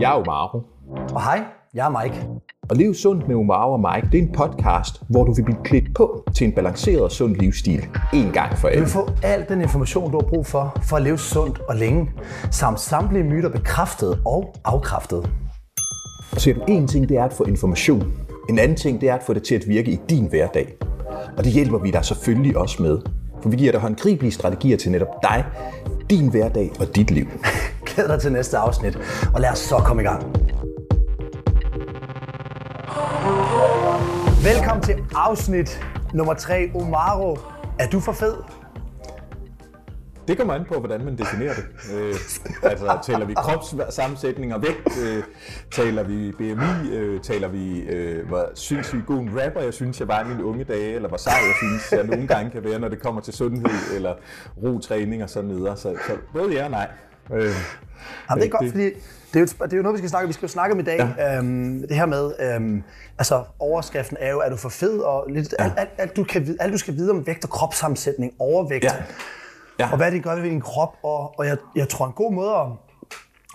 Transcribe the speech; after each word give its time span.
Jeg 0.00 0.10
er 0.10 0.14
Omaro. 0.14 0.62
Og 1.14 1.22
hej, 1.22 1.44
jeg 1.74 1.86
er 1.86 2.02
Mike. 2.02 2.26
Og 2.70 2.76
Lev 2.76 2.94
Sundt 2.94 3.28
med 3.28 3.36
Omaro 3.36 3.72
og 3.72 3.80
Mike, 3.80 4.08
det 4.12 4.18
er 4.18 4.22
en 4.22 4.32
podcast, 4.32 5.02
hvor 5.08 5.24
du 5.24 5.32
vil 5.32 5.44
blive 5.44 5.58
klædt 5.64 5.94
på 5.94 6.24
til 6.36 6.46
en 6.46 6.52
balanceret 6.52 7.00
og 7.02 7.10
sund 7.10 7.36
livsstil. 7.36 7.86
En 8.12 8.30
gang 8.32 8.58
for 8.58 8.68
Du 8.68 8.72
alle. 8.72 8.80
vil 8.80 8.90
få 8.90 9.08
al 9.22 9.44
den 9.48 9.60
information, 9.60 10.12
du 10.12 10.18
har 10.20 10.28
brug 10.28 10.46
for, 10.46 10.76
for 10.82 10.96
at 10.96 11.02
leve 11.02 11.18
sundt 11.18 11.60
og 11.68 11.76
længe, 11.76 12.10
samt 12.50 12.80
samtlige 12.80 13.24
myter 13.24 13.48
bekræftet 13.48 14.22
og 14.26 14.54
afkræftet. 14.64 15.30
Så 16.36 16.54
en 16.68 16.88
ting, 16.88 17.08
det 17.08 17.16
er 17.16 17.24
at 17.24 17.32
få 17.32 17.44
information. 17.44 18.12
En 18.48 18.58
anden 18.58 18.76
ting, 18.76 19.00
det 19.00 19.08
er 19.08 19.14
at 19.14 19.22
få 19.22 19.32
det 19.32 19.42
til 19.42 19.54
at 19.54 19.68
virke 19.68 19.90
i 19.90 20.00
din 20.10 20.26
hverdag. 20.28 20.76
Og 21.38 21.44
det 21.44 21.52
hjælper 21.52 21.78
vi 21.78 21.90
dig 21.90 22.04
selvfølgelig 22.04 22.56
også 22.56 22.82
med. 22.82 22.98
For 23.42 23.48
vi 23.48 23.56
giver 23.56 23.72
dig 23.72 23.80
håndgribelige 23.80 24.32
strategier 24.32 24.76
til 24.76 24.90
netop 24.92 25.22
dig, 25.22 25.44
din 26.10 26.30
hverdag 26.30 26.70
og 26.80 26.96
dit 26.96 27.10
liv. 27.10 27.26
Glæd 27.94 28.08
dig 28.08 28.20
til 28.20 28.32
næste 28.32 28.58
afsnit, 28.58 28.98
og 29.34 29.40
lad 29.40 29.50
os 29.50 29.58
så 29.58 29.76
komme 29.76 30.02
i 30.02 30.04
gang. 30.04 30.22
Velkommen 34.44 34.82
til 34.82 34.94
afsnit 35.14 35.86
nummer 36.14 36.34
3. 36.34 36.70
Omaro, 36.74 37.38
er 37.78 37.86
du 37.86 38.00
for 38.00 38.12
fed? 38.12 38.34
Det 40.28 40.38
kommer 40.38 40.54
an 40.54 40.64
på, 40.68 40.78
hvordan 40.78 41.04
man 41.04 41.18
definerer 41.18 41.54
det. 41.54 41.64
Øh, 41.94 42.14
altså, 42.62 42.98
taler 43.02 43.26
vi 43.26 43.34
kropssammensætning 43.34 44.54
og 44.54 44.62
vægt? 44.62 44.98
Øh, 45.06 45.22
taler 45.70 46.02
vi 46.02 46.32
BMI? 46.32 46.96
Øh, 46.96 47.20
taler 47.20 47.48
vi, 47.48 47.80
øh, 47.80 48.28
hvor 48.28 48.50
synes 48.54 48.94
vi 48.94 49.00
god 49.06 49.18
en 49.18 49.40
rapper, 49.44 49.60
jeg 49.60 49.74
synes, 49.74 50.00
jeg 50.00 50.08
var 50.08 50.24
i 50.24 50.28
mine 50.28 50.44
unge 50.44 50.64
dage? 50.64 50.94
Eller 50.94 51.08
hvor 51.08 51.18
sej 51.18 51.32
jeg 51.32 51.54
synes, 51.58 51.92
jeg 51.92 52.06
nogle 52.06 52.26
gange 52.26 52.50
kan 52.50 52.64
være, 52.64 52.78
når 52.78 52.88
det 52.88 53.02
kommer 53.02 53.20
til 53.20 53.34
sundhed 53.34 53.96
eller 53.96 54.14
ro-træning 54.62 55.22
og 55.22 55.30
sådan 55.30 55.50
videre. 55.50 55.76
Så, 55.76 55.96
så 56.06 56.16
både 56.32 56.52
ja 56.52 56.64
og 56.64 56.70
nej. 56.70 56.88
Øh, 57.34 57.54
Jamen, 58.30 58.42
det 58.42 58.46
er 58.46 58.58
godt, 58.58 58.70
fordi 58.70 58.84
det 58.84 59.36
er, 59.36 59.40
jo, 59.40 59.46
det 59.64 59.72
er 59.72 59.76
jo 59.76 59.82
noget, 59.82 59.94
vi 59.94 59.98
skal 59.98 60.10
snakke 60.10 60.24
om. 60.24 60.28
Vi 60.28 60.32
skal 60.32 60.46
jo 60.46 60.50
snakke 60.52 60.72
om 60.74 60.80
i 60.80 60.82
dag. 60.82 61.14
Ja. 61.18 61.36
Øhm, 61.38 61.84
det 61.88 61.96
her 61.96 62.06
med, 62.06 62.32
øhm, 62.40 62.82
altså 63.18 63.44
overskriften 63.58 64.16
er 64.20 64.30
jo, 64.30 64.38
er 64.40 64.50
du 64.50 64.56
for 64.56 64.68
fed? 64.68 64.98
Og 64.98 65.24
lidt, 65.30 65.54
ja. 65.58 65.64
alt, 65.64 65.72
alt, 65.76 65.90
alt, 65.98 66.16
du 66.16 66.24
kan, 66.24 66.46
vide- 66.46 66.56
alt, 66.60 66.72
du 66.72 66.78
skal 66.78 66.94
vide 66.96 67.10
om 67.10 67.26
vægt 67.26 67.44
og 67.44 67.50
kropssammensætning, 67.50 68.32
overvægt. 68.38 68.84
Ja. 68.84 68.92
Ja. 69.78 69.90
Og 69.90 69.96
hvad 69.96 70.12
det 70.12 70.22
gør 70.22 70.34
ved 70.34 70.42
din 70.42 70.60
krop. 70.60 70.96
Og, 71.02 71.38
og 71.38 71.46
jeg, 71.46 71.56
jeg 71.76 71.88
tror, 71.88 72.06
en 72.06 72.12
god 72.12 72.32
måde 72.32 72.50
at, 72.54 72.66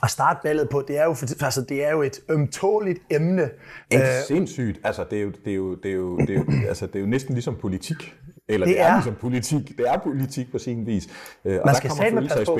at 0.03 0.09
starte 0.11 0.39
ballet 0.43 0.69
på, 0.69 0.83
det 0.87 0.97
er 0.97 1.03
jo, 1.03 1.13
for, 1.13 1.43
altså, 1.45 1.61
det 1.61 1.85
er 1.85 1.91
jo 1.91 2.01
et 2.01 2.19
ømtåligt 2.29 2.99
emne. 3.09 3.49
Ikke 3.91 4.05
sindssygt. 4.27 4.79
Altså, 4.83 5.05
det 5.11 5.17
er 5.19 5.23
jo, 5.23 5.31
det 5.45 5.51
er 5.51 5.55
jo, 5.55 5.75
det 5.75 5.91
er 5.91 5.95
jo, 5.95 6.17
det 6.17 6.29
er 6.29 6.33
jo, 6.33 6.67
altså, 6.67 6.85
det 6.87 6.95
er 6.95 6.99
jo 6.99 7.05
næsten 7.05 7.33
ligesom 7.33 7.55
politik. 7.61 8.15
Eller 8.49 8.65
det, 8.67 8.75
Det 8.75 8.81
er. 8.81 8.87
er. 8.87 8.95
ligesom 8.95 9.15
politik. 9.21 9.77
Det 9.77 9.85
er 9.89 9.97
politik 9.97 10.51
på 10.51 10.57
sin 10.59 10.85
vis. 10.85 11.07
Øh, 11.45 11.53
og 11.53 11.61
Man 11.65 11.73
der 11.73 11.73
skal 11.73 11.89
kommer 11.89 12.03
følelser 12.09 12.35
i 12.35 12.37
passe 12.39 12.53
på. 12.53 12.59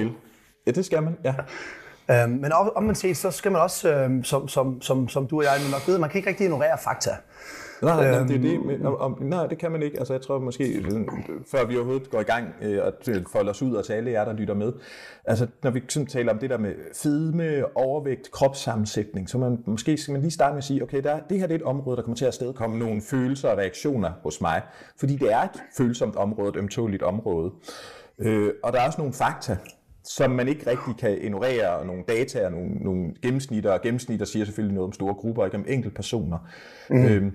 Ja, 0.67 0.71
det 0.71 0.85
skal 0.85 1.03
man. 1.03 1.17
Ja. 1.23 1.33
Øhm, 2.11 2.31
men 2.31 2.52
om, 2.75 2.83
man 2.83 2.95
set, 2.95 3.17
så 3.17 3.31
skal 3.31 3.52
man 3.52 3.61
også, 3.61 3.94
øhm, 3.94 4.23
som, 4.23 4.47
som, 4.47 4.81
som, 4.81 5.09
som 5.09 5.27
du 5.27 5.38
og 5.38 5.44
jeg 5.44 5.53
nok 5.71 5.88
ved, 5.88 5.97
man 5.97 6.09
kan 6.09 6.17
ikke 6.17 6.30
rigtig 6.30 6.44
ignorere 6.44 6.77
fakta. 6.83 7.11
Nej, 7.81 7.95
nej, 7.95 8.19
øhm, 8.19 8.27
det 8.27 8.44
det. 8.44 8.53
Øhm. 8.53 8.66
Men, 8.67 8.86
om, 8.86 9.17
nej, 9.21 9.47
det 9.47 9.58
kan 9.58 9.71
man 9.71 9.81
ikke. 9.81 9.99
Altså, 9.99 10.13
jeg 10.13 10.21
tror 10.21 10.39
måske, 10.39 10.86
før 11.52 11.66
vi 11.66 11.75
overhovedet 11.75 12.09
går 12.09 12.19
i 12.19 12.23
gang 12.23 12.47
øh, 12.61 12.83
og 12.83 12.93
folder 13.31 13.52
os 13.52 13.61
ud 13.61 13.75
og 13.75 13.86
til 13.86 13.93
alle 13.93 14.11
jer, 14.11 14.25
der 14.25 14.33
lytter 14.33 14.53
med. 14.53 14.73
Altså, 15.25 15.47
når 15.63 15.71
vi 15.71 15.83
sådan 15.89 16.08
taler 16.08 16.33
om 16.33 16.39
det 16.39 16.49
der 16.49 16.58
med 16.58 16.73
fedme, 17.03 17.77
overvægt, 17.77 18.31
kropssammensætning, 18.31 19.30
så 19.30 19.38
man, 19.38 19.63
måske 19.66 19.97
skal 19.97 20.11
man 20.11 20.21
lige 20.21 20.31
starte 20.31 20.53
med 20.53 20.58
at 20.58 20.63
sige, 20.63 20.83
okay, 20.83 21.03
der, 21.03 21.19
det 21.30 21.39
her 21.39 21.47
det 21.47 21.53
er 21.53 21.59
et 21.59 21.63
område, 21.63 21.97
der 21.97 22.03
kommer 22.03 22.16
til 22.16 22.25
at 22.25 22.27
afstedkomme 22.27 22.80
nogle 22.80 23.02
følelser 23.02 23.49
og 23.49 23.58
reaktioner 23.58 24.11
hos 24.23 24.41
mig. 24.41 24.61
Fordi 24.99 25.16
det 25.16 25.33
er 25.33 25.41
et 25.41 25.63
følsomt 25.77 26.16
område, 26.16 26.49
et 26.49 26.55
ømtåligt 26.55 27.03
område. 27.03 27.52
Øh, 28.19 28.53
og 28.63 28.73
der 28.73 28.80
er 28.80 28.86
også 28.86 29.02
nogle 29.02 29.13
fakta, 29.13 29.58
som 30.06 30.31
man 30.31 30.48
ikke 30.48 30.70
rigtig 30.70 30.98
kan 30.98 31.22
ignorere, 31.22 31.70
og 31.70 31.86
nogle 31.86 32.03
data 32.08 32.45
og 32.45 32.52
nogle, 32.52 32.70
nogle 32.70 33.14
gennemsnitter, 33.22 33.72
og 33.72 33.81
gennemsnitter 33.81 34.25
siger 34.25 34.45
selvfølgelig 34.45 34.75
noget 34.75 34.88
om 34.88 34.94
store 34.94 35.14
grupper, 35.14 35.45
ikke 35.45 35.58
om 35.58 35.66
enkelte 35.67 35.95
personer. 35.95 36.38
Mm. 36.89 37.06
Øhm, 37.06 37.31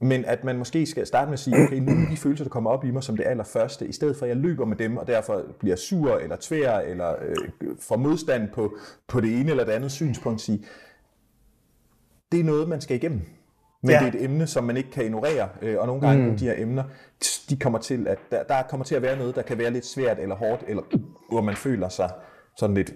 men 0.00 0.24
at 0.24 0.44
man 0.44 0.58
måske 0.58 0.86
skal 0.86 1.06
starte 1.06 1.26
med 1.26 1.32
at 1.32 1.38
sige, 1.38 1.56
okay, 1.64 1.76
nu 1.76 1.92
er 1.92 2.10
de 2.10 2.16
følelser, 2.16 2.44
der 2.44 2.50
kommer 2.50 2.70
op 2.70 2.84
i 2.84 2.90
mig 2.90 3.02
som 3.02 3.16
det 3.16 3.26
allerførste, 3.26 3.86
i 3.86 3.92
stedet 3.92 4.16
for 4.16 4.26
at 4.26 4.28
jeg 4.28 4.36
løber 4.36 4.64
med 4.64 4.76
dem, 4.76 4.96
og 4.96 5.06
derfor 5.06 5.42
bliver 5.58 5.76
sur 5.76 6.16
eller 6.16 6.36
tvær, 6.40 6.78
eller 6.78 7.14
øh, 7.22 7.36
får 7.80 7.96
modstand 7.96 8.48
på, 8.48 8.76
på 9.08 9.20
det 9.20 9.40
ene 9.40 9.50
eller 9.50 9.64
det 9.64 9.72
andet 9.72 9.92
synspunkt, 9.92 10.40
sige, 10.40 10.64
det 12.32 12.40
er 12.40 12.44
noget, 12.44 12.68
man 12.68 12.80
skal 12.80 12.96
igennem. 12.96 13.22
Men 13.84 13.90
ja. 13.90 13.98
Det 13.98 14.14
er 14.14 14.18
et 14.18 14.24
emne, 14.24 14.46
som 14.46 14.64
man 14.64 14.76
ikke 14.76 14.90
kan 14.90 15.04
ignorere, 15.04 15.48
øh, 15.62 15.78
og 15.78 15.86
nogle 15.86 16.06
gange 16.06 16.30
mm. 16.30 16.36
de 16.36 16.44
her 16.44 16.54
emner, 16.56 16.84
de 17.50 17.56
kommer 17.56 17.78
til 17.78 18.08
at, 18.08 18.18
der, 18.30 18.42
der 18.42 18.62
kommer 18.62 18.84
til 18.84 18.94
at 18.94 19.02
være 19.02 19.18
noget, 19.18 19.34
der 19.34 19.42
kan 19.42 19.58
være 19.58 19.70
lidt 19.70 19.86
svært 19.86 20.18
eller 20.18 20.34
hårdt, 20.34 20.64
eller 20.66 20.82
hvor 21.30 21.40
man 21.40 21.56
føler 21.56 21.88
sig 21.88 22.10
sådan 22.56 22.74
lidt, 22.74 22.92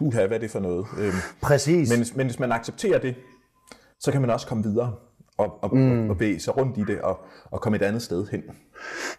uha, 0.00 0.26
hvad 0.26 0.36
er 0.36 0.40
det 0.40 0.50
for 0.50 0.60
noget? 0.60 0.86
Øhm, 0.98 1.12
Præcis. 1.42 1.90
men, 1.90 2.06
men 2.16 2.26
hvis 2.26 2.38
man 2.38 2.52
accepterer 2.52 2.98
det, 2.98 3.14
så 4.00 4.12
kan 4.12 4.20
man 4.20 4.30
også 4.30 4.46
komme 4.46 4.64
videre 4.64 4.94
og, 5.40 5.58
og, 5.62 5.76
mm. 5.76 6.10
og, 6.10 6.16
bevæge 6.16 6.40
sig 6.40 6.56
rundt 6.56 6.78
i 6.78 6.84
det 6.84 7.00
og, 7.00 7.20
og 7.50 7.60
komme 7.60 7.76
et 7.76 7.82
andet 7.82 8.02
sted 8.02 8.26
hen. 8.30 8.42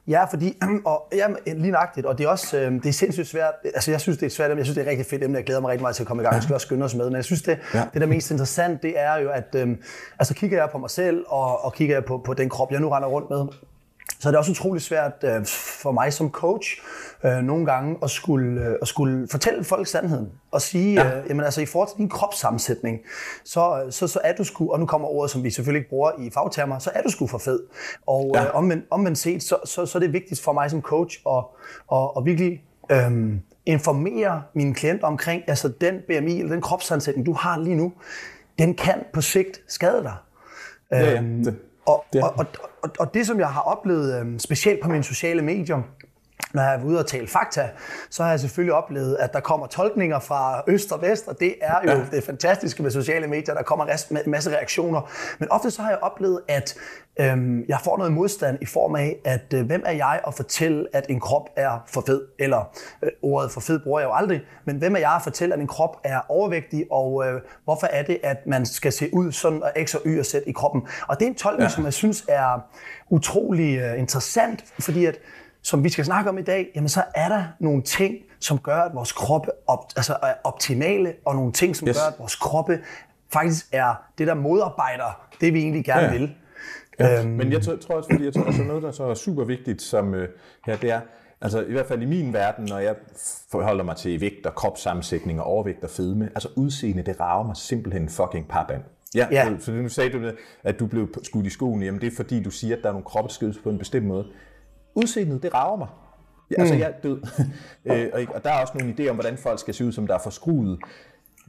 Ja, 0.07 0.23
fordi, 0.23 0.57
og 0.85 1.07
ja, 1.13 1.27
lige 1.45 1.71
nøjagtigt, 1.71 2.05
og 2.05 2.17
det 2.17 2.25
er 2.25 2.29
også, 2.29 2.57
øh, 2.57 2.71
det 2.71 2.85
er 2.85 2.93
sindssygt 2.93 3.27
svært, 3.27 3.53
altså 3.63 3.91
jeg 3.91 4.01
synes, 4.01 4.17
det 4.17 4.23
er 4.23 4.27
et 4.27 4.33
svært 4.33 4.51
emne, 4.51 4.59
jeg 4.59 4.65
synes, 4.65 4.75
det 4.75 4.81
er 4.81 4.85
et 4.85 4.91
rigtig 4.91 5.05
fedt 5.05 5.23
emne, 5.23 5.37
jeg 5.37 5.45
glæder 5.45 5.61
mig 5.61 5.69
rigtig 5.69 5.81
meget 5.81 5.95
til 5.95 6.03
at 6.03 6.07
komme 6.07 6.23
i 6.23 6.25
gang, 6.25 6.35
jeg 6.35 6.43
skal 6.43 6.53
også 6.53 6.65
skynde 6.65 6.85
os 6.85 6.95
med, 6.95 7.05
men 7.05 7.15
jeg 7.15 7.25
synes, 7.25 7.41
det, 7.41 7.59
Ja. 7.73 7.79
ja. 7.79 7.85
det 7.93 8.01
der 8.01 8.07
er 8.07 8.11
mest 8.11 8.31
interessant, 8.31 8.83
det 8.83 8.93
er 8.99 9.15
jo, 9.17 9.29
at, 9.29 9.55
øh, 9.55 9.77
altså 10.19 10.33
kigger 10.33 10.57
jeg 10.57 10.69
på 10.71 10.77
mig 10.77 10.89
selv, 10.89 11.25
og, 11.27 11.65
og 11.65 11.73
kigger 11.73 11.95
jeg 11.95 12.05
på, 12.05 12.21
på 12.25 12.33
den 12.33 12.49
krop, 12.49 12.71
jeg 12.71 12.79
nu 12.79 12.89
render 12.89 13.09
rundt 13.09 13.29
med, 13.29 13.45
så 14.21 14.29
er 14.29 14.31
det 14.31 14.37
også 14.39 14.51
utrolig 14.51 14.81
svært 14.81 15.13
øh, 15.23 15.45
for 15.81 15.91
mig 15.91 16.13
som 16.13 16.31
coach 16.31 16.67
øh, 17.25 17.31
nogle 17.37 17.65
gange 17.65 17.97
at 18.03 18.09
skulle, 18.09 18.61
øh, 18.61 18.75
at 18.81 18.87
skulle 18.87 19.27
fortælle 19.31 19.63
folk 19.63 19.87
sandheden 19.87 20.29
og 20.51 20.61
sige, 20.61 20.93
ja. 21.03 21.17
øh, 21.19 21.25
jamen 21.29 21.45
altså 21.45 21.61
i 21.61 21.65
forhold 21.65 21.89
til 21.89 21.97
din 21.97 22.09
kropssammensætning, 22.09 22.99
så, 23.43 23.85
så, 23.89 24.07
så 24.07 24.19
er 24.23 24.33
du 24.35 24.43
sgu, 24.43 24.71
og 24.71 24.79
nu 24.79 24.85
kommer 24.85 25.07
ordet, 25.07 25.31
som 25.31 25.43
vi 25.43 25.49
selvfølgelig 25.49 25.79
ikke 25.79 25.89
bruger 25.89 26.11
i 26.19 26.29
fagtermer, 26.33 26.79
så 26.79 26.91
er 26.95 27.01
du 27.01 27.09
sgu 27.09 27.27
for 27.27 27.37
fed. 27.37 27.59
Og 28.07 28.31
Ja. 28.35 28.43
øh, 28.43 28.55
omvendt, 28.55 28.85
omvendt 28.89 29.17
set, 29.17 29.43
så, 29.43 29.57
så, 29.65 29.85
så 29.85 29.97
er 29.97 29.99
det 29.99 30.13
vigtigt 30.13 30.41
for 30.41 30.53
mig 30.53 30.71
som 30.71 30.81
coach 30.81 31.19
at, 31.29 31.43
at, 31.91 32.09
at 32.17 32.25
virkelig 32.25 32.63
øhm, 32.91 33.41
informere 33.65 34.43
mine 34.53 34.73
klienter 34.73 35.07
omkring, 35.07 35.43
altså 35.47 35.67
den 35.81 35.95
BMI 36.07 36.39
eller 36.39 36.51
den 36.51 36.61
kropssammensætning, 36.61 37.25
du 37.25 37.33
har 37.33 37.59
lige 37.59 37.75
nu, 37.75 37.93
den 38.59 38.73
kan 38.75 39.03
på 39.13 39.21
sigt 39.21 39.61
skade 39.67 40.03
dig. 40.03 40.15
Ja, 40.91 40.99
ja. 40.99 41.17
Øhm, 41.17 41.43
Det, 41.43 41.55
og, 41.85 42.05
Det 42.13 42.23
og, 42.23 42.33
og, 42.37 42.45
og, 42.81 42.89
og 42.99 43.13
det, 43.13 43.27
som 43.27 43.39
jeg 43.39 43.47
har 43.47 43.61
oplevet, 43.61 44.19
øhm, 44.19 44.39
specielt 44.39 44.79
på 44.83 44.89
mine 44.89 45.03
sociale 45.03 45.41
medier, 45.41 45.81
når 46.53 46.63
jeg 46.63 46.75
er 46.75 46.83
ude 46.83 46.99
og 46.99 47.07
tale 47.07 47.27
fakta, 47.27 47.69
så 48.09 48.23
har 48.23 48.29
jeg 48.29 48.39
selvfølgelig 48.39 48.73
oplevet, 48.73 49.17
at 49.19 49.33
der 49.33 49.39
kommer 49.39 49.67
tolkninger 49.67 50.19
fra 50.19 50.63
øst 50.67 50.91
og 50.91 51.01
vest, 51.01 51.27
og 51.27 51.39
det 51.39 51.55
er 51.61 51.75
jo 51.83 51.89
ja. 51.89 52.05
det 52.11 52.23
fantastiske 52.23 52.83
med 52.83 52.91
sociale 52.91 53.27
medier, 53.27 53.55
der 53.55 53.63
kommer 53.63 53.85
en 53.85 54.31
masse 54.31 54.51
reaktioner. 54.51 55.11
Men 55.39 55.51
ofte 55.51 55.71
så 55.71 55.81
har 55.81 55.89
jeg 55.89 55.99
oplevet, 56.01 56.41
at 56.47 56.75
øhm, 57.19 57.65
jeg 57.67 57.79
får 57.83 57.97
noget 57.97 58.13
modstand 58.13 58.57
i 58.61 58.65
form 58.65 58.95
af, 58.95 59.17
at 59.25 59.53
øh, 59.53 59.65
hvem 59.65 59.83
er 59.85 59.91
jeg 59.91 60.19
at 60.27 60.33
fortælle, 60.33 60.85
at 60.93 61.05
en 61.09 61.19
krop 61.19 61.49
er 61.55 61.83
for 61.87 62.03
fed? 62.05 62.21
Eller 62.39 62.77
øh, 63.03 63.09
ordet 63.21 63.51
for 63.51 63.61
fed 63.61 63.79
bruger 63.79 63.99
jeg 63.99 64.07
jo 64.07 64.13
aldrig, 64.13 64.41
men 64.65 64.75
hvem 64.75 64.95
er 64.95 64.99
jeg 64.99 65.15
at 65.15 65.21
fortælle, 65.21 65.53
at 65.53 65.59
en 65.61 65.67
krop 65.67 65.97
er 66.03 66.19
overvægtig, 66.29 66.85
og 66.91 67.25
øh, 67.27 67.41
hvorfor 67.63 67.87
er 67.87 68.03
det, 68.03 68.19
at 68.23 68.37
man 68.47 68.65
skal 68.65 68.91
se 68.91 69.09
ud 69.13 69.31
sådan 69.31 69.63
og 69.63 69.71
x 69.83 69.95
og 69.95 70.01
y 70.05 70.19
og 70.19 70.25
z 70.25 70.35
i 70.47 70.51
kroppen? 70.51 70.87
Og 71.07 71.19
det 71.19 71.25
er 71.25 71.29
en 71.29 71.35
tolkning, 71.35 71.69
ja. 71.69 71.75
som 71.75 71.85
jeg 71.85 71.93
synes 71.93 72.25
er 72.27 72.61
utrolig 73.09 73.77
øh, 73.77 73.99
interessant, 73.99 74.65
fordi 74.79 75.05
at 75.05 75.19
som 75.63 75.83
vi 75.83 75.89
skal 75.89 76.05
snakke 76.05 76.29
om 76.29 76.37
i 76.37 76.41
dag, 76.41 76.67
jamen 76.75 76.89
så 76.89 77.03
er 77.15 77.29
der 77.29 77.43
nogle 77.59 77.81
ting, 77.81 78.15
som 78.39 78.59
gør, 78.59 78.75
at 78.81 78.91
vores 78.95 79.11
kroppe 79.11 79.49
op, 79.67 79.79
altså 79.95 80.17
er 80.23 80.33
optimale, 80.43 81.13
og 81.25 81.35
nogle 81.35 81.51
ting, 81.51 81.75
som 81.75 81.87
Yes. 81.87 81.97
gør, 81.97 82.07
at 82.13 82.19
vores 82.19 82.35
kroppe 82.35 82.79
faktisk 83.33 83.65
er 83.71 83.93
det, 84.17 84.27
der 84.27 84.33
modarbejder 84.33 85.27
det, 85.41 85.53
vi 85.53 85.59
egentlig 85.59 85.85
gerne 85.85 86.01
Ja. 86.07 86.11
vil. 86.11 86.35
Ja, 86.99 87.19
øhm. 87.21 87.29
Men 87.29 87.51
jeg 87.51 87.61
tror, 87.61 87.75
tror 87.75 87.95
også, 87.95 88.09
fordi 88.11 88.25
jeg 88.25 88.33
tror, 88.33 88.43
altså 88.43 88.63
noget, 88.63 88.83
der 88.83 88.91
så 88.91 89.03
er 89.03 89.13
super 89.13 89.43
vigtigt, 89.43 89.81
som 89.81 90.13
øh, 90.13 90.29
her, 90.65 90.75
det 90.77 90.91
er, 90.91 91.01
altså 91.41 91.61
i 91.61 91.71
hvert 91.71 91.85
fald 91.87 92.01
i 92.01 92.05
min 92.05 92.33
verden, 92.33 92.65
når 92.65 92.79
jeg 92.79 92.95
forholder 93.51 93.83
mig 93.83 93.95
til 93.95 94.21
vægt 94.21 94.45
og 94.45 94.55
kropssammensætning 94.55 95.39
og 95.39 95.45
overvægt 95.45 95.83
og 95.83 95.89
fedme, 95.89 96.25
altså 96.35 96.49
udseende, 96.55 97.03
det 97.03 97.19
rager 97.19 97.43
mig 97.45 97.57
simpelthen 97.57 98.09
fucking 98.09 98.47
papand. 98.47 98.81
Ja, 99.15 99.27
Ja. 99.31 99.45
For, 99.49 99.57
for 99.59 99.71
nu 99.71 99.89
sagde 99.89 100.09
du, 100.09 100.31
at 100.63 100.79
du 100.79 100.87
blev 100.87 101.07
skudt 101.23 101.45
i 101.45 101.49
skoene, 101.49 101.85
jamen 101.85 102.01
det 102.01 102.07
er 102.07 102.15
fordi, 102.15 102.43
du 102.43 102.51
siger, 102.51 102.75
at 102.75 102.81
der 102.83 102.89
er 102.89 102.93
nogle 102.93 103.05
kroppe, 103.05 103.27
der 103.27 103.33
skal 103.33 103.55
på 103.63 103.69
en 103.69 103.77
bestemt 103.77 104.05
måde. 104.05 104.25
Udseendet, 104.95 105.43
det 105.43 105.53
rager 105.53 105.77
mig. 105.77 105.87
Ja, 106.51 106.55
altså, 106.61 106.75
jeg 106.75 106.87
er 106.87 107.01
død. 107.03 107.21
øh, 107.85 108.09
og, 108.13 108.35
og 108.35 108.43
der 108.43 108.49
er 108.49 108.61
også 108.61 108.73
nogle 108.77 108.95
idéer 108.99 109.09
om, 109.09 109.15
hvordan 109.15 109.37
folk 109.37 109.59
skal 109.59 109.73
se 109.73 109.85
ud, 109.85 109.91
som 109.91 110.07
der 110.07 110.13
er 110.13 110.19
forskruet. 110.19 110.79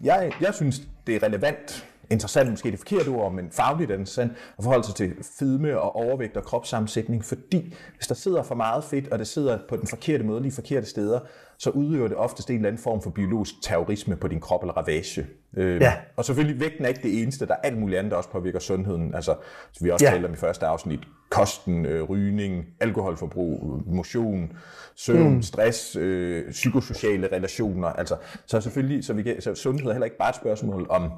Jeg, 0.02 0.32
jeg 0.40 0.54
synes, 0.54 0.82
det 1.06 1.16
er 1.16 1.22
relevant, 1.22 1.86
interessant 2.10 2.50
måske 2.50 2.70
det 2.70 2.78
forkerte 2.78 3.08
ord, 3.08 3.32
men 3.32 3.50
fagligt 3.50 3.90
er 3.90 3.94
det 3.94 4.00
interessant 4.00 4.32
at 4.58 4.64
forholde 4.64 4.86
sig 4.86 4.94
til 4.94 5.12
fedme 5.38 5.80
og 5.80 5.96
overvægt 5.96 6.36
og 6.36 6.44
kropssammensætning, 6.44 7.24
fordi 7.24 7.74
hvis 7.96 8.06
der 8.06 8.14
sidder 8.14 8.42
for 8.42 8.54
meget 8.54 8.84
fedt, 8.84 9.08
og 9.08 9.18
det 9.18 9.26
sidder 9.26 9.58
på 9.68 9.76
den 9.76 9.86
forkerte 9.86 10.24
måde, 10.24 10.42
lige 10.42 10.52
forkerte 10.52 10.86
steder, 10.86 11.20
så 11.58 11.70
udøver 11.70 12.08
det 12.08 12.16
oftest 12.16 12.50
en 12.50 12.56
eller 12.56 12.68
anden 12.68 12.82
form 12.82 13.02
for 13.02 13.10
biologisk 13.10 13.54
terrorisme 13.62 14.16
på 14.16 14.28
din 14.28 14.40
krop 14.40 14.62
eller 14.62 14.74
ravage. 14.74 15.26
Øh, 15.56 15.80
Ja. 15.80 15.92
Og 16.16 16.24
selvfølgelig, 16.24 16.60
vægten 16.60 16.84
er 16.84 16.88
ikke 16.88 17.02
det 17.02 17.22
eneste, 17.22 17.46
der 17.46 17.54
er 17.54 17.58
alt 17.58 17.78
muligt 17.78 17.98
andet, 17.98 18.10
der 18.10 18.16
også 18.16 18.30
påvirker 18.30 18.58
sundheden. 18.58 19.14
Altså, 19.14 19.34
som 19.72 19.84
vi 19.84 19.90
også 19.90 20.06
Ja. 20.06 20.10
talte 20.10 20.26
om 20.26 20.32
i 20.32 20.36
første 20.36 20.66
afsnit, 20.66 21.00
kosten, 21.30 21.86
øh, 21.86 22.02
rygning, 22.02 22.64
alkoholforbrug, 22.80 23.82
motion, 23.86 24.52
søvn, 24.96 25.34
mm. 25.34 25.42
stress, 25.42 25.96
øh, 25.96 26.50
psykosociale 26.50 27.28
relationer. 27.32 27.88
Altså, 27.88 28.16
så 28.46 28.60
selvfølgelig, 28.60 29.04
så, 29.04 29.12
vi 29.12 29.40
så 29.40 29.54
sundhed 29.54 29.88
er 29.88 29.92
heller 29.92 30.04
ikke 30.04 30.18
bare 30.18 30.30
et 30.30 30.36
spørgsmål 30.36 30.86
om 30.90 31.10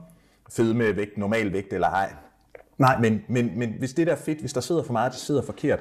fedme, 0.57 0.97
vægt, 0.97 1.19
normal 1.19 1.53
vægt 1.53 1.73
eller 1.73 1.89
ej. 1.89 2.13
Nej. 2.79 3.01
Men, 3.01 3.23
men, 3.29 3.59
men 3.59 3.75
hvis 3.79 3.93
det 3.93 4.07
der 4.07 4.13
er 4.13 4.17
fedt, 4.17 4.41
hvis 4.41 4.53
der 4.53 4.61
sidder 4.61 4.83
for 4.83 4.93
meget, 4.93 5.13
det 5.13 5.21
sidder 5.21 5.43
forkert, 5.43 5.81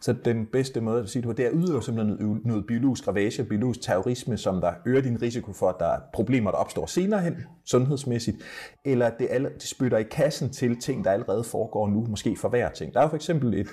så 0.00 0.12
den 0.12 0.46
bedste 0.46 0.80
måde 0.80 1.02
at 1.02 1.08
sige 1.08 1.22
det 1.22 1.28
på, 1.28 1.32
det 1.32 1.44
er 1.44 1.48
at 1.48 1.54
udøve 1.54 1.82
simpelthen 1.82 2.40
noget, 2.44 2.66
biologisk 2.66 3.08
ravage, 3.08 3.44
biologisk 3.44 3.80
terrorisme, 3.80 4.36
som 4.36 4.60
der 4.60 4.72
øger 4.86 5.00
din 5.00 5.22
risiko 5.22 5.52
for, 5.52 5.68
at 5.68 5.74
der 5.78 5.86
er 5.86 6.00
problemer, 6.12 6.50
der 6.50 6.58
opstår 6.58 6.86
senere 6.86 7.20
hen, 7.20 7.36
sundhedsmæssigt, 7.64 8.36
eller 8.84 9.06
at 9.06 9.14
det, 9.18 9.28
alle, 9.30 9.50
det 9.54 9.68
spytter 9.68 9.98
i 9.98 10.02
kassen 10.02 10.50
til 10.50 10.80
ting, 10.80 11.04
der 11.04 11.10
allerede 11.10 11.44
foregår 11.44 11.88
nu, 11.88 12.06
måske 12.08 12.36
for 12.36 12.48
hver 12.48 12.70
ting. 12.70 12.94
Der 12.94 13.00
er 13.00 13.08
for 13.08 13.16
eksempel 13.16 13.54
et 13.54 13.68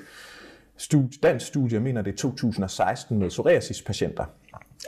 studie, 0.77 1.19
dansk 1.23 1.45
studie, 1.45 1.73
jeg 1.73 1.81
mener 1.81 2.01
det 2.01 2.13
er 2.13 2.17
2016, 2.17 3.19
med 3.19 3.29
psoriasis-patienter, 3.29 4.25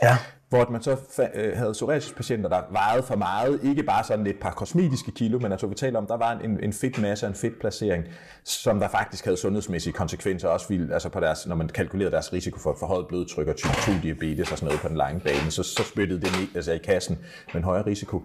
Ja 0.02 0.16
hvor 0.52 0.70
man 0.70 0.82
så 0.82 0.96
øh, 1.34 1.56
havde 1.56 1.72
psoriasis-patienter, 1.72 2.48
der 2.48 2.62
vejede 2.70 3.02
for 3.02 3.16
meget, 3.16 3.60
ikke 3.62 3.82
bare 3.82 4.04
sådan 4.04 4.26
et 4.26 4.36
par 4.40 4.50
kosmetiske 4.50 5.12
kilo, 5.12 5.38
men 5.38 5.52
altså 5.52 5.66
vi 5.66 5.74
taler 5.74 5.98
om, 5.98 6.06
der 6.06 6.16
var 6.16 6.32
en, 6.32 6.64
en 6.64 6.72
fedtmasse 6.72 7.26
og 7.26 7.30
en 7.30 7.34
fedtplacering, 7.34 8.04
som 8.44 8.80
der 8.80 8.88
faktisk 8.88 9.24
havde 9.24 9.36
sundhedsmæssige 9.36 9.92
konsekvenser, 9.92 10.48
også 10.48 10.68
ville, 10.68 10.92
altså 10.94 11.08
på 11.08 11.20
deres, 11.20 11.46
når 11.46 11.56
man 11.56 11.68
kalkulerede 11.68 12.12
deres 12.12 12.32
risiko 12.32 12.58
for 12.58 12.76
forhøjet 12.78 13.06
blodtryk 13.08 13.48
og 13.48 13.56
type 13.56 13.72
2 13.86 13.92
diabetes 14.02 14.52
og 14.52 14.58
sådan 14.58 14.66
noget 14.66 14.80
på 14.80 14.88
den 14.88 14.96
lange 14.96 15.20
bane, 15.20 15.50
så, 15.50 15.62
så 15.62 15.84
spyttede 15.84 16.20
det 16.20 16.28
i, 16.28 16.56
altså 16.56 16.72
i 16.72 16.78
kassen 16.78 17.18
med 17.46 17.60
en 17.60 17.64
højere 17.64 17.86
risiko. 17.86 18.22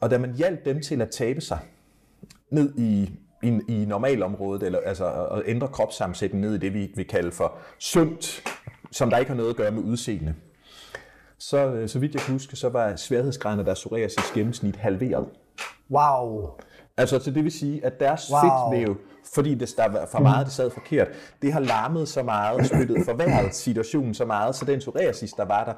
Og 0.00 0.10
da 0.10 0.18
man 0.18 0.34
hjalp 0.34 0.64
dem 0.64 0.82
til 0.82 1.02
at 1.02 1.10
tabe 1.10 1.40
sig 1.40 1.58
ned 2.50 2.74
i, 2.78 3.10
i, 3.42 3.60
i 3.68 3.84
normalområdet, 3.84 4.62
eller 4.62 4.78
altså 4.86 5.06
at 5.06 5.42
ændre 5.46 5.68
kropssammensætningen 5.68 6.50
ned 6.50 6.56
i 6.56 6.58
det, 6.58 6.74
vi 6.74 6.92
vil 6.96 7.08
kalde 7.08 7.32
for 7.32 7.58
sundt, 7.78 8.42
som 8.90 9.10
der 9.10 9.18
ikke 9.18 9.30
har 9.30 9.36
noget 9.36 9.50
at 9.50 9.56
gøre 9.56 9.70
med 9.70 9.82
udseende, 9.82 10.34
så, 11.40 11.66
øh, 11.66 11.88
så 11.88 11.98
vidt 11.98 12.14
jeg 12.14 12.22
kan 12.22 12.32
huske, 12.32 12.56
så 12.56 12.68
var 12.68 12.96
sværhedsgraden 12.96 13.58
af 13.58 13.64
deres 13.64 13.78
psoriasis 13.78 14.30
gennemsnit 14.34 14.76
halveret. 14.76 15.26
Wow. 15.90 16.50
Altså, 16.96 17.18
så 17.18 17.30
det 17.30 17.44
vil 17.44 17.52
sige, 17.52 17.84
at 17.84 18.00
deres 18.00 18.30
Wow. 18.30 18.40
fedtvæv, 18.40 18.96
fordi 19.34 19.54
det, 19.54 19.74
der 19.76 19.88
var 19.88 20.08
for 20.12 20.18
meget, 20.18 20.46
det 20.46 20.54
sad 20.54 20.70
forkert, 20.70 21.08
det 21.42 21.52
har 21.52 21.60
larmet 21.60 22.08
så 22.08 22.22
meget 22.22 22.60
og 22.60 22.66
spyttet 22.66 23.04
forværret 23.04 23.54
situationen 23.54 24.14
så 24.14 24.24
meget, 24.24 24.54
så 24.54 24.64
den 24.64 24.78
psoriasis, 24.78 25.32
der 25.32 25.44
var 25.44 25.64
der, 25.64 25.72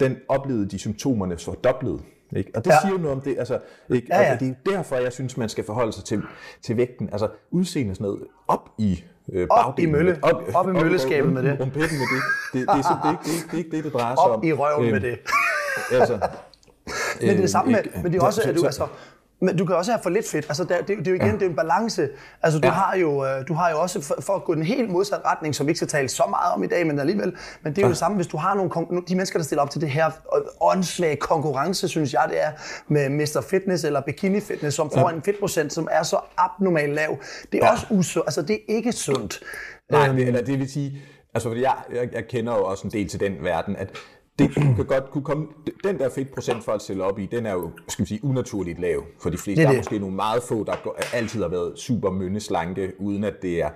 den 0.00 0.16
oplevede 0.28 0.66
de 0.66 0.78
symptomerne 0.78 1.38
fordoblet. 1.38 2.00
Ikke? 2.36 2.50
Og 2.54 2.64
det 2.64 2.70
Ja. 2.70 2.76
siger 2.82 2.92
jo 2.92 2.98
noget 2.98 3.16
om 3.16 3.20
det. 3.20 3.38
Altså, 3.38 3.58
ikke? 3.90 4.06
Ja, 4.10 4.20
ja. 4.22 4.32
Og 4.34 4.40
det 4.40 4.48
er 4.48 4.54
jo 4.66 4.72
derfor, 4.76 4.96
jeg 4.96 5.12
synes, 5.12 5.36
man 5.36 5.48
skal 5.48 5.64
forholde 5.64 5.92
sig 5.92 6.04
til, 6.04 6.22
til 6.62 6.76
vægten. 6.76 7.08
Altså 7.12 7.28
udseende 7.50 7.94
sådan 7.94 8.04
noget 8.04 8.22
op 8.48 8.68
i 8.78 9.04
øh, 9.32 9.46
Op 9.50 9.78
i 9.78 9.86
mølle. 9.86 10.10
med- 10.12 10.54
Op 10.54 10.68
i 10.68 10.72
mølleskabet 10.72 11.32
med 11.32 11.42
det. 11.42 11.60
Rumpetten 11.60 11.98
med 11.98 12.06
det. 12.14 12.22
Det, 12.52 12.60
det, 12.60 12.68
er 12.68 12.76
ikke, 12.76 13.22
det, 13.24 13.30
er 13.30 13.36
ikke, 13.36 13.46
det 13.46 13.52
er 13.54 13.58
ikke 13.58 13.70
det, 13.76 13.84
det 13.84 13.92
drejer 13.92 14.14
sig 14.14 14.24
om. 14.24 14.30
Op 14.30 14.44
i 14.44 14.52
røven 14.52 14.84
med 14.84 14.92
Øhm, 14.92 15.00
det. 15.02 15.18
Altså, 15.92 16.12
Men 17.20 17.28
det 17.28 17.30
er 17.30 17.36
det 17.40 17.50
samme 17.50 17.72
med, 17.72 17.84
ikke- 17.84 18.00
men 18.02 18.12
det 18.12 18.18
er 18.20 18.24
også, 18.26 18.40
så- 18.42 18.48
at 18.48 18.54
du, 18.54 18.60
så- 18.60 18.66
altså, 18.66 18.86
men 19.40 19.56
du 19.56 19.64
kan 19.66 19.76
også 19.76 19.92
have 19.92 20.02
for 20.02 20.10
lidt 20.10 20.28
fedt. 20.28 20.44
Altså, 20.48 20.64
det, 20.64 20.76
det, 20.88 20.98
det 20.98 21.06
er 21.06 21.10
jo 21.10 21.16
igen, 21.16 21.34
det 21.34 21.42
er 21.42 21.46
en 21.50 21.56
balance. 21.56 22.08
Altså, 22.42 22.58
du, 22.60 22.66
Ja. 22.68 22.72
har 22.72 22.96
jo, 22.96 23.24
øh, 23.26 23.48
du 23.48 23.54
har 23.54 23.70
jo 23.70 23.80
også, 23.80 24.00
for, 24.00 24.14
for 24.20 24.32
at 24.34 24.44
gå 24.44 24.54
den 24.54 24.62
helt 24.62 24.90
modsatte 24.90 25.26
retning, 25.26 25.54
som 25.54 25.66
vi 25.66 25.70
ikke 25.70 25.76
skal 25.78 25.88
tale 25.88 26.08
så 26.08 26.22
meget 26.30 26.52
om 26.54 26.64
i 26.64 26.66
dag, 26.66 26.86
men 26.86 26.98
alligevel, 26.98 27.36
men 27.62 27.72
det 27.72 27.82
er 27.82 27.86
jo 27.86 27.88
det 27.90 27.98
samme, 27.98 28.14
hvis 28.16 28.26
du 28.26 28.36
har 28.36 28.54
nogle, 28.54 28.70
de 29.08 29.14
mennesker, 29.14 29.38
der 29.38 29.44
stiller 29.44 29.62
op 29.62 29.70
til 29.70 29.80
det 29.80 29.90
her 29.90 30.10
åndssvage 30.60 31.16
konkurrence, 31.16 31.88
synes 31.88 32.12
jeg, 32.12 32.26
det 32.30 32.42
er, 32.42 32.50
med 32.88 33.08
Mr. 33.08 33.44
Fitness 33.50 33.84
eller 33.84 34.00
Bikini 34.00 34.40
Fitness, 34.40 34.76
som 34.76 34.90
får 34.90 35.08
en 35.10 35.22
fedtprocent, 35.22 35.72
som 35.72 35.88
er 35.90 36.02
så 36.02 36.18
abnormalt 36.36 36.92
lav. 36.94 37.18
Det 37.52 37.60
er 37.62 37.66
Ja. 37.66 37.72
også 37.72 37.86
usundt. 37.90 38.26
Altså, 38.26 38.42
det 38.42 38.54
er 38.54 38.60
ikke 38.68 38.92
sundt. 38.92 39.40
Nej, 39.90 40.08
Øhm. 40.08 40.16
det, 40.16 40.26
eller 40.26 40.42
det 40.42 40.58
vil 40.58 40.72
sige, 40.72 41.02
altså 41.34 41.48
fordi 41.48 41.62
jeg, 41.62 41.74
jeg, 41.94 42.08
jeg 42.12 42.24
kender 42.28 42.52
jo 42.56 42.64
også 42.64 42.86
en 42.86 42.90
del 42.92 43.08
til 43.08 43.20
den 43.20 43.32
verden, 43.40 43.76
at 43.76 43.88
det 44.38 44.50
kan 44.54 44.84
godt 44.86 45.10
kunne 45.10 45.24
komme, 45.24 45.46
den 45.84 45.98
der 45.98 46.08
fedtprocent 46.08 46.64
folk 46.64 46.80
stiller 46.80 47.04
op 47.04 47.18
i, 47.18 47.26
den 47.26 47.46
er 47.46 47.52
jo, 47.52 47.70
skal 47.88 48.02
vi 48.02 48.08
sige, 48.08 48.24
unaturligt 48.24 48.80
lav 48.80 49.04
for 49.22 49.30
de 49.30 49.38
fleste. 49.38 49.60
Det 49.62 49.62
er 49.62 49.62
der 49.62 49.68
er 49.68 49.72
det. 49.72 49.78
måske 49.78 49.98
nogle 49.98 50.16
meget 50.16 50.42
få, 50.42 50.64
der 50.64 50.72
går, 50.84 50.96
altid 51.12 51.42
har 51.42 51.48
været 51.48 51.78
super 51.78 52.10
mønneslanke, 52.10 52.92
uden 52.98 53.24
at 53.24 53.34
det 53.42 53.62
er, 53.62 53.70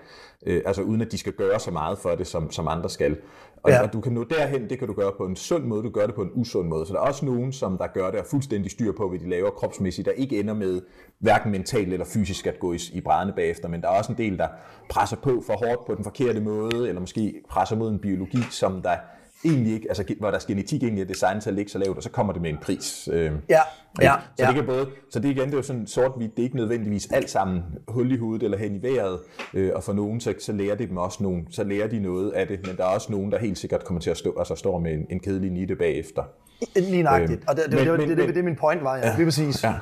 øh, 0.47 0.63
altså 0.67 0.83
uden 0.83 1.01
at 1.01 1.13
de 1.13 1.19
skal 1.19 1.33
gøre 1.33 1.61
så 1.61 1.71
meget 1.71 1.99
for 1.99 2.11
det, 2.11 2.27
som, 2.27 2.51
som 2.51 2.69
andre 2.69 2.91
skal. 2.91 3.17
Og, 3.63 3.71
Ja. 3.71 3.83
og 3.83 3.93
du 3.93 4.01
kan 4.01 4.13
nå 4.13 4.25
derhen, 4.25 4.71
det 4.71 4.79
kan 4.79 4.89
du 4.89 4.95
gøre 4.95 5.13
på 5.17 5.27
en 5.27 5.37
sund 5.37 5.65
måde, 5.65 5.83
du 5.83 5.91
gør 5.91 6.07
det 6.07 6.15
på 6.15 6.23
en 6.23 6.31
usund 6.35 6.69
måde. 6.69 6.87
Så 6.87 6.93
der 6.93 6.99
er 7.01 7.05
også 7.05 7.25
nogen, 7.25 7.53
som 7.53 7.79
der 7.79 7.87
gør 7.87 8.11
det 8.11 8.21
og 8.21 8.27
fuldstændig 8.27 8.71
styr 8.71 8.93
på, 8.93 9.09
hvad 9.09 9.19
de 9.19 9.29
laver 9.29 9.51
kropsmæssigt, 9.51 10.07
der 10.07 10.13
ikke 10.13 10.41
ender 10.41 10.55
med 10.55 10.81
hverken 11.19 11.51
mentalt 11.53 11.93
eller 11.93 12.07
fysisk 12.07 12.47
at 12.47 12.59
gå 12.59 12.73
i, 12.73 12.79
i 12.93 13.01
brændende 13.01 13.37
bagefter. 13.37 13.69
Men 13.69 13.81
der 13.81 13.89
er 13.89 13.99
også 13.99 14.13
en 14.13 14.19
del, 14.19 14.39
der 14.39 14.49
presser 14.91 15.17
på 15.17 15.43
for 15.47 15.53
hårdt 15.67 15.87
på 15.87 15.95
den 15.95 16.05
forkerte 16.05 16.41
måde, 16.41 16.89
eller 16.89 17.01
måske 17.01 17.43
presser 17.51 17.77
mod 17.77 17.91
en 17.91 17.99
biologi, 17.99 18.39
som 18.51 18.83
der 18.83 18.97
egentlig 19.45 19.73
ikke, 19.75 19.87
altså 19.89 20.05
hvor 20.19 20.31
deres 20.31 20.45
genetik 20.47 20.83
egentlig 20.83 21.03
er 21.03 21.07
designet 21.07 21.43
til 21.43 21.51
at 21.51 21.57
ligge 21.57 21.71
så 21.71 21.79
lavt, 21.79 21.97
og 21.97 22.03
så 22.03 22.11
kommer 22.11 22.33
det 22.33 22.43
med 22.43 22.51
en 22.51 22.57
pris. 22.63 23.09
Øh, 23.13 23.19
Ja, 23.25 23.29
ikke? 23.29 23.41
ja, 24.01 24.13
så 24.37 24.43
ja. 24.43 24.47
det 24.47 24.55
kan 24.55 24.67
både, 24.67 24.87
så 25.11 25.19
det 25.21 25.29
igen, 25.29 25.45
det 25.47 25.53
er 25.53 25.57
jo 25.57 25.63
sådan 25.63 25.87
sort-hvidt, 25.87 26.37
det 26.37 26.43
er 26.43 26.45
ikke 26.45 26.57
nødvendigvis 26.57 27.07
alt 27.13 27.31
sammen 27.31 27.63
hul 27.89 28.13
i 28.13 28.17
hovedet 28.19 28.43
eller 28.43 28.59
hen 28.59 28.75
i 28.75 28.83
vejret, 28.83 29.19
øh, 29.55 29.71
og 29.75 29.83
for 29.85 29.93
nogen, 29.93 30.21
så, 30.21 30.35
så 30.39 30.53
lærer 30.53 30.75
de 30.75 30.87
dem 30.89 30.97
også 30.97 31.23
nogen, 31.23 31.47
så 31.51 31.65
lærer 31.65 31.87
de 31.89 31.99
noget 32.01 32.31
af 32.31 32.47
det, 32.47 32.67
men 32.67 32.77
der 32.77 32.83
er 32.85 32.89
også 32.89 33.13
nogen, 33.13 33.33
der 33.33 33.39
helt 33.39 33.59
sikkert 33.59 33.85
kommer 33.85 34.01
til 34.01 34.11
at 34.11 34.17
stå, 34.17 34.35
altså 34.39 34.55
står 34.55 34.79
med 34.79 34.93
en, 34.93 35.07
en 35.11 35.21
kedelig 35.21 35.51
nitte 35.51 35.77
bagefter. 35.77 36.23
Lige 36.77 37.03
nøjagtigt. 37.03 37.49
Og 37.49 37.57
det, 37.57 37.65
det, 37.65 37.75
men- 37.75 37.79
det, 37.79 37.87
det, 37.87 37.99
men- 37.99 38.09
det, 38.09 38.17
det, 38.27 38.29
det, 38.35 38.41
er 38.41 38.45
min 38.45 38.57
point 38.57 38.85
var, 38.85 38.97
ja. 38.97 39.17
Lige 39.17 39.25
præcis. 39.27 39.65
Ja. 39.65 39.75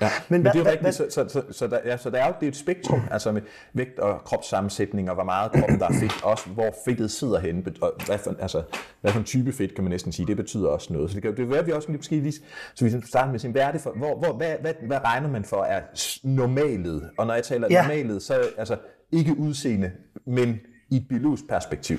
Ja, 0.00 0.08
Men 0.28 0.42
men, 0.42 0.52
det 0.52 0.60
er 0.60 0.64
jo 0.64 0.70
rigtigt, 0.70 0.94
så, 0.94 1.06
så, 1.10 1.28
så, 1.28 1.42
så, 1.50 1.66
der, 1.66 1.78
ja, 1.84 1.96
så 1.96 2.10
der 2.10 2.18
er 2.18 2.26
jo 2.26 2.32
det 2.40 2.46
er 2.46 2.50
et 2.50 2.56
spektrum, 2.56 3.00
altså 3.10 3.32
med 3.32 3.42
vægt 3.74 3.98
og 3.98 4.20
kropssammensætning, 4.24 5.08
og 5.08 5.14
hvor 5.14 5.24
meget 5.24 5.52
kroppen 5.52 5.78
der 5.78 5.86
er 5.88 5.92
fedt, 6.00 6.22
også 6.24 6.48
hvor 6.48 6.74
fedtet 6.84 7.10
sidder 7.10 7.38
henne, 7.38 7.64
og 7.80 7.92
hvad 8.06 8.18
for, 8.18 8.34
altså, 8.40 8.62
hvad 9.00 9.12
for 9.12 9.18
en 9.18 9.24
type 9.24 9.52
fedt, 9.52 9.74
kan 9.74 9.84
man 9.84 9.90
næsten 9.90 10.12
sige, 10.12 10.26
det 10.26 10.36
betyder 10.36 10.68
også 10.68 10.92
noget. 10.92 11.10
Så 11.10 11.14
det 11.14 11.22
kan 11.22 11.36
det 11.36 11.50
være, 11.50 11.64
vi 11.64 11.72
også 11.72 11.88
lige 11.88 11.96
måske 11.96 12.20
lige, 12.20 12.34
så 12.74 12.84
vi 12.84 12.90
starter 13.06 13.30
med 13.30 13.38
sin, 13.38 13.50
hvad 13.50 13.62
er 13.62 13.72
det 13.72 13.80
for, 13.80 13.90
hvor, 13.96 14.18
hvor, 14.18 14.32
hvad, 14.36 14.54
hvad, 14.60 14.72
hvad 14.86 14.98
regner 15.04 15.28
man 15.28 15.44
for 15.44 15.62
er 15.62 15.80
normalet? 16.22 17.10
Og 17.18 17.26
når 17.26 17.34
jeg 17.34 17.44
taler 17.44 17.66
Ja. 17.70 17.82
normalet, 17.82 18.22
så 18.22 18.42
altså 18.58 18.76
ikke 19.12 19.38
udseende, 19.38 19.90
men 20.26 20.58
i 20.90 20.96
et 20.96 21.06
biologisk 21.08 21.48
perspektiv. 21.48 21.98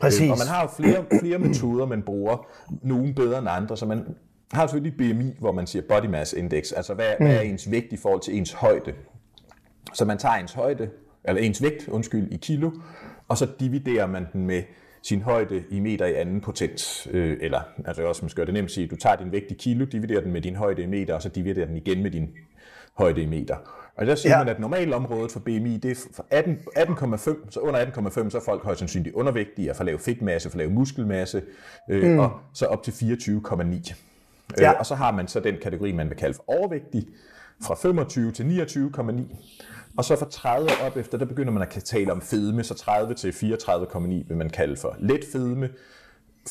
Præcis. 0.00 0.20
Øh, 0.22 0.30
Og 0.30 0.38
man 0.38 0.46
har 0.46 0.62
jo 0.62 0.68
flere, 0.76 1.04
flere 1.20 1.38
metoder, 1.38 1.86
man 1.86 2.02
bruger, 2.02 2.46
nogle 2.82 3.14
bedre 3.14 3.38
end 3.38 3.48
andre, 3.50 3.76
så 3.76 3.86
man 3.86 4.04
har 4.52 4.66
selvfølgelig 4.66 4.96
BMI, 4.96 5.34
hvor 5.38 5.52
man 5.52 5.66
siger 5.66 5.82
body 5.88 6.06
mass 6.06 6.32
index, 6.32 6.72
altså 6.72 6.94
hvad, 6.94 7.12
mm. 7.20 7.26
hvad 7.26 7.36
er 7.36 7.40
ens 7.40 7.70
vægt 7.70 7.92
i 7.92 7.96
forhold 7.96 8.20
til 8.20 8.36
ens 8.36 8.52
højde. 8.52 8.94
Så 9.94 10.04
man 10.04 10.18
tager 10.18 10.34
ens 10.34 10.52
højde, 10.52 10.90
eller 11.24 11.42
ens 11.42 11.62
vægt, 11.62 11.88
undskyld, 11.88 12.32
i 12.32 12.36
kilo, 12.36 12.70
og 13.28 13.38
så 13.38 13.48
dividerer 13.60 14.06
man 14.06 14.26
den 14.32 14.46
med 14.46 14.62
sin 15.02 15.22
højde 15.22 15.64
i 15.70 15.80
meter 15.80 16.06
i 16.06 16.14
anden 16.14 16.40
potens. 16.40 17.08
Øh, 17.10 17.36
eller, 17.40 17.60
altså 17.84 18.02
også, 18.02 18.22
man 18.22 18.30
skal 18.30 18.46
det 18.46 18.54
nemt 18.54 18.64
at 18.64 18.70
sige, 18.70 18.86
du 18.86 18.96
tager 18.96 19.16
din 19.16 19.32
vægt 19.32 19.50
i 19.50 19.54
kilo, 19.54 19.84
dividerer 19.84 20.20
den 20.20 20.32
med 20.32 20.40
din 20.40 20.56
højde 20.56 20.82
i 20.82 20.86
meter, 20.86 21.14
og 21.14 21.22
så 21.22 21.28
dividerer 21.28 21.66
den 21.66 21.76
igen 21.76 22.02
med 22.02 22.10
din 22.10 22.30
højde 22.94 23.22
i 23.22 23.26
meter. 23.26 23.56
Og 23.96 24.06
der 24.06 24.14
siger 24.14 24.32
Ja. 24.32 24.44
man, 24.44 24.48
at 24.48 24.60
normalområdet 24.60 25.32
for 25.32 25.40
BMI, 25.40 25.76
det 25.76 25.90
er 25.90 25.94
for 26.14 26.26
18 26.30 26.58
18,5, 26.78 27.50
så 27.50 27.60
under 27.60 27.80
18,5, 27.86 28.30
så 28.30 28.38
er 28.38 28.42
folk 28.44 28.64
højst 28.64 28.78
sandsynligt 28.78 29.14
undervægtige, 29.14 29.70
og 29.70 29.76
for 29.76 29.84
lav 29.84 29.98
fedtmasse, 29.98 30.50
for 30.50 30.58
lav 30.58 30.70
muskelmasse, 30.70 31.42
øh, 31.90 32.10
mm. 32.12 32.18
og 32.18 32.30
så 32.52 32.66
op 32.66 32.82
til 32.82 32.92
24,9. 32.92 33.94
Ja. 34.58 34.70
Øh, 34.70 34.78
og 34.78 34.86
så 34.86 34.94
har 34.94 35.12
man 35.12 35.28
så 35.28 35.40
den 35.40 35.54
kategori, 35.62 35.92
man 35.92 36.08
vil 36.08 36.16
kalde 36.16 36.34
for 36.34 36.44
overvægtig, 36.46 37.08
fra 37.62 37.74
25 37.74 38.32
til 38.32 38.42
29,9. 38.42 39.36
Og 39.96 40.04
så 40.04 40.16
fra 40.16 40.26
30 40.30 40.68
op 40.86 40.96
efter, 40.96 41.18
der 41.18 41.24
begynder 41.24 41.52
man 41.52 41.62
at 41.62 41.68
tale 41.68 42.12
om 42.12 42.20
fedme, 42.20 42.64
så 42.64 42.74
30 42.74 43.14
til 43.14 43.30
34,9 43.30 44.00
vil 44.28 44.36
man 44.36 44.50
kalde 44.50 44.76
for 44.76 44.96
let 44.98 45.24
fedme, 45.32 45.70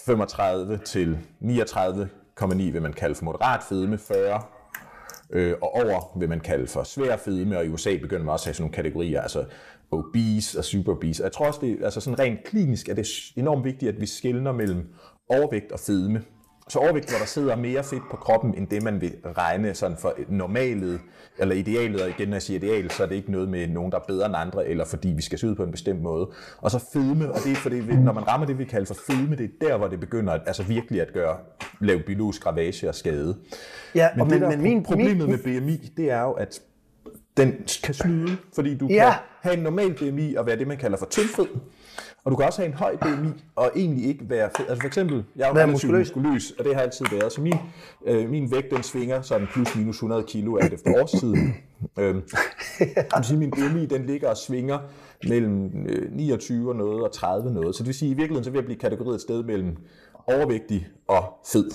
35 0.06 0.80
til 0.86 1.18
39,9 1.42 2.56
vil 2.56 2.82
man 2.82 2.94
kalde 2.94 3.16
for 3.16 3.26
moderat 3.26 3.64
fedme, 3.64 3.98
40 3.98 4.42
øh, 5.30 5.56
og 5.62 5.76
over 5.76 6.18
vil 6.20 6.30
man 6.30 6.40
kalde 6.40 6.68
for 6.68 6.84
svær 6.84 7.18
fedme, 7.18 7.58
og 7.58 7.66
i 7.66 7.70
USA 7.70 7.98
begynder 7.98 8.26
man 8.26 8.34
også 8.34 8.44
at 8.44 8.48
have 8.48 8.54
sådan 8.54 8.64
nogle 8.64 8.76
kategorier, 8.76 9.22
altså 9.22 9.46
obese 9.92 10.60
og 10.60 10.66
super 10.66 10.92
obese. 10.92 11.24
Og 11.24 11.26
jeg 11.26 11.32
tror 11.32 11.48
også, 11.48 11.60
det 11.62 11.78
altså 11.84 12.02
sådan 12.02 12.20
rent 12.20 12.44
klinisk 12.44 12.90
er 12.90 12.94
det 12.94 13.08
enormt 13.36 13.66
vigtigt, 13.66 13.90
at 13.96 14.02
vi 14.02 14.06
skiller 14.06 14.52
mellem 14.52 14.88
overvægt 15.30 15.72
og 15.72 15.80
fedme. 15.80 16.22
Så 16.70 16.80
overvægt, 16.80 17.10
hvor 17.10 17.18
der 17.20 17.26
sidder 17.26 17.56
mere 17.56 17.84
fedt 17.84 18.04
på 18.12 18.18
kroppen, 18.18 18.56
end 18.58 18.68
det 18.68 18.84
man 18.84 19.02
vil 19.02 19.14
regne 19.38 19.74
sådan 19.74 19.98
for 19.98 20.14
normalet, 20.30 21.00
eller 21.38 21.56
idealet, 21.56 22.02
og 22.02 22.10
igen 22.10 22.28
når 22.28 22.36
jeg 22.36 22.42
siger 22.42 22.60
ideal, 22.60 22.92
så 22.92 23.04
er 23.04 23.08
det 23.08 23.16
ikke 23.16 23.32
noget 23.32 23.50
med 23.50 23.68
nogen, 23.68 23.92
der 23.92 23.98
er 23.98 24.04
bedre 24.08 24.26
end 24.26 24.36
andre, 24.38 24.68
eller 24.68 24.86
fordi 24.86 25.08
vi 25.10 25.22
skal 25.22 25.40
se 25.40 25.48
ud 25.50 25.56
på 25.56 25.64
en 25.64 25.72
bestemt 25.72 26.02
måde. 26.02 26.30
Og 26.58 26.72
så 26.72 26.86
fedme, 26.94 27.32
og 27.32 27.40
det 27.44 27.52
er 27.52 27.56
fordi, 27.56 27.82
når 27.82 28.14
man 28.14 28.28
rammer 28.28 28.48
det, 28.48 28.58
vi 28.60 28.66
kalder 28.66 28.86
for 28.88 28.98
fedme, 29.12 29.36
det 29.36 29.52
er 29.62 29.68
der, 29.68 29.78
hvor 29.78 29.88
det 29.88 30.00
begynder 30.00 30.34
at, 30.34 30.42
altså 30.46 30.64
virkelig 30.64 31.02
at 31.02 31.14
gøre, 31.14 31.38
lave 31.82 32.00
biologisk 32.00 32.46
ravage 32.46 32.90
og 32.90 32.96
skade. 32.96 33.38
Ja, 33.96 34.10
Men, 34.16 34.22
og 34.22 34.30
det, 34.30 34.40
men, 34.42 34.50
men 34.50 34.62
min, 34.62 34.84
problemet 34.84 35.30
min, 35.30 35.30
med 35.46 35.62
BMI, 35.62 35.92
det 35.98 36.12
er 36.12 36.22
jo, 36.22 36.32
at 36.32 36.62
den 37.38 37.54
kan 37.84 37.94
snyde, 37.94 38.38
fordi 38.56 38.78
du 38.78 38.88
Ja. 38.90 39.04
kan 39.12 39.14
have 39.42 39.58
en 39.58 39.64
normal 39.64 39.94
BMI 39.94 40.36
og 40.36 40.46
være 40.46 40.58
det, 40.58 40.68
man 40.68 40.78
kalder 40.78 40.98
for 40.98 41.06
tyndfed, 41.06 41.46
og 42.26 42.32
du 42.32 42.36
kan 42.36 42.46
også 42.46 42.62
have 42.62 42.68
en 42.68 42.74
høj 42.74 42.96
BMI 42.96 43.30
og 43.56 43.72
egentlig 43.76 44.06
ikke 44.06 44.30
være 44.30 44.50
fed. 44.58 44.66
Altså 44.70 44.82
for 44.82 44.88
eksempel, 44.88 45.24
jeg 45.36 45.44
er 45.44 45.48
jo 45.48 45.54
relativt 45.56 45.94
muskuløs. 45.98 46.52
og 46.52 46.66
det 46.66 46.74
har 46.74 46.82
jeg 46.82 46.82
altid 46.82 47.06
været, 47.12 47.32
så 47.32 47.42
min, 47.42 47.54
øh, 48.06 48.30
min 48.30 48.52
vægt, 48.52 48.72
den 48.72 48.84
svinger 48.84 49.22
sådan 49.22 49.48
plus 49.54 49.76
minus 49.76 49.96
100 49.96 50.24
kilo 50.24 50.58
alt 50.58 50.74
efter 50.74 51.02
årstiden. 51.02 51.56
øhm, 52.00 52.22
det 53.18 53.26
sige, 53.26 53.38
min 53.38 53.52
BMI, 53.52 53.86
den 53.86 54.06
ligger 54.06 54.30
og 54.30 54.38
svinger 54.38 54.80
mellem 55.28 55.86
øh, 55.88 56.12
29 56.12 56.70
og 56.70 56.76
noget 56.76 57.04
og 57.04 57.12
30 57.12 57.54
noget. 57.54 57.76
Så 57.76 57.84
det 57.84 57.88
vil 57.88 57.96
sige, 57.96 58.10
at 58.10 58.14
i 58.14 58.18
virkeligheden 58.18 58.44
så 58.44 58.50
vil 58.50 58.58
jeg 58.58 58.66
blive 58.66 58.80
kategoriseret 58.80 59.16
et 59.16 59.22
sted 59.22 59.44
mellem 59.44 59.78
overvægtig 60.28 60.88
og 61.08 61.24
fed. 61.52 61.72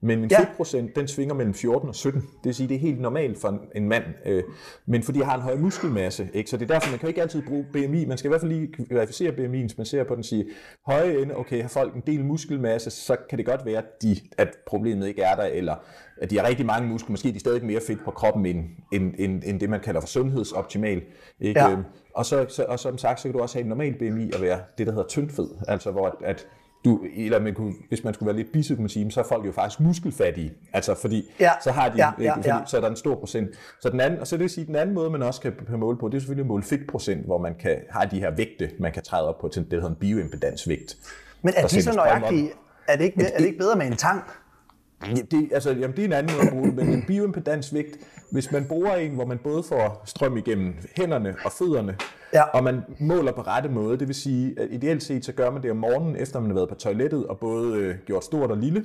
Men 0.00 0.20
min 0.20 0.30
Ja. 0.30 0.40
fedtprocent, 0.40 0.96
den 0.96 1.08
svinger 1.08 1.34
mellem 1.34 1.54
14 1.54 1.88
og 1.88 1.94
17. 1.94 2.20
Det 2.20 2.28
vil 2.44 2.54
sige, 2.54 2.68
det 2.68 2.74
er 2.74 2.78
helt 2.78 3.00
normalt 3.00 3.38
for 3.40 3.60
en, 3.74 3.88
mand. 3.88 4.04
Øh, 4.26 4.42
men 4.86 5.02
fordi 5.02 5.18
jeg 5.18 5.26
har 5.26 5.34
en 5.36 5.42
høj 5.42 5.56
muskelmasse, 5.56 6.28
ikke? 6.34 6.50
så 6.50 6.56
det 6.56 6.70
er 6.70 6.74
derfor, 6.74 6.90
man 6.90 6.98
kan 6.98 7.08
ikke 7.08 7.22
altid 7.22 7.42
bruge 7.48 7.66
BMI. 7.72 8.04
Man 8.04 8.18
skal 8.18 8.28
i 8.28 8.30
hvert 8.30 8.40
fald 8.40 8.52
lige 8.52 8.68
verificere 8.90 9.32
BMI, 9.32 9.60
hvis 9.60 9.76
man 9.78 9.86
ser 9.86 10.04
på 10.04 10.14
den 10.14 10.18
og 10.18 10.24
sige, 10.24 10.46
høje 10.86 11.22
ende, 11.22 11.36
okay, 11.36 11.62
har 11.62 11.68
folk 11.68 11.94
en 11.94 12.02
del 12.06 12.24
muskelmasse, 12.24 12.90
så 12.90 13.16
kan 13.28 13.38
det 13.38 13.46
godt 13.46 13.66
være, 13.66 13.78
at, 13.78 14.02
de, 14.02 14.16
at 14.38 14.48
problemet 14.66 15.08
ikke 15.08 15.22
er 15.22 15.34
der, 15.36 15.44
eller 15.44 15.74
at 16.22 16.30
de 16.30 16.38
har 16.38 16.48
rigtig 16.48 16.66
mange 16.66 16.88
muskler, 16.88 17.10
måske 17.10 17.28
er 17.28 17.32
de 17.32 17.40
stadig 17.40 17.64
mere 17.64 17.80
fedt 17.86 18.04
på 18.04 18.10
kroppen, 18.10 18.46
end, 18.46 18.64
end, 18.92 19.14
end, 19.18 19.42
end 19.46 19.60
det, 19.60 19.70
man 19.70 19.80
kalder 19.80 20.00
for 20.00 20.08
sundhedsoptimal. 20.08 21.02
Ikke? 21.40 21.60
Ja. 21.60 21.70
Øhm, 21.72 21.82
Og, 22.14 22.26
så, 22.26 22.46
så, 22.48 22.64
og 22.68 22.78
som 22.78 22.98
sagt, 22.98 23.20
så 23.20 23.28
kan 23.28 23.32
du 23.32 23.38
også 23.42 23.54
have 23.58 23.62
en 23.62 23.68
normal 23.68 23.94
BMI 23.98 24.30
og 24.34 24.40
være 24.42 24.58
det, 24.78 24.86
der 24.86 24.92
hedder 24.92 25.06
tyndfed. 25.08 25.48
Altså 25.68 25.90
hvor 25.90 26.06
at, 26.06 26.14
at 26.24 26.46
du, 26.90 27.00
eller 27.16 27.40
man 27.40 27.54
kunne, 27.54 27.72
hvis 27.88 28.04
man 28.04 28.14
skulle 28.14 28.26
være 28.26 28.36
lidt 28.36 28.52
bisse, 28.52 28.74
kunne 28.74 28.82
man 28.82 28.88
sige, 28.88 29.10
så 29.10 29.20
er 29.20 29.24
folk 29.24 29.46
jo 29.46 29.52
faktisk 29.52 29.80
muskelfattige. 29.80 30.52
Altså 30.72 30.94
fordi, 30.94 31.30
Ja. 31.40 31.50
så 31.64 31.70
har 31.70 31.88
de, 31.88 31.94
Ja, 31.96 32.10
ja, 32.20 32.34
fordi, 32.36 32.48
ja. 32.48 32.58
så 32.66 32.76
er 32.76 32.80
der 32.80 32.90
en 32.90 32.96
stor 32.96 33.14
procent. 33.14 33.48
Så 33.80 33.88
den 33.90 34.00
anden, 34.00 34.20
og 34.20 34.26
så 34.26 34.36
det 34.36 34.40
vil 34.42 34.50
sige, 34.50 34.66
den 34.66 34.76
anden 34.76 34.94
måde, 34.94 35.10
man 35.10 35.22
også 35.22 35.40
kan, 35.40 35.52
kan 35.70 35.78
måle 35.78 35.98
på, 35.98 36.08
det 36.08 36.14
er 36.14 36.20
selvfølgelig 36.20 36.42
at 36.44 36.48
måle 36.48 36.62
fedtprocent, 36.62 37.24
hvor 37.26 37.38
man 37.38 37.54
kan 37.54 37.76
have 37.90 38.08
de 38.10 38.18
her 38.20 38.30
vægte, 38.36 38.70
man 38.80 38.92
kan 38.92 39.02
træde 39.02 39.28
op 39.28 39.40
på 39.40 39.48
til 39.48 39.62
det, 39.62 39.70
der 39.70 39.76
hedder 39.76 39.90
en 39.90 39.96
bioimpedansvægt. 40.00 40.96
Men 41.42 41.54
er 41.56 41.66
de 41.66 41.82
så 41.82 41.92
nøjagtige? 41.92 42.50
Er 42.88 42.96
det, 42.96 43.04
ikke, 43.04 43.22
er 43.22 43.38
det 43.38 43.46
ikke 43.46 43.58
bedre 43.58 43.76
med 43.76 43.86
en 43.86 43.96
tang? 43.96 44.22
Ja, 45.06 45.12
det, 45.30 45.48
altså, 45.52 45.70
jamen, 45.70 45.96
det 45.96 45.98
er 45.98 46.04
en 46.04 46.12
anden 46.12 46.36
måde 46.36 46.46
at 46.46 46.52
bruge 46.52 46.66
det, 46.66 46.74
men 46.74 46.88
en 46.88 47.04
bioimpedansvægt, 47.06 47.96
hvis 48.30 48.52
man 48.52 48.64
bruger 48.64 48.94
en, 48.94 49.14
hvor 49.14 49.24
man 49.26 49.38
både 49.38 49.62
får 49.62 50.02
strøm 50.04 50.36
igennem 50.36 50.74
hænderne 50.96 51.36
og 51.44 51.52
fødderne, 51.52 51.96
Ja. 52.34 52.42
og 52.42 52.64
man 52.64 52.80
måler 53.00 53.32
på 53.32 53.40
rette 53.42 53.68
måde, 53.68 53.98
det 53.98 54.08
vil 54.08 54.14
sige, 54.14 54.54
at 54.60 54.68
ideelt 54.70 55.02
set, 55.02 55.24
så 55.24 55.32
gør 55.32 55.50
man 55.50 55.62
det 55.62 55.70
om 55.70 55.76
morgenen, 55.76 56.16
efter 56.16 56.40
man 56.40 56.50
har 56.50 56.54
været 56.54 56.68
på 56.68 56.74
toilettet, 56.74 57.26
og 57.26 57.38
både 57.38 57.76
øh, 57.78 57.94
gjort 58.06 58.24
stort 58.24 58.50
og 58.50 58.56
lille, 58.56 58.78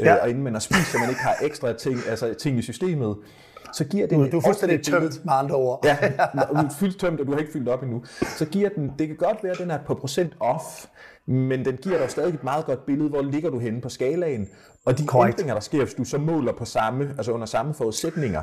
øh, 0.00 0.06
Ja. 0.06 0.14
og 0.22 0.28
inden 0.30 0.42
man 0.44 0.52
har 0.52 0.60
spist, 0.60 0.92
så 0.92 0.98
man 0.98 1.08
ikke 1.08 1.20
har 1.20 1.36
ekstra 1.42 1.72
ting, 1.72 1.98
altså 2.08 2.34
ting 2.34 2.58
i 2.58 2.62
systemet, 2.62 3.16
så 3.72 3.84
giver 3.84 4.06
det 4.06 4.32
Du, 4.32 4.36
er 4.38 4.42
fuldstændig 4.44 4.74
et 4.78 4.84
billede- 4.86 5.02
tømt 5.12 5.24
med 5.24 5.32
andre 5.36 5.54
ord. 5.56 5.80
Ja, 5.84 5.96
fyldt 6.80 7.00
tømt, 7.00 7.20
og 7.20 7.26
du 7.26 7.32
har 7.32 7.38
ikke 7.38 7.52
fyldt 7.52 7.68
op 7.68 7.82
endnu. 7.82 8.04
Så 8.38 8.44
giver 8.44 8.68
den, 8.68 8.92
det 8.98 9.06
kan 9.06 9.16
godt 9.16 9.38
være, 9.42 9.52
at 9.52 9.58
den 9.58 9.70
er 9.70 9.78
på 9.86 9.94
procent 9.94 10.32
off, 10.40 10.64
men 11.26 11.64
den 11.64 11.76
giver 11.76 11.98
dig 11.98 12.10
stadig 12.10 12.34
et 12.34 12.44
meget 12.44 12.64
godt 12.64 12.86
billede, 12.86 13.08
hvor 13.08 13.22
ligger 13.22 13.50
du 13.50 13.58
henne 13.58 13.80
på 13.80 13.88
skalaen. 13.88 14.48
Og 14.84 14.98
de 14.98 15.06
Korrekt. 15.06 15.34
ændringer, 15.34 15.54
der 15.54 15.60
sker, 15.60 15.78
hvis 15.84 15.94
du 15.94 16.04
så 16.04 16.18
måler 16.18 16.52
på 16.52 16.64
samme, 16.64 17.14
altså 17.16 17.32
under 17.32 17.46
samme 17.46 17.74
forudsætninger, 17.74 18.42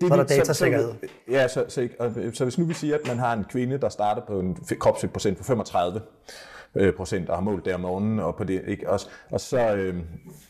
det 0.00 0.08
Så 0.08 0.14
er 0.14 0.16
der 0.16 0.24
datasikkerhed. 0.24 0.92
Så, 1.00 1.08
ja, 1.30 1.48
så, 1.48 1.64
så, 1.68 1.88
og, 1.98 2.12
så 2.32 2.44
hvis 2.44 2.58
nu 2.58 2.64
vi 2.64 2.74
siger, 2.74 2.94
at 2.94 3.06
man 3.06 3.18
har 3.18 3.32
en 3.32 3.44
kvinde, 3.44 3.78
der 3.78 3.88
starter 3.88 4.22
på 4.26 4.40
en 4.40 4.58
kropsfedtprocent 4.80 5.38
på 5.38 5.44
35, 5.44 6.00
øh, 6.74 6.92
procent 6.94 7.28
og 7.28 7.36
har 7.36 7.42
målt 7.42 7.64
der 7.64 7.74
om 7.74 7.80
morgenen 7.80 8.18
og 8.20 8.36
på 8.36 8.44
det, 8.44 8.62
ikke? 8.66 8.90
Og, 8.90 9.00
og, 9.30 9.40
så, 9.40 9.74
øh, 9.74 9.94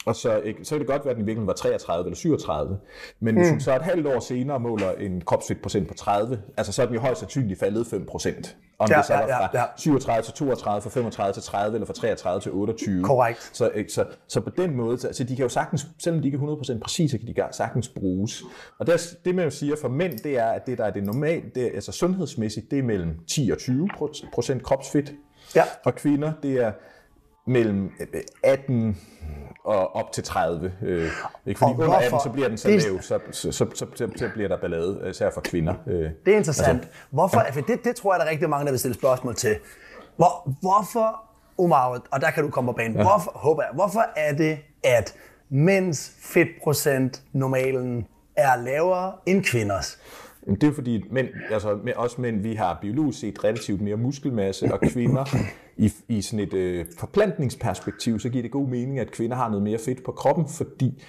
og 0.07 0.17
så, 0.17 0.37
ikke? 0.41 0.65
så 0.65 0.71
kan 0.75 0.79
det 0.81 0.87
godt 0.89 1.05
være, 1.05 1.11
at 1.11 1.17
den 1.17 1.25
i 1.25 1.27
virkeligheden 1.27 1.47
var 1.47 1.53
33 1.53 2.07
eller 2.07 2.17
37. 2.17 2.79
Men 3.21 3.35
hvis 3.37 3.47
Mm. 3.47 3.51
hun 3.53 3.61
så 3.61 3.77
et 3.77 3.83
halvt 3.83 4.07
år 4.07 4.21
senere 4.21 4.61
måler 4.61 4.93
en 4.93 5.21
kropsfedtprocent 5.27 5.89
på 5.89 5.95
30, 5.95 6.43
altså 6.57 6.73
så 6.73 6.83
er 6.83 6.87
den 6.87 6.95
jo 6.95 7.01
højst 7.01 7.21
sandsynligt 7.21 7.61
faldet 7.61 7.87
5 7.87 8.07
procent. 8.07 8.57
Om 8.79 8.89
Ja, 8.91 8.97
det 8.97 9.07
så 9.07 9.13
ja, 9.15 9.21
var 9.21 9.27
ja, 9.29 9.47
fra 9.47 9.51
ja. 9.55 9.65
37 9.77 10.23
til 10.23 10.35
32, 10.35 10.83
fra 10.83 10.91
35 10.91 11.33
til 11.33 11.43
30 11.43 11.75
eller 11.75 11.87
fra 11.87 11.93
33 11.95 12.41
til 12.41 12.53
28. 12.53 13.05
Korrekt. 13.05 13.51
Så, 13.53 13.71
ikke? 13.75 13.93
så, 13.93 14.05
så 14.29 14.41
på 14.41 14.51
den 14.57 14.77
måde, 14.77 14.99
så, 14.99 15.09
så 15.13 15.25
de 15.25 15.37
kan 15.37 15.43
jo 15.43 15.49
sagtens, 15.49 15.87
selvom 15.99 16.23
de 16.23 16.29
ikke 16.29 16.39
er 16.39 16.57
100% 16.77 16.79
præcise, 16.79 17.19
kan 17.19 17.27
de 17.29 17.35
sagtens 17.53 17.89
bruges. 17.89 18.43
Og 18.79 18.87
der, 18.87 19.07
det 19.25 19.35
man 19.35 19.45
jo 19.45 19.51
siger 19.51 19.77
for 19.81 19.89
mænd, 19.89 20.19
det 20.19 20.39
er, 20.39 20.47
at 20.47 20.67
det 20.67 20.79
der 20.79 20.85
er 20.85 20.91
det 20.91 21.05
normale, 21.05 21.43
det 21.55 21.63
er, 21.63 21.71
altså 21.75 21.93
sundhedsmæssigt, 21.93 22.71
det 22.71 22.79
er 22.79 22.83
mellem 22.83 23.19
10 23.29 23.51
og 23.53 23.59
20 23.59 23.89
procent 24.35 24.63
kropsfedt. 24.63 25.13
Ja. 25.57 25.65
Og 25.85 25.95
kvinder, 25.95 26.33
det 26.43 26.65
er 26.65 26.73
mellem 27.47 27.93
øh, 28.15 28.21
18 28.45 28.97
og 29.65 29.97
op 29.97 30.13
til 30.13 30.25
30. 30.25 30.73
Øh, 30.83 31.11
ikke? 31.47 31.59
Fordi 31.59 31.73
Og 31.73 31.79
under 31.79 31.95
18, 31.95 32.11
hvorfor? 32.11 32.25
så 32.25 32.31
bliver 32.31 32.49
den 32.49 32.59
så 32.59 32.69
lav, 32.69 32.81
så, 32.81 33.19
så, 33.31 33.53
så, 33.53 33.67
så, 33.75 33.87
så, 34.17 34.29
bliver 34.35 34.49
der 34.49 34.61
ballade, 34.61 35.07
især 35.11 35.31
for 35.31 35.41
kvinder. 35.41 35.75
Øh, 35.87 36.11
Det 36.25 36.33
er 36.33 36.37
interessant. 36.37 36.79
Altså, 36.83 36.91
hvorfor, 37.11 37.47
for 37.53 37.61
det, 37.61 37.85
det 37.85 37.97
tror 37.97 38.15
jeg, 38.15 38.21
der 38.21 38.27
er 38.27 38.31
rigtig 38.31 38.49
mange, 38.51 38.65
der 38.65 38.73
vil 38.73 38.79
stille 38.79 38.95
spørgsmål 38.95 39.35
til. 39.35 39.57
Hvor, 40.17 40.51
hvorfor, 40.61 41.23
Omar, 41.59 42.03
og 42.11 42.21
der 42.21 42.31
kan 42.31 42.45
du 42.45 42.51
komme 42.51 42.73
på 42.73 42.77
banen, 42.77 42.97
ja. 42.97 43.03
hvorfor, 43.03 43.33
håber 43.35 43.63
jeg, 43.63 43.71
hvorfor 43.75 44.05
er 44.17 44.35
det, 44.35 44.59
at 44.85 45.15
mænds 45.51 46.13
fedtprocent 46.21 47.23
normalen 47.33 48.07
er 48.37 48.57
lavere 48.57 49.13
end 49.27 49.45
kvinders? 49.45 49.99
Jamen, 50.47 50.61
Det 50.61 50.69
er 50.69 50.73
fordi, 50.73 51.05
mænd, 51.11 51.29
altså 51.51 51.79
med 51.85 51.93
os 51.97 52.19
mænd, 52.19 52.41
vi 52.41 52.55
har 52.55 52.79
biologisk 52.83 53.19
set 53.21 53.45
relativt 53.45 53.81
mere 53.81 53.97
muskelmasse, 53.97 54.73
og 54.73 54.81
kvinder 54.81 55.25
i, 55.77 55.93
i 56.09 56.23
sådan 56.23 56.41
et 56.41 56.55
øh, 56.55 56.87
forplantningsperspektiv, 56.99 58.19
så 58.19 58.29
giver 58.29 58.43
det 58.43 58.51
god 58.51 58.69
mening, 58.69 58.99
at 58.99 59.11
kvinder 59.11 59.37
har 59.37 59.49
noget 59.49 59.63
mere 59.63 59.79
fedt 59.79 60.05
på 60.05 60.13
kroppen, 60.13 60.49
fordi 60.49 61.03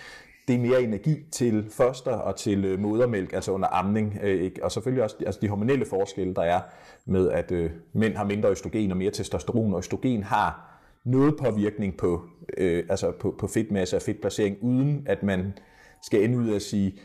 det 0.47 0.55
er 0.55 0.59
mere 0.59 0.83
energi 0.83 1.25
til 1.31 1.65
foster 1.69 2.11
og 2.11 2.35
til 2.35 2.65
øh, 2.65 2.79
modermælk, 2.79 3.33
altså 3.33 3.51
under 3.51 3.67
amning. 3.67 4.19
Øh, 4.23 4.41
ikke? 4.41 4.63
Og 4.63 4.71
selvfølgelig 4.71 5.03
også 5.03 5.15
altså 5.25 5.39
de 5.41 5.47
hormonelle 5.47 5.85
forskelle, 5.85 6.33
der 6.33 6.41
er 6.41 6.61
med, 7.05 7.29
at 7.29 7.51
øh, 7.51 7.71
mænd 7.93 8.15
har 8.15 8.23
mindre 8.23 8.51
østrogen 8.51 8.91
og 8.91 8.97
mere 8.97 9.11
testosteron, 9.11 9.73
og 9.73 9.79
østrogen 9.79 10.23
har 10.23 10.69
noget 11.05 11.35
påvirkning 11.37 11.97
på, 11.97 12.21
øh, 12.57 12.83
altså 12.89 13.11
på, 13.11 13.35
på 13.39 13.47
fedtmasse 13.47 13.95
og 13.95 14.01
fedtplacering, 14.01 14.57
uden 14.61 15.03
at 15.05 15.23
man 15.23 15.53
skal 16.01 16.23
ende 16.23 16.37
ud 16.37 16.55
at 16.55 16.61
sige, 16.61 16.99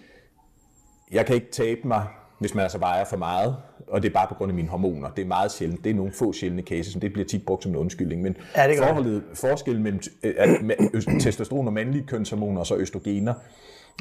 jeg 1.12 1.26
kan 1.26 1.34
ikke 1.34 1.50
tabe 1.50 1.80
mig, 1.84 2.06
hvis 2.38 2.54
man 2.54 2.62
altså 2.62 2.78
vejer 2.78 3.04
for 3.04 3.16
meget, 3.16 3.56
og 3.88 4.02
det 4.02 4.08
er 4.08 4.12
bare 4.12 4.26
på 4.28 4.34
grund 4.34 4.50
af 4.50 4.54
mine 4.54 4.68
hormoner. 4.68 5.10
Det 5.10 5.22
er 5.22 5.26
meget 5.26 5.52
sjældent. 5.52 5.84
Det 5.84 5.90
er 5.90 5.94
nogle 5.94 6.12
få 6.12 6.32
sjældne 6.32 6.62
cases, 6.62 6.94
men 6.94 7.02
det 7.02 7.12
bliver 7.12 7.26
tit 7.26 7.46
brugt 7.46 7.62
som 7.62 7.72
en 7.72 7.76
undskyldning. 7.76 8.22
Men 8.22 8.36
Ja, 8.56 8.68
det 8.68 8.78
forholdet, 8.78 9.22
forskellen 9.34 9.82
mellem 9.82 10.00
øh, 10.22 10.34
at 10.38 11.20
testosteron 11.20 11.66
og 11.66 11.72
mandlige 11.72 12.06
kønshormoner 12.06 12.60
og 12.60 12.66
så 12.66 12.76
østrogener, 12.76 13.34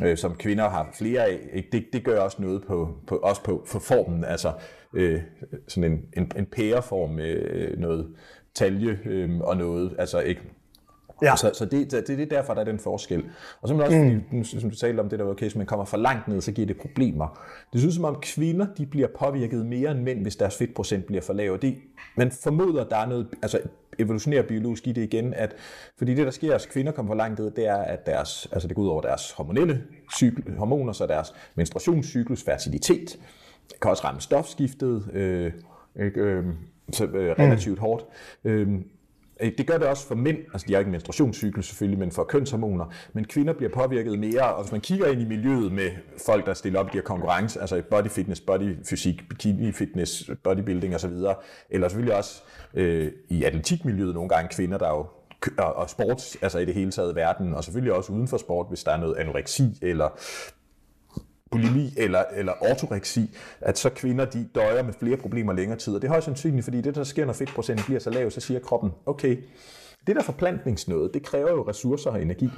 øh, 0.04 0.18
som 0.18 0.36
kvinder 0.36 0.70
har 0.70 0.90
flere 0.94 1.26
af, 1.26 1.40
ikke, 1.54 1.70
det, 1.72 1.86
det 1.94 2.04
gør 2.04 2.20
også 2.20 2.42
noget 2.42 2.64
på, 2.68 2.98
på, 3.08 3.16
også 3.16 3.44
på, 3.44 3.66
på 3.72 3.80
formen. 3.80 4.26
Altså 4.26 4.52
øh, 4.94 5.22
sådan 5.68 5.92
en, 5.92 6.02
en, 6.18 6.32
en 6.38 6.46
pæreform 6.46 7.10
med 7.10 7.36
øh, 7.50 7.80
noget 7.80 8.08
talje 8.56 9.00
øh, 9.06 9.38
og 9.40 9.58
noget, 9.58 9.96
altså 10.00 10.20
ikke 10.20 10.42
Ja. 11.22 11.36
så, 11.36 11.52
så 11.54 11.66
det, 11.66 11.92
det, 11.92 12.08
det 12.08 12.22
er 12.22 12.26
derfor, 12.26 12.54
der 12.54 12.62
er 12.62 12.66
den 12.66 12.80
forskel. 12.80 13.24
Og 13.62 13.68
så 13.68 13.74
man 13.74 13.86
også, 13.86 13.98
mm. 13.98 14.24
fordi, 14.44 14.62
som 14.62 14.70
du 14.70 14.76
talte 14.76 15.00
om 15.00 15.10
det 15.10 15.20
der, 15.20 15.26
okay, 15.26 15.44
hvis 15.44 15.56
man 15.56 15.66
kommer 15.66 15.86
for 15.86 15.98
langt 15.98 16.28
ned, 16.28 16.42
så 16.42 16.52
giver 16.52 16.68
det 16.68 16.78
problemer. 16.78 17.40
Det 17.74 17.82
synes 17.82 17.96
som 17.96 18.04
om 18.04 18.18
kvinder, 18.22 18.68
de 18.78 18.86
bliver 18.86 19.08
påvirket 19.20 19.66
mere 19.66 19.92
end 19.92 20.00
mænd, 20.00 20.22
hvis 20.22 20.36
deres 20.36 20.58
fedtprocent 20.58 21.06
bliver 21.06 21.22
for 21.22 21.34
lav. 21.34 21.58
Det, 21.62 21.76
man 22.18 22.32
formoder, 22.32 22.84
at 22.84 22.90
der 22.90 22.98
er 22.98 23.08
noget, 23.08 23.28
altså 23.42 23.60
evolutionært 24.00 24.46
biologisk 24.46 24.88
i 24.88 24.92
det 24.92 25.04
igen, 25.04 25.34
at 25.34 25.56
fordi 25.98 26.14
det, 26.14 26.26
der 26.26 26.32
sker, 26.32 26.52
hvis 26.52 26.66
kvinder 26.66 26.92
kommer 26.92 27.10
for 27.10 27.18
langt 27.18 27.40
ned, 27.40 27.52
det 27.52 27.68
er, 27.68 27.78
at 27.78 28.06
deres, 28.06 28.50
altså 28.52 28.68
det 28.68 28.76
går 28.76 28.84
ud 28.84 28.88
over 28.88 29.02
deres 29.02 29.32
hormonelle 29.32 29.84
cykel, 30.16 30.58
hormoner, 30.58 30.94
så 30.94 31.08
deres 31.08 31.34
menstruationscyklus, 31.56 32.44
fertilitet, 32.44 33.20
det 33.70 33.80
kan 33.82 33.92
også 33.92 34.04
ramme 34.04 34.22
stofskiftet, 34.22 35.10
øh, 35.14 35.52
ikke, 36.00 36.22
øh, 36.22 36.46
så, 36.92 37.06
øh, 37.06 37.36
relativt 37.40 37.80
hårdt. 37.80 38.06
Øh, 38.44 38.68
Øh, 38.68 38.68
Øh, 39.40 39.52
det 39.58 39.68
gør 39.68 39.78
det 39.78 39.88
også 39.88 40.08
for 40.08 40.16
mænd, 40.16 40.38
altså 40.54 40.68
de 40.68 40.74
har 40.74 40.80
ikke 40.80 40.92
menstruationscyklus 40.92 41.68
selvfølgelig, 41.68 42.00
men 42.00 42.12
for 42.12 42.24
kønshormoner. 42.24 42.86
Men 43.14 43.26
kvinder 43.26 43.54
bliver 43.54 43.72
påvirket 43.74 44.20
mere, 44.20 44.56
og 44.56 44.64
hvis 44.64 44.72
man 44.72 44.82
kigger 44.82 45.08
ind 45.08 45.22
i 45.22 45.26
miljøet 45.26 45.72
med 45.72 45.92
folk, 46.26 46.46
der 46.46 46.54
stiller 46.54 46.80
op 46.80 46.88
i 46.88 46.90
de 46.90 46.98
her 46.98 47.02
konkurrence, 47.02 47.62
altså 47.62 47.76
i 47.76 47.82
body 47.82 48.08
fitness, 48.08 48.42
body 48.42 48.76
fysik, 48.86 49.30
bikini 49.30 49.72
fitness, 49.72 50.30
bodybuilding 50.44 50.96
osv., 50.96 51.14
eller 51.70 51.88
selvfølgelig 51.88 52.16
også 52.16 52.42
øh, 52.74 53.12
i 53.30 53.44
atletikmiljøet 53.44 54.14
nogle 54.14 54.30
gange 54.30 54.50
kvinder, 54.56 54.78
der 54.78 54.90
jo 54.90 55.06
og, 55.58 55.76
og 55.76 55.90
sport, 55.90 56.36
altså 56.42 56.60
i 56.60 56.66
det 56.66 56.74
hele 56.74 56.92
taget 56.92 57.16
verden, 57.16 57.54
og 57.54 57.64
selvfølgelig 57.64 57.94
også 57.94 58.14
uden 58.14 58.28
for 58.28 58.38
sport, 58.38 58.66
hvis 58.70 58.84
der 58.84 58.92
er 58.92 58.98
noget 58.98 59.16
anoreksi 59.16 59.64
eller 59.82 60.20
bulimi 61.52 61.94
eller, 61.98 62.24
eller 62.34 62.54
ortoreksi, 62.72 63.38
at 63.62 63.78
så 63.78 63.90
kvinder 63.90 64.26
de 64.26 64.50
døjer 64.56 64.84
med 64.84 64.94
flere 64.94 65.18
problemer 65.18 65.54
længere 65.54 65.80
tid. 65.80 65.96
Og 65.96 66.02
det 66.02 66.08
er 66.08 66.12
højst 66.12 66.26
sandsynligt, 66.26 66.64
fordi 66.64 66.82
det, 66.82 66.96
der 66.96 67.04
sker, 67.04 67.26
når 67.26 67.34
fedtprocenten 67.34 67.86
bliver 67.86 68.00
så 68.00 68.10
lav, 68.10 68.32
så 68.32 68.42
siger 68.42 68.60
kroppen, 68.60 68.92
okay, 69.06 69.38
det 70.08 70.16
der 70.16 70.22
forplantningsnøde, 70.22 71.10
det 71.14 71.24
kræver 71.24 71.50
jo 71.50 71.68
ressourcer 71.68 72.12
og 72.12 72.22
energi. 72.22 72.50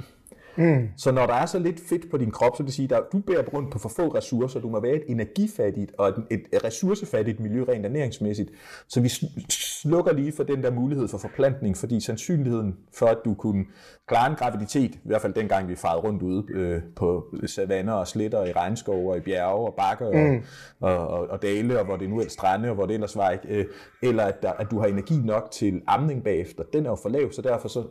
Mm. 0.60 0.88
Så 0.96 1.12
når 1.12 1.26
der 1.26 1.34
er 1.34 1.46
så 1.46 1.58
lidt 1.58 1.80
fedt 1.88 2.10
på 2.10 2.16
din 2.16 2.30
krop, 2.30 2.56
så 2.56 2.62
vil 2.62 2.66
det 2.66 2.74
sige, 2.74 2.96
at 2.96 3.02
du 3.12 3.18
bærer 3.18 3.42
rundt 3.42 3.72
på 3.72 3.78
for 3.78 3.88
få 3.88 4.08
ressourcer. 4.08 4.60
Du 4.60 4.68
må 4.68 4.80
være 4.80 4.94
et 4.94 5.02
energifattigt 5.08 5.92
og 5.98 6.08
et, 6.08 6.24
et 6.30 6.64
ressourcefattigt 6.64 7.40
miljø 7.40 7.64
rent 7.68 7.86
ernæringsmæssigt. 7.86 8.50
Så 8.88 9.00
vi 9.00 9.08
sl- 9.08 9.46
slukker 9.82 10.12
lige 10.12 10.32
for 10.32 10.42
den 10.42 10.62
der 10.62 10.70
mulighed 10.70 11.08
for 11.08 11.18
forplantning, 11.18 11.76
fordi 11.76 12.00
sandsynligheden 12.00 12.76
for, 12.94 13.06
at 13.06 13.18
du 13.24 13.34
kunne 13.34 13.64
klare 14.08 14.30
en 14.30 14.36
graviditet, 14.36 14.94
i 14.94 14.98
hvert 15.04 15.22
fald 15.22 15.34
dengang 15.34 15.68
vi 15.68 15.74
farede 15.74 16.00
rundt 16.00 16.22
ude 16.22 16.44
øh, 16.50 16.82
på 16.96 17.34
savanner 17.46 17.92
og 17.92 18.08
sletter, 18.08 18.44
i 18.44 18.52
regnskove 18.52 19.10
og 19.10 19.16
i 19.16 19.20
bjerge 19.20 19.66
og 19.66 19.74
bakker 19.74 20.32
mm. 20.32 20.42
og, 20.80 20.98
og, 20.98 21.08
og, 21.08 21.28
og 21.30 21.42
dale, 21.42 21.78
og 21.78 21.84
hvor 21.84 21.96
det 21.96 22.10
nu 22.10 22.18
ellers 22.18 22.32
strande, 22.32 22.68
og 22.68 22.74
hvor 22.74 22.86
det 22.86 22.94
ellers 22.94 23.16
var 23.16 23.30
ikke. 23.30 23.48
Øh, 23.48 23.66
eller 24.02 24.24
at, 24.24 24.42
der, 24.42 24.52
at 24.52 24.70
du 24.70 24.78
har 24.78 24.86
energi 24.86 25.16
nok 25.24 25.50
til 25.50 25.82
amning 25.86 26.24
bagefter. 26.24 26.64
Den 26.72 26.86
er 26.86 26.90
jo 26.90 26.96
for 26.96 27.08
lav, 27.08 27.32
så 27.32 27.42
derfor 27.42 27.68
så 27.68 27.84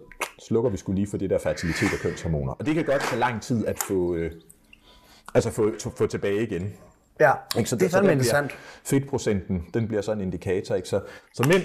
slukker 0.48 0.70
vi 0.70 0.78
skulle 0.78 0.96
lige 0.96 1.10
for 1.10 1.18
det 1.18 1.30
der 1.30 1.40
fertilitet 1.40 1.94
og 1.94 2.00
kønshormoner. 2.00 2.54
Og 2.54 2.66
det 2.66 2.76
kan 2.76 2.86
godt 2.86 3.02
tage 3.02 3.20
lang 3.20 3.42
tid 3.42 3.66
at 3.66 3.80
få, 3.88 4.16
øh, 4.16 4.32
altså 5.34 5.52
få, 5.52 5.72
få 5.98 6.08
tilbage 6.08 6.44
igen. 6.44 6.74
Ja, 7.20 7.32
Ikke? 7.58 7.70
Så 7.70 7.76
det 7.76 7.86
er 7.86 7.90
så 7.90 7.98
fandme 7.98 8.12
interessant. 8.12 8.52
Fedtprocenten, 8.84 9.66
den 9.74 9.88
bliver 9.88 10.02
sådan 10.02 10.22
en 10.22 10.28
indikator. 10.28 10.76
Ikke? 10.76 10.90
Så, 10.90 11.02
så 11.34 11.44
mænd 11.44 11.64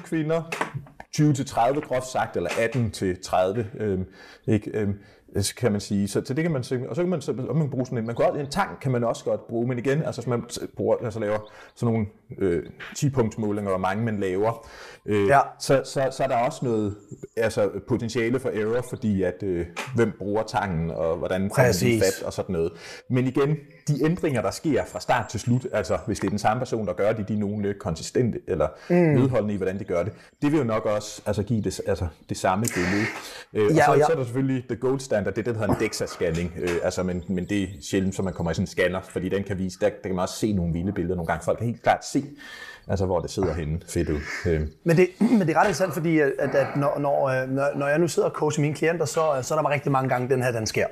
10-20, 0.00 0.06
kvinder 0.06 0.42
20-30 1.16 1.80
groft 1.80 2.06
sagt, 2.06 2.36
eller 2.36 2.50
18-30. 2.50 3.82
Øhm, 3.82 4.04
ikke? 4.46 4.70
Øhm, 4.70 4.98
så 5.40 5.54
kan 5.54 5.72
man 5.72 5.80
sige, 5.80 6.08
så, 6.08 6.22
så 6.24 6.34
det 6.34 6.44
kan 6.44 6.52
man, 6.52 6.58
og 6.58 6.96
så 6.96 7.02
kan 7.02 7.08
man, 7.08 7.20
så, 7.20 7.32
man 7.32 7.60
kan 7.60 7.70
bruge 7.70 7.86
sådan 7.86 7.98
en, 7.98 8.06
man 8.06 8.16
kan 8.16 8.24
også, 8.24 8.40
en 8.40 8.50
tang 8.50 8.80
kan 8.80 8.92
man 8.92 9.04
også 9.04 9.24
godt 9.24 9.46
bruge, 9.46 9.68
men 9.68 9.78
igen, 9.78 10.02
altså 10.02 10.20
hvis 10.20 10.28
man 10.28 10.44
bruger, 10.76 10.96
altså 10.96 11.20
laver 11.20 11.38
sådan 11.74 11.92
nogle 11.92 12.06
øh, 12.38 12.62
10-punktsmålinger, 12.98 13.68
hvor 13.68 13.78
mange 13.78 14.04
man 14.04 14.20
laver, 14.20 14.68
øh, 15.06 15.28
ja. 15.28 15.40
så, 15.60 15.82
så, 15.84 16.08
så 16.10 16.22
er 16.22 16.28
der 16.28 16.36
også 16.36 16.64
noget 16.64 16.96
altså 17.36 17.70
potentiale 17.88 18.40
for 18.40 18.48
error, 18.48 18.84
fordi 18.88 19.22
at 19.22 19.42
øh, 19.42 19.66
hvem 19.94 20.12
bruger 20.18 20.42
tangen, 20.42 20.90
og 20.90 21.16
hvordan 21.16 21.50
får 21.56 21.62
man 21.62 22.00
fat, 22.00 22.22
og 22.26 22.32
sådan 22.32 22.52
noget. 22.52 22.72
Men 23.10 23.26
igen, 23.26 23.56
de 23.88 24.04
ændringer, 24.04 24.42
der 24.42 24.50
sker 24.50 24.84
fra 24.84 25.00
start 25.00 25.28
til 25.28 25.40
slut, 25.40 25.66
altså 25.72 25.98
hvis 26.06 26.20
det 26.20 26.26
er 26.26 26.30
den 26.30 26.38
samme 26.38 26.60
person, 26.60 26.86
der 26.86 26.92
gør 26.92 27.12
det, 27.12 27.28
de 27.28 27.34
er 27.34 27.38
nogenlunde 27.38 27.78
konsistente, 27.78 28.40
eller 28.46 28.68
mm. 28.90 29.22
vedholdende 29.22 29.54
i, 29.54 29.56
hvordan 29.56 29.78
de 29.78 29.84
gør 29.84 30.02
det, 30.02 30.12
det 30.42 30.52
vil 30.52 30.58
jo 30.58 30.64
nok 30.64 30.86
også 30.86 31.22
altså, 31.26 31.42
give 31.42 31.62
det, 31.62 31.80
altså, 31.86 32.06
det 32.28 32.36
samme 32.36 32.64
billede. 32.74 33.06
Øh, 33.54 33.76
ja, 33.76 33.88
og 33.88 33.94
så, 33.94 34.00
ja. 34.00 34.06
så 34.06 34.12
er 34.12 34.16
der 34.16 34.24
selvfølgelig 34.24 34.64
the 34.68 34.76
gold 34.76 35.00
standard, 35.00 35.34
det 35.34 35.40
er 35.40 35.44
det, 35.44 35.54
der 35.54 35.60
hedder 35.60 35.74
en 35.74 35.80
DEXA-scanning, 35.80 36.60
øh, 36.60 36.76
altså, 36.82 37.02
men, 37.02 37.24
men 37.28 37.44
det 37.48 37.62
er 37.62 37.66
sjældent, 37.82 38.14
så 38.14 38.22
man 38.22 38.32
kommer 38.32 38.50
i 38.50 38.54
sådan 38.54 38.62
en 38.62 38.66
scanner, 38.66 39.00
fordi 39.00 39.28
den 39.28 39.44
kan 39.44 39.58
vise, 39.58 39.78
der, 39.80 39.88
der 39.88 40.08
kan 40.08 40.14
man 40.14 40.22
også 40.22 40.36
se 40.36 40.52
nogle 40.52 40.72
vilde 40.72 40.92
billeder 40.92 41.16
nogle 41.16 41.26
gange. 41.26 41.44
Folk 41.44 41.58
kan 41.58 41.66
helt 41.66 41.82
klart 41.82 42.06
se, 42.06 42.17
altså 42.88 43.06
hvor 43.06 43.20
det 43.20 43.30
sidder 43.30 43.54
henne 43.54 43.80
fedt 43.88 44.08
ud. 44.08 44.20
Øh. 44.46 44.60
Men, 44.84 44.96
det, 44.96 45.08
men 45.20 45.40
det 45.40 45.50
er 45.50 45.60
ret 45.60 45.64
interessant, 45.64 45.92
fordi 45.92 46.18
at, 46.18 46.32
at 46.38 46.76
når, 46.76 46.98
når, 46.98 47.28
øh, 47.28 47.48
når, 47.48 47.68
når 47.76 47.88
jeg 47.88 47.98
nu 47.98 48.08
sidder 48.08 48.28
og 48.28 48.34
coacher 48.34 48.60
mine 48.60 48.74
klienter, 48.74 49.04
så, 49.04 49.38
så 49.42 49.54
er 49.54 49.62
der 49.62 49.70
rigtig 49.70 49.92
mange 49.92 50.08
gange, 50.08 50.28
den 50.28 50.42
her 50.42 50.50
den 50.50 50.66
sker. 50.66 50.86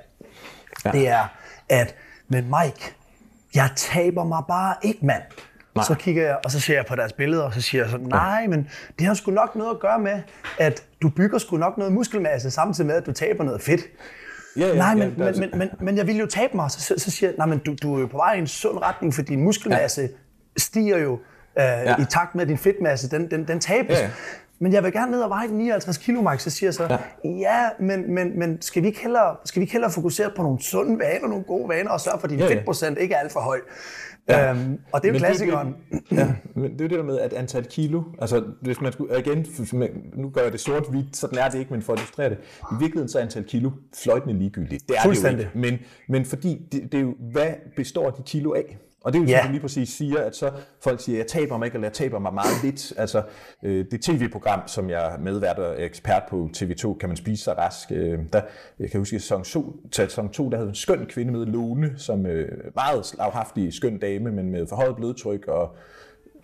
Ja. 0.84 0.90
Det 0.90 1.08
er, 1.08 1.24
at 1.68 1.94
men 2.28 2.44
Mike, 2.44 2.94
jeg 3.54 3.70
taber 3.76 4.24
mig 4.24 4.42
bare 4.48 4.74
ikke, 4.82 5.06
mand. 5.06 5.22
Nej. 5.74 5.84
Så 5.84 5.94
kigger 5.94 6.22
jeg, 6.22 6.38
og 6.44 6.50
så 6.50 6.60
ser 6.60 6.74
jeg 6.74 6.86
på 6.86 6.96
deres 6.96 7.12
billeder, 7.12 7.42
og 7.42 7.54
så 7.54 7.60
siger 7.60 7.82
jeg 7.82 7.90
sådan, 7.90 8.06
nej, 8.06 8.46
men 8.46 8.68
det 8.98 9.06
har 9.06 9.14
sgu 9.14 9.30
nok 9.30 9.56
noget 9.56 9.70
at 9.70 9.80
gøre 9.80 9.98
med, 9.98 10.22
at 10.58 10.84
du 11.02 11.08
bygger 11.08 11.38
sgu 11.38 11.56
nok 11.56 11.78
noget 11.78 11.92
muskelmasse, 11.92 12.50
samtidig 12.50 12.86
med, 12.86 12.94
at 12.94 13.06
du 13.06 13.12
taber 13.12 13.44
noget 13.44 13.62
fedt. 13.62 13.80
Ja, 14.56 14.66
ja, 14.66 14.76
nej, 14.76 14.94
men, 14.94 15.14
ja, 15.18 15.24
men, 15.24 15.40
men, 15.40 15.50
men, 15.58 15.68
men 15.80 15.96
jeg 15.96 16.06
vil 16.06 16.16
jo 16.18 16.26
tabe 16.26 16.56
mig. 16.56 16.70
Så, 16.70 16.80
så, 16.80 16.94
så 16.98 17.10
siger 17.10 17.30
jeg, 17.30 17.36
nej, 17.38 17.46
men 17.46 17.58
du, 17.58 17.74
du 17.82 17.96
er 17.96 18.00
jo 18.00 18.06
på 18.06 18.16
vej 18.16 18.34
i 18.34 18.38
en 18.38 18.46
sund 18.46 18.78
retning, 18.78 19.14
for 19.14 19.22
din 19.22 19.42
muskelmasse 19.42 20.02
ja. 20.02 20.08
Stiger 20.56 20.98
jo 20.98 21.12
øh, 21.12 21.64
ja. 21.64 21.96
i 21.96 22.04
takt 22.10 22.34
med, 22.34 22.42
at 22.42 22.48
din 22.48 22.58
fedtmasse, 22.58 23.10
den, 23.10 23.30
den, 23.30 23.48
den 23.48 23.60
tabes. 23.60 23.98
Ja, 23.98 24.04
ja. 24.04 24.10
Men 24.58 24.72
jeg 24.72 24.84
vil 24.84 24.92
gerne 24.92 25.10
ned 25.12 25.20
og 25.20 25.30
veje 25.30 25.48
59 25.48 25.98
kilo, 25.98 26.20
Mike. 26.20 26.42
Så 26.42 26.50
siger 26.50 26.68
jeg 26.68 26.74
så, 26.74 26.98
ja, 27.24 27.30
ja 27.30 27.68
men, 27.80 28.14
men, 28.14 28.38
men 28.38 28.62
skal, 28.62 28.82
vi 28.82 28.86
ikke 28.86 29.00
hellere, 29.00 29.36
skal 29.44 29.60
vi 29.60 29.62
ikke 29.62 29.72
hellere 29.72 29.90
fokusere 29.90 30.30
på 30.36 30.42
nogle 30.42 30.62
sunde 30.62 30.98
vaner, 30.98 31.28
nogle 31.28 31.44
gode 31.44 31.68
vaner, 31.68 31.90
og 31.90 32.00
sørge 32.00 32.18
for, 32.20 32.24
at 32.24 32.30
din 32.30 32.38
ja, 32.38 32.46
ja. 32.46 32.54
fedtprocent 32.54 32.98
ikke 32.98 33.14
er 33.14 33.18
alt 33.18 33.32
for 33.32 33.40
høj? 33.40 33.60
Ja. 34.28 34.50
Øhm, 34.50 34.78
og 34.92 35.02
det 35.02 35.08
er 35.08 35.12
jo 35.12 35.18
klassikeren. 35.18 35.76
Det, 35.90 36.02
ja, 36.18 36.34
men 36.54 36.72
det 36.72 36.80
er 36.80 36.84
jo 36.84 36.88
det 36.88 36.98
der 36.98 37.02
med, 37.02 37.18
at 37.18 37.32
antal 37.32 37.64
kilo, 37.64 38.02
altså 38.20 38.44
hvis 38.62 38.80
man 38.80 38.92
skulle, 38.92 39.18
igen, 39.18 39.46
nu 40.14 40.28
gør 40.30 40.42
jeg 40.42 40.52
det 40.52 40.60
sort-hvidt, 40.60 41.16
sådan 41.16 41.38
er 41.38 41.48
det 41.48 41.58
ikke, 41.58 41.70
men 41.70 41.82
for 41.82 41.92
at 41.92 41.98
illustrere 41.98 42.30
det, 42.30 42.38
i 42.72 42.74
virkeligheden 42.78 43.08
så 43.08 43.18
er 43.18 43.22
antal 43.22 43.44
kilo 43.44 43.70
fløjtende 44.02 44.38
ligegyldigt. 44.38 44.88
Det 44.88 44.96
er 44.98 45.10
det 45.10 45.22
jo 45.24 45.28
ikke. 45.28 45.50
Men, 45.54 45.78
men 46.08 46.24
fordi 46.24 46.68
det, 46.72 46.92
det 46.92 46.98
er 46.98 47.02
jo, 47.02 47.14
hvad 47.32 47.52
består 47.76 48.10
de 48.10 48.22
kilo 48.22 48.54
af? 48.54 48.78
Og 49.06 49.12
det 49.12 49.18
er 49.18 49.22
jo 49.22 49.28
ja. 49.28 49.50
lige 49.50 49.60
præcis 49.60 49.88
siger, 49.88 50.18
at 50.18 50.36
så 50.36 50.50
folk 50.80 51.00
siger, 51.00 51.18
jeg 51.18 51.26
taber 51.26 51.58
mig 51.58 51.66
ikke, 51.66 51.74
eller 51.74 51.88
jeg 51.88 51.92
taber 51.92 52.18
mig 52.18 52.34
meget 52.34 52.62
lidt. 52.62 52.92
Altså, 52.96 53.22
øh, 53.62 53.84
det 53.90 54.02
tv-program, 54.02 54.60
som 54.66 54.90
jeg 54.90 55.18
er 55.22 55.74
ekspert 55.78 56.22
på 56.30 56.50
TV2, 56.56 56.98
kan 56.98 57.08
man 57.08 57.16
spise 57.16 57.44
sig 57.44 57.58
rask. 57.58 57.92
Øh, 57.92 58.18
der, 58.32 58.40
jeg 58.78 58.90
kan 58.90 59.00
huske, 59.00 59.16
at 59.16 59.22
sæson 59.22 59.44
2, 59.44 59.76
sæson 59.92 60.28
2 60.28 60.50
der 60.50 60.56
havde 60.56 60.68
en 60.68 60.74
skøn 60.74 61.06
kvinde 61.06 61.32
med 61.32 61.46
Lone, 61.46 61.94
som 61.96 62.26
øh, 62.26 62.48
meget 62.74 63.06
slaghaftig, 63.06 63.74
skøn 63.74 63.98
dame, 63.98 64.32
men 64.32 64.50
med 64.50 64.66
forhøjet 64.66 64.96
blodtryk 64.96 65.46
og 65.46 65.76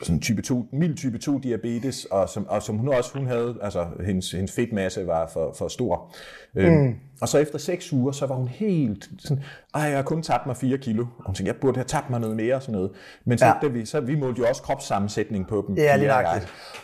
sådan 0.02 0.20
type 0.20 0.42
2, 0.42 0.66
mild 0.72 0.96
type 0.96 1.18
2 1.18 1.38
diabetes, 1.38 2.04
og 2.04 2.28
som, 2.28 2.48
og 2.48 2.62
som 2.62 2.76
hun 2.76 2.88
også 2.88 3.18
hun 3.18 3.26
havde, 3.26 3.56
altså 3.62 3.86
hendes, 4.04 4.30
hendes 4.30 4.52
fedtmasse 4.52 5.06
var 5.06 5.30
for, 5.32 5.54
for 5.58 5.68
stor. 5.68 6.14
Øhm, 6.56 6.74
mm. 6.74 6.94
og 7.20 7.28
så 7.28 7.38
efter 7.38 7.58
6 7.58 7.92
uger, 7.92 8.12
så 8.12 8.26
var 8.26 8.34
hun 8.34 8.48
helt 8.48 9.10
sådan, 9.18 9.42
ej, 9.74 9.82
jeg 9.82 9.96
har 9.96 10.02
kun 10.02 10.22
tabt 10.22 10.46
mig 10.46 10.56
4 10.56 10.78
kilo. 10.78 11.02
Og 11.18 11.26
hun 11.26 11.34
tænkte, 11.34 11.52
jeg 11.52 11.60
burde 11.60 11.76
have 11.76 11.84
tabt 11.84 12.10
mig 12.10 12.20
noget 12.20 12.36
mere 12.36 12.54
og 12.54 12.62
sådan 12.62 12.72
noget. 12.72 12.90
Men 13.24 13.38
så, 13.38 13.46
ja. 13.46 13.52
da 13.62 13.66
vi, 13.66 13.84
så 13.84 14.00
vi 14.00 14.14
målte 14.14 14.40
jo 14.40 14.48
også 14.48 14.62
kropssammensætning 14.62 15.48
på 15.48 15.64
dem. 15.68 15.76
Ja, 15.76 15.96
lige 15.96 16.14
og, 16.14 16.24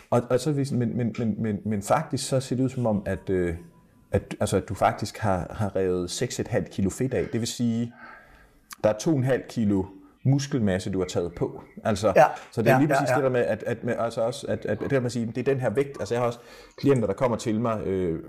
og, 0.09 0.21
og 0.29 0.39
så, 0.39 0.49
men, 0.71 0.97
men, 0.97 1.15
men, 1.17 1.35
men, 1.37 1.59
men 1.65 1.81
faktisk 1.81 2.27
så 2.27 2.39
ser 2.39 2.55
det 2.55 2.63
ud 2.63 2.69
som 2.69 2.85
om, 2.85 3.03
at, 3.05 3.29
øh, 3.29 3.55
at, 4.11 4.35
altså, 4.39 4.57
at 4.57 4.69
du 4.69 4.73
faktisk 4.73 5.17
har, 5.17 5.47
har 5.55 5.75
revet 5.75 6.21
6,5 6.23 6.69
kilo 6.69 6.89
fedt 6.89 7.13
af. 7.13 7.27
Det 7.33 7.39
vil 7.39 7.47
sige, 7.47 7.93
der 8.83 8.89
er 8.89 8.93
2,5 8.93 9.47
kilo 9.47 9.85
muskelmasse, 10.23 10.89
du 10.89 10.99
har 10.99 11.05
taget 11.05 11.35
på. 11.35 11.63
Altså, 11.83 12.13
ja, 12.15 12.25
så 12.51 12.61
det 12.61 12.71
er 12.71 12.79
lige 12.79 12.87
præcis 12.87 13.09
ja, 13.09 13.11
ja. 13.11 13.15
det 13.15 13.23
der 13.23 13.29
med, 13.29 13.41
at, 13.41 13.63
at, 13.63 13.83
med, 13.83 13.95
altså 13.99 14.21
også, 14.21 14.47
at, 14.47 14.65
at, 14.65 14.79
det 14.79 14.89
der 14.89 14.99
med 14.99 15.05
at 15.05 15.11
sige, 15.11 15.25
det 15.25 15.37
er 15.37 15.43
den 15.43 15.59
her 15.59 15.69
vægt. 15.69 15.97
Altså 15.99 16.13
jeg 16.13 16.21
har 16.21 16.27
også 16.27 16.39
klienter, 16.77 17.07
der 17.07 17.13
kommer 17.13 17.37
til 17.37 17.61
mig, 17.61 17.81
øh, 17.87 18.19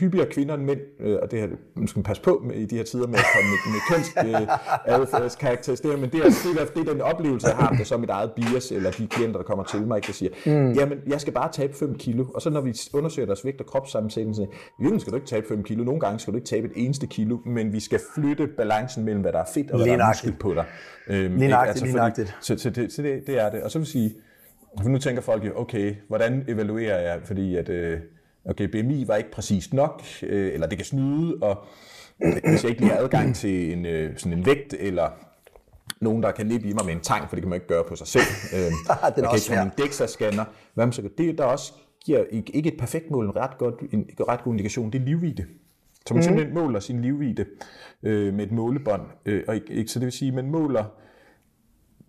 hyppigere 0.00 0.26
kvinder 0.30 0.54
end 0.54 0.62
mænd, 0.62 0.80
øh, 1.00 1.18
og 1.22 1.30
det 1.30 1.40
her, 1.40 1.48
man 1.76 1.88
skal 1.88 2.02
passe 2.02 2.22
på 2.22 2.42
med, 2.46 2.54
i 2.54 2.66
de 2.66 2.76
her 2.76 2.84
tider 2.84 3.06
med 3.06 3.14
at 3.14 3.24
komme 3.34 3.50
med, 3.50 3.58
med 3.74 3.80
kønsadfærdskarakteristeringer, 3.90 5.96
øh, 5.96 6.00
men 6.00 6.10
det 6.10 6.20
er, 6.20 6.24
det, 6.24 6.60
er, 6.60 6.64
det 6.64 6.88
er 6.88 6.92
den 6.92 7.00
oplevelse, 7.00 7.48
jeg 7.48 7.56
har, 7.56 7.70
det 7.70 7.80
er 7.80 7.84
så 7.84 7.96
mit 7.96 8.10
eget 8.10 8.32
bias, 8.32 8.72
eller 8.72 8.90
de 8.90 9.06
klienter, 9.06 9.38
der 9.38 9.44
kommer 9.44 9.64
til 9.64 9.86
mig, 9.86 10.06
der 10.06 10.12
siger, 10.12 10.30
mm. 10.46 10.72
jamen, 10.72 10.98
jeg 11.06 11.20
skal 11.20 11.32
bare 11.32 11.52
tabe 11.52 11.74
5 11.74 11.98
kilo, 11.98 12.24
og 12.34 12.42
så 12.42 12.50
når 12.50 12.60
vi 12.60 12.74
undersøger 12.92 13.26
deres 13.26 13.44
vægt 13.44 13.60
og 13.60 13.66
kropssammensætning, 13.66 14.36
så 14.36 14.42
i 14.42 14.46
virkeligheden 14.78 15.00
skal 15.00 15.10
du 15.10 15.16
ikke 15.16 15.28
tabe 15.28 15.46
5 15.48 15.62
kilo, 15.62 15.84
nogle 15.84 16.00
gange 16.00 16.18
skal 16.18 16.32
du 16.32 16.36
ikke 16.36 16.48
tabe 16.48 16.66
et 16.66 16.72
eneste 16.76 17.06
kilo, 17.06 17.38
men 17.46 17.72
vi 17.72 17.80
skal 17.80 18.00
flytte 18.14 18.46
balancen 18.46 19.04
mellem, 19.04 19.22
hvad 19.22 19.32
der 19.32 19.38
er 19.38 19.48
fedt 19.54 19.70
og 19.70 19.78
hvad 19.78 19.86
der 19.86 20.04
er 20.04 20.08
muskel 20.08 20.34
på 20.40 20.54
dig. 20.54 20.64
Øhm, 21.08 21.36
lige 21.36 21.56
altså, 21.56 21.86
fordi, 21.86 22.22
så, 22.40 22.58
så, 22.58 22.70
det, 22.70 22.92
så 22.92 23.02
det, 23.02 23.26
det 23.26 23.40
er 23.40 23.50
det. 23.50 23.62
Og 23.62 23.70
så 23.70 23.78
vil 23.78 23.86
sige, 23.86 24.14
for 24.82 24.88
nu 24.88 24.98
tænker 24.98 25.22
folk 25.22 25.46
jo, 25.46 25.52
okay, 25.56 25.94
hvordan 26.08 26.44
evaluerer 26.48 27.00
jeg, 27.00 27.20
fordi 27.24 27.56
at, 27.56 27.68
øh, 27.68 27.98
okay, 28.44 28.64
BMI 28.64 29.08
var 29.08 29.16
ikke 29.16 29.30
præcist 29.30 29.72
nok, 29.72 30.02
øh, 30.22 30.54
eller 30.54 30.66
det 30.66 30.78
kan 30.78 30.84
snyde, 30.84 31.36
og 31.42 31.64
hvis 32.18 32.62
jeg 32.62 32.70
ikke 32.70 32.80
lige 32.80 32.92
har 32.92 32.98
adgang 32.98 33.34
til 33.34 33.72
en, 33.72 33.86
øh, 33.86 34.18
sådan 34.18 34.38
en 34.38 34.46
vægt, 34.46 34.74
eller 34.78 35.10
nogen, 36.00 36.22
der 36.22 36.30
kan 36.30 36.48
lippe 36.48 36.68
i 36.68 36.72
mig 36.72 36.84
med 36.84 36.92
en 36.92 37.00
tang, 37.00 37.28
for 37.28 37.36
det 37.36 37.42
kan 37.42 37.48
man 37.48 37.56
ikke 37.56 37.66
gøre 37.66 37.84
på 37.88 37.96
sig 37.96 38.06
selv. 38.06 38.24
Øh, 38.54 38.58
det 38.60 38.72
er 38.88 38.96
jeg 39.02 39.14
kan 39.14 39.34
ikke 39.34 39.52
have 39.52 39.62
en 39.62 39.72
DEXA-scanner. 39.80 40.44
Hvad 40.74 40.86
man 40.86 40.92
så 40.92 41.08
det, 41.18 41.38
der 41.38 41.44
også 41.44 41.72
giver 42.04 42.24
ikke 42.30 42.72
et 42.72 42.78
perfekt 42.78 43.10
mål, 43.10 43.24
en 43.24 43.36
ret, 43.36 43.58
godt, 43.58 43.74
en 43.92 44.10
ret 44.28 44.44
god 44.44 44.52
indikation, 44.52 44.92
det 44.92 45.00
er 45.00 45.04
livvide. 45.04 45.46
Så 46.06 46.14
man 46.14 46.18
mm. 46.18 46.22
simpelthen 46.22 46.54
måler 46.54 46.80
sin 46.80 47.02
livvide 47.02 47.44
øh, 48.02 48.34
med 48.34 48.46
et 48.46 48.52
målebånd. 48.52 49.02
Øh, 49.26 49.42
og 49.48 49.56
ikke, 49.56 49.88
så 49.88 49.98
det 49.98 50.04
vil 50.04 50.12
sige, 50.12 50.32
man 50.32 50.50
måler 50.50 50.84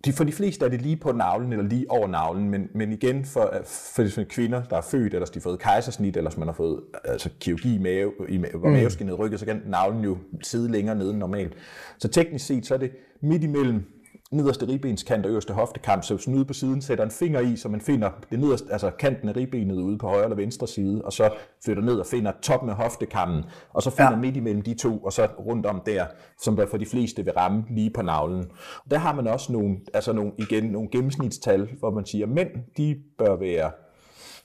de, 0.06 0.12
for 0.12 0.24
de 0.24 0.32
fleste 0.32 0.64
er 0.64 0.68
det 0.68 0.82
lige 0.82 0.96
på 0.96 1.12
navlen 1.12 1.52
eller 1.52 1.64
lige 1.64 1.90
over 1.90 2.08
navlen, 2.08 2.50
men, 2.50 2.68
men 2.74 2.92
igen 2.92 3.24
for, 3.24 3.54
for, 3.64 4.08
for 4.14 4.22
kvinder, 4.28 4.62
der 4.62 4.76
er 4.76 4.80
født, 4.80 5.14
eller 5.14 5.26
de 5.26 5.34
har 5.34 5.40
fået 5.40 5.58
kejsersnit, 5.58 6.16
eller 6.16 6.30
man 6.38 6.48
har 6.48 6.52
fået 6.52 6.80
altså, 7.04 7.30
kirurgi 7.40 7.74
i 7.74 7.78
mave, 7.78 8.12
i, 8.28 8.36
hvor 8.36 8.68
mm. 8.68 8.74
maveskinnet 8.74 9.18
rykket, 9.18 9.40
så 9.40 9.46
kan 9.46 9.62
navlen 9.66 10.04
jo 10.04 10.18
sidde 10.42 10.72
længere 10.72 10.96
nede 10.96 11.10
end 11.10 11.18
normalt. 11.18 11.52
Så 11.98 12.08
teknisk 12.08 12.46
set, 12.46 12.66
så 12.66 12.74
er 12.74 12.78
det 12.78 12.90
midt 13.20 13.42
imellem 13.42 13.84
nederste 14.30 14.68
ribbenskant 14.68 15.26
og 15.26 15.30
øverste 15.30 15.52
hoftekamp, 15.52 16.02
så 16.02 16.30
ude 16.34 16.44
på 16.44 16.52
siden 16.52 16.82
sætter 16.82 17.04
en 17.04 17.10
finger 17.10 17.40
i, 17.40 17.56
så 17.56 17.68
man 17.68 17.80
finder 17.80 18.10
det 18.30 18.40
nederste, 18.40 18.72
altså 18.72 18.90
kanten 18.90 19.28
af 19.28 19.36
ribbenet 19.36 19.76
ude 19.76 19.98
på 19.98 20.06
højre 20.06 20.24
eller 20.24 20.36
venstre 20.36 20.68
side, 20.68 21.02
og 21.04 21.12
så 21.12 21.30
flytter 21.64 21.82
ned 21.82 21.94
og 21.94 22.06
finder 22.06 22.32
toppen 22.42 22.70
af 22.70 22.76
hoftekammen, 22.76 23.44
og 23.70 23.82
så 23.82 23.90
finder 23.90 24.10
ja. 24.10 24.16
midt 24.16 24.36
imellem 24.36 24.62
de 24.62 24.74
to, 24.74 24.98
og 24.98 25.12
så 25.12 25.28
rundt 25.38 25.66
om 25.66 25.82
der, 25.86 26.06
som 26.42 26.56
der 26.56 26.66
for 26.66 26.76
de 26.76 26.86
fleste 26.86 27.24
vil 27.24 27.32
ramme 27.32 27.64
lige 27.70 27.90
på 27.90 28.02
navlen. 28.02 28.44
Og 28.84 28.90
der 28.90 28.98
har 28.98 29.14
man 29.14 29.26
også 29.26 29.52
nogle, 29.52 29.76
altså 29.94 30.12
nogle, 30.12 30.32
igen, 30.38 30.64
nogle 30.64 30.88
gennemsnitstal, 30.92 31.68
hvor 31.78 31.90
man 31.90 32.06
siger, 32.06 32.26
at 32.26 32.32
mænd, 32.32 32.50
de 32.76 32.96
bør 33.18 33.36
være, 33.36 33.70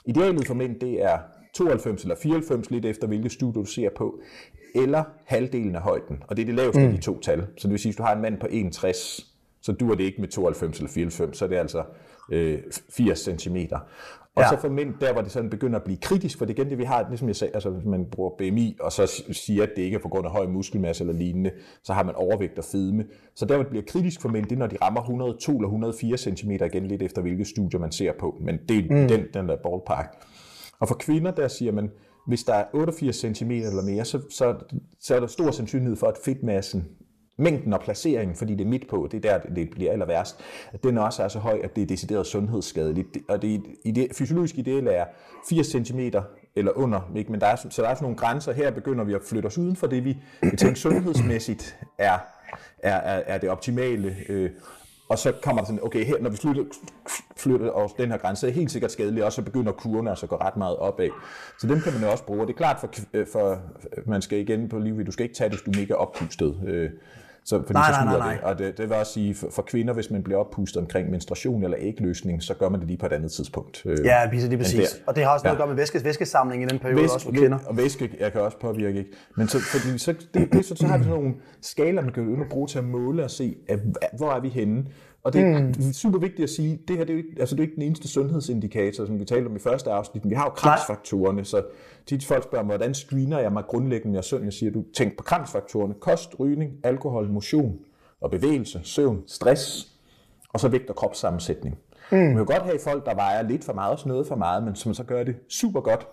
idealet 0.06 0.48
for 0.48 0.54
mænd, 0.54 0.80
det 0.80 1.04
er 1.04 1.18
92 1.54 2.02
eller 2.02 2.16
94, 2.16 2.72
lidt 2.72 2.86
efter 2.86 3.08
hvilket 3.08 3.32
studie 3.32 3.62
du 3.62 3.66
ser 3.66 3.90
på, 3.98 4.20
eller 4.76 5.04
halvdelen 5.26 5.76
af 5.76 5.82
højden. 5.82 6.24
Og 6.28 6.38
det 6.38 6.42
er 6.42 6.46
det 6.46 6.56
laveste 6.56 6.82
mm. 6.82 6.88
af 6.88 6.94
de 6.94 7.02
to 7.02 7.20
tal. 7.20 7.48
Så 7.58 7.68
det 7.68 7.72
vil 7.72 7.80
sige, 7.80 7.90
at 7.90 7.94
hvis 7.94 7.98
du 7.98 8.04
har 8.04 8.16
en 8.16 8.22
mand 8.22 8.40
på 8.40 8.48
61, 8.52 9.31
så 9.62 9.72
duer 9.72 9.96
det 9.96 10.04
ikke 10.04 10.22
med 10.22 10.28
92 10.28 10.78
eller 10.78 10.92
94, 10.92 11.38
så 11.38 11.46
er 11.46 11.50
det 11.50 11.56
altså 11.56 11.84
øh, 12.32 12.60
80 12.90 13.20
cm. 13.20 13.58
Og 14.36 14.44
ja. 14.44 14.50
så 14.50 14.58
for 14.62 14.70
mænd, 14.70 14.94
der 15.02 15.14
hvor 15.14 15.22
det 15.22 15.32
sådan 15.32 15.50
begynder 15.50 15.80
at 15.80 15.84
blive 15.84 15.98
kritisk, 15.98 16.38
for 16.38 16.46
det 16.46 16.60
igen 16.60 16.70
det 16.70 16.78
vi 16.78 16.84
har, 16.84 17.06
ligesom 17.10 17.28
jeg 17.28 17.36
sagde, 17.36 17.54
altså 17.54 17.70
hvis 17.70 17.86
man 17.86 18.06
bruger 18.12 18.30
BMI, 18.38 18.78
og 18.80 18.92
så 18.92 19.24
siger, 19.32 19.64
at 19.64 19.70
det 19.76 19.82
ikke 19.82 19.96
er 19.96 20.02
på 20.02 20.10
grund 20.10 20.26
af 20.26 20.32
høj 20.32 20.48
muskelmasse 20.48 21.04
eller 21.04 21.14
lignende, 21.14 21.52
så 21.84 21.94
har 21.94 22.04
man 22.04 22.16
overvægt 22.16 22.58
og 22.58 22.64
fedme. 22.64 23.06
Så 23.36 23.46
der 23.46 23.56
hvor 23.56 23.64
det 23.64 23.70
bliver 23.70 23.86
kritisk 23.88 24.22
for 24.22 24.30
mænd, 24.30 24.46
det 24.46 24.52
er 24.52 24.60
når 24.60 24.68
de 24.68 24.78
rammer 24.82 25.02
102 25.02 25.52
eller 25.52 25.68
104 25.68 26.18
cm 26.18 26.52
igen, 26.52 26.88
lidt 26.88 27.02
efter 27.02 27.22
hvilke 27.22 27.46
studier 27.46 27.80
man 27.80 27.92
ser 27.92 28.12
på. 28.20 28.38
Men 28.42 28.60
det 28.70 28.78
er 28.78 28.82
mm. 28.82 29.08
den, 29.08 29.26
den 29.34 29.50
der 29.50 29.56
ballpark. 29.56 30.26
Og 30.80 30.88
for 30.88 30.96
kvinder, 30.96 31.32
der 31.32 31.48
siger 31.48 31.72
man, 31.72 31.92
hvis 32.28 32.44
der 32.44 32.54
er 32.54 32.66
88 32.74 33.16
cm 33.16 33.52
eller 33.52 33.84
mere, 33.84 34.06
så, 34.06 34.22
så, 34.30 34.56
så 35.00 35.16
er 35.16 35.20
der 35.20 35.28
stor 35.28 35.52
sandsynlighed 35.52 35.96
for, 35.96 36.08
at 36.08 36.18
fedtmassen 36.26 36.88
mængden 37.38 37.74
og 37.74 37.82
placeringen, 37.82 38.36
fordi 38.36 38.56
det 38.56 38.66
er 38.66 38.70
midt 38.70 38.90
på, 38.90 39.08
det 39.12 39.26
er 39.26 39.40
der, 39.40 39.50
det 39.50 39.70
bliver 39.70 39.92
aller 39.92 40.06
værst, 40.06 40.40
at 40.74 40.84
den 40.84 40.98
også 40.98 41.24
er 41.24 41.28
så 41.28 41.40
høj, 41.40 41.60
at 41.64 41.76
det 41.76 41.82
er 41.82 41.86
decideret 41.86 42.28
sundhedsskadeligt. 42.28 43.08
Og 43.28 43.42
det, 43.42 43.64
i 43.86 43.92
det 43.92 44.08
fysiologiske 44.16 44.64
idé 44.68 44.90
er 44.90 45.06
80 45.50 45.68
cm 45.68 46.00
eller 46.56 46.72
under, 46.78 47.12
ikke? 47.16 47.32
men 47.32 47.42
der 47.42 47.48
er, 47.48 47.56
så 47.56 47.82
der 47.82 47.88
er 47.88 47.96
sådan 47.96 48.04
nogle 48.04 48.18
grænser. 48.18 48.54
Her 48.54 48.72
begynder 48.72 49.04
vi 49.04 49.14
at 49.14 49.22
flytte 49.30 49.48
os 49.48 49.58
uden 49.58 49.76
for 49.76 49.88
det, 49.88 50.06
vi, 50.06 50.18
vi 50.42 50.58
tænker 50.58 50.76
sundhedsmæssigt 50.76 51.78
er, 51.98 52.20
er, 52.80 52.96
er, 52.96 53.24
er 53.26 53.38
det 53.38 53.50
optimale. 53.50 54.16
Øh, 54.30 54.50
og 55.12 55.20
så 55.20 55.32
kommer 55.44 55.62
der 55.62 55.68
sådan, 55.68 55.84
okay, 55.84 56.06
her, 56.06 56.16
når 56.22 56.30
vi 56.30 56.38
flytter, 56.38 56.64
flytter 57.38 57.70
over 57.70 57.88
den 57.88 58.12
her 58.12 58.18
grænse, 58.18 58.48
er 58.48 58.52
helt 58.52 58.72
sikkert 58.72 58.92
skadelig, 58.92 59.26
og 59.26 59.34
så 59.34 59.42
begynder 59.42 59.72
kurven 59.72 60.08
altså 60.08 60.26
at 60.26 60.30
gå 60.30 60.36
ret 60.36 60.58
meget 60.58 60.78
opad. 60.78 61.10
Så 61.60 61.68
dem 61.68 61.80
kan 61.82 61.94
man 61.94 62.02
jo 62.02 62.12
også 62.12 62.24
bruge. 62.24 62.42
Og 62.42 62.48
det 62.48 62.54
er 62.54 62.58
klart, 62.58 62.80
for, 62.80 62.90
øh, 63.14 63.28
for 63.32 63.52
øh, 63.52 64.10
man 64.10 64.22
skal 64.22 64.40
igen 64.40 64.70
på 64.70 64.80
livet, 64.80 65.06
du 65.06 65.12
skal 65.12 65.24
ikke 65.24 65.36
tage 65.36 65.50
det, 65.50 65.58
hvis 65.58 65.66
du 65.66 65.72
er 65.72 65.82
mega 65.82 65.94
oppustet. 65.94 66.62
Øh, 66.68 66.90
så, 67.46 67.60
fordi 67.62 67.74
Nej, 67.74 67.92
så 67.92 67.92
nej, 67.92 68.04
smider 68.04 68.20
nej, 68.20 68.34
det. 68.34 68.42
Og 68.44 68.60
det, 68.60 68.78
det 68.78 68.90
vil 68.90 68.98
også 68.98 69.14
sige, 69.14 69.36
for, 69.36 69.48
for 69.52 69.62
kvinder, 69.62 69.94
hvis 69.94 70.12
man 70.12 70.24
bliver 70.24 70.40
oppustet 70.40 70.82
omkring 70.82 71.10
menstruation 71.10 71.64
eller 71.64 71.78
ægløsning, 71.80 72.44
så 72.44 72.54
gør 72.54 72.70
man 72.70 72.80
det 72.80 72.88
lige 72.88 72.98
på 72.98 73.06
et 73.06 73.12
andet 73.14 73.32
tidspunkt. 73.32 73.82
Øh, 73.86 73.98
Ja, 74.06 74.20
det 74.32 74.44
er 74.44 74.48
lige 74.48 74.58
præcis. 74.58 75.02
Og 75.08 75.16
det 75.16 75.24
har 75.24 75.34
også 75.34 75.44
noget 75.44 75.56
Ja. 75.58 75.58
at 75.58 75.58
gøre 75.58 75.68
med 75.68 75.76
væske, 75.76 76.04
væskesamling 76.04 76.64
i 76.64 76.66
den 76.66 76.80
periode 76.80 77.04
også 77.04 77.20
for 77.26 77.32
kvinder. 77.32 77.58
Og 77.66 77.78
væske 77.78 78.16
jeg 78.20 78.32
kan 78.32 78.42
også 78.42 78.58
påvirke. 78.60 78.98
Ikke? 79.00 79.12
Men 79.38 79.48
så, 79.48 79.60
fordi, 79.60 79.98
så, 79.98 80.16
det, 80.34 80.54
det, 80.54 80.66
så, 80.66 80.76
så 80.76 80.88
har 80.88 80.98
vi 80.98 81.04
sådan 81.04 81.20
nogle 81.20 81.34
skalaer, 81.62 82.04
man 82.04 82.14
kan 82.14 82.24
jo 82.24 82.46
bruge 82.50 82.68
til 82.68 82.78
at 82.78 82.86
måle 82.86 83.24
og 83.24 83.32
se, 83.32 83.56
at, 83.70 83.80
hvor 84.18 84.32
er 84.32 84.40
vi 84.40 84.50
henne. 84.50 84.86
Og 85.24 85.34
det 85.34 85.42
er 85.42 85.60
mm. 85.60 85.94
super 85.94 86.20
vigtigt 86.20 86.44
at 86.44 86.50
sige, 86.50 86.80
det 86.88 86.98
her 86.98 87.04
det 87.04 87.14
er, 87.14 87.18
jo 87.18 87.24
ikke, 87.24 87.36
altså, 87.40 87.56
det 87.56 87.62
er 87.62 87.66
jo 87.66 87.70
ikke 87.70 87.76
den 87.76 87.84
eneste 87.84 88.08
sundhedsindikator, 88.08 89.06
som 89.06 89.20
vi 89.20 89.26
talte 89.26 89.48
om 89.48 89.56
i 89.56 89.60
første 89.60 89.92
afsnit, 89.92 90.24
men 90.24 90.30
vi 90.30 90.36
har 90.36 90.44
jo 90.44 90.50
kramsfaktorerne, 90.50 91.46
så 91.46 91.64
tit 92.06 92.26
folk 92.26 92.44
spørger 92.44 92.66
mig, 92.66 92.78
hvordan 92.78 92.94
screener 92.94 93.40
jeg 93.40 93.54
mig 93.54 93.64
grundlæggende, 93.64 94.16
jeg 94.16 94.24
sund, 94.24 94.44
jeg 94.44 94.54
siger, 94.54 94.72
du 94.72 94.84
tænk 94.94 95.18
på 95.18 95.24
kramsfaktorerne, 95.24 95.94
kost, 95.94 96.40
rygning, 96.40 96.72
alkohol, 96.84 97.30
motion 97.30 97.80
og 98.22 98.32
bevægelse, 98.32 98.80
søvn, 98.84 99.24
stress, 99.28 99.88
og 100.50 100.60
så 100.60 100.68
vægt 100.68 100.90
og 100.90 100.96
kropssammensætning. 100.96 101.78
Mm. 102.12 102.18
Man 102.18 102.30
kan 102.30 102.38
jo 102.38 102.46
godt 102.46 102.64
have 102.64 102.80
folk, 102.84 103.06
der 103.06 103.16
vejer 103.16 103.42
lidt 103.42 103.64
for 103.64 103.74
meget 103.74 103.92
og 103.92 104.08
noget 104.08 104.28
for 104.28 104.36
meget, 104.36 104.64
men 104.64 104.76
som 104.76 104.94
så 104.94 105.04
gør 105.04 105.24
det 105.24 105.36
super 105.50 105.82
godt 105.82 106.08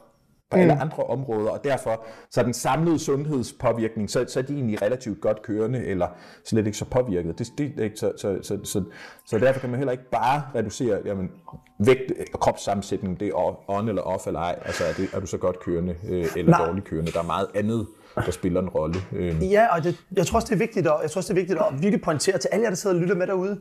på 0.50 0.56
mm. 0.56 0.62
alle 0.62 0.80
andre 0.80 1.04
områder, 1.04 1.50
og 1.50 1.64
derfor 1.64 2.04
så 2.30 2.40
er 2.40 2.44
den 2.44 2.54
samlede 2.54 2.98
sundhedspåvirkning, 2.98 4.10
så, 4.10 4.24
så 4.28 4.38
er 4.38 4.42
de 4.42 4.54
egentlig 4.54 4.82
relativt 4.82 5.20
godt 5.20 5.42
kørende, 5.42 5.84
eller 5.84 6.06
slet 6.44 6.66
ikke 6.66 6.78
så 6.78 6.84
påvirket. 6.84 7.38
Det, 7.38 7.48
det, 7.58 7.72
det, 7.76 7.98
så, 7.98 8.12
så, 8.16 8.38
så, 8.42 8.58
så, 8.64 8.84
så 9.26 9.38
derfor 9.38 9.60
kan 9.60 9.70
man 9.70 9.78
heller 9.78 9.92
ikke 9.92 10.10
bare 10.10 10.42
reducere 10.54 10.98
jamen, 11.04 11.30
vægt 11.78 12.12
og 12.34 12.40
kropssammensætning, 12.40 13.20
det 13.20 13.28
er 13.28 13.70
on 13.70 13.88
eller 13.88 14.02
off 14.02 14.26
eller 14.26 14.40
ej, 14.40 14.58
altså 14.64 14.84
er, 14.84 14.92
det, 14.92 15.08
er 15.12 15.20
du 15.20 15.26
så 15.26 15.38
godt 15.38 15.60
kørende 15.60 15.94
øh, 16.08 16.26
eller 16.36 16.50
Nej. 16.50 16.66
dårligt 16.66 16.86
kørende. 16.86 17.12
Der 17.12 17.18
er 17.18 17.26
meget 17.26 17.46
andet, 17.54 17.86
der 18.14 18.30
spiller 18.30 18.60
en 18.60 18.68
rolle. 18.68 19.00
Øh. 19.12 19.52
Ja, 19.52 19.76
og 19.76 19.84
det, 19.84 19.96
jeg 20.16 20.26
tror 20.26 20.36
også, 20.36 20.46
det 20.46 20.54
er 20.54 20.58
vigtigt, 20.58 20.86
at, 20.86 20.92
jeg 21.02 21.10
tror 21.10 21.18
også, 21.18 21.34
det 21.34 21.40
er 21.40 21.42
vigtigt 21.42 21.58
at 21.58 21.82
virkelig 21.82 22.02
pointere 22.02 22.38
til 22.38 22.48
alle 22.52 22.62
jer, 22.62 22.70
der 22.70 22.76
sidder 22.76 22.96
og 22.96 23.02
lytter 23.02 23.14
med 23.14 23.26
derude. 23.26 23.60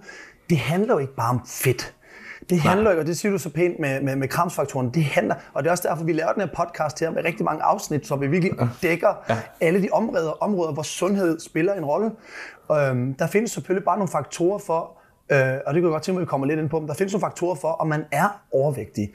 Det 0.49 0.57
handler 0.57 0.93
jo 0.93 0.99
ikke 0.99 1.15
bare 1.15 1.29
om 1.29 1.41
fedt. 1.47 1.93
Det 2.49 2.59
handler 2.59 2.91
jo, 2.91 2.99
og 2.99 3.05
det 3.05 3.17
siger 3.17 3.31
du 3.31 3.37
så 3.37 3.49
pænt 3.49 3.79
med, 3.79 4.01
med, 4.01 4.15
med 4.15 4.27
kramsfaktoren, 4.27 4.89
det 4.89 5.03
handler, 5.03 5.35
og 5.53 5.63
det 5.63 5.67
er 5.67 5.71
også 5.71 5.87
derfor, 5.87 6.03
vi 6.03 6.13
laver 6.13 6.31
den 6.31 6.41
her 6.41 6.49
podcast 6.55 6.99
her 6.99 7.11
med 7.11 7.25
rigtig 7.25 7.45
mange 7.45 7.63
afsnit, 7.63 8.07
så 8.07 8.15
vi 8.15 8.27
virkelig 8.27 8.53
dækker 8.81 9.25
ja. 9.29 9.37
alle 9.61 9.81
de 9.81 9.89
områder, 9.91 10.31
områder, 10.31 10.73
hvor 10.73 10.83
sundhed 10.83 11.39
spiller 11.39 11.73
en 11.73 11.85
rolle. 11.85 12.11
Øhm, 12.71 13.13
der 13.13 13.27
findes 13.27 13.51
selvfølgelig 13.51 13.85
bare 13.85 13.97
nogle 13.97 14.11
faktorer 14.11 14.57
for, 14.57 14.97
øh, 15.31 15.37
og 15.39 15.73
det 15.73 15.81
kan 15.81 15.83
jeg 15.83 15.91
godt 15.91 16.03
tænke 16.03 16.15
mig, 16.15 16.21
at 16.21 16.25
vi 16.25 16.29
kommer 16.29 16.47
lidt 16.47 16.59
ind 16.59 16.69
på, 16.69 16.79
men 16.79 16.87
der 16.87 16.93
findes 16.93 17.13
nogle 17.13 17.21
faktorer 17.21 17.55
for, 17.55 17.67
om 17.67 17.87
man 17.87 18.03
er 18.11 18.41
overvægtig. 18.51 19.09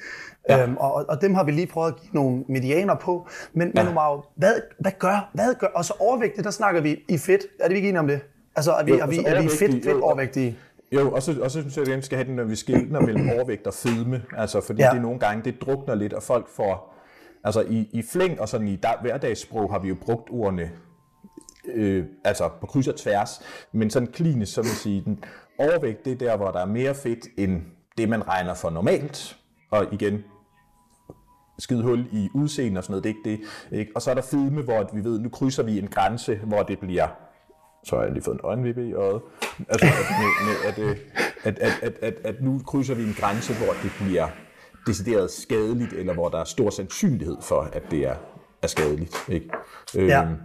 Ja. 0.48 0.62
Øhm, 0.62 0.76
og, 0.76 1.04
og 1.08 1.22
dem 1.22 1.34
har 1.34 1.44
vi 1.44 1.52
lige 1.52 1.66
prøvet 1.66 1.92
at 1.92 2.00
give 2.00 2.10
nogle 2.12 2.44
medianer 2.48 2.94
på. 2.94 3.26
Men, 3.52 3.72
ja. 3.76 3.82
men 3.82 3.92
Omar, 3.92 4.26
hvad, 4.36 4.54
hvad 4.78 4.92
gør, 4.98 5.30
hvad 5.34 5.54
gør, 5.54 5.66
og 5.66 5.84
så 5.84 5.94
overvægtig, 5.98 6.44
der 6.44 6.50
snakker 6.50 6.80
vi 6.80 7.04
i 7.08 7.18
fedt. 7.18 7.42
Er 7.60 7.64
det 7.64 7.70
vi 7.70 7.76
ikke 7.76 7.88
enige 7.88 8.00
om 8.00 8.06
det? 8.06 8.20
Altså, 8.56 8.72
er 8.72 8.84
vi, 8.84 8.92
er 8.92 9.06
vi, 9.06 9.16
altså 9.16 9.36
er 9.36 9.42
vi 9.42 9.48
fedt, 9.48 9.84
fedt 9.84 10.02
overvægtige? 10.02 10.58
Jo, 10.92 11.12
og 11.12 11.22
så, 11.22 11.40
og 11.42 11.50
så 11.50 11.60
synes 11.60 11.76
jeg, 11.76 11.88
at 11.88 11.96
vi 11.96 12.02
skal 12.02 12.16
have 12.18 12.28
den, 12.28 12.36
når 12.36 12.44
vi 12.44 12.56
skiller 12.56 13.00
mellem 13.00 13.28
overvægt 13.36 13.66
og 13.66 13.74
fedme. 13.74 14.22
Altså, 14.36 14.60
fordi 14.60 14.82
Ja. 14.82 14.90
det 14.92 15.02
nogle 15.02 15.18
gange, 15.18 15.44
det 15.44 15.60
drukner 15.60 15.94
lidt, 15.94 16.12
og 16.12 16.22
folk 16.22 16.48
får... 16.48 16.94
Altså, 17.44 17.60
i, 17.60 17.88
i 17.92 18.02
flæng 18.12 18.40
og 18.40 18.48
sådan 18.48 18.68
i 18.68 18.76
dag, 18.76 18.94
hverdagssprog 19.02 19.72
har 19.72 19.78
vi 19.78 19.88
jo 19.88 19.96
brugt 20.00 20.30
ordene 20.30 20.70
øh, 21.74 22.04
altså 22.24 22.50
på 22.60 22.66
kryds 22.66 22.88
og 22.88 22.96
tværs, 22.96 23.40
men 23.72 23.90
sådan 23.90 24.08
klinisk, 24.12 24.52
så 24.54 24.62
vil 24.62 24.70
sige, 24.70 25.02
den 25.04 25.24
overvægt, 25.58 26.04
det 26.04 26.12
er 26.12 26.16
der, 26.16 26.36
hvor 26.36 26.50
der 26.50 26.60
er 26.60 26.66
mere 26.66 26.94
fedt 26.94 27.26
end 27.38 27.62
det, 27.98 28.08
man 28.08 28.28
regner 28.28 28.54
for 28.54 28.70
normalt. 28.70 29.36
Og 29.70 29.86
igen, 29.92 30.24
skide 31.58 31.82
hul 31.82 32.06
i 32.12 32.28
udseende 32.34 32.78
og 32.78 32.84
sådan 32.84 32.92
noget, 32.92 33.04
det 33.04 33.10
er 33.10 33.14
ikke 33.34 33.42
det. 33.70 33.78
Ikke? 33.78 33.92
Og 33.94 34.02
så 34.02 34.10
er 34.10 34.14
der 34.14 34.22
fedme, 34.22 34.62
hvor 34.62 34.90
vi 34.94 35.04
ved, 35.04 35.18
nu 35.18 35.28
krydser 35.28 35.62
vi 35.62 35.78
en 35.78 35.88
grænse, 35.88 36.36
hvor 36.36 36.62
det 36.62 36.78
bliver 36.78 37.08
så 37.84 37.96
har 37.96 38.02
jeg 38.02 38.12
lige 38.12 38.22
fået 38.22 38.34
en 38.34 38.40
øjenvippe 38.44 38.88
i 38.88 38.94
øjet. 38.94 39.22
Altså, 39.68 39.86
at, 39.86 40.06
med, 40.20 40.28
med, 40.46 40.56
at, 40.68 40.78
øh, 40.78 40.96
at, 41.44 41.58
at, 41.58 41.72
at, 41.82 41.94
at, 42.02 42.14
at 42.24 42.42
nu 42.42 42.60
krydser 42.66 42.94
vi 42.94 43.02
en 43.02 43.14
grænse, 43.18 43.54
hvor 43.54 43.72
det 43.82 43.92
bliver 44.00 44.28
decideret 44.86 45.30
skadeligt, 45.30 45.92
eller 45.92 46.14
hvor 46.14 46.28
der 46.28 46.38
er 46.38 46.44
stor 46.44 46.70
sandsynlighed 46.70 47.36
for, 47.40 47.60
at 47.72 47.82
det 47.90 47.98
er, 47.98 48.14
er 48.62 48.66
skadeligt. 48.66 49.16
Ikke? 49.28 49.50
Ja. 49.94 50.22
Øhm, 50.22 50.36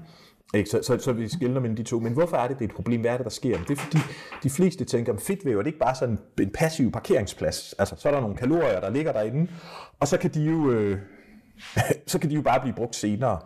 ikke? 0.53 0.69
Så, 0.69 0.79
så, 0.83 0.97
så 0.97 1.13
vi 1.13 1.27
skiller 1.27 1.59
mellem 1.59 1.75
de 1.75 1.83
to. 1.83 1.99
Men 1.99 2.13
hvorfor 2.13 2.37
er 2.37 2.47
det, 2.47 2.59
det 2.59 2.65
er 2.65 2.69
et 2.69 2.75
problem? 2.75 3.01
Hvad 3.01 3.11
er 3.11 3.17
det, 3.17 3.23
der 3.23 3.29
sker? 3.29 3.57
Det 3.57 3.71
er 3.71 3.81
fordi, 3.81 3.97
de 4.43 4.49
fleste 4.49 4.85
tænker, 4.85 5.13
at 5.13 5.21
fedtvæv 5.21 5.57
er 5.57 5.61
det 5.61 5.67
ikke 5.67 5.79
bare 5.79 5.95
sådan 5.95 6.19
en 6.41 6.49
passiv 6.49 6.91
parkeringsplads. 6.91 7.75
Altså, 7.79 7.95
så 7.97 8.07
er 8.09 8.13
der 8.13 8.21
nogle 8.21 8.35
kalorier, 8.35 8.79
der 8.79 8.89
ligger 8.89 9.11
derinde, 9.11 9.51
og 9.99 10.07
så 10.07 10.17
kan 10.17 10.33
de 10.33 10.43
jo, 10.43 10.71
øh, 10.71 10.99
så 12.07 12.19
kan 12.19 12.29
de 12.29 12.35
jo 12.35 12.41
bare 12.41 12.59
blive 12.59 12.75
brugt 12.75 12.95
senere. 12.95 13.39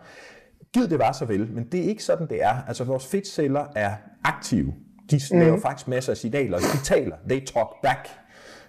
Gid 0.74 0.88
det 0.88 0.98
var 0.98 1.12
så 1.12 1.24
vel, 1.24 1.50
men 1.50 1.64
det 1.64 1.80
er 1.80 1.84
ikke 1.84 2.04
sådan, 2.04 2.28
det 2.28 2.42
er. 2.42 2.62
Altså, 2.68 2.84
vores 2.84 3.06
fedtceller 3.06 3.66
er 3.76 3.94
aktive. 4.24 4.74
De 5.10 5.20
laver 5.30 5.60
faktisk 5.60 5.88
masser 5.88 6.12
af 6.12 6.16
signaler. 6.16 6.58
De 6.58 6.84
taler. 6.84 7.16
They 7.28 7.46
talk 7.46 7.68
back. 7.82 8.08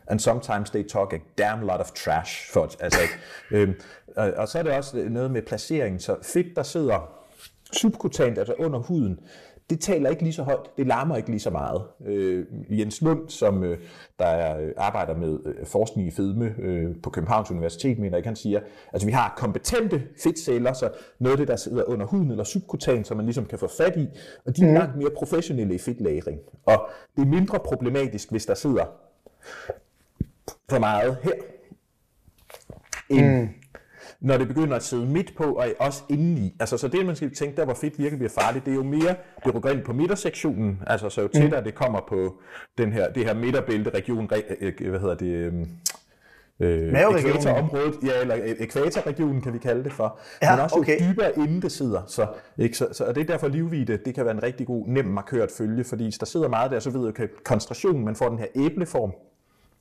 And 0.07 0.19
sometimes 0.19 0.69
they 0.69 0.87
talk 0.87 1.13
a 1.13 1.17
damn 1.37 1.61
lot 1.61 1.79
of 1.79 1.91
trash. 1.91 2.51
For, 2.51 2.71
altså, 2.79 2.99
øhm, 3.51 3.73
og, 4.15 4.33
og 4.37 4.47
så 4.47 4.59
er 4.59 4.63
det 4.63 4.71
også 4.71 5.07
noget 5.09 5.31
med 5.31 5.41
placeringen. 5.41 5.99
Så 5.99 6.17
fedt, 6.23 6.55
der 6.55 6.63
sidder 6.63 7.23
subkutant, 7.73 8.37
altså 8.37 8.53
under 8.53 8.79
huden, 8.79 9.19
det 9.69 9.79
taler 9.79 10.09
ikke 10.09 10.23
lige 10.23 10.33
så 10.33 10.43
højt, 10.43 10.77
det 10.77 10.87
larmer 10.87 11.17
ikke 11.17 11.29
lige 11.29 11.39
så 11.39 11.49
meget. 11.49 11.81
Øh, 12.05 12.45
Jens 12.69 13.01
Lund, 13.01 13.29
som 13.29 13.63
øh, 13.63 13.77
der 14.19 14.25
er, 14.25 14.61
øh, 14.61 14.71
arbejder 14.77 15.17
med 15.17 15.39
øh, 15.45 15.65
forskning 15.65 16.07
i 16.07 16.11
fedme 16.11 16.55
øh, 16.59 16.95
på 17.03 17.09
Københavns 17.09 17.51
Universitet, 17.51 17.99
mener 17.99 18.17
jeg, 18.17 18.25
han 18.25 18.35
siger, 18.35 18.59
altså 18.93 19.07
vi 19.07 19.11
har 19.11 19.33
kompetente 19.37 20.03
fedtceller, 20.23 20.73
så 20.73 20.89
noget 21.19 21.33
af 21.33 21.37
det, 21.37 21.47
der 21.47 21.55
sidder 21.55 21.83
under 21.83 22.05
huden 22.05 22.31
eller 22.31 22.43
subkutant, 22.43 23.07
som 23.07 23.17
man 23.17 23.25
ligesom 23.25 23.45
kan 23.45 23.59
få 23.59 23.67
fat 23.77 23.97
i, 23.97 24.07
og 24.45 24.57
de 24.57 24.65
er 24.65 24.73
langt 24.73 24.97
mere 24.97 25.09
professionelle 25.17 25.75
i 25.75 25.77
fedtlagring. 25.77 26.39
Og 26.65 26.89
det 27.15 27.21
er 27.21 27.27
mindre 27.27 27.59
problematisk, 27.59 28.31
hvis 28.31 28.45
der 28.45 28.53
sidder 28.53 28.85
for 30.69 30.79
meget 30.79 31.17
her, 31.23 31.33
end 33.09 33.41
mm. 33.41 33.49
Når 34.23 34.37
det 34.37 34.47
begynder 34.47 34.75
at 34.75 34.83
sidde 34.83 35.05
midt 35.05 35.35
på, 35.37 35.43
og 35.43 35.65
også 35.79 36.03
indeni. 36.09 36.55
Altså, 36.59 36.77
så 36.77 36.87
det, 36.87 37.05
man 37.05 37.15
skal 37.15 37.35
tænke, 37.35 37.55
der 37.55 37.65
hvor 37.65 37.73
fedt 37.73 37.99
virkelig 37.99 38.19
bliver 38.19 38.31
farligt, 38.41 38.65
det 38.65 38.71
er 38.71 38.75
jo 38.75 38.83
mere, 38.83 39.15
det 39.45 39.55
rykker 39.55 39.69
ind 39.69 39.81
på 39.81 39.93
midtersektionen, 39.93 40.79
altså 40.87 41.09
så 41.09 41.21
jo 41.21 41.27
tættere 41.27 41.61
mm. 41.61 41.65
det 41.65 41.75
kommer 41.75 41.99
på 42.09 42.35
den 42.77 42.93
her, 42.93 43.13
det 43.13 43.25
her 43.25 43.33
midterbælte-region, 43.33 44.29
re- 44.33 44.55
øh, 44.61 44.89
hvad 44.89 44.99
hedder 44.99 45.15
det, 45.15 45.27
øhm, 45.27 45.67
øh, 46.59 46.93
ekvatorområdet, 47.17 47.95
ja, 48.03 48.21
eller 48.21 48.35
øh, 48.35 48.55
ekvatorregionen 48.59 49.41
kan 49.41 49.53
vi 49.53 49.57
kalde 49.57 49.83
det 49.83 49.93
for, 49.93 50.19
Ja, 50.41 50.55
men 50.55 50.63
også 50.63 50.75
okay. 50.79 50.99
jo 50.99 51.05
dybere 51.11 51.31
inden 51.37 51.61
det 51.61 51.71
sidder. 51.71 52.01
Så, 52.07 52.27
ikke? 52.57 52.77
Så, 52.77 52.87
så, 52.91 53.03
og 53.03 53.15
det 53.15 53.21
er 53.21 53.25
derfor 53.25 53.47
livvide, 53.47 53.97
det 54.05 54.15
kan 54.15 54.25
være 54.25 54.33
en 54.33 54.43
rigtig 54.43 54.67
god, 54.67 54.87
nem 54.87 55.05
markør 55.05 55.43
at 55.43 55.51
følge, 55.57 55.83
fordi 55.83 56.03
hvis 56.03 56.17
der 56.17 56.25
sidder 56.25 56.47
meget 56.47 56.71
der, 56.71 56.79
så 56.79 56.89
ved 56.89 57.05
jeg, 57.05 57.19
at 57.19 57.29
koncentrationen, 57.43 58.05
man 58.05 58.15
får 58.15 58.29
den 58.29 58.39
her 58.39 58.47
æbleform, 58.55 59.11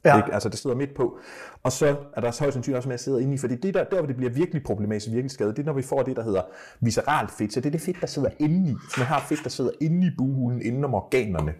Ja. 0.04 0.16
Ikke? 0.16 0.34
Altså, 0.34 0.48
det 0.48 0.58
sidder 0.58 0.76
midt 0.76 0.94
på. 0.96 1.18
Og 1.62 1.72
så 1.72 1.96
er 2.16 2.20
der 2.20 2.30
så 2.30 2.40
højst 2.40 2.54
sandsynligt 2.54 2.76
også 2.76 2.88
med 2.88 2.94
at 2.94 3.00
sidde 3.00 3.22
inde 3.22 3.34
i, 3.34 3.38
fordi 3.38 3.54
det 3.56 3.74
der, 3.74 3.84
der, 3.84 3.96
hvor 3.98 4.06
det 4.06 4.16
bliver 4.16 4.30
virkelig 4.32 4.62
problematisk, 4.62 5.06
virkelig 5.10 5.30
skadet, 5.30 5.56
det 5.56 5.62
er, 5.62 5.66
når 5.66 5.72
vi 5.72 5.82
får 5.82 6.02
det, 6.02 6.16
der 6.16 6.22
hedder 6.22 6.42
visceralt 6.80 7.30
fedt. 7.30 7.52
Så 7.52 7.60
det 7.60 7.66
er 7.66 7.70
det 7.70 7.80
fedt, 7.80 8.00
der 8.00 8.06
sidder 8.06 8.28
inde 8.38 8.70
i. 8.70 8.74
Så 8.90 9.00
man 9.00 9.06
har 9.06 9.20
fedt, 9.28 9.40
der 9.44 9.50
sidder 9.50 9.70
inde 9.80 10.06
i 10.06 10.10
buhulen, 10.18 10.62
inden 10.62 10.84
om 10.84 10.94
organerne. 10.94 11.54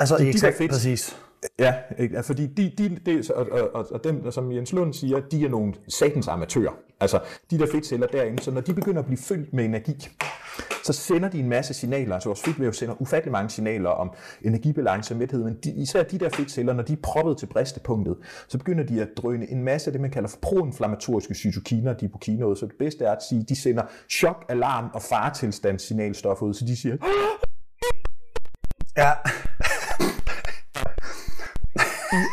Altså, 0.00 0.16
de 0.18 0.22
der 0.24 0.30
exakt, 0.30 0.56
fedt- 0.56 0.70
præcis. 0.70 1.16
Ja, 1.58 1.74
ikke? 1.98 2.16
Altså, 2.16 2.32
fordi 2.32 2.46
de, 2.46 2.72
de, 2.78 2.98
de, 3.06 3.22
og, 3.34 3.46
og, 3.50 3.74
og, 3.74 3.86
og 3.90 4.04
dem, 4.04 4.30
som 4.30 4.52
Jens 4.52 4.72
Lund 4.72 4.92
siger, 4.94 5.20
de 5.20 5.44
er 5.44 5.48
nogle 5.48 5.74
satans 5.88 6.28
amatører. 6.28 6.72
Altså, 7.00 7.20
de 7.50 7.58
der 7.58 7.66
fedtceller 7.72 8.06
derinde, 8.06 8.42
så 8.42 8.50
når 8.50 8.60
de 8.60 8.74
begynder 8.74 9.00
at 9.00 9.06
blive 9.06 9.18
fyldt 9.18 9.52
med 9.52 9.64
energi, 9.64 10.08
så 10.84 10.92
sender 10.92 11.28
de 11.28 11.38
en 11.38 11.48
masse 11.48 11.74
signaler. 11.74 12.14
Altså 12.14 12.28
vores 12.28 12.42
fedtvæv 12.42 12.72
sender 12.72 12.94
ufattelig 13.02 13.32
mange 13.32 13.50
signaler 13.50 13.90
om 13.90 14.10
energibalance 14.42 15.14
og 15.14 15.18
mæthed, 15.18 15.44
men 15.44 15.56
de, 15.64 15.70
især 15.70 16.02
de 16.02 16.18
der 16.18 16.28
fedtceller, 16.28 16.72
når 16.72 16.82
de 16.82 16.92
er 16.92 16.96
proppet 17.02 17.38
til 17.38 17.46
bristepunktet, 17.46 18.16
så 18.48 18.58
begynder 18.58 18.84
de 18.84 19.02
at 19.02 19.08
drøne 19.16 19.50
en 19.50 19.64
masse 19.64 19.88
af 19.88 19.92
det, 19.92 20.00
man 20.00 20.10
kalder 20.10 20.28
for 20.28 20.38
proinflammatoriske 20.42 21.34
cytokiner, 21.34 21.92
de 21.92 22.08
på 22.08 22.18
kinoet. 22.18 22.58
Så 22.58 22.66
det 22.66 22.74
bedste 22.78 23.04
er 23.04 23.12
at 23.12 23.22
sige, 23.28 23.44
de 23.48 23.56
sender 23.56 23.82
chok, 24.10 24.44
alarm 24.48 24.90
og 24.94 25.02
faretilstandssignalstoffer 25.02 26.46
ud, 26.46 26.54
så 26.54 26.64
de 26.64 26.76
siger, 26.76 26.96
Ja 28.96 29.12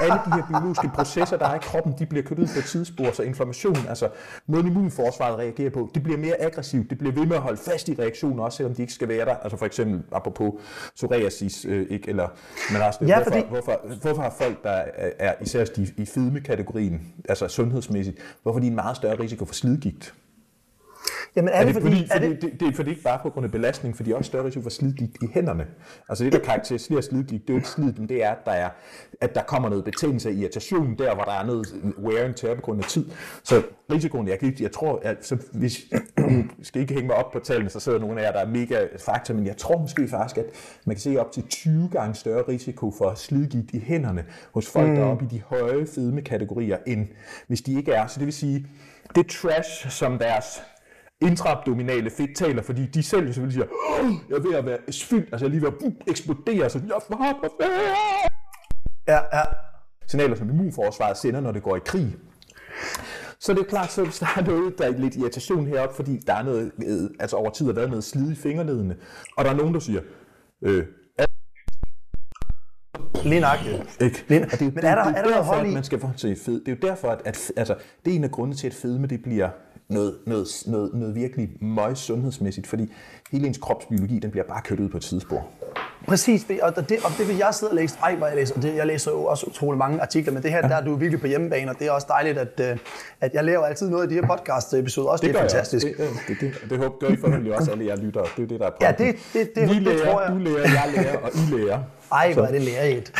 alle 0.01 0.19
de 0.25 0.31
her 0.33 0.43
biologiske 0.47 0.89
processer, 0.95 1.37
der 1.37 1.45
er 1.47 1.55
i 1.55 1.59
kroppen, 1.61 1.93
de 1.99 2.05
bliver 2.05 2.23
kørt 2.23 2.39
ud 2.39 2.47
på 2.53 2.59
et 2.59 2.65
tidsspor, 2.65 3.11
så 3.11 3.23
inflammation, 3.23 3.75
altså 3.89 4.09
måden 4.47 4.67
immunforsvaret 4.67 5.37
reagerer 5.37 5.69
på, 5.69 5.89
det 5.93 6.03
bliver 6.03 6.17
mere 6.17 6.41
aggressivt, 6.41 6.89
det 6.89 6.97
bliver 6.97 7.13
ved 7.13 7.25
med 7.25 7.35
at 7.35 7.41
holde 7.41 7.57
fast 7.57 7.89
i 7.89 7.95
reaktioner, 7.99 8.43
også 8.43 8.55
selvom 8.57 8.75
de 8.75 8.81
ikke 8.81 8.93
skal 8.93 9.07
være 9.07 9.25
der. 9.25 9.35
Altså 9.35 9.57
for 9.57 9.65
eksempel, 9.65 10.01
apropos 10.11 10.53
psoriasis, 10.95 11.65
øh, 11.65 11.87
ikke, 11.89 12.09
eller, 12.09 12.27
men 12.73 12.81
også, 12.81 12.99
Ja, 13.07 13.15
hvorfor, 13.15 13.31
fordi- 13.31 13.45
hvorfor, 13.49 13.97
hvorfor 14.01 14.21
har 14.21 14.29
folk, 14.41 14.63
der 14.63 14.69
er, 14.71 15.09
er 15.19 15.33
især 15.41 15.65
i, 15.77 15.89
i 15.97 16.05
fedme-kategorien, 16.05 17.01
altså 17.29 17.47
sundhedsmæssigt, 17.47 18.17
hvorfor 18.43 18.59
er 18.59 18.61
de 18.61 18.67
en 18.67 18.75
meget 18.75 18.97
større 18.97 19.19
risiko 19.19 19.45
for 19.45 19.53
slidgigt? 19.53 20.13
Jamen 21.35 21.49
er, 21.49 21.53
Er 21.53 21.65
det, 21.65 21.75
det, 21.75 21.83
fordi, 21.83 21.95
fordi, 21.95 22.07
er 22.11 22.15
fordi, 22.15 22.29
det, 22.29 22.41
det, 22.41 22.59
det, 22.59 22.67
er 22.67 22.73
fordi 22.73 22.89
ikke 22.89 23.01
bare 23.01 23.19
på 23.23 23.29
grund 23.29 23.45
af 23.45 23.51
belastning, 23.51 23.95
fordi 23.95 24.11
også 24.11 24.27
større 24.27 24.45
risiko 24.45 24.63
for 24.63 24.69
slidgigt 24.69 25.17
i 25.21 25.27
hænderne. 25.33 25.67
Altså 26.09 26.23
det, 26.23 26.33
der 26.33 26.39
karakteriserer 26.39 27.01
slidgigt, 27.01 27.41
det 27.41 27.49
er 27.49 27.53
jo 27.53 27.57
ikke 27.57 27.69
slid, 27.69 27.93
det 27.93 28.23
er, 28.23 28.31
at 28.31 28.45
der, 28.45 28.51
er, 28.51 28.69
at 29.21 29.35
der 29.35 29.43
kommer 29.43 29.69
noget 29.69 29.85
betændelse 29.85 30.29
og 30.29 30.33
irritation 30.33 30.95
der, 30.97 31.15
hvor 31.15 31.23
der 31.23 31.31
er 31.31 31.45
noget 31.45 31.67
wear 32.03 32.25
and 32.25 32.33
tear 32.33 32.55
på 32.55 32.61
grund 32.61 32.79
af 32.79 32.85
tid. 32.85 33.05
Så 33.43 33.63
risikoen, 33.91 34.27
jeg, 34.27 34.39
kan 34.39 34.55
jeg 34.59 34.71
tror, 34.71 34.99
at 35.03 35.25
så 35.25 35.37
hvis, 35.53 35.81
jeg 35.91 36.45
skal 36.63 36.81
ikke 36.81 36.93
hænge 36.93 37.07
mig 37.07 37.15
op 37.15 37.31
på 37.31 37.39
tallene, 37.39 37.69
så 37.69 37.79
sidder 37.79 37.99
nogle 37.99 38.21
af 38.21 38.25
jer, 38.25 38.31
der 38.31 38.39
er 38.39 38.47
mega 38.47 38.87
fakta, 38.99 39.33
men 39.33 39.47
jeg 39.47 39.57
tror 39.57 39.77
måske 39.77 40.07
faktisk, 40.07 40.37
at 40.37 40.45
man 40.85 40.95
kan 40.95 41.01
se 41.01 41.17
op 41.17 41.31
til 41.31 41.43
20 41.49 41.89
gange 41.91 42.15
større 42.15 42.43
risiko 42.47 42.91
for 42.97 43.13
slidgigt 43.15 43.71
i 43.73 43.79
hænderne 43.79 44.25
hos 44.53 44.69
folk, 44.69 44.89
mm. 44.89 44.95
der 44.95 45.01
er 45.01 45.07
oppe 45.07 45.25
i 45.25 45.27
de 45.27 45.41
høje 45.41 45.87
fedmekategorier, 45.87 46.77
end 46.87 47.07
hvis 47.47 47.61
de 47.61 47.73
ikke 47.73 47.91
er. 47.91 48.07
Så 48.07 48.19
det 48.19 48.25
vil 48.25 48.33
sige, 48.33 48.67
det 49.15 49.27
trash, 49.27 49.89
som 49.89 50.17
deres 50.17 50.61
intraabdominale 51.21 52.09
fedt 52.09 52.35
taler, 52.37 52.61
fordi 52.61 52.85
de 52.85 53.03
selv 53.03 53.25
selvfølgelig 53.25 53.53
siger, 53.53 53.65
"Åh, 54.03 54.11
jeg 54.29 54.35
er 54.35 54.41
ved 54.41 54.55
at 54.55 54.65
være 54.65 54.77
fyldt, 55.09 55.29
altså 55.31 55.45
jeg 55.45 55.49
er 55.49 55.49
lige 55.49 55.61
ved 55.61 55.67
at 55.67 55.73
uh, 55.81 55.93
eksplodere, 56.07 56.69
så 56.69 56.81
jeg 56.87 57.01
får 57.07 57.39
på 57.43 57.49
ferie." 57.61 57.95
ja, 59.07 59.37
ja. 59.37 59.43
Signaler, 60.07 60.35
som 60.35 60.49
immunforsvaret 60.49 61.17
sender, 61.17 61.39
når 61.39 61.51
det 61.51 61.63
går 61.63 61.75
i 61.75 61.79
krig. 61.85 62.15
Så 63.39 63.53
det 63.53 63.59
er 63.59 63.63
klart, 63.63 63.91
så 63.91 64.03
hvis 64.03 64.19
der 64.19 64.25
er 64.37 64.41
noget, 64.45 64.77
der 64.77 64.85
er 64.85 64.89
lidt 64.97 65.15
irritation 65.15 65.67
heroppe, 65.67 65.95
fordi 65.95 66.17
der 66.27 66.33
er 66.33 66.43
noget, 66.43 66.71
altså 67.19 67.35
over 67.35 67.49
tid 67.49 67.65
har 67.65 67.73
været 67.73 67.89
noget 67.89 68.03
slid 68.03 68.31
i 68.31 68.35
fingerledene, 68.35 68.95
og 69.37 69.45
der 69.45 69.51
er 69.51 69.55
nogen, 69.55 69.73
der 69.73 69.79
siger, 69.79 70.01
øh, 70.61 70.85
Lige 73.23 73.39
nøjagtigt. 73.41 74.01
Ikke? 74.01 74.25
Lige- 74.27 74.39
Men 74.39 74.43
er 74.43 74.49
der- 74.49 74.57
det 74.57 74.67
er 74.77 75.01
der 75.01 75.11
derfor, 75.11 75.29
noget 75.29 75.45
hold 75.45 75.67
i- 75.67 75.73
Man 75.73 75.83
skal 75.83 75.99
få 75.99 76.09
til 76.17 76.35
fed. 76.45 76.59
Det 76.65 76.67
er 76.71 76.75
jo 76.81 76.87
derfor, 76.89 77.07
at, 77.09 77.21
at 77.25 77.51
altså, 77.57 77.75
det 78.05 78.11
er 78.11 78.15
en 78.15 78.23
af 78.23 78.31
grundene 78.31 78.55
til, 78.57 78.67
at 78.67 78.73
fedme 78.73 79.07
det 79.07 79.21
bliver 79.23 79.49
noget, 79.91 80.15
noget, 80.27 80.47
noget, 80.67 80.89
noget 80.93 81.15
virkelig 81.15 81.49
møg 81.61 81.97
sundhedsmæssigt, 81.97 82.67
fordi 82.67 82.93
hele 83.31 83.47
ens 83.47 83.57
kropsbiologi, 83.57 84.19
den 84.19 84.31
bliver 84.31 84.43
bare 84.47 84.61
kørt 84.61 84.79
ud 84.79 84.89
på 84.89 84.97
et 84.97 85.03
tidsspor. 85.03 85.47
Præcis, 86.07 86.43
det, 86.43 86.61
og, 86.61 86.75
det, 86.75 86.97
og 87.03 87.11
det 87.17 87.27
vil 87.27 87.37
jeg 87.37 87.47
sidde 87.53 87.69
og 87.69 87.75
læse. 87.75 87.95
Ej, 88.03 88.15
hvor 88.15 88.27
jeg 88.27 88.35
læser, 88.35 88.55
og 88.55 88.61
det, 88.61 88.75
jeg 88.75 88.87
læser 88.87 89.11
jo 89.11 89.23
også 89.25 89.45
utrolig 89.45 89.77
mange 89.77 90.01
artikler, 90.01 90.33
men 90.33 90.43
det 90.43 90.51
her, 90.51 90.57
ja. 90.63 90.67
der 90.67 90.75
er 90.75 90.81
du 90.85 90.95
virkelig 90.95 91.21
på 91.21 91.27
hjemmebane, 91.27 91.71
og 91.71 91.79
det 91.79 91.87
er 91.87 91.91
også 91.91 92.07
dejligt, 92.09 92.37
at, 92.37 92.59
øh, 92.71 92.77
at 93.21 93.33
jeg 93.33 93.43
laver 93.43 93.65
altid 93.65 93.89
noget 93.89 94.11
i 94.11 94.15
de 94.15 94.21
her 94.21 94.27
podcast-episoder. 94.27 95.09
Også 95.09 95.21
det, 95.21 95.33
det 95.33 95.35
er 95.35 95.39
gør 95.39 95.41
jeg 95.43 95.51
fantastisk. 95.51 95.87
også. 95.99 96.09
Det, 96.27 96.37
det, 96.41 96.51
det, 96.61 96.69
det, 96.69 96.77
håber 96.77 96.97
gør 96.99 97.07
I 97.07 97.15
forhåbentlig 97.15 97.53
også, 97.55 97.71
alle 97.71 97.85
jer 97.85 97.95
lyttere. 97.95 98.25
Det 98.37 98.43
er 98.43 98.47
det, 98.47 98.59
der 98.59 98.65
er 98.65 98.71
Ja, 98.81 98.91
pointen. 98.91 99.15
det- 99.33 99.33
det- 99.33 99.55
det- 99.55 99.69
Vi 99.69 99.73
det 99.73 99.81
lærer, 99.83 100.05
tror 100.11 100.21
jeg. 100.21 100.31
du 100.31 100.37
lærer, 100.37 100.57
jeg 100.61 100.83
lærer, 100.95 101.17
og 101.17 101.29
I 101.35 101.55
lærer. 101.59 101.79
Ej, 102.11 102.33
hvor 102.33 102.43
er 102.43 102.51
det 102.51 102.61
lærerigt. 102.61 103.13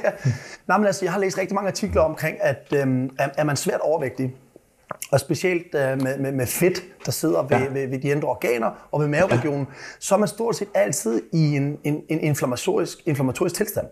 Nej, 0.68 0.78
men 0.78 0.86
altså, 0.86 1.04
jeg 1.04 1.12
har 1.12 1.20
læst 1.20 1.38
rigtig 1.38 1.54
mange 1.54 1.68
artikler 1.68 2.00
omkring, 2.02 2.36
at 2.40 2.72
øhm, 2.74 3.10
er, 3.18 3.28
er 3.38 3.44
man 3.44 3.56
svært 3.56 3.80
overvægtig, 3.80 4.34
og 5.12 5.20
specielt 5.20 5.74
øh, 5.74 6.02
med, 6.02 6.18
med, 6.18 6.32
med 6.32 6.46
fedt, 6.46 6.82
der 7.06 7.12
sidder 7.12 7.42
ved, 7.42 7.50
ja. 7.50 7.58
Ja. 7.58 7.68
ved, 7.72 7.88
ved 7.88 7.98
de 7.98 8.08
indre 8.08 8.28
organer 8.28 8.70
og 8.92 9.00
ved 9.00 9.08
maveregionen, 9.08 9.66
så 10.00 10.14
er 10.14 10.18
man 10.18 10.28
stort 10.28 10.56
set 10.56 10.68
altid 10.74 11.22
i 11.32 11.56
en, 11.56 11.78
en, 11.84 12.02
en 12.08 12.20
inflammatorisk, 12.20 12.98
inflammatorisk 13.06 13.54
tilstand. 13.54 13.86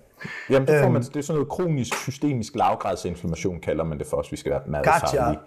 Jamen, 0.50 0.68
det, 0.68 0.78
får 0.78 0.84
Øhm. 0.84 0.92
man, 0.92 1.02
det 1.02 1.16
er 1.16 1.20
sådan 1.22 1.34
noget 1.34 1.48
kronisk 1.48 1.94
systemisk 1.96 2.54
lavgradsinflammation, 2.54 3.60
kalder 3.60 3.84
man 3.84 3.98
det 3.98 4.06
for 4.06 4.16
os. 4.16 4.32
Vi 4.32 4.36
skal 4.36 4.52
være 4.52 4.60
meget 4.66 4.86
Gotcha. 4.86 5.22
faglige. 5.22 5.40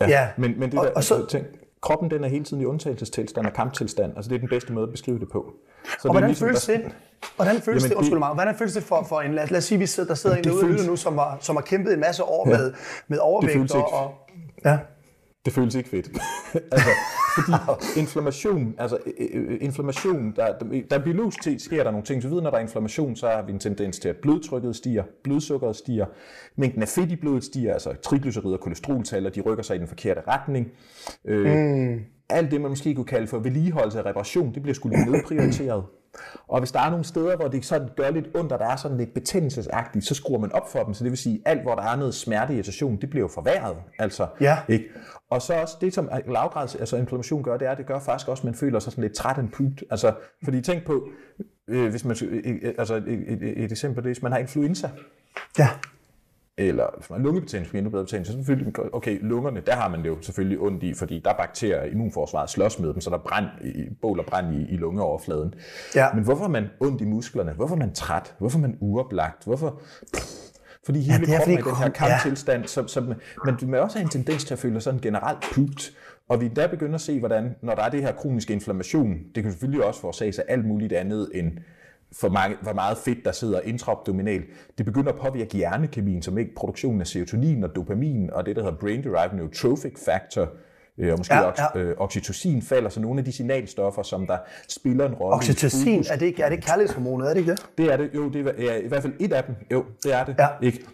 Ja. 0.00 0.28
Men, 0.36 0.54
men 0.60 0.70
det 0.70 0.78
Og- 0.78 0.84
der, 0.86 0.92
og 0.92 1.04
så- 1.04 1.14
altså, 1.14 1.28
tænk, 1.30 1.46
kroppen 1.82 2.10
den 2.10 2.24
er 2.24 2.28
hele 2.28 2.44
tiden 2.44 2.62
i 2.62 2.64
undtagelsestilstand 2.64 3.46
og 3.46 3.52
kamptilstand. 3.52 4.12
Altså 4.16 4.28
det 4.28 4.34
er 4.34 4.38
den 4.40 4.48
bedste 4.48 4.72
måde 4.72 4.84
at 4.86 4.90
beskrive 4.92 5.18
det 5.18 5.28
på. 5.32 5.52
Så 5.84 6.08
Og 6.08 6.10
hvordan 6.14 6.28
ligesom- 6.28 6.48
føles 6.48 6.64
det? 6.66 6.80
Hvordan 7.36 7.60
føles 7.60 7.66
Jamen, 7.66 7.82
det, 7.82 7.90
det- 7.90 7.94
undskyld 7.96 8.18
mig, 8.18 8.34
hvordan 8.34 8.54
føles 8.58 8.74
det 8.74 8.82
for, 8.82 9.06
for 9.08 9.20
en, 9.20 9.34
lad, 9.34 9.46
lad 9.48 9.58
os 9.58 9.64
sige, 9.64 9.78
vi 9.78 9.86
sidder, 9.86 10.06
der 10.08 10.14
sidder 10.14 10.36
en 10.36 10.44
Det 10.44 10.52
derude 10.52 10.66
føles- 10.66 10.86
nu, 10.86 10.96
som 10.96 11.18
har, 11.18 11.36
som 11.40 11.56
har 11.56 11.62
kæmpet 11.62 11.94
en 11.94 12.00
masse 12.00 12.24
år 12.24 12.48
Ja. 12.48 12.56
med, 12.58 12.72
med 13.08 13.18
overvægt 13.18 13.52
føles 13.52 13.70
ikke- 13.74 13.84
og, 13.86 14.04
og, 14.04 14.14
ja. 14.64 14.78
Det 15.44 15.52
føles 15.52 15.74
ikke 15.74 15.88
fedt. 15.88 16.08
altså, 16.72 16.90
fordi 17.34 17.52
inflammation, 18.00 18.74
altså 18.78 18.98
øh, 19.18 19.26
øh, 19.34 19.58
inflammation, 19.60 20.32
der, 20.36 20.58
der, 20.90 20.98
biologisk 20.98 21.42
set 21.42 21.62
sker 21.62 21.84
der 21.84 21.90
nogle 21.90 22.06
ting. 22.06 22.22
Så 22.22 22.28
ved, 22.28 22.40
når 22.40 22.50
der 22.50 22.56
er 22.56 22.62
inflammation, 22.62 23.16
så 23.16 23.28
har 23.28 23.42
vi 23.42 23.52
en 23.52 23.58
tendens 23.58 23.98
til, 23.98 24.08
at 24.08 24.16
blodtrykket 24.16 24.76
stiger, 24.76 25.04
blodsukkeret 25.24 25.76
stiger, 25.76 26.06
mængden 26.56 26.82
af 26.82 26.88
fedt 26.88 27.12
i 27.12 27.16
blodet 27.16 27.44
stiger, 27.44 27.72
altså 27.72 27.92
triglycerider 28.02 28.56
og 28.56 28.60
kolesteroltaller, 28.60 29.30
de 29.30 29.40
rykker 29.40 29.62
sig 29.62 29.76
i 29.76 29.78
den 29.78 29.88
forkerte 29.88 30.20
retning. 30.28 30.68
Øh, 31.24 31.46
mm. 31.46 32.00
Alt 32.28 32.50
det, 32.50 32.60
man 32.60 32.70
måske 32.70 32.94
kunne 32.94 33.06
kalde 33.06 33.26
for 33.26 33.38
vedligeholdelse 33.38 33.98
og 33.98 34.06
reparation, 34.06 34.54
det 34.54 34.62
bliver 34.62 34.74
sgu 34.74 34.88
lige 34.88 35.10
nedprioriteret. 35.10 35.84
Og 36.48 36.58
hvis 36.58 36.72
der 36.72 36.80
er 36.80 36.90
nogle 36.90 37.04
steder, 37.04 37.36
hvor 37.36 37.48
det 37.48 37.64
sådan 37.64 37.88
gør 37.96 38.10
lidt 38.10 38.26
ondt, 38.36 38.52
og 38.52 38.58
der 38.58 38.66
er 38.66 38.76
sådan 38.76 38.96
lidt 38.96 39.14
betændelsesagtigt, 39.14 40.04
så 40.04 40.14
skruer 40.14 40.38
man 40.38 40.52
op 40.52 40.72
for 40.72 40.82
dem. 40.84 40.94
Så 40.94 41.04
det 41.04 41.10
vil 41.10 41.18
sige, 41.18 41.42
alt 41.44 41.62
hvor 41.62 41.74
der 41.74 41.82
er 41.82 41.96
noget 41.96 42.14
smerte 42.14 42.54
irritation, 42.54 42.96
det 43.00 43.10
bliver 43.10 43.24
jo 43.24 43.28
forværret. 43.28 43.76
Altså, 43.98 44.26
Ja. 44.40 44.58
ikke? 44.68 44.84
Og 45.30 45.42
så 45.42 45.54
også 45.54 45.76
det, 45.80 45.94
som 45.94 46.10
lavgrads, 46.28 46.74
altså 46.74 46.96
inflammation 46.96 47.42
gør, 47.42 47.56
det 47.56 47.68
er, 47.68 47.74
det 47.74 47.86
gør 47.86 47.98
faktisk 47.98 48.28
også, 48.28 48.40
at 48.40 48.44
man 48.44 48.54
føler 48.54 48.78
sig 48.78 48.92
sådan 48.92 49.02
lidt 49.02 49.14
træt 49.14 49.38
and 49.38 49.48
pooped. 49.48 49.86
Altså, 49.90 50.14
fordi 50.44 50.60
tænk 50.60 50.84
på, 50.84 51.08
øh, 51.68 51.90
hvis 51.90 52.04
man, 52.04 52.16
øh, 52.24 52.42
øh, 52.62 52.74
altså 52.78 52.94
et, 52.94 53.08
et, 53.08 53.64
et 53.64 53.72
eksempel 53.72 54.04
det, 54.04 54.08
hvis 54.08 54.22
man 54.22 54.32
har 54.32 54.38
influenza, 54.38 54.90
ja. 55.58 55.68
Eller 56.58 56.86
hvis 56.96 57.10
man 57.10 57.20
har 57.20 57.24
lungebetændelse, 57.24 57.76
endnu 57.78 57.90
bedre 57.90 58.04
betændelse, 58.04 58.32
så 58.32 58.38
selvfølgelig, 58.38 58.74
okay, 58.92 59.18
lungerne, 59.22 59.60
der 59.66 59.74
har 59.74 59.88
man 59.88 60.00
det 60.00 60.08
jo 60.08 60.16
selvfølgelig 60.22 60.58
ondt 60.60 60.82
i, 60.82 60.94
fordi 60.94 61.20
der 61.24 61.30
er 61.30 61.36
bakterier, 61.36 61.84
immunforsvaret 61.84 62.50
slås 62.50 62.78
med 62.78 62.92
dem, 62.92 63.00
så 63.00 63.10
der 63.10 63.16
er 63.16 63.22
brand, 63.22 63.46
i, 63.64 63.94
bål 64.02 64.18
og 64.18 64.26
brand 64.26 64.54
i, 64.54 64.74
i 64.74 64.76
lungeoverfladen. 64.76 65.54
Ja. 65.94 66.06
Men 66.14 66.24
hvorfor 66.24 66.44
er 66.44 66.48
man 66.48 66.66
ondt 66.80 67.00
i 67.00 67.04
musklerne? 67.04 67.52
Hvorfor 67.52 67.74
er 67.74 67.78
man 67.78 67.92
træt? 67.92 68.34
Hvorfor 68.38 68.58
er 68.58 68.62
man 68.62 68.76
uoplagt? 68.80 69.44
Hvorfor... 69.44 69.80
Fordi 70.84 71.00
hele 71.00 71.26
det 71.26 71.34
er, 71.34 71.38
kroppen 71.38 71.54
er 71.54 71.58
i 71.58 71.62
den 71.62 71.76
her 71.76 71.88
krop- 71.88 72.00
ja. 72.00 72.08
kamptilstand, 72.08 72.64
så, 72.64 72.86
så, 72.86 73.14
men 73.44 73.70
må 73.70 73.76
også 73.76 73.98
have 73.98 74.04
en 74.04 74.10
tendens 74.10 74.44
til 74.44 74.54
at 74.54 74.58
føle 74.58 74.74
sig 74.74 74.82
sådan 74.82 75.00
generelt 75.00 75.44
pugt. 75.54 75.92
Og 76.28 76.40
vi 76.40 76.48
der 76.48 76.68
begynder 76.68 76.94
at 76.94 77.00
se, 77.00 77.18
hvordan, 77.18 77.54
når 77.62 77.74
der 77.74 77.82
er 77.82 77.88
det 77.88 78.02
her 78.02 78.12
kroniske 78.12 78.52
inflammation, 78.52 79.18
det 79.34 79.42
kan 79.42 79.52
selvfølgelig 79.52 79.84
også 79.84 80.00
forårsages 80.00 80.38
af 80.38 80.44
alt 80.48 80.64
muligt 80.64 80.92
andet 80.92 81.30
end 81.34 81.52
for, 82.12 82.28
mange, 82.28 82.56
for 82.62 82.72
meget 82.72 82.98
fedt, 82.98 83.18
der 83.24 83.32
sidder 83.32 83.60
intraabdominalt. 83.60 84.44
Det 84.78 84.86
begynder 84.86 85.12
at 85.12 85.18
påvirke 85.18 85.56
hjernekemien, 85.56 86.22
som 86.22 86.38
ikke 86.38 86.54
produktionen 86.54 87.00
af 87.00 87.06
serotonin 87.06 87.64
og 87.64 87.76
dopamin, 87.76 88.30
og 88.32 88.46
det, 88.46 88.56
der 88.56 88.62
hedder 88.62 88.76
brain-derived 88.78 89.36
neurotrophic 89.36 89.92
factor, 90.04 90.48
øh, 90.98 91.12
og 91.12 91.18
måske 91.18 91.34
Ja, 91.34 91.50
ja. 91.74 91.80
Øh, 91.80 91.94
oxytocin 91.98 92.62
falder, 92.62 92.88
så 92.88 93.00
nogle 93.00 93.18
af 93.18 93.24
de 93.24 93.32
signalstoffer, 93.32 94.02
som 94.02 94.26
der 94.26 94.36
spiller 94.68 95.08
en 95.08 95.14
rolle. 95.14 95.36
Oxytocin, 95.36 96.04
er 96.10 96.16
det, 96.16 96.26
ikke- 96.26 96.42
er 96.42 96.48
det 96.48 96.64
kærlighedshormonet, 96.64 97.28
er 97.30 97.34
det 97.34 97.40
ikke 97.40 97.50
det? 97.52 97.66
Det 97.78 97.92
er 97.92 97.96
det, 97.96 98.10
jo, 98.14 98.28
det 98.28 98.46
er, 98.46 98.52
ja, 98.58 98.76
i 98.76 98.88
hvert 98.88 99.02
fald 99.02 99.12
et 99.20 99.32
af 99.32 99.44
dem. 99.44 99.54
Jo, 99.72 99.84
det 100.02 100.14
er 100.14 100.24
det. 100.24 100.34
Ja. 100.38 100.46
Ikke? 100.62 100.84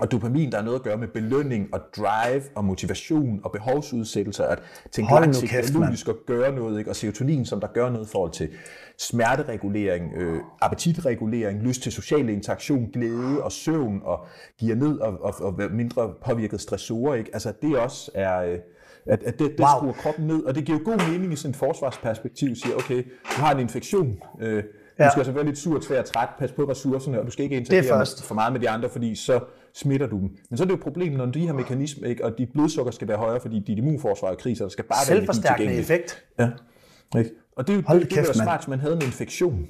Og 0.00 0.12
dopamin, 0.12 0.52
der 0.52 0.58
er 0.58 0.62
noget 0.62 0.78
at 0.78 0.82
gøre 0.84 0.96
med 0.96 1.08
belønning 1.08 1.68
og 1.74 1.80
drive 1.96 2.42
og 2.54 2.64
motivation 2.64 3.40
og 3.44 3.52
behovsudsættelse, 3.52 4.44
at 4.44 4.58
tænke 4.92 5.12
langsigtet 5.20 6.08
og 6.08 6.16
gøre 6.26 6.52
noget, 6.54 6.78
ikke? 6.78 6.90
og 6.90 6.96
serotonin, 6.96 7.46
som 7.46 7.60
der 7.60 7.68
gør 7.68 7.90
noget 7.90 8.06
i 8.06 8.10
forhold 8.10 8.30
til 8.32 8.48
smerteregulering, 8.98 10.12
øh, 10.16 10.40
appetitregulering, 10.60 11.62
lyst 11.62 11.82
til 11.82 11.92
social 11.92 12.28
interaktion, 12.28 12.90
glæde 12.92 13.42
og 13.42 13.52
søvn, 13.52 14.00
og 14.04 14.26
giver 14.58 14.76
ned 14.76 14.98
og, 14.98 15.22
og, 15.22 15.34
og 15.40 15.60
mindre 15.70 16.12
påvirket 16.26 16.60
stressorer. 16.60 17.14
Ikke? 17.14 17.30
Altså 17.32 17.52
det 17.62 17.78
også 17.78 18.10
er... 18.14 18.42
Øh, 18.42 18.58
at, 19.06 19.22
at 19.22 19.38
det, 19.38 19.50
det 19.50 19.60
Wow. 19.60 19.68
skruer 19.78 19.92
kroppen 19.92 20.26
ned, 20.26 20.42
og 20.42 20.54
det 20.54 20.64
giver 20.64 20.78
god 20.78 21.10
mening 21.10 21.32
i 21.32 21.36
sådan 21.36 21.50
et 21.50 21.56
forsvarsperspektiv, 21.56 22.54
siger, 22.54 22.74
okay, 22.76 23.02
du 23.36 23.40
har 23.40 23.54
en 23.54 23.60
infektion, 23.60 24.18
øh, 24.40 24.62
du 24.62 24.68
Ja. 24.98 25.10
skal 25.10 25.20
altså 25.20 25.32
være 25.32 25.44
lidt 25.44 25.58
sur, 25.58 25.80
tvær, 25.80 26.02
træt, 26.02 26.28
pas 26.38 26.52
på 26.52 26.62
ressourcerne, 26.62 27.20
og 27.20 27.26
du 27.26 27.30
skal 27.30 27.42
ikke 27.44 27.56
interagere 27.56 28.00
er 28.00 28.22
for 28.24 28.34
meget 28.34 28.52
med 28.52 28.60
de 28.60 28.70
andre, 28.70 28.88
fordi 28.88 29.14
så 29.14 29.40
smitter 29.74 30.06
du 30.06 30.18
dem. 30.18 30.28
Men 30.50 30.56
så 30.56 30.62
er 30.62 30.66
det 30.66 30.70
jo 30.70 30.76
et 30.76 30.82
problem, 30.82 31.12
når 31.12 31.26
de 31.26 31.46
her 31.46 31.52
mekanismer, 31.52 32.08
ikke, 32.08 32.24
og 32.24 32.38
dit 32.38 32.48
blodsukker 32.52 32.92
skal 32.92 33.08
være 33.08 33.16
højere, 33.18 33.40
fordi 33.40 33.58
dit 33.66 33.78
immunforsvar 33.78 34.30
er 34.30 34.34
krig, 34.34 34.56
så 34.56 34.64
der 34.64 34.70
skal 34.70 34.84
bare 34.84 34.98
være 35.10 35.18
energi 35.58 35.78
effekt. 35.80 36.24
Ja. 36.38 36.50
Ikke? 37.18 37.30
Og 37.58 37.66
det 37.66 37.72
er 37.72 37.76
jo 37.76 37.82
Hold 37.86 38.00
det, 38.00 38.08
kæft, 38.08 38.28
det, 38.28 38.36
smart, 38.36 38.60
hvis 38.60 38.68
man 38.68 38.80
havde 38.80 38.96
en 38.96 39.02
infektion. 39.02 39.68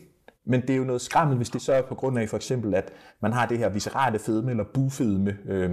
Men 0.51 0.61
det 0.61 0.71
er 0.71 0.77
jo 0.77 0.85
noget 0.85 1.01
skrammel, 1.01 1.37
hvis 1.37 1.51
det 1.51 1.63
så 1.63 1.73
er 1.73 1.83
på 1.83 1.95
grund 1.95 2.19
af 2.19 2.29
for 2.29 2.37
eksempel, 2.37 2.75
at 2.75 2.93
man 3.23 3.33
har 3.33 3.47
det 3.47 3.59
her 3.59 3.69
viscerale 3.69 4.19
fedme 4.19 4.51
eller 4.51 4.65
bufedme. 4.75 5.37
Øh, 5.49 5.71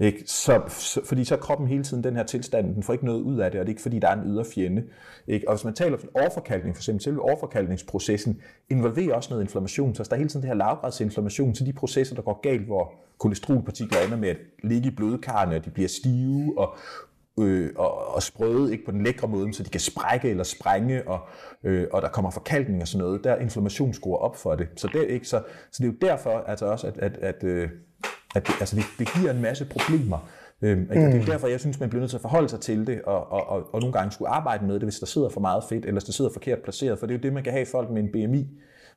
ikke? 0.00 0.22
Så, 0.26 0.62
så, 0.68 1.00
fordi 1.04 1.24
så 1.24 1.34
er 1.34 1.38
kroppen 1.38 1.68
hele 1.68 1.82
tiden 1.84 2.04
den 2.04 2.16
her 2.16 2.22
tilstand, 2.22 2.74
den 2.74 2.82
får 2.82 2.92
ikke 2.92 3.04
noget 3.04 3.20
ud 3.20 3.38
af 3.38 3.50
det, 3.50 3.60
og 3.60 3.66
det 3.66 3.70
er 3.70 3.74
ikke 3.74 3.82
fordi, 3.82 3.98
der 3.98 4.08
er 4.08 4.16
en 4.22 4.30
ydre 4.30 4.44
fjende. 4.54 4.84
Ikke? 5.26 5.48
Og 5.48 5.54
hvis 5.54 5.64
man 5.64 5.74
taler 5.74 5.96
om 5.96 6.08
overforkalkning, 6.14 6.76
for 6.76 6.80
eksempel 6.80 7.02
selve 7.02 7.22
overforkalkningsprocessen, 7.22 8.40
involverer 8.70 9.14
også 9.14 9.30
noget 9.30 9.42
inflammation. 9.42 9.94
Så 9.94 10.02
der 10.02 10.12
er 10.12 10.16
hele 10.16 10.28
tiden 10.28 10.42
det 10.42 10.48
her 10.48 10.56
lavgradsinflammation 10.56 11.54
til 11.54 11.66
de 11.66 11.72
processer, 11.72 12.14
der 12.14 12.22
går 12.22 12.40
galt, 12.42 12.66
hvor 12.66 12.92
kolesterolpartikler 13.18 13.98
ender 14.00 14.16
med 14.16 14.28
at 14.28 14.36
ligge 14.64 14.88
i 14.88 14.94
blodkarrene, 14.96 15.56
og 15.56 15.64
de 15.64 15.70
bliver 15.70 15.88
stive 15.88 16.58
og 16.58 16.76
øh, 17.40 17.70
og, 17.76 18.14
og 18.14 18.22
sprøde 18.22 18.72
ikke 18.72 18.84
på 18.84 18.90
den 18.90 19.04
lækre 19.04 19.28
måde, 19.28 19.54
så 19.54 19.62
de 19.62 19.68
kan 19.70 19.80
sprække 19.80 20.30
eller 20.30 20.44
sprænge, 20.44 21.08
og, 21.08 21.20
øh, 21.64 21.86
og 21.92 22.02
der 22.02 22.08
kommer 22.08 22.30
forkalkning 22.30 22.82
og 22.82 22.88
sådan 22.88 23.04
noget. 23.06 23.24
Der 23.24 23.32
er 23.32 23.36
inflammation 23.38 23.94
skruer 23.94 24.18
op 24.18 24.36
for 24.36 24.54
det. 24.54 24.68
Så 24.76 24.88
det 24.92 25.02
er, 25.02 25.06
ikke 25.06 25.28
så, 25.28 25.42
så 25.72 25.82
det 25.82 25.88
er 25.88 25.92
jo 25.92 26.08
derfor 26.08 26.44
altså 26.46 26.66
også, 26.66 26.86
at, 26.86 26.98
at, 26.98 27.16
at, 27.16 27.44
øh, 27.44 27.68
at 28.34 28.46
det, 28.46 28.54
altså 28.60 28.76
det, 28.76 28.84
det 28.98 29.08
giver 29.20 29.30
en 29.30 29.42
masse 29.42 29.64
problemer. 29.64 30.18
Øhm? 30.62 30.86
Og 30.90 30.96
det 30.96 31.20
er 31.20 31.24
derfor, 31.24 31.46
jeg 31.48 31.60
synes, 31.60 31.80
man 31.80 31.88
bliver 31.88 32.00
nødt 32.00 32.10
til 32.10 32.16
at 32.16 32.20
forholde 32.22 32.48
sig 32.48 32.60
til 32.60 32.86
det, 32.86 33.02
og, 33.02 33.32
og, 33.32 33.48
og, 33.48 33.74
og 33.74 33.80
nogle 33.80 33.92
gange 33.92 34.12
skulle 34.12 34.28
arbejde 34.28 34.66
med 34.66 34.74
det, 34.74 34.82
hvis 34.82 34.98
der 34.98 35.06
sidder 35.06 35.28
for 35.28 35.40
meget 35.40 35.64
fedt, 35.68 35.84
eller 35.84 35.92
hvis 35.92 36.04
der 36.04 36.12
sidder 36.12 36.30
forkert 36.32 36.58
placeret, 36.64 36.98
for 36.98 37.06
det 37.06 37.14
er 37.14 37.18
jo 37.18 37.22
det, 37.22 37.32
man 37.32 37.44
kan 37.44 37.52
have 37.52 37.66
folk 37.66 37.90
med 37.90 38.02
en 38.02 38.08
BMI, 38.12 38.46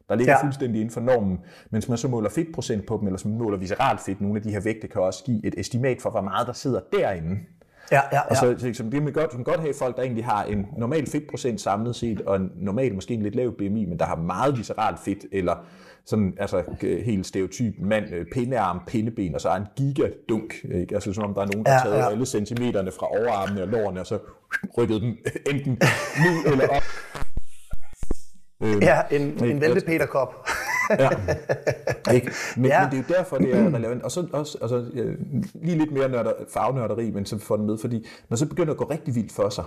der 0.10 0.16
ligger 0.16 0.34
Ja. 0.34 0.44
fuldstændig 0.46 0.82
inden 0.82 0.94
for 0.94 1.02
normen, 1.02 1.40
mens 1.72 1.90
man 1.90 1.98
så 1.98 2.08
måler 2.08 2.30
fedtprocent 2.30 2.86
på 2.86 2.98
dem, 2.98 3.08
eller 3.08 3.18
så 3.18 3.28
måler 3.28 3.58
visceralt 3.58 4.02
fedt, 4.02 4.22
nogle 4.22 4.36
af 4.36 4.42
de 4.42 4.52
her 4.52 4.60
vægte 4.60 4.88
kan 4.88 5.02
også 5.02 5.24
give 5.24 5.46
et 5.46 5.54
estimat 5.58 6.02
for, 6.02 6.10
hvor 6.10 6.22
meget 6.22 6.48
der 6.48 6.54
sidder 6.54 6.80
derinde. 6.94 7.38
Ja, 7.92 8.02
ja, 8.12 8.20
Og 8.22 8.38
så 8.38 8.46
ja. 8.46 8.54
liksom, 8.54 8.92
det 8.92 9.02
kan 9.02 9.14
godt, 9.14 9.34
man 9.34 9.44
godt 9.44 9.60
have 9.60 9.74
folk, 9.80 9.96
der 9.96 10.02
egentlig 10.04 10.26
har 10.26 10.44
en 10.44 10.66
normal 10.78 11.08
fedtprocent 11.08 11.62
samlet 11.62 11.96
set, 11.96 12.22
og 12.22 12.36
en 12.36 12.52
normal 12.56 12.94
måske 12.96 13.14
en 13.14 13.22
lidt 13.22 13.36
lav 13.36 13.52
BMI, 13.58 13.86
men 13.86 14.00
der 14.00 14.06
har 14.06 14.16
meget 14.16 14.58
visceralt 14.58 15.00
fedt, 15.00 15.26
eller 15.32 15.56
sådan 16.06 16.34
altså 16.40 16.64
øh, 16.84 17.06
helt 17.06 17.26
stereotyp 17.26 17.74
mand, 17.80 18.06
øh, 18.14 18.26
pindearm, 18.34 18.80
pindeben, 18.88 19.36
og 19.36 19.42
så 19.42 19.50
er 19.50 19.56
en 19.56 19.66
gigadunk. 19.76 20.54
Ikke? 20.76 20.96
Altså 20.96 21.14
som 21.14 21.24
om 21.24 21.34
der 21.34 21.42
er 21.42 21.46
nogen, 21.46 21.66
der 21.66 21.72
har 21.72 21.80
Ja, 21.88 21.90
taget 21.92 22.04
ja. 22.04 22.10
alle 22.12 22.26
centimeterne 22.26 22.92
fra 22.92 23.08
overarmene 23.08 23.62
og 23.62 23.68
lårene, 23.68 24.00
og 24.00 24.06
så 24.08 24.20
rykket 24.78 25.02
dem 25.02 25.18
enten 25.50 25.72
ned 26.26 26.52
eller 26.52 26.68
op. 26.68 26.84
Øhm, 28.64 28.82
Ja, 28.82 29.02
en, 29.12 29.22
en 29.22 29.64
Ikke? 29.64 29.66
Ja. 30.90 31.10
Ikke? 32.16 32.32
Men, 32.58 32.66
Ja. 32.66 32.82
men 32.82 32.92
det 32.92 33.00
er 33.00 33.04
jo 33.10 33.18
derfor, 33.18 33.38
det 33.38 33.56
er 33.56 33.66
relevant. 33.76 34.04
Og 34.04 34.12
så 34.12 34.28
også 34.34 34.58
altså, 34.62 34.86
lige 35.54 35.78
lidt 35.78 35.92
mere 35.92 36.10
nørder, 36.10 36.32
farvenørderi, 36.54 37.12
men 37.12 37.26
så 37.26 37.38
får 37.38 37.58
den 37.58 37.66
med, 37.66 37.78
fordi 37.78 38.06
når 38.30 38.38
så 38.38 38.46
begynder 38.46 38.72
at 38.72 38.78
gå 38.78 38.86
rigtig 38.86 39.16
vildt 39.16 39.32
for 39.32 39.50
sig, 39.50 39.64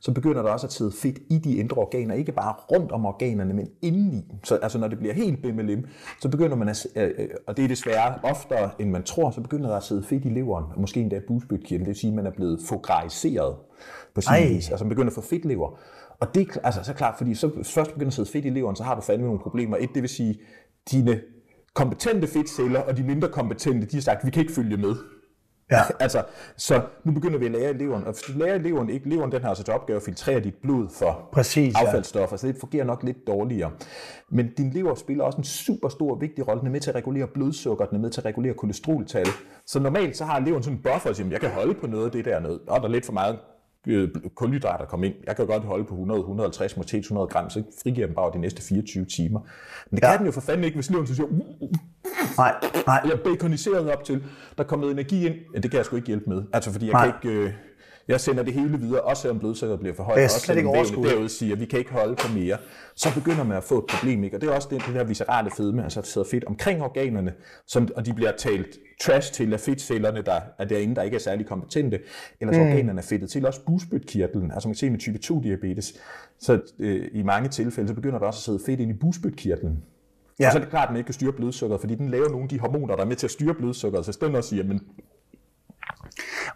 så 0.00 0.12
begynder 0.12 0.42
der 0.42 0.50
også 0.50 0.66
at 0.66 0.72
sidde 0.72 0.92
fedt 0.92 1.18
i 1.30 1.38
de 1.38 1.56
indre 1.56 1.76
organer, 1.76 2.14
ikke 2.14 2.32
bare 2.32 2.52
rundt 2.52 2.92
om 2.92 3.06
organerne, 3.06 3.54
men 3.54 3.68
indeni. 3.82 4.24
Så 4.42 4.56
altså, 4.56 4.78
når 4.78 4.88
det 4.88 4.98
bliver 4.98 5.14
helt 5.14 5.42
BMLM, 5.42 5.84
så 6.20 6.28
begynder 6.28 6.56
man 6.56 6.68
at, 6.68 6.86
øh, 6.96 7.10
øh, 7.18 7.28
og 7.46 7.56
det 7.56 7.64
er 7.64 7.68
desværre 7.68 8.14
oftere, 8.22 8.70
end 8.78 8.90
man 8.90 9.02
tror, 9.02 9.30
så 9.30 9.40
begynder 9.40 9.68
der 9.68 9.76
at 9.76 9.82
sidde 9.82 10.02
fedt 10.04 10.24
i 10.24 10.28
leveren, 10.28 10.64
og 10.74 10.80
måske 10.80 11.00
endda 11.00 11.20
busbytkirtlen, 11.28 11.80
det 11.80 11.86
vil 11.88 11.96
sige, 11.96 12.10
at 12.10 12.14
man 12.14 12.26
er 12.26 12.30
blevet 12.30 12.60
fograriseret 12.68 13.56
på 14.14 14.20
sin 14.20 14.32
Ej. 14.32 14.48
vis, 14.48 14.70
altså 14.70 14.84
man 14.84 14.88
begynder 14.88 15.08
at 15.10 15.14
få 15.14 15.20
fedtlever. 15.20 15.78
Og 16.20 16.34
det 16.34 16.48
er 16.48 16.60
altså, 16.64 16.82
så 16.82 16.92
klart, 16.92 17.14
fordi 17.18 17.34
så 17.34 17.50
først 17.62 17.92
begynder 17.92 18.06
at 18.06 18.14
sidde 18.14 18.30
fedt 18.30 18.44
i 18.44 18.50
leveren, 18.50 18.76
så 18.76 18.82
har 18.82 18.94
du 18.94 19.00
fandme 19.00 19.26
nogle 19.26 19.40
problemer. 19.40 19.76
Et, 19.76 19.90
det 19.94 20.02
vil 20.02 20.10
sige, 20.10 20.40
dine 20.90 21.20
kompetente 21.74 22.26
fedtceller 22.26 22.80
og 22.80 22.96
de 22.96 23.02
mindre 23.02 23.28
kompetente, 23.28 23.86
de 23.86 23.96
har 23.96 24.02
sagt, 24.02 24.26
vi 24.26 24.30
kan 24.30 24.40
ikke 24.40 24.54
følge 24.54 24.76
med. 24.76 24.94
Ja. 25.70 25.80
altså, 26.04 26.22
så 26.56 26.82
nu 27.04 27.12
begynder 27.12 27.38
vi 27.38 27.46
at 27.46 27.52
lære 27.52 27.70
i 27.70 27.74
leveren, 27.74 28.04
og 28.04 28.12
hvis 28.12 28.22
du 28.22 28.38
lærer 28.38 28.54
i 28.54 28.58
leveren, 28.58 28.90
ikke 28.90 29.08
leveren, 29.08 29.32
den 29.32 29.42
har 29.42 29.48
altså 29.48 29.64
til 29.64 29.74
opgave 29.74 29.96
at 29.96 30.02
filtrere 30.02 30.40
dit 30.40 30.54
blod 30.62 30.88
for 30.88 31.28
Præcis, 31.32 31.74
ja. 31.74 31.86
affaldsstoffer, 31.86 32.36
så 32.36 32.46
det 32.46 32.56
fungerer 32.60 32.84
nok 32.84 33.02
lidt 33.02 33.26
dårligere. 33.26 33.70
Men 34.30 34.54
din 34.54 34.70
lever 34.70 34.94
spiller 34.94 35.24
også 35.24 35.38
en 35.38 35.44
super 35.44 35.88
stor 35.88 36.18
vigtig 36.18 36.48
rolle. 36.48 36.60
Den 36.60 36.66
er 36.66 36.72
med 36.72 36.80
til 36.80 36.90
at 36.90 36.96
regulere 36.96 37.26
blodsukker, 37.26 37.86
den 37.86 37.96
er 37.96 38.00
med 38.00 38.10
til 38.10 38.20
at 38.20 38.24
regulere 38.24 38.54
kolesteroltal. 38.54 39.26
Så 39.66 39.80
normalt 39.80 40.16
så 40.16 40.24
har 40.24 40.40
leveren 40.40 40.62
sådan 40.62 40.76
en 40.76 40.82
buffer, 40.82 41.12
siger, 41.12 41.30
jeg 41.30 41.40
kan 41.40 41.50
holde 41.50 41.74
på 41.74 41.86
noget 41.86 42.04
af 42.04 42.10
det 42.10 42.24
der 42.24 42.40
noget. 42.40 42.60
Og 42.68 42.80
der 42.80 42.86
er 42.86 42.92
lidt 42.92 43.06
for 43.06 43.12
meget 43.12 43.38
kulhydrater 44.34 44.84
komme 44.84 45.06
ind. 45.06 45.14
Jeg 45.26 45.36
kan 45.36 45.46
godt 45.46 45.62
holde 45.64 45.84
på 45.84 45.94
100, 45.94 46.20
150, 46.20 46.76
måske 46.76 47.02
200 47.02 47.28
gram, 47.28 47.50
så 47.50 47.62
frigiver 47.82 48.06
den 48.06 48.14
bare 48.16 48.30
de 48.32 48.38
næste 48.38 48.62
24 48.62 49.04
timer. 49.04 49.40
Men 49.90 49.96
det 49.96 50.02
Ja. 50.04 50.10
kan 50.10 50.18
den 50.18 50.26
jo 50.26 50.32
for 50.32 50.40
fanden 50.40 50.64
ikke, 50.64 50.74
hvis 50.76 50.90
leveren 50.90 51.06
så 51.06 51.14
siger, 51.14 51.26
"Uh, 51.26 51.38
uh, 51.60 51.70
Nej, 52.38 52.54
nej. 52.86 53.00
jeg 53.04 53.12
er 53.12 53.16
baconiseret 53.24 53.90
op 53.92 54.04
til, 54.04 54.22
der 54.58 54.64
kommer 54.64 54.86
noget 54.86 54.92
energi 54.92 55.26
ind. 55.26 55.62
Det 55.62 55.70
kan 55.70 55.78
jeg 55.78 55.84
sgu 55.86 55.96
ikke 55.96 56.06
hjælpe 56.06 56.30
med. 56.30 56.42
Altså, 56.52 56.72
fordi 56.72 56.86
jeg 56.86 56.92
Nej. 56.92 57.12
kan 57.22 57.30
ikke... 57.30 57.40
Øh, 57.44 57.52
jeg 58.08 58.20
sender 58.20 58.42
det 58.42 58.54
hele 58.54 58.78
videre, 58.78 59.00
også 59.00 59.22
selvom 59.22 59.38
blodsukkeret 59.38 59.80
bliver 59.80 59.94
for 59.94 60.02
højt. 60.02 60.16
Det 60.16 60.24
også 60.24 60.40
selvom 60.40 60.66
overskud. 60.66 61.08
derude 61.08 61.28
siger, 61.28 61.54
at 61.54 61.60
vi 61.60 61.64
kan 61.64 61.78
ikke 61.78 61.92
holde 61.92 62.16
på 62.16 62.32
mere. 62.34 62.56
Så 62.94 63.14
begynder 63.14 63.44
man 63.44 63.56
at 63.56 63.64
få 63.64 63.78
et 63.78 63.84
problem, 63.86 64.24
ikke? 64.24 64.36
Og 64.36 64.40
det 64.40 64.48
er 64.48 64.54
også 64.54 64.68
det, 64.70 64.82
det 64.86 64.94
der 64.94 65.04
viscerale 65.04 65.50
fedme, 65.56 65.84
altså 65.84 66.00
at 66.00 66.06
sidder 66.06 66.28
fedt 66.30 66.44
omkring 66.44 66.82
organerne, 66.82 67.32
som, 67.66 67.88
og 67.96 68.06
de 68.06 68.14
bliver 68.14 68.32
talt 68.38 68.78
trash 69.02 69.32
til 69.32 69.52
af 69.52 69.60
fedtcellerne, 69.60 70.22
der 70.22 70.40
er 70.58 70.64
derinde, 70.64 70.94
der 70.94 71.02
ikke 71.02 71.14
er 71.14 71.20
særlig 71.20 71.46
kompetente. 71.46 72.00
Ellers 72.40 72.56
mm. 72.56 72.62
organerne 72.62 72.98
er 72.98 73.04
fedtet 73.04 73.30
til. 73.30 73.46
Også 73.46 73.60
busbytkirtlen, 73.66 74.50
altså 74.52 74.68
man 74.68 74.74
kan 74.74 74.78
se 74.78 74.90
med 74.90 74.98
type 74.98 75.18
2 75.18 75.40
diabetes, 75.40 75.94
så 76.40 76.60
øh, 76.78 77.08
i 77.12 77.22
mange 77.22 77.48
tilfælde, 77.48 77.88
så 77.88 77.94
begynder 77.94 78.18
der 78.18 78.26
også 78.26 78.38
at 78.38 78.42
sidde 78.42 78.60
fedt 78.66 78.80
ind 78.80 78.90
i 78.90 78.94
busbytkirtlen. 78.94 79.82
Ja. 80.40 80.46
Og 80.46 80.52
så 80.52 80.58
er 80.58 80.62
det 80.62 80.70
klart, 80.70 80.88
at 80.88 80.92
man 80.92 80.98
ikke 80.98 81.06
kan 81.06 81.14
styre 81.14 81.32
blodsukkeret, 81.32 81.80
fordi 81.80 81.94
den 81.94 82.08
laver 82.08 82.28
nogle 82.28 82.42
af 82.42 82.48
de 82.48 82.58
hormoner, 82.58 82.96
der 82.96 83.02
er 83.02 83.06
med 83.06 83.16
til 83.16 83.26
at 83.26 83.30
styre 83.30 83.54
blodsukkeret. 83.54 84.04
Så 84.04 84.10
i 84.10 84.12
stedet 84.12 84.30
for 84.30 84.38
at 84.38 84.44
sige, 84.44 84.62
men 84.62 84.80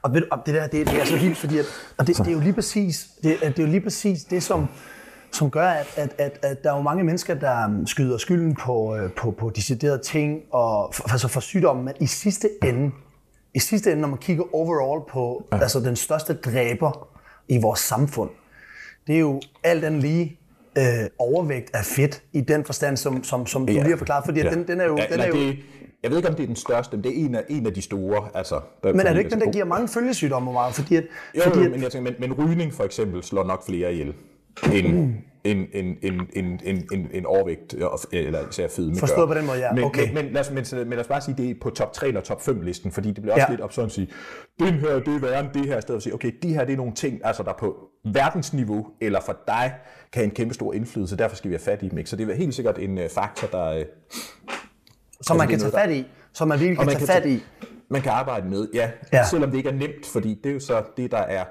Og, 0.02 0.14
ved 0.14 0.20
du, 0.20 0.26
og 0.30 0.38
det 0.46 0.54
der, 0.54 0.66
det, 0.66 0.86
det 0.90 1.00
er 1.00 1.04
så 1.04 1.16
vildt, 1.18 1.38
fordi 1.38 1.58
at, 1.58 1.64
og 1.98 2.06
det, 2.06 2.16
det, 2.16 2.28
er 2.28 2.32
jo 2.32 2.40
lige 2.40 2.52
præcis, 2.52 3.06
det, 3.22 3.36
det 3.40 3.58
er 3.58 3.62
jo 3.62 3.68
lige 3.68 3.80
præcis 3.80 4.24
det, 4.24 4.42
som, 4.42 4.66
som 5.32 5.50
gør, 5.50 5.68
at, 5.68 5.86
at, 5.96 6.14
at, 6.18 6.38
at 6.42 6.64
der 6.64 6.72
er 6.72 6.76
jo 6.76 6.82
mange 6.82 7.04
mennesker, 7.04 7.34
der 7.34 7.66
um, 7.66 7.86
skyder 7.86 8.18
skylden 8.18 8.54
på, 8.54 8.96
øh, 8.96 9.12
på, 9.12 9.30
på 9.30 9.50
deciderede 9.56 9.98
ting, 9.98 10.40
og 10.52 10.94
for, 10.94 11.12
altså 11.12 11.28
for 11.28 11.40
sygdommen, 11.40 11.84
men 11.84 11.94
i 12.00 12.06
sidste 12.06 12.48
ende, 12.64 12.90
i 13.54 13.58
sidste 13.58 13.90
ende, 13.90 14.00
når 14.00 14.08
man 14.08 14.18
kigger 14.18 14.44
overall 14.54 15.02
på 15.10 15.46
ja. 15.52 15.58
altså 15.60 15.80
den 15.80 15.96
største 15.96 16.34
dræber 16.34 17.08
i 17.48 17.58
vores 17.58 17.80
samfund, 17.80 18.30
det 19.06 19.14
er 19.14 19.20
jo 19.20 19.40
alt 19.64 19.84
andet 19.84 20.00
lige 20.00 20.38
øh, 20.78 20.84
overvægt 21.18 21.70
af 21.74 21.84
fedt 21.84 22.22
i 22.32 22.40
den 22.40 22.64
forstand, 22.64 22.96
som, 22.96 23.24
som, 23.24 23.46
som 23.46 23.66
du 23.66 23.72
Ja. 23.72 23.78
lige 23.80 23.90
har 23.90 23.96
forklaret, 23.98 24.24
fordi 24.24 24.40
ja. 24.40 24.50
den, 24.50 24.68
den 24.68 24.80
er 24.80 24.84
jo... 24.84 24.96
Ja, 24.98 25.06
den 25.12 25.20
er 25.20 25.26
jo 25.26 25.34
det, 25.34 25.58
jeg 26.02 26.10
ved 26.10 26.16
ikke, 26.18 26.28
om 26.28 26.34
det 26.34 26.42
er 26.42 26.46
den 26.46 26.56
største, 26.56 26.96
men 26.96 27.04
det 27.04 27.20
er 27.20 27.24
en 27.26 27.34
af, 27.34 27.44
en 27.48 27.66
af 27.66 27.74
de 27.74 27.82
store. 27.82 28.28
Altså, 28.34 28.60
der, 28.82 28.92
men 28.92 29.00
er 29.06 29.12
det 29.12 29.18
ikke 29.18 29.30
den, 29.30 29.40
der 29.40 29.52
giver 29.52 29.64
mange 29.64 29.88
følgesygdomme, 29.88 30.52
meget? 30.52 30.74
Fordi, 30.74 30.96
at, 30.96 31.04
Jo, 31.36 31.40
fordi 31.42 31.64
at, 31.64 31.70
men, 31.70 31.82
jeg 31.82 31.90
tænker, 31.92 32.12
men, 32.18 32.30
men 32.36 32.44
rygning 32.44 32.74
for 32.74 32.84
eksempel 32.84 33.22
slår 33.22 33.44
nok 33.44 33.66
flere 33.66 33.92
ihjel 33.92 34.14
end, 34.72 34.86
mm. 34.94 35.14
end, 35.44 35.66
end, 35.72 35.96
end, 36.02 36.20
end, 36.32 36.58
end, 36.64 36.82
end, 36.92 37.06
end 37.12 37.26
overvægt, 37.26 37.74
og- 37.74 37.98
eller 38.12 38.48
især 38.50 38.68
fedme. 38.68 38.96
Forstået 38.96 39.28
på 39.28 39.34
den 39.34 39.46
måde, 39.46 39.58
ja. 39.58 39.72
Men, 39.72 39.84
Okay. 39.84 40.06
men, 40.06 40.14
men, 40.24 40.32
lad 40.32 40.40
os, 40.40 40.50
men, 40.50 40.64
men 40.78 40.90
lad 40.90 40.98
os 41.00 41.06
bare 41.06 41.20
sige, 41.20 41.34
det 41.36 41.50
er 41.50 41.54
på 41.62 41.70
top 41.70 41.92
3 41.92 42.08
eller 42.08 42.20
top 42.20 42.42
5 42.42 42.60
listen, 42.60 42.92
fordi 42.92 43.08
det 43.12 43.22
bliver 43.22 43.34
også 43.34 43.44
Ja. 43.48 43.50
lidt 43.52 43.60
op 43.60 43.72
sådan 43.72 43.86
at 43.86 43.92
sige, 43.92 44.08
den 44.58 44.74
her, 44.74 44.94
det 44.94 45.14
er 45.14 45.18
værre 45.20 45.40
end 45.40 45.48
det 45.54 45.66
her, 45.66 45.78
i 45.78 45.80
stedet 45.80 45.94
for 45.94 45.96
at 45.96 46.02
sige, 46.02 46.14
okay, 46.14 46.32
de 46.42 46.54
her, 46.54 46.64
det 46.64 46.72
er 46.72 46.76
nogle 46.76 46.94
ting, 46.94 47.20
altså 47.24 47.42
der 47.42 47.52
på 47.58 47.76
verdensniveau, 48.14 48.86
eller 49.00 49.20
for 49.20 49.36
dig, 49.46 49.72
kan 50.12 50.20
have 50.20 50.24
en 50.24 50.30
kæmpe 50.30 50.54
stor 50.54 50.72
indflydelse, 50.72 51.16
derfor 51.16 51.36
skal 51.36 51.48
vi 51.50 51.54
have 51.54 51.60
fat 51.64 51.82
i 51.82 51.88
dem, 51.88 51.98
ikke? 51.98 52.10
Så 52.10 52.16
det 52.16 52.30
er 52.30 52.34
helt 52.34 52.54
sikkert 52.54 52.78
en 52.78 52.98
uh, 52.98 53.04
faktor, 53.14 53.46
der... 53.58 53.84
Som 55.22 55.36
man 55.36 55.48
det 55.48 55.50
kan 55.50 55.60
tage 55.60 55.72
fat 55.72 55.90
i, 55.90 56.06
som 56.32 56.48
man 56.48 56.60
virkelig 56.60 56.78
kan 56.78 56.86
man 56.86 56.96
tage 56.96 57.06
kan 57.06 57.22
fat 57.22 57.26
i. 57.26 57.44
man 57.90 58.02
kan 58.02 58.12
arbejde 58.12 58.48
med, 58.48 58.68
ja, 58.74 58.90
Ja. 59.12 59.24
Selvom 59.24 59.50
det 59.50 59.56
ikke 59.56 59.68
er 59.68 59.74
nemt, 59.74 60.06
fordi 60.06 60.40
det 60.44 60.50
er 60.50 60.54
jo 60.54 60.60
så 60.60 60.82
det, 60.96 61.10
der 61.10 61.18
er... 61.18 61.44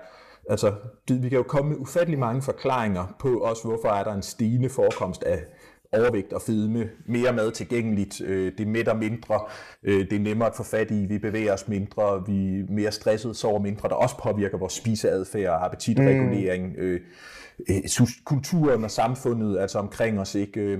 Altså, 0.49 0.73
det, 1.07 1.23
vi 1.23 1.29
kan 1.29 1.37
jo 1.37 1.43
komme 1.43 1.69
med 1.69 1.77
ufattelig 1.79 2.19
mange 2.19 2.41
forklaringer 2.41 3.15
på 3.19 3.37
også, 3.37 3.63
hvorfor 3.63 3.89
er 3.89 4.03
der 4.03 4.13
en 4.13 4.21
stigende 4.21 4.69
forekomst 4.69 5.23
af 5.23 5.39
overvægt 5.93 6.33
og 6.33 6.41
fedme, 6.41 6.89
mere 7.05 7.33
mad 7.33 7.51
tilgængeligt, 7.51 8.21
øh, 8.21 8.51
det 8.57 8.67
mætter 8.67 8.93
mindre, 8.93 9.39
øh, 9.83 10.09
det 10.09 10.13
er 10.13 10.19
nemmere 10.19 10.49
at 10.49 10.55
få 10.55 10.63
fat 10.63 10.91
i, 10.91 11.05
vi 11.05 11.17
bevæger 11.17 11.53
os 11.53 11.67
mindre, 11.67 12.23
vi 12.27 12.59
er 12.59 12.63
mere 12.69 12.91
stresset, 12.91 13.37
sover 13.37 13.59
mindre, 13.59 13.89
der 13.89 13.95
også 13.95 14.17
påvirker 14.17 14.57
vores 14.57 14.73
spiseadfærd 14.73 15.49
og 15.49 15.65
appetitregulering, 15.65 16.67
mm. 16.67 16.81
øh, 16.81 17.01
øh, 17.69 18.07
kulturen 18.25 18.83
og 18.83 18.91
samfundet, 18.91 19.59
altså 19.59 19.79
omkring 19.79 20.19
os, 20.19 20.35
ikke? 20.35 20.77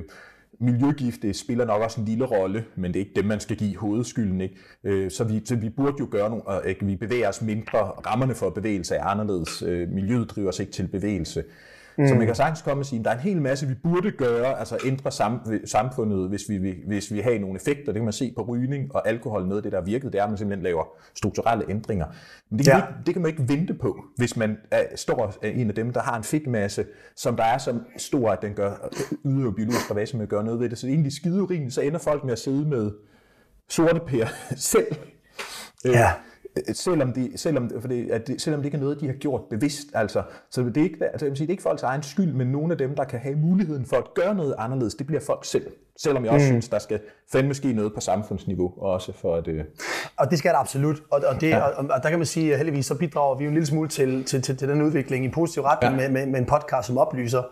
Miljøgifte 0.59 1.33
spiller 1.33 1.65
nok 1.65 1.81
også 1.81 2.01
en 2.01 2.07
lille 2.07 2.25
rolle, 2.25 2.65
men 2.75 2.93
det 2.93 2.99
er 2.99 3.05
ikke 3.05 3.15
dem, 3.15 3.25
man 3.25 3.39
skal 3.39 3.57
give 3.57 3.77
hovedskylden. 3.77 4.41
Ikke? 4.41 4.55
Øh, 4.83 5.11
så, 5.11 5.23
vi, 5.23 5.41
så 5.45 5.55
vi 5.55 5.69
burde 5.69 5.95
jo 5.99 6.07
gøre 6.11 6.29
nogle, 6.29 6.43
øh, 6.49 6.69
at 6.69 6.87
vi 6.87 6.95
bevæger 6.95 7.29
os 7.29 7.41
mindre, 7.41 7.79
rammerne 7.79 8.35
for 8.35 8.49
bevægelse 8.49 8.95
er 8.95 9.03
anderledes, 9.03 9.61
øh, 9.61 9.89
miljøet 9.89 10.29
driver 10.29 10.49
os 10.49 10.59
ikke 10.59 10.71
til 10.71 10.87
bevægelse. 10.87 11.43
Mm. 11.97 12.07
Så 12.07 12.15
man 12.15 12.25
kan 12.25 12.35
sagtens 12.35 12.61
komme 12.61 12.81
og 12.81 12.85
sige, 12.85 12.99
at 12.99 13.05
der 13.05 13.11
er 13.11 13.15
en 13.15 13.21
hel 13.21 13.41
masse, 13.41 13.67
vi 13.67 13.73
burde 13.83 14.11
gøre, 14.11 14.59
altså 14.59 14.77
ændre 14.85 15.11
sam, 15.11 15.39
samfundet, 15.65 16.29
hvis 16.29 16.41
vi, 16.49 16.75
hvis 16.87 17.13
vi 17.13 17.19
har 17.19 17.39
nogle 17.39 17.55
effekter. 17.55 17.85
Det 17.85 17.93
kan 17.93 18.03
man 18.03 18.13
se 18.13 18.33
på 18.35 18.41
rygning 18.41 18.95
og 18.95 19.07
alkohol. 19.07 19.45
Noget 19.47 19.57
af 19.57 19.63
det, 19.63 19.71
der 19.71 19.81
virket, 19.81 20.13
det 20.13 20.19
er, 20.19 20.23
at 20.23 20.29
man 20.29 20.37
simpelthen 20.37 20.63
laver 20.63 20.83
strukturelle 21.15 21.65
ændringer. 21.69 22.05
Men 22.49 22.59
det 22.59 22.65
kan, 22.65 22.73
Ja. 22.73 22.79
ja. 22.79 22.87
ikke, 22.87 22.97
det 23.05 23.13
kan 23.13 23.21
man 23.21 23.31
ikke 23.31 23.43
vente 23.53 23.73
på, 23.73 23.97
hvis 24.17 24.37
man 24.37 24.57
er, 24.71 24.83
står 24.95 25.33
er 25.41 25.49
en 25.49 25.69
af 25.69 25.75
dem, 25.75 25.93
der 25.93 26.01
har 26.01 26.17
en 26.17 26.23
fedtmasse, 26.23 26.85
som 27.15 27.35
der 27.35 27.43
er 27.43 27.57
så 27.57 27.79
stor, 27.97 28.29
at 28.31 28.41
den 28.41 28.53
gør, 28.53 28.89
yder 29.25 29.51
biologisk 29.51 29.91
ravage 29.91 30.17
med 30.17 30.23
at 30.23 30.29
gøre 30.29 30.43
noget 30.43 30.59
ved 30.59 30.69
det. 30.69 30.77
Så 30.77 30.87
det 30.87 30.91
er 30.91 30.95
egentlig 30.95 31.13
skide 31.13 31.41
urimeligt, 31.43 31.73
så 31.73 31.81
ender 31.81 31.99
folk 31.99 32.23
med 32.23 32.31
at 32.31 32.39
sidde 32.39 32.69
med 32.69 32.91
sorte 33.69 33.99
pære 34.07 34.27
selv. 34.73 34.87
Øh, 35.85 35.91
Ja. 35.93 36.11
Selvom, 36.73 37.13
de, 37.13 37.31
selvom, 37.35 37.71
for 37.79 37.87
det, 37.87 38.11
at 38.11 38.27
det, 38.27 38.41
selvom 38.41 38.61
det 38.61 38.65
ikke 38.65 38.77
er 38.77 38.81
noget, 38.81 39.01
de 39.01 39.05
har 39.05 39.13
gjort 39.13 39.41
bevidst. 39.49 39.87
Altså, 39.93 40.23
så 40.51 40.61
det 40.61 40.77
er, 40.77 40.83
ikke, 40.83 41.05
altså, 41.05 41.25
jeg 41.25 41.29
vil 41.29 41.37
sige, 41.37 41.47
det 41.47 41.51
er 41.51 41.53
ikke 41.53 41.63
folks 41.63 41.83
egen 41.83 42.03
skyld, 42.03 42.33
men 42.33 42.47
nogle 42.47 42.71
af 42.71 42.77
dem, 42.77 42.95
der 42.95 43.03
kan 43.03 43.19
have 43.19 43.35
muligheden 43.35 43.85
for 43.85 43.97
at 43.97 44.13
gøre 44.15 44.35
noget 44.35 44.55
anderledes, 44.57 44.95
det 44.95 45.07
bliver 45.07 45.21
folk 45.21 45.45
selv. 45.45 45.67
Selvom 45.99 46.25
jeg 46.25 46.31
også 46.31 46.45
mm. 46.45 46.49
synes, 46.49 46.69
der 46.69 46.79
skal 46.79 46.99
fandme 47.31 47.53
ske 47.53 47.73
noget 47.73 47.93
på 47.93 47.99
samfundsniveau, 47.99 48.73
også 48.77 49.11
for 49.13 49.35
at... 49.35 49.47
Øh, 49.47 49.63
Og 50.17 50.31
det 50.31 50.39
skal 50.39 50.51
der 50.51 50.57
absolut. 50.57 51.03
Og, 51.11 51.21
og, 51.27 51.41
det, 51.41 51.49
ja. 51.49 51.59
og, 51.59 51.85
og 51.89 52.03
der 52.03 52.09
kan 52.09 52.19
man 52.19 52.25
sige, 52.25 52.51
at 52.51 52.57
heldigvis 52.57 52.85
så 52.85 52.95
bidrager 52.97 53.37
vi 53.37 53.43
jo 53.43 53.47
en 53.47 53.53
lille 53.53 53.67
smule 53.67 53.89
til, 53.89 54.23
til, 54.23 54.41
til, 54.41 54.57
til 54.57 54.69
den 54.69 54.81
udvikling 54.81 55.25
i 55.25 55.29
positiv 55.29 55.63
retning 55.63 55.95
ja. 55.95 56.09
Med, 56.09 56.09
med, 56.09 56.31
med 56.31 56.39
en 56.39 56.45
podcast, 56.45 56.87
som 56.87 56.97
oplyser. 56.97 57.43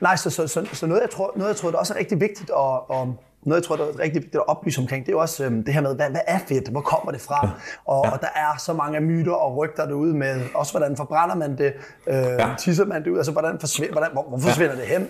Nej, 0.00 0.16
så, 0.16 0.30
så, 0.30 0.46
så, 0.46 0.66
så 0.72 0.86
noget, 0.86 1.00
jeg 1.00 1.10
tror, 1.10 1.32
noget, 1.36 1.48
jeg 1.48 1.56
tror, 1.56 1.70
der 1.70 1.78
også 1.78 1.94
er 1.94 1.98
rigtig 1.98 2.20
vigtigt 2.20 2.50
at, 2.50 2.56
og, 2.88 3.14
noget, 3.48 3.60
jeg 3.60 3.66
tror, 3.66 3.76
der 3.76 3.84
er 3.84 3.98
rigtig 3.98 4.14
vigtigt 4.14 4.34
at 4.34 4.48
oplyse 4.48 4.80
omkring, 4.80 5.06
det 5.06 5.12
er 5.12 5.16
jo 5.16 5.20
også 5.20 5.44
øhm, 5.44 5.64
det 5.64 5.74
her 5.74 5.80
med, 5.80 5.94
hvad, 5.94 6.10
hvad 6.10 6.20
er 6.26 6.38
fedt? 6.48 6.68
Hvor 6.68 6.80
kommer 6.80 7.12
det 7.12 7.20
fra? 7.20 7.46
Ja. 7.46 7.50
Og, 7.84 8.04
ja. 8.04 8.10
og 8.10 8.20
der 8.20 8.26
er 8.36 8.58
så 8.58 8.72
mange 8.72 9.00
myter 9.00 9.32
og 9.32 9.56
rygter 9.56 9.86
derude 9.86 10.14
med, 10.14 10.40
også 10.54 10.72
hvordan 10.72 10.96
forbrænder 10.96 11.34
man 11.34 11.58
det? 11.58 11.72
Øh, 12.06 12.14
ja. 12.16 12.54
Tisser 12.58 12.84
man 12.84 13.04
det 13.04 13.10
ud? 13.10 13.16
Altså, 13.16 13.32
hvordan 13.32 13.60
forsvinder, 13.60 13.92
hvordan, 13.92 14.10
hvor, 14.12 14.22
hvor 14.22 14.38
forsvinder 14.38 14.74
ja. 14.74 14.80
det 14.80 14.88
hen? 14.88 15.08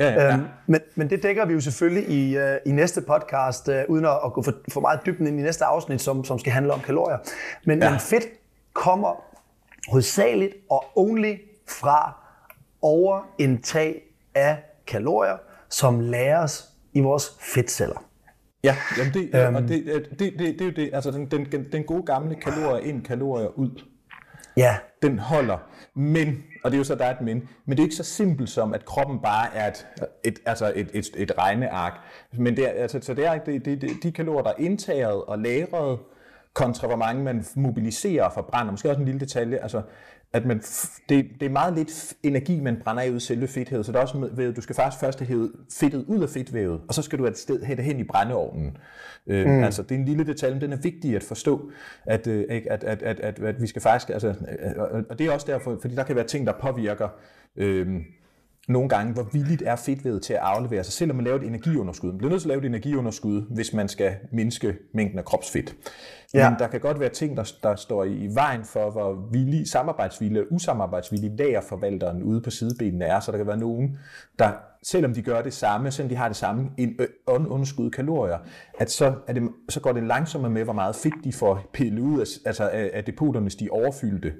Ja, 0.00 0.10
ja, 0.10 0.24
ja. 0.24 0.32
Øhm, 0.32 0.44
men, 0.66 0.80
men 0.94 1.10
det 1.10 1.22
dækker 1.22 1.44
vi 1.44 1.54
jo 1.54 1.60
selvfølgelig 1.60 2.08
i, 2.08 2.36
øh, 2.36 2.56
i 2.66 2.72
næste 2.72 3.00
podcast, 3.00 3.68
øh, 3.68 3.82
uden 3.88 4.04
at, 4.04 4.18
at 4.24 4.32
gå 4.32 4.42
for, 4.42 4.52
for 4.72 4.80
meget 4.80 5.00
dybden 5.06 5.26
ind 5.26 5.40
i 5.40 5.42
næste 5.42 5.64
afsnit, 5.64 6.02
som, 6.02 6.24
som 6.24 6.38
skal 6.38 6.52
handle 6.52 6.72
om 6.72 6.80
kalorier. 6.80 7.18
Men, 7.64 7.82
ja. 7.82 7.90
men 7.90 8.00
fedt 8.00 8.24
kommer 8.72 9.24
hovedsageligt 9.88 10.54
og 10.70 10.84
only 10.96 11.34
fra 11.68 12.14
overindtag 12.82 14.02
af 14.34 14.56
kalorier, 14.86 15.36
som 15.68 16.00
læres 16.00 16.71
i 16.92 17.00
vores 17.00 17.36
fedtceller. 17.54 18.04
Ja, 18.64 18.76
jamen 18.98 19.14
det, 19.14 19.30
øhm, 19.34 19.54
og 19.54 19.62
det, 19.62 19.84
det, 19.86 20.18
det, 20.18 20.38
det, 20.38 20.38
det 20.38 20.60
er 20.60 20.64
jo 20.64 20.70
det, 20.70 20.90
altså 20.92 21.10
den, 21.10 21.30
den, 21.30 21.66
den 21.72 21.84
gode 21.84 22.02
gamle 22.02 22.34
kalorier 22.34 22.78
ind, 22.78 23.04
kalorier 23.04 23.58
ud. 23.58 23.82
Ja. 24.56 24.76
Den 25.02 25.18
holder. 25.18 25.58
Men, 25.94 26.44
og 26.64 26.70
det 26.70 26.76
er 26.76 26.78
jo 26.78 26.84
så, 26.84 26.94
der 26.94 27.04
er 27.04 27.10
et 27.10 27.20
men, 27.20 27.48
men 27.66 27.76
det 27.76 27.78
er 27.78 27.84
ikke 27.84 27.96
så 27.96 28.04
simpelt 28.04 28.50
som, 28.50 28.74
at 28.74 28.84
kroppen 28.84 29.20
bare 29.20 29.54
er 29.54 29.68
et, 29.68 29.86
et, 30.24 30.38
altså 30.46 30.72
et, 30.76 30.90
et, 30.94 31.10
et 31.16 31.32
regneark. 31.38 31.92
Men 32.32 32.56
det 32.56 32.64
er, 32.64 32.82
altså, 32.82 32.98
så 33.02 33.14
det 33.14 33.26
er 33.26 33.38
det, 33.38 33.64
det, 33.64 33.80
det, 33.80 33.90
de 34.02 34.12
kalorier, 34.12 34.42
der 34.42 34.50
er 34.50 34.58
indtaget 34.58 35.24
og 35.24 35.38
lagret, 35.38 35.98
kontra 36.54 36.86
hvor 36.86 36.96
mange 36.96 37.22
man 37.22 37.44
mobiliserer 37.56 38.24
og 38.24 38.32
forbrænder. 38.32 38.70
Måske 38.70 38.88
også 38.88 39.00
en 39.00 39.06
lille 39.06 39.20
detalje, 39.20 39.56
altså 39.56 39.82
at 40.32 40.46
man, 40.46 40.58
det, 41.08 41.26
det 41.40 41.46
er 41.46 41.50
meget 41.50 41.74
lidt 41.74 42.14
energi, 42.22 42.60
man 42.60 42.76
brænder 42.84 43.02
af 43.02 43.10
ud 43.10 43.20
selve 43.20 43.48
fedtvævet, 43.48 43.86
så 43.86 43.92
det 43.92 43.98
er 43.98 44.02
også 44.02 44.28
ved, 44.32 44.54
du 44.54 44.60
skal 44.60 44.74
faktisk 44.74 45.00
først 45.00 45.20
have 45.20 45.50
fedtet 45.80 46.04
ud 46.08 46.22
af 46.22 46.28
fedtvævet, 46.28 46.80
og 46.88 46.94
så 46.94 47.02
skal 47.02 47.18
du 47.18 47.26
et 47.26 47.38
sted 47.38 47.62
have 47.62 47.76
det 47.76 47.84
hen 47.84 47.98
i 47.98 48.04
brændeovnen. 48.04 48.76
Øh, 49.26 49.46
mm. 49.46 49.62
Altså, 49.62 49.82
det 49.82 49.92
er 49.92 49.98
en 49.98 50.04
lille 50.04 50.26
detalje, 50.26 50.54
men 50.54 50.62
den 50.62 50.72
er 50.72 50.76
vigtig 50.76 51.16
at 51.16 51.22
forstå, 51.22 51.70
at, 52.06 52.26
at, 52.26 52.66
at, 52.66 52.84
at, 52.84 53.02
at, 53.02 53.20
at, 53.20 53.38
at 53.38 53.62
vi 53.62 53.66
skal 53.66 53.82
faktisk, 53.82 54.10
altså, 54.10 54.34
og 55.10 55.18
det 55.18 55.26
er 55.26 55.32
også 55.32 55.46
derfor, 55.46 55.78
fordi 55.80 55.94
der 55.94 56.04
kan 56.04 56.16
være 56.16 56.26
ting, 56.26 56.46
der 56.46 56.52
påvirker 56.52 57.08
øh, 57.56 58.00
nogle 58.68 58.88
gange, 58.88 59.12
hvor 59.12 59.22
villigt 59.32 59.62
er 59.66 59.76
fedtvævet 59.76 60.22
til 60.22 60.32
at 60.32 60.38
aflevere 60.42 60.84
sig, 60.84 60.92
selvom 60.92 61.16
man 61.16 61.24
laver 61.24 61.38
et 61.38 61.46
energiunderskud. 61.46 62.08
Man 62.10 62.18
bliver 62.18 62.30
nødt 62.30 62.42
til 62.42 62.48
at 62.48 62.48
lave 62.48 62.60
et 62.60 62.66
energiunderskud, 62.66 63.42
hvis 63.50 63.72
man 63.72 63.88
skal 63.88 64.16
mindske 64.32 64.76
mængden 64.94 65.18
af 65.18 65.24
kropsfedt. 65.24 65.76
Ja. 66.34 66.50
Men 66.50 66.58
der 66.58 66.66
kan 66.66 66.80
godt 66.80 67.00
være 67.00 67.08
ting, 67.08 67.36
der, 67.36 67.52
der 67.62 67.76
står 67.76 68.04
i 68.04 68.28
vejen 68.34 68.64
for, 68.64 68.90
hvor 68.90 69.28
villig, 69.32 69.68
samarbejdsvillig 69.68 70.38
eller 70.38 70.52
usamarbejdsvillig 70.52 71.30
lagerforvalteren 71.38 72.22
ude 72.22 72.40
på 72.40 72.50
sidebenene 72.50 73.04
er. 73.04 73.20
Så 73.20 73.32
der 73.32 73.38
kan 73.38 73.46
være 73.46 73.58
nogen, 73.58 73.98
der 74.38 74.52
selvom 74.82 75.14
de 75.14 75.22
gør 75.22 75.42
det 75.42 75.52
samme, 75.52 75.90
selvom 75.90 76.08
de 76.08 76.16
har 76.16 76.28
det 76.28 76.36
samme 76.36 76.70
underskud 77.28 77.90
kalorier, 77.90 78.38
at 78.78 78.90
så, 78.90 79.14
er 79.26 79.32
det, 79.32 79.42
så 79.68 79.80
går 79.80 79.92
det 79.92 80.02
langsommere 80.02 80.50
med, 80.50 80.64
hvor 80.64 80.72
meget 80.72 80.96
fedt 80.96 81.24
de 81.24 81.32
får 81.32 81.70
pillet 81.72 82.00
ud 82.00 82.20
af, 82.20 82.26
altså 82.46 82.68
af, 82.68 82.90
af 82.94 83.04
depoterne, 83.04 83.44
hvis 83.44 83.54
de 83.54 83.64
er 83.64 83.70
overfyldte. 83.70 84.32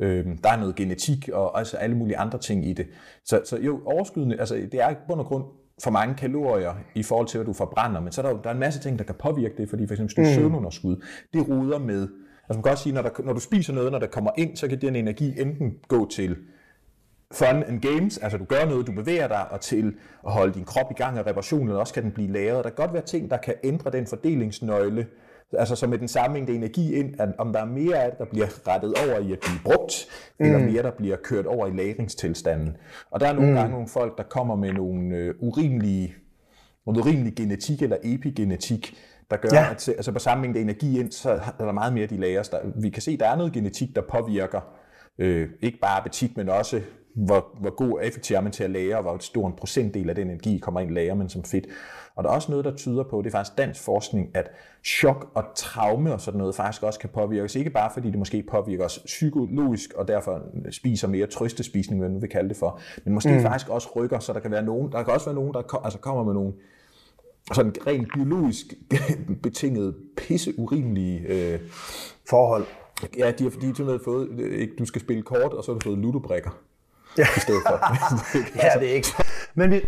Øh, 0.00 0.26
der 0.44 0.50
er 0.50 0.56
noget 0.56 0.74
genetik 0.74 1.28
og 1.28 1.58
altså 1.58 1.76
alle 1.76 1.96
mulige 1.96 2.16
andre 2.16 2.38
ting 2.38 2.66
i 2.66 2.72
det. 2.72 2.86
Så, 3.24 3.40
så 3.44 3.58
jo, 3.58 3.80
overskydende, 3.86 4.40
altså 4.40 4.54
det 4.54 4.74
er 4.74 4.90
i 4.90 4.94
bund 5.08 5.20
og 5.20 5.26
grund 5.26 5.44
for 5.82 5.90
mange 5.90 6.14
kalorier 6.14 6.74
i 6.94 7.02
forhold 7.02 7.26
til, 7.26 7.38
hvad 7.38 7.46
du 7.46 7.52
forbrænder, 7.52 8.00
men 8.00 8.12
så 8.12 8.22
er 8.22 8.26
der, 8.26 8.42
der 8.42 8.48
er 8.48 8.54
en 8.54 8.60
masse 8.60 8.80
ting, 8.80 8.98
der 8.98 9.04
kan 9.04 9.14
påvirke 9.14 9.54
det, 9.56 9.68
fordi 9.68 9.86
for 9.86 9.94
eksempel 9.94 10.14
hvis 10.14 10.34
du 10.34 10.40
mm. 10.40 10.42
søvnunderskud, 10.42 11.04
det 11.34 11.48
ruder 11.48 11.78
med, 11.78 12.08
altså 12.48 12.54
man 12.54 12.62
kan 12.62 12.72
også 12.72 12.82
sige, 12.82 12.94
når, 12.94 13.02
der, 13.02 13.10
når 13.24 13.32
du 13.32 13.40
spiser 13.40 13.72
noget, 13.72 13.92
når 13.92 13.98
der 13.98 14.06
kommer 14.06 14.30
ind, 14.36 14.56
så 14.56 14.68
kan 14.68 14.80
den 14.80 14.96
energi 14.96 15.40
enten 15.40 15.74
gå 15.88 16.08
til 16.08 16.36
fun 17.32 17.62
and 17.62 17.80
games, 17.80 18.18
altså 18.18 18.38
du 18.38 18.44
gør 18.44 18.64
noget, 18.64 18.86
du 18.86 18.92
bevæger 18.92 19.28
dig, 19.28 19.46
og 19.50 19.60
til 19.60 19.94
at 20.26 20.32
holde 20.32 20.54
din 20.54 20.64
krop 20.64 20.90
i 20.90 20.94
gang 20.94 21.18
af 21.18 21.26
reparation, 21.26 21.68
eller 21.68 21.80
også 21.80 21.94
kan 21.94 22.02
den 22.02 22.12
blive 22.12 22.32
lagret. 22.32 22.64
Der 22.64 22.70
kan 22.70 22.76
godt 22.76 22.92
være 22.92 23.02
ting, 23.02 23.30
der 23.30 23.36
kan 23.36 23.54
ændre 23.64 23.90
den 23.90 24.06
fordelingsnøgle, 24.06 25.06
altså 25.52 25.76
så 25.76 25.86
med 25.86 25.98
den 25.98 26.08
samme 26.08 26.34
mængde 26.34 26.54
energi 26.54 26.94
ind, 26.94 27.20
at 27.20 27.28
om 27.38 27.52
der 27.52 27.60
er 27.60 27.64
mere 27.64 28.02
af 28.02 28.10
det, 28.10 28.18
der 28.18 28.24
bliver 28.24 28.68
rettet 28.68 28.94
over 28.94 29.18
i 29.18 29.32
at 29.32 29.38
blive 29.40 29.60
brugt, 29.64 30.06
mm. 30.40 30.46
eller 30.46 30.58
mere, 30.58 30.82
der 30.82 30.90
bliver 30.90 31.16
kørt 31.16 31.46
over 31.46 31.66
i 31.66 31.70
lagringstilstanden. 31.70 32.76
Og 33.10 33.20
der 33.20 33.26
er 33.28 33.32
nogle 33.32 33.48
mm. 33.48 33.56
gange 33.56 33.70
nogle 33.70 33.88
folk, 33.88 34.18
der 34.18 34.24
kommer 34.24 34.56
med 34.56 34.72
nogle 34.72 35.16
øh, 35.16 35.34
urimelige, 35.40 36.14
noget 36.86 37.00
urimelig 37.00 37.34
genetik 37.34 37.82
eller 37.82 37.96
epigenetik, 38.02 38.96
der 39.30 39.36
gør, 39.36 39.48
ja. 39.52 39.70
at 39.70 39.88
altså 39.88 40.12
på 40.12 40.18
samme 40.18 40.42
mængde 40.42 40.60
energi 40.60 41.00
ind, 41.00 41.12
så 41.12 41.30
er 41.30 41.64
der 41.64 41.72
meget 41.72 41.92
mere, 41.92 42.06
de 42.06 42.16
lagres. 42.16 42.48
Der, 42.48 42.58
vi 42.76 42.90
kan 42.90 43.02
se, 43.02 43.10
at 43.10 43.20
der 43.20 43.28
er 43.28 43.36
noget 43.36 43.52
genetik, 43.52 43.96
der 43.96 44.02
påvirker 44.02 44.60
øh, 45.18 45.48
ikke 45.60 45.78
bare 45.78 45.98
appetit, 45.98 46.36
men 46.36 46.48
også 46.48 46.80
hvor, 47.14 47.58
hvor 47.60 47.70
god 47.70 47.92
og 47.92 48.06
effektiv 48.06 48.36
er 48.36 48.40
man 48.40 48.52
til 48.52 48.64
at 48.64 48.70
lære, 48.70 48.96
og 48.96 49.02
hvor 49.02 49.18
stor 49.18 49.46
en 49.46 49.52
procentdel 49.56 50.08
af 50.08 50.14
den 50.14 50.30
energi 50.30 50.58
kommer 50.58 50.80
ind 50.80 50.90
lærer 50.90 51.14
man 51.14 51.28
som 51.28 51.44
fedt. 51.44 51.66
Og 52.16 52.24
der 52.24 52.30
er 52.30 52.34
også 52.34 52.50
noget, 52.50 52.64
der 52.64 52.74
tyder 52.74 53.02
på, 53.02 53.18
det 53.18 53.26
er 53.26 53.30
faktisk 53.30 53.58
dansk 53.58 53.80
forskning, 53.80 54.30
at 54.34 54.50
chok 54.84 55.30
og 55.34 55.44
traume 55.56 56.12
og 56.12 56.20
sådan 56.20 56.38
noget 56.38 56.54
faktisk 56.54 56.82
også 56.82 56.98
kan 57.00 57.08
påvirke 57.08 57.44
os. 57.44 57.54
Ikke 57.54 57.70
bare 57.70 57.90
fordi 57.94 58.10
det 58.10 58.18
måske 58.18 58.44
påvirker 58.50 58.84
os 58.84 58.98
psykologisk, 59.04 59.92
og 59.92 60.08
derfor 60.08 60.42
spiser 60.70 61.08
mere 61.08 61.26
trøstespisning, 61.26 62.00
hvad 62.00 62.10
man 62.10 62.22
vil 62.22 62.30
kalde 62.30 62.48
det 62.48 62.56
for, 62.56 62.80
men 63.04 63.14
måske 63.14 63.30
mm. 63.30 63.40
faktisk 63.40 63.68
også 63.68 63.88
rykker, 63.96 64.18
så 64.18 64.32
der 64.32 64.40
kan 64.40 64.50
være 64.50 64.62
nogen, 64.62 64.92
der 64.92 65.02
kan 65.02 65.12
også 65.12 65.26
være 65.26 65.34
nogen, 65.34 65.54
der 65.54 65.62
kom, 65.62 65.80
altså 65.84 65.98
kommer 65.98 66.24
med 66.24 66.34
nogle 66.34 66.52
sådan 67.52 67.74
rent 67.86 68.08
biologisk 68.14 68.66
betinget 69.42 69.94
pisse 70.16 70.58
urimelige 70.58 71.20
øh, 71.20 71.60
forhold. 72.30 72.66
Ja, 73.18 73.30
de 73.30 73.44
har 73.44 73.50
fordi 73.50 73.72
de 73.72 73.84
har 73.84 74.00
fået, 74.04 74.28
øh, 74.38 74.58
ikke, 74.58 74.74
du 74.78 74.84
skal 74.84 75.00
spille 75.00 75.22
kort, 75.22 75.52
og 75.52 75.64
så 75.64 75.72
har 75.72 75.78
du 75.78 75.84
fået 75.84 75.98
ludobrikker 75.98 76.50
ja. 77.18 77.26
i 77.36 77.40
stedet 77.40 77.62
for. 77.66 77.80
ja, 78.62 78.80
det 78.80 78.90
er 78.90 78.94
ikke. 78.94 79.08
Men 79.54 79.70
vi, 79.70 79.80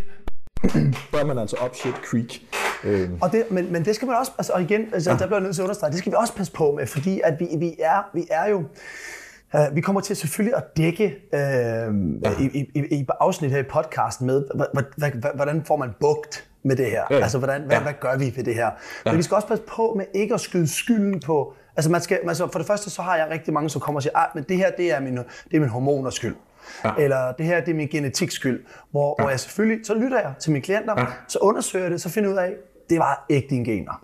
bør 1.12 1.24
man 1.24 1.38
altså 1.38 1.56
shit 1.72 1.94
creek. 1.94 2.42
Øh. 2.84 3.10
Og 3.20 3.32
det, 3.32 3.44
men, 3.50 3.72
men 3.72 3.84
det 3.84 3.94
skal 3.94 4.08
man 4.08 4.16
også, 4.16 4.32
altså, 4.38 4.52
og 4.52 4.62
igen, 4.62 4.80
altså, 4.94 5.10
ja. 5.10 5.16
der 5.16 5.26
bliver 5.26 5.38
jeg 5.38 5.44
nødt 5.44 5.54
til 5.54 5.62
at 5.62 5.64
understrege, 5.64 5.90
det 5.90 5.98
skal 5.98 6.12
vi 6.12 6.16
også 6.18 6.34
passe 6.34 6.52
på 6.52 6.72
med, 6.72 6.86
fordi 6.86 7.20
at 7.24 7.40
vi, 7.40 7.48
vi, 7.58 7.74
er, 7.78 8.10
vi 8.14 8.26
er 8.30 8.48
jo, 8.48 8.64
Uh, 9.54 9.76
vi 9.76 9.80
kommer 9.80 10.00
til 10.00 10.16
selvfølgelig 10.16 10.56
at 10.56 10.76
dække 10.76 11.04
uh, 11.32 11.38
ja. 11.38 12.30
i, 12.40 12.44
i, 12.54 12.70
i, 12.74 12.98
i 12.98 13.06
afsnit 13.20 13.50
her 13.50 13.58
i 13.58 13.62
podcasten 13.62 14.26
med, 14.26 14.44
hvordan 15.34 15.64
får 15.64 15.76
man 15.76 15.90
bugt 16.00 16.48
med 16.62 16.76
det 16.76 16.86
her? 16.86 17.02
Ja. 17.10 17.16
Altså, 17.16 17.38
hvordan, 17.38 17.62
hvad, 17.62 17.76
ja. 17.76 17.82
hvad 17.82 17.92
gør 18.00 18.16
vi 18.18 18.32
ved 18.36 18.44
det 18.44 18.54
her? 18.54 18.70
Ja. 19.06 19.10
Men 19.10 19.16
vi 19.16 19.22
skal 19.22 19.34
også 19.34 19.48
passe 19.48 19.64
på 19.64 19.94
med 19.96 20.04
ikke 20.14 20.34
at 20.34 20.40
skyde 20.40 20.68
skylden 20.68 21.20
på... 21.20 21.54
Altså, 21.76 21.90
man 21.90 22.00
skal, 22.00 22.18
altså 22.28 22.48
for 22.52 22.58
det 22.58 22.66
første, 22.66 22.90
så 22.90 23.02
har 23.02 23.16
jeg 23.16 23.28
rigtig 23.30 23.54
mange, 23.54 23.70
som 23.70 23.80
kommer 23.80 23.98
og 23.98 24.02
siger, 24.02 24.18
at 24.18 24.22
ah, 24.22 24.30
men 24.34 24.44
det 24.48 24.56
her, 24.56 24.70
det 24.70 24.92
er 24.92 25.00
min, 25.00 25.16
det 25.16 25.56
er 25.56 25.60
min 25.60 25.68
hormoners 25.68 26.14
skyld. 26.14 26.34
Ja. 26.84 26.92
Eller 26.98 27.32
det 27.32 27.46
her 27.46 27.60
det 27.60 27.70
er 27.70 27.74
min 27.74 27.88
genetik 27.88 28.30
skyld. 28.30 28.64
Hvor, 28.90 29.16
ja. 29.18 29.22
hvor 29.22 29.30
jeg 29.30 29.40
selvfølgelig, 29.40 29.86
så 29.86 29.94
lytter 29.94 30.20
jeg 30.20 30.32
til 30.40 30.52
mine 30.52 30.62
klienter, 30.62 30.94
ja. 30.98 31.06
så 31.28 31.38
undersøger 31.38 31.84
jeg 31.84 31.92
det, 31.92 32.00
så 32.00 32.08
finder 32.08 32.28
jeg 32.28 32.34
ud 32.34 32.38
af, 32.38 32.54
det 32.90 32.98
var 32.98 33.26
ikke 33.28 33.48
dine 33.50 33.64
gener. 33.64 34.02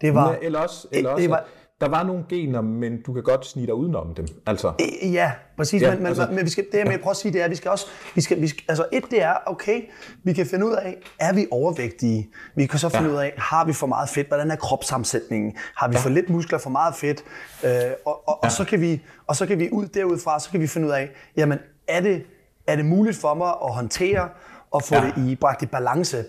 Det 0.00 0.14
var, 0.14 0.36
eller 0.42 0.58
også, 0.58 0.88
eller 0.92 1.10
også 1.10 1.22
det 1.22 1.30
var, 1.30 1.44
der 1.80 1.88
var 1.88 2.02
nogle 2.02 2.24
gener, 2.28 2.60
men 2.60 3.02
du 3.02 3.12
kan 3.12 3.22
godt 3.22 3.46
snige 3.46 3.66
dig 3.66 3.74
udenom 3.74 4.14
dem. 4.14 4.26
Altså. 4.46 4.72
Ja, 5.02 5.32
præcis. 5.56 5.82
Ja, 5.82 5.96
men, 5.96 6.06
altså, 6.06 6.28
men 6.32 6.44
vi 6.44 6.50
skal, 6.50 6.64
det, 6.72 6.78
jeg 6.78 6.86
ja. 6.86 6.96
prøver 6.96 7.10
at 7.10 7.16
sige, 7.16 7.32
det 7.32 7.40
er, 7.40 7.44
at 7.44 7.50
vi 7.50 7.56
skal 7.56 7.70
også... 7.70 7.86
Vi 8.14 8.20
skal, 8.20 8.40
vi 8.40 8.48
skal, 8.48 8.62
altså 8.68 8.86
et, 8.92 9.04
det 9.10 9.22
er, 9.22 9.34
okay, 9.46 9.82
vi 10.24 10.32
kan 10.32 10.46
finde 10.46 10.66
ud 10.66 10.72
af, 10.72 10.96
er 11.20 11.32
vi 11.32 11.46
overvægtige? 11.50 12.30
Vi 12.56 12.66
kan 12.66 12.78
så 12.78 12.88
finde 12.88 13.08
ja. 13.08 13.14
ud 13.14 13.20
af, 13.20 13.34
har 13.38 13.64
vi 13.64 13.72
for 13.72 13.86
meget 13.86 14.08
fedt? 14.08 14.28
Hvordan 14.28 14.50
er 14.50 14.56
kropssammensætningen? 14.56 15.52
Har 15.76 15.88
vi 15.88 15.94
ja. 15.94 16.00
for 16.00 16.08
lidt 16.08 16.30
muskler, 16.30 16.58
for 16.58 16.70
meget 16.70 16.94
fedt? 16.94 17.24
Øh, 17.64 17.70
og, 18.06 18.28
og, 18.28 18.38
ja. 18.42 18.46
og, 18.46 18.52
så 18.52 18.64
kan 18.64 18.80
vi, 18.80 19.02
og 19.26 19.36
så 19.36 19.46
kan 19.46 19.58
vi 19.58 19.68
ud 19.72 19.86
derudfra, 19.86 20.40
så 20.40 20.50
kan 20.50 20.60
vi 20.60 20.66
finde 20.66 20.86
ud 20.86 20.92
af, 20.92 21.10
jamen, 21.36 21.58
er 21.88 22.00
det, 22.00 22.22
er 22.66 22.76
det 22.76 22.84
muligt 22.84 23.16
for 23.16 23.34
mig 23.34 23.48
at 23.48 23.74
håndtere 23.74 24.28
og 24.70 24.82
få 24.82 24.94
ja. 24.94 25.12
det 25.16 25.30
i 25.30 25.36
bragt 25.36 25.62
i 25.62 25.66
balance? 25.66 26.24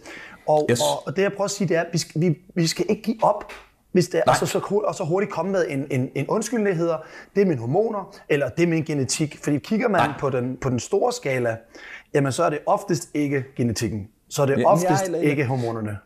Og, 0.48 0.68
yes. 0.72 0.82
og, 0.82 1.08
og 1.08 1.16
det 1.16 1.22
jeg 1.22 1.34
prøver 1.34 1.46
at 1.46 1.52
sige, 1.52 1.68
det 1.68 1.78
er, 1.78 1.82
at 1.82 1.88
vi 1.94 1.98
skal, 1.98 2.22
vi, 2.22 2.38
vi 2.56 2.68
skal 2.68 2.86
ikke 2.90 3.02
give 3.02 3.24
op, 3.24 3.54
hvis 3.92 4.08
det 4.08 4.22
er, 4.26 4.32
og, 4.32 4.36
så, 4.36 4.46
så, 4.46 4.60
og 4.60 4.96
så 4.96 5.04
hurtigt 5.04 5.32
komme 5.32 5.52
med 5.52 5.66
en, 5.70 5.88
en, 5.92 6.10
en 6.16 6.28
undskyldning, 6.28 6.70
der 6.70 6.76
hedder, 6.76 6.98
det 7.36 7.42
er 7.42 7.46
mine 7.46 7.60
hormoner, 7.60 8.16
eller 8.30 8.50
det 8.50 8.64
er 8.64 8.68
min 8.68 8.84
genetik. 8.84 9.38
Fordi 9.44 9.58
kigger 9.58 9.88
man 9.88 10.10
på 10.20 10.30
den, 10.30 10.58
på 10.58 10.70
den 10.70 10.80
store 10.80 11.14
skala, 11.14 11.58
jamen 12.14 12.32
så 12.32 12.44
er 12.44 12.50
det 12.50 12.60
oftest 12.66 13.10
ikke 13.14 13.46
genetikken. 13.56 14.08
Så 14.30 14.42
er 14.42 14.46
det 14.46 14.60
ja, 14.60 14.68
oftest 14.68 15.02
ja, 15.02 15.06
eller, 15.06 15.20
ikke 15.20 15.46
hormonerne. 15.46 15.98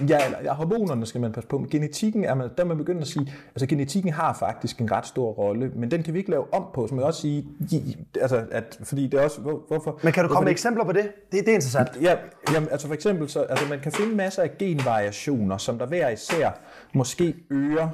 Ja, 0.00 0.24
eller, 0.24 0.38
ja, 0.44 0.54
hormonerne 0.54 1.06
skal 1.06 1.20
man 1.20 1.32
passe 1.32 1.48
på. 1.48 1.58
Men 1.58 1.68
genetikken 1.68 2.24
er 2.24 2.34
man, 2.34 2.50
der 2.58 2.64
man 2.64 2.76
begynder 2.76 3.00
at 3.00 3.06
sige, 3.06 3.32
altså 3.48 3.66
genetikken 3.66 4.12
har 4.12 4.32
faktisk 4.32 4.80
en 4.80 4.92
ret 4.92 5.06
stor 5.06 5.32
rolle, 5.32 5.70
men 5.74 5.90
den 5.90 6.02
kan 6.02 6.14
vi 6.14 6.18
ikke 6.18 6.30
lave 6.30 6.54
om 6.54 6.66
på, 6.74 6.86
som 6.86 6.98
jeg 6.98 7.06
også 7.06 7.20
sige, 7.20 7.46
altså, 8.20 8.44
at, 8.50 8.78
fordi 8.82 9.06
det 9.06 9.20
er 9.20 9.24
også, 9.24 9.40
hvor, 9.40 9.62
hvorfor... 9.68 10.00
Men 10.02 10.12
kan 10.12 10.24
du 10.24 10.28
komme 10.28 10.44
med 10.44 10.52
eksempler 10.52 10.84
på 10.84 10.92
det? 10.92 11.02
Det, 11.32 11.40
det 11.40 11.48
er 11.48 11.54
interessant. 11.54 11.88
Ja, 12.00 12.16
jamen, 12.52 12.68
altså 12.72 12.86
for 12.86 12.94
eksempel, 12.94 13.28
så, 13.28 13.40
altså 13.40 13.68
man 13.68 13.80
kan 13.80 13.92
finde 13.92 14.16
masser 14.16 14.42
af 14.42 14.58
genvariationer, 14.58 15.56
som 15.56 15.78
der 15.78 15.86
hver 15.86 16.08
især 16.08 16.50
måske 16.92 17.34
øger 17.50 17.88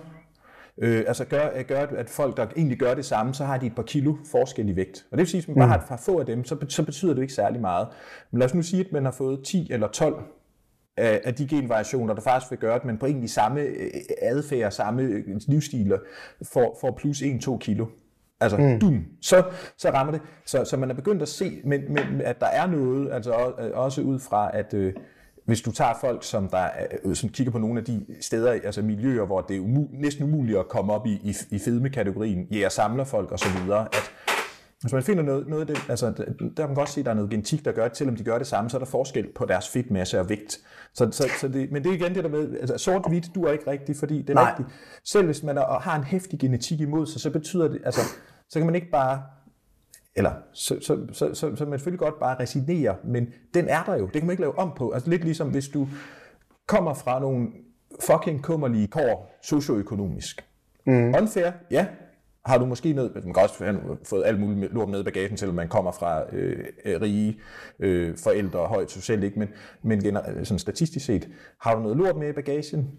Øh, 0.79 1.05
altså 1.07 1.25
gør, 1.25 1.63
gør, 1.63 1.87
at 1.87 2.11
folk, 2.11 2.37
der 2.37 2.47
egentlig 2.57 2.79
gør 2.79 2.95
det 2.95 3.05
samme, 3.05 3.35
så 3.35 3.45
har 3.45 3.59
de 3.59 3.67
et 3.67 3.75
par 3.75 3.83
kilo 3.83 4.15
forskel 4.31 4.69
i 4.69 4.77
vægt. 4.77 5.07
Og 5.11 5.19
det 5.19 5.19
vil 5.19 5.29
sige, 5.29 5.39
at 5.39 5.45
hvis 5.45 5.49
man 5.49 5.69
bare 5.69 5.77
mm. 5.77 5.85
har 5.89 5.95
et 5.95 6.01
få 6.01 6.19
af 6.19 6.27
dem, 6.27 6.45
så, 6.45 6.57
så 6.69 6.83
betyder 6.83 7.15
det 7.15 7.23
ikke 7.23 7.35
særlig 7.35 7.61
meget. 7.61 7.89
Men 8.31 8.39
lad 8.39 8.47
os 8.47 8.55
nu 8.55 8.63
sige, 8.63 8.85
at 8.85 8.93
man 8.93 9.05
har 9.05 9.13
fået 9.13 9.41
10 9.45 9.73
eller 9.73 9.89
12 9.89 10.23
af, 10.97 11.21
af 11.25 11.35
de 11.35 11.47
genvariationer, 11.47 12.15
der 12.15 12.23
faktisk 12.23 12.51
vil 12.51 12.59
gøre, 12.59 12.75
at 12.75 12.85
man 12.85 12.99
på 12.99 13.07
egentlig 13.07 13.31
samme 13.31 13.61
øh, 13.61 13.91
adfærd, 14.23 14.73
samme 14.73 15.03
øh, 15.03 15.41
livsstiler 15.49 15.99
får, 16.53 16.79
får 16.81 16.91
plus 16.91 17.23
1-2 17.23 17.59
kilo. 17.59 17.87
Altså, 18.41 18.57
mm. 18.57 18.81
dum, 18.81 19.05
så, 19.21 19.45
så 19.77 19.91
rammer 19.91 20.13
det. 20.13 20.21
Så, 20.47 20.65
så 20.65 20.77
man 20.77 20.91
er 20.91 20.95
begyndt 20.95 21.23
at 21.23 21.29
se, 21.29 21.61
men, 21.65 21.81
men, 21.89 22.21
at 22.21 22.41
der 22.41 22.47
er 22.47 22.67
noget, 22.67 23.13
altså 23.13 23.33
også 23.75 24.03
ud 24.03 24.19
fra, 24.19 24.51
at 24.57 24.75
øh, 24.75 24.95
hvis 25.45 25.61
du 25.61 25.73
tager 25.73 25.95
folk, 26.01 26.25
som, 26.25 26.49
der, 26.49 26.69
øh, 27.05 27.15
som 27.15 27.29
kigger 27.29 27.53
på 27.53 27.59
nogle 27.59 27.79
af 27.79 27.85
de 27.85 28.07
steder, 28.21 28.53
altså 28.53 28.83
miljøer, 28.83 29.27
hvor 29.27 29.41
det 29.41 29.57
er 29.57 29.61
umu- 29.61 30.01
næsten 30.01 30.25
umuligt 30.25 30.59
at 30.59 30.69
komme 30.69 30.93
op 30.93 31.07
i, 31.07 31.13
i, 31.13 31.35
i 31.51 31.59
fedme-kategorien, 31.59 32.47
jæger 32.53 32.69
samler 32.69 33.05
folk 33.05 33.33
osv., 33.33 33.71
at 33.71 34.11
hvis 34.83 34.93
man 34.93 35.03
finder 35.03 35.23
noget, 35.23 35.49
noget 35.49 35.61
af 35.61 35.67
det, 35.67 35.91
altså, 35.91 36.07
der 36.07 36.23
kan 36.57 36.67
man 36.67 36.75
godt 36.75 36.89
se, 36.89 37.01
at 37.01 37.05
der 37.05 37.11
er 37.11 37.15
noget 37.15 37.31
genetik, 37.31 37.65
der 37.65 37.73
gør, 37.73 37.85
at 37.85 37.97
selvom 37.97 38.17
de 38.17 38.25
gør 38.25 38.39
det 38.39 38.47
samme, 38.47 38.71
så 38.71 38.77
er 38.77 38.79
der 38.79 38.87
forskel 38.87 39.33
på 39.35 39.45
deres 39.47 39.69
fedtmasse 39.69 40.21
og 40.21 40.29
vægt. 40.29 40.61
Så, 40.95 41.09
så, 41.11 41.29
så 41.41 41.49
det, 41.49 41.73
men 41.73 41.85
det 41.85 41.91
er 41.91 41.95
igen 41.95 42.15
det 42.15 42.25
der 42.25 42.31
med, 42.31 42.57
altså 42.61 42.79
sort-hvidt 42.79 43.35
du 43.35 43.45
er 43.45 43.53
ikke 43.53 43.71
rigtigt, 43.71 43.99
fordi 43.99 44.23
det 44.23 44.31
er 44.31 44.35
Nej. 44.35 44.51
rigtigt. 44.51 44.69
Selv 45.05 45.27
hvis 45.27 45.43
man 45.43 45.59
er, 45.59 45.79
har 45.79 45.97
en 45.97 46.05
hæftig 46.05 46.39
genetik 46.39 46.81
imod 46.81 47.07
sig, 47.07 47.21
så 47.21 47.31
betyder 47.31 47.69
det, 47.69 47.81
altså, 47.85 48.01
så 48.49 48.59
kan 48.59 48.67
man 48.67 48.75
ikke 48.75 48.91
bare 48.91 49.23
eller 50.15 50.33
så, 50.53 50.77
så, 50.81 50.99
så, 51.13 51.35
så, 51.35 51.57
så 51.57 51.65
man 51.65 51.79
selvfølgelig 51.79 51.99
godt 51.99 52.19
bare 52.21 52.41
resignere, 52.41 52.97
men 53.05 53.27
den 53.55 53.69
er 53.69 53.83
der 53.83 53.97
jo. 53.97 54.05
Det 54.05 54.13
kan 54.13 54.27
man 54.27 54.31
ikke 54.31 54.43
lave 54.43 54.59
om 54.59 54.73
på. 54.77 54.91
Altså 54.91 55.11
lidt 55.11 55.25
ligesom 55.25 55.49
hvis 55.49 55.69
du 55.69 55.89
kommer 56.67 56.95
fra 56.95 57.21
nogle 57.21 57.49
fucking 58.01 58.43
kummerlige 58.43 58.87
kår 58.87 59.39
socioøkonomisk. 59.43 60.45
Mm. 60.87 61.15
Unfair, 61.15 61.53
ja, 61.71 61.87
har 62.47 62.59
du 62.59 62.67
måske 62.67 62.93
noget, 62.93 63.15
man 63.15 63.35
kan 63.35 63.43
også 63.43 63.65
have 63.65 63.81
fået 64.05 64.23
alt 64.27 64.41
muligt 64.41 64.75
lort 64.75 64.89
med 64.89 65.01
i 65.01 65.03
bagagen, 65.03 65.37
selvom 65.37 65.57
man 65.57 65.69
kommer 65.69 65.93
fra 65.93 66.23
øh, 66.33 66.65
øh 66.85 67.01
rige 67.01 67.41
øh, 67.79 68.17
forældre 68.19 68.59
og 68.59 68.69
højt 68.69 68.91
socialt, 68.91 69.25
ikke? 69.25 69.39
men, 69.39 69.49
men 69.83 70.05
gener- 70.05 70.31
øh, 70.31 70.47
sådan 70.47 70.59
statistisk 70.59 71.07
set, 71.07 71.29
har 71.59 71.75
du 71.75 71.81
noget 71.81 71.97
lort 71.97 72.17
med 72.17 72.29
i 72.29 72.33
bagagen? 72.33 72.91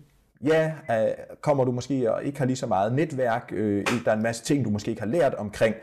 Ja, 0.43 0.73
øh, 0.89 1.13
kommer 1.41 1.65
du 1.65 1.71
måske 1.71 2.13
og 2.13 2.23
ikke 2.23 2.39
har 2.39 2.45
lige 2.45 2.57
så 2.57 2.67
meget 2.67 2.93
netværk, 2.93 3.51
øh, 3.55 3.85
der 4.05 4.11
er 4.11 4.15
en 4.15 4.23
masse 4.23 4.43
ting, 4.43 4.65
du 4.65 4.69
måske 4.69 4.89
ikke 4.89 5.01
har 5.01 5.09
lært 5.09 5.33
omkring, 5.33 5.75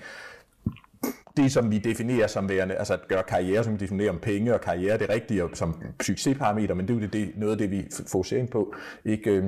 det, 1.36 1.52
som 1.52 1.70
vi 1.70 1.78
definerer 1.78 2.26
som 2.26 2.48
værende, 2.48 2.74
altså 2.74 2.94
at 2.94 3.08
gøre 3.08 3.22
karriere, 3.22 3.64
som 3.64 3.72
vi 3.72 3.78
definerer 3.78 4.10
om 4.10 4.18
penge 4.18 4.54
og 4.54 4.60
karriere, 4.60 4.98
det 4.98 5.08
rigtige 5.08 5.44
og 5.44 5.50
som 5.54 5.82
succesparameter, 6.02 6.74
men 6.74 6.88
det 6.88 6.96
er 6.96 7.00
jo 7.00 7.06
det, 7.06 7.32
noget 7.36 7.52
af 7.52 7.58
det, 7.58 7.70
vi 7.70 7.86
fokuserer 8.06 8.46
på. 8.46 8.74
Ikke? 9.04 9.30
Øh, 9.30 9.44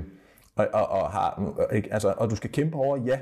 og, 0.57 0.69
og, 0.73 0.89
og, 0.89 1.11
har, 1.11 1.55
ikke? 1.73 1.93
Altså, 1.93 2.15
og 2.17 2.31
du 2.31 2.37
skal 2.37 2.51
kæmpe 2.51 2.77
over, 2.77 2.97
ja, 2.97 3.19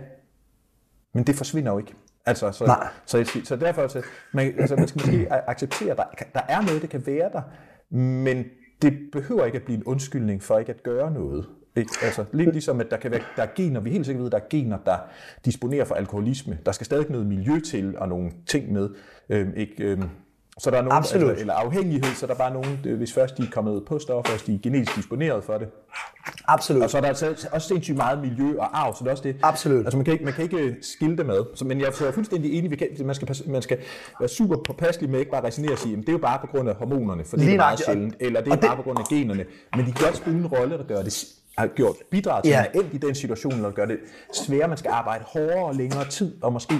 men 1.14 1.24
det 1.24 1.34
forsvinder 1.34 1.72
jo 1.72 1.78
ikke. 1.78 1.94
Altså, 2.26 2.52
så, 2.52 2.66
Nej. 2.66 2.88
så, 3.06 3.24
så, 3.24 3.40
så 3.44 3.56
derfor, 3.56 3.88
så, 3.88 4.02
man, 4.32 4.54
altså, 4.58 4.76
man 4.76 4.88
skal 4.88 5.00
måske 5.06 5.26
acceptere, 5.30 5.90
at 5.90 5.96
der, 5.96 6.04
der 6.34 6.40
er 6.48 6.60
noget, 6.60 6.82
der 6.82 6.88
kan 6.88 7.06
være 7.06 7.30
der, 7.32 7.42
men 7.96 8.44
det 8.82 8.98
behøver 9.12 9.44
ikke 9.44 9.58
at 9.58 9.64
blive 9.64 9.76
en 9.76 9.84
undskyldning 9.84 10.42
for 10.42 10.58
ikke 10.58 10.72
at 10.72 10.82
gøre 10.82 11.10
noget. 11.10 11.46
Ikke? 11.76 11.90
Altså, 12.02 12.24
lidt 12.32 12.52
ligesom, 12.52 12.80
at 12.80 12.90
der 12.90 12.96
kan 12.96 13.10
være 13.10 13.20
der 13.36 13.42
er 13.42 13.48
gener, 13.56 13.80
vi 13.80 13.90
helt 13.90 14.06
sikkert 14.06 14.20
ved, 14.20 14.26
at 14.28 14.32
der 14.32 14.38
er 14.38 14.48
gener, 14.50 14.78
der 14.86 14.96
disponerer 15.44 15.84
for 15.84 15.94
alkoholisme. 15.94 16.58
Der 16.66 16.72
skal 16.72 16.84
stadig 16.84 17.10
noget 17.10 17.26
miljø 17.26 17.60
til 17.60 17.98
og 17.98 18.08
nogle 18.08 18.30
ting 18.46 18.72
med. 18.72 18.90
Øhm, 19.28 19.52
ikke, 19.56 19.84
øhm, 19.84 20.08
så 20.62 20.70
der 20.70 20.76
er 20.76 20.82
nogen, 20.82 20.96
Absolut. 20.96 21.28
altså, 21.30 21.40
eller 21.40 21.54
afhængighed, 21.54 22.14
så 22.14 22.26
der 22.26 22.32
er 22.32 22.36
bare 22.38 22.52
nogen, 22.52 22.78
øh, 22.86 22.96
hvis 22.96 23.12
først 23.12 23.36
de 23.38 23.42
er 23.42 23.46
kommet 23.52 23.84
på 23.84 23.98
stoffer, 23.98 24.32
hvis 24.32 24.42
de 24.42 24.54
er 24.54 24.58
genetisk 24.62 24.96
disponeret 24.96 25.44
for 25.44 25.58
det. 25.58 25.68
Absolut. 26.48 26.82
Og 26.82 26.90
så 26.90 26.96
er 26.96 27.00
der 27.00 27.08
altså 27.08 27.48
også 27.52 27.68
sindssygt 27.68 27.96
meget 27.96 28.18
miljø 28.20 28.58
og 28.58 28.80
arv, 28.80 28.94
så 28.94 28.98
det 29.04 29.06
er 29.06 29.10
også 29.10 29.22
det. 29.22 29.36
Absolut. 29.42 29.84
Altså 29.84 29.96
man 29.96 30.04
kan 30.04 30.12
ikke, 30.12 30.24
man 30.24 30.34
kan 30.34 30.44
ikke 30.44 30.76
skille 30.82 31.16
det 31.16 31.26
med. 31.26 31.40
Så, 31.54 31.64
men 31.64 31.80
jeg 31.80 31.86
er 31.86 32.10
fuldstændig 32.12 32.58
enig, 32.58 32.78
kan, 32.78 32.88
man, 33.04 33.14
skal, 33.14 33.36
man 33.46 33.62
skal 33.62 33.78
være 34.20 34.28
super 34.28 34.56
påpasselig 34.66 35.10
med 35.10 35.18
ikke 35.18 35.30
bare 35.30 35.44
resonere 35.44 35.72
og 35.72 35.78
sige, 35.78 35.92
at 35.92 36.00
det 36.00 36.08
er 36.08 36.12
jo 36.12 36.18
bare 36.18 36.38
på 36.40 36.46
grund 36.46 36.68
af 36.68 36.74
hormonerne, 36.74 37.24
for 37.24 37.36
det 37.36 37.52
er 37.52 37.56
meget 37.56 37.78
sjældent, 37.84 38.14
eller 38.20 38.40
det 38.40 38.50
er 38.52 38.56
det- 38.56 38.64
bare 38.64 38.76
på 38.76 38.82
grund 38.82 38.98
af 38.98 39.04
generne. 39.04 39.44
Men 39.76 39.86
de 39.86 39.92
kan 39.92 40.04
godt 40.04 40.16
spille 40.16 40.38
en 40.38 40.46
rolle, 40.46 40.78
der 40.78 40.84
gør 40.84 41.02
det 41.02 41.24
har 41.60 41.66
gjort 41.66 41.96
bidrag 42.10 42.42
til, 42.42 42.50
Ja. 42.50 42.64
at 42.64 42.74
man 42.74 42.84
endt 42.84 42.94
i 42.94 42.98
den 43.06 43.14
situation, 43.14 43.52
eller 43.52 43.70
gør 43.70 43.86
det 43.86 43.98
sværere, 44.32 44.68
man 44.68 44.78
skal 44.78 44.90
arbejde 44.90 45.24
hårdere 45.26 45.64
og 45.64 45.74
længere 45.74 46.04
tid, 46.08 46.42
og 46.42 46.52
måske 46.52 46.74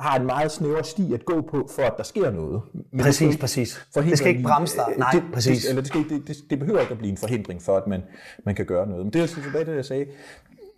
har 0.00 0.18
en 0.18 0.26
meget 0.26 0.52
snævere 0.52 0.84
sti 0.84 1.14
at 1.14 1.24
gå 1.24 1.40
på, 1.40 1.68
for 1.76 1.82
at 1.82 1.94
der 1.96 2.02
sker 2.02 2.30
noget. 2.30 2.62
Men 2.74 2.82
det 2.92 3.00
Præcis, 3.00 3.14
skal 3.16 3.26
ikke 3.28 3.40
præcis. 3.40 3.80
Det 3.94 4.18
skal 4.18 4.30
ikke 4.30 4.42
bremse 4.42 4.76
dig. 4.76 4.86
øh, 4.92 4.98
Nej, 4.98 5.10
det, 5.12 5.22
præcis. 5.32 5.62
Det, 5.62 5.68
eller 5.68 5.82
det, 5.82 5.88
skal, 5.88 6.04
det, 6.08 6.28
det, 6.28 6.36
det 6.50 6.58
behøver 6.58 6.80
ikke 6.80 6.92
at 6.92 6.98
blive 6.98 7.10
en 7.10 7.16
forhindring 7.16 7.62
for, 7.62 7.76
at 7.76 7.86
man, 7.86 8.02
man 8.44 8.54
kan 8.54 8.66
gøre 8.66 8.86
noget. 8.86 9.04
Men 9.04 9.12
det 9.12 9.18
er 9.18 9.22
altså 9.22 9.42
tilbage 9.42 9.64
til 9.64 9.70
det, 9.70 9.76
jeg 9.76 9.84
sagde, 9.84 10.06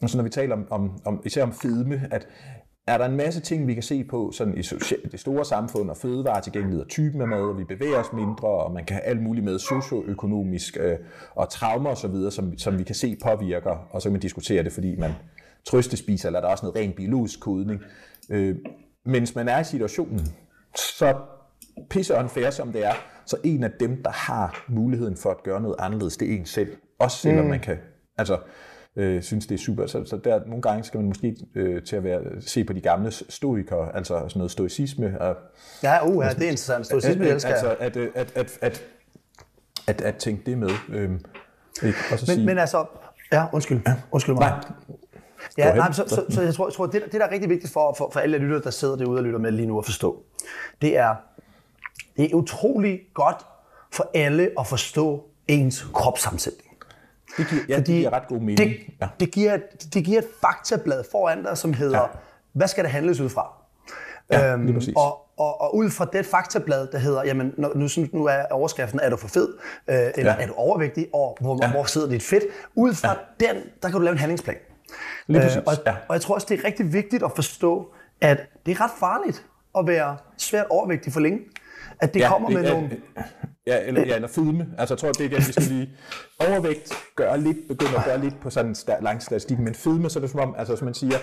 altså 0.03 0.17
når 0.17 0.25
vi 0.25 0.31
taler 0.31 0.55
om, 0.55 0.67
om, 0.71 0.91
om 1.05 1.23
især 1.25 1.43
om 1.43 1.53
fedme, 1.53 2.09
at 2.11 2.27
er 2.87 2.99
der 2.99 3.05
en 3.05 3.17
masse 3.17 3.41
ting, 3.41 3.67
vi 3.67 3.75
kan 3.75 3.83
se 3.83 4.05
på 4.05 4.33
sådan 4.33 4.59
i 4.59 4.63
det 5.13 5.21
store 5.21 5.45
samfund, 5.45 5.91
og 5.91 5.97
fødevaretilgængelighed 5.97 6.85
og 6.85 6.89
typen 6.89 7.21
af 7.21 7.29
mad, 7.29 7.41
og 7.41 7.59
vi 7.59 7.65
bevæger 7.65 7.99
os 7.99 8.13
mindre, 8.13 8.49
og 8.49 8.73
man 8.73 8.85
kan 8.85 8.95
have 8.95 9.05
alt 9.05 9.23
muligt 9.23 9.45
med 9.45 9.59
socioøkonomisk 9.59 10.77
øh, 10.81 10.99
og 11.35 11.49
traumer 11.49 11.91
osv., 11.91 12.31
som, 12.31 12.59
som 12.59 12.79
vi 12.79 12.85
kan 12.85 12.95
se 12.95 13.17
påvirker, 13.23 13.89
og 13.91 14.03
så 14.03 14.09
kan 14.09 14.13
man 14.13 14.21
diskutere 14.21 14.65
det, 14.65 14.73
fordi 14.73 14.97
man 14.97 15.13
trøstespiser, 15.65 16.29
eller 16.29 16.41
er 16.41 16.45
der 16.45 16.51
også 16.51 16.67
noget 16.67 16.77
rent 16.77 16.97
biologisk 16.97 17.41
kodning. 17.41 17.81
Øh, 18.31 18.57
mens 19.05 19.35
man 19.35 19.49
er 19.49 19.61
i 19.61 19.65
situationen, 19.65 20.21
så 20.77 21.15
pisse 21.91 22.15
unfair 22.15 22.51
som 22.51 22.73
det 22.73 22.87
er, 22.87 22.95
så 23.27 23.37
en 23.45 23.65
af 23.65 23.71
dem, 23.81 24.03
der 24.03 24.11
har 24.11 24.65
muligheden 24.69 25.17
for 25.17 25.31
at 25.31 25.43
gøre 25.43 25.61
noget 25.61 25.77
anderledes, 25.79 26.17
det 26.17 26.33
er 26.33 26.37
en 26.37 26.47
selv. 26.47 26.77
Også 26.99 27.17
selvom 27.17 27.45
mm. 27.45 27.51
man 27.51 27.61
kan, 27.61 27.79
altså, 28.19 28.39
øh, 28.97 29.23
synes, 29.23 29.47
det 29.47 29.55
er 29.55 29.59
super. 29.59 29.87
Så, 29.87 30.05
så 30.05 30.17
der, 30.17 30.41
nogle 30.47 30.63
gange 30.63 30.85
skal 30.85 31.01
man 31.01 31.09
måske 31.09 31.37
øh, 31.55 31.83
til 31.83 31.97
at 31.97 32.05
være, 32.05 32.21
se 32.41 32.65
på 32.65 32.73
de 32.73 32.81
gamle 32.81 33.11
stoikere, 33.11 33.97
altså 33.97 34.15
sådan 34.29 34.39
noget 34.39 34.51
stoicisme. 34.51 35.21
Og, 35.21 35.37
Ja, 35.83 36.07
uh, 36.07 36.25
ja, 36.25 36.31
det 36.31 36.39
er 36.39 36.51
interessant. 36.51 36.87
Stoicisme, 36.87 37.25
at, 37.25 37.33
elsker 37.33 37.51
altså, 37.51 37.77
at, 37.81 37.97
øh, 37.97 38.11
at, 38.15 38.33
at, 38.35 38.59
at, 38.61 38.83
at, 39.87 40.01
at 40.01 40.17
tænke 40.17 40.43
det 40.47 40.59
med. 40.59 40.71
Øh, 40.89 41.11
ikke? 41.83 41.99
Og 42.13 42.19
så 42.19 42.25
Men, 42.29 42.35
sige, 42.37 42.47
men 42.47 42.59
altså, 42.59 42.85
ja, 43.33 43.45
undskyld. 43.53 43.81
Undskyld 44.13 44.35
mig. 44.35 44.51
nej, 44.51 44.61
Ja, 45.59 45.75
nej, 45.75 45.93
så, 45.93 46.05
så, 46.09 46.25
så 46.29 46.43
jeg 46.43 46.55
tror, 46.55 46.67
jeg 46.67 46.73
tror 46.73 46.87
det, 46.87 47.03
det, 47.05 47.13
der 47.13 47.27
er 47.27 47.31
rigtig 47.31 47.51
vigtigt 47.51 47.73
for, 47.73 47.95
for, 47.99 48.11
for 48.13 48.21
alle 48.21 48.39
lyttere, 48.39 48.63
der 48.63 48.71
sidder 48.71 48.97
derude 48.97 49.19
og 49.19 49.25
lytter 49.25 49.39
med 49.39 49.51
lige 49.51 49.67
nu 49.67 49.79
at 49.79 49.85
forstå, 49.85 50.23
det 50.83 50.97
er, 50.97 51.15
det 52.17 52.31
er 52.31 52.35
utrolig 52.35 53.01
godt 53.15 53.47
for 53.93 54.11
alle 54.15 54.51
at 54.59 54.67
forstå 54.67 55.25
ens 55.49 55.87
kropssammensætning. 55.95 56.62
Det 57.37 57.47
giver, 57.49 57.63
ja, 57.69 57.77
det 57.77 57.87
giver 57.87 58.13
ret 58.13 58.29
god 58.29 58.39
mening. 58.39 58.59
Det, 58.59 58.77
ja. 59.01 59.09
det, 59.21 59.31
giver, 59.31 59.59
det 59.95 60.05
giver 60.05 60.19
et 60.19 60.29
faktablad 60.41 61.05
foran 61.13 61.43
dig, 61.43 61.59
som 61.59 61.73
hedder, 61.73 62.01
ja. 62.01 62.07
hvad 62.53 62.69
skal 62.69 62.85
det 62.85 62.93
handles 62.93 63.21
ud 63.21 63.29
fra? 63.29 63.53
Ja, 64.31 64.57
præcis. 64.75 64.95
og, 64.97 65.19
og, 65.37 65.61
og 65.61 65.77
ud 65.77 65.91
fra 65.91 66.07
det 66.13 66.27
faktablad, 66.27 66.87
der 66.93 66.99
hedder, 66.99 67.25
jamen, 67.25 67.55
nu, 67.59 67.89
nu, 68.13 68.25
er 68.27 68.45
overskriften, 68.51 69.01
er 69.03 69.11
du 69.11 69.17
for 69.17 69.29
fed, 69.29 69.49
øh, 69.89 69.97
eller 69.97 70.33
Ja. 70.33 70.43
er 70.43 70.47
du 70.47 70.53
overvægtig, 70.57 71.07
og 71.13 71.37
hvor, 71.41 71.59
ja. 71.63 71.71
hvor 71.71 71.85
sidder 71.85 72.09
dit 72.09 72.23
fedt? 72.23 72.45
Ud 72.75 72.95
fra 72.95 73.17
ja. 73.41 73.47
den, 73.47 73.63
der 73.83 73.89
kan 73.89 73.93
du 73.93 73.99
lave 73.99 74.13
en 74.13 74.19
handlingsplan. 74.19 74.57
Lige 75.27 75.41
præcis, 75.41 75.63
og, 75.67 75.73
ja. 75.87 75.95
og 76.09 76.15
jeg 76.15 76.21
tror 76.21 76.35
også, 76.35 76.47
det 76.51 76.61
er 76.61 76.65
rigtig 76.65 76.93
vigtigt 76.93 77.23
at 77.23 77.33
forstå, 77.35 77.93
at 78.21 78.41
det 78.67 78.73
er 78.73 78.81
ret 78.85 78.91
farligt 79.01 79.47
at 79.79 79.87
være 79.87 80.17
svært 80.39 80.67
overvægtig 80.71 81.13
for 81.13 81.21
længe. 81.21 81.39
At 82.01 82.15
det 82.15 82.21
ja, 82.21 82.29
kommer 82.29 82.49
med 82.51 82.63
ja, 82.65 82.71
nogle... 82.73 82.91
Ja, 83.67 83.79
eller, 83.87 84.07
ja, 84.07 84.15
eller 84.15 84.29
fedme. 84.29 84.67
Altså, 84.79 84.95
jeg 84.95 84.99
tror, 84.99 85.13
det 85.13 85.25
er 85.27 85.29
det, 85.29 85.39
vi 85.49 85.53
skal 85.53 85.63
lige... 85.63 85.91
Overvægt 86.41 86.93
gør 87.17 87.37
lidt, 87.37 87.57
begynder 87.69 87.99
at 87.99 88.05
gøre 88.05 88.19
lidt 88.21 88.35
på 88.43 88.51
sådan 88.51 88.69
en 88.71 88.75
sta- 88.79 89.03
lang 89.03 89.23
statistik, 89.23 89.59
men 89.59 89.75
fedme, 89.75 90.11
så 90.11 90.19
er 90.19 90.21
det 90.21 90.31
som 90.31 90.41
om, 90.41 90.55
altså 90.59 90.77
som 90.77 90.85
man 90.85 90.95
siger, 90.95 91.17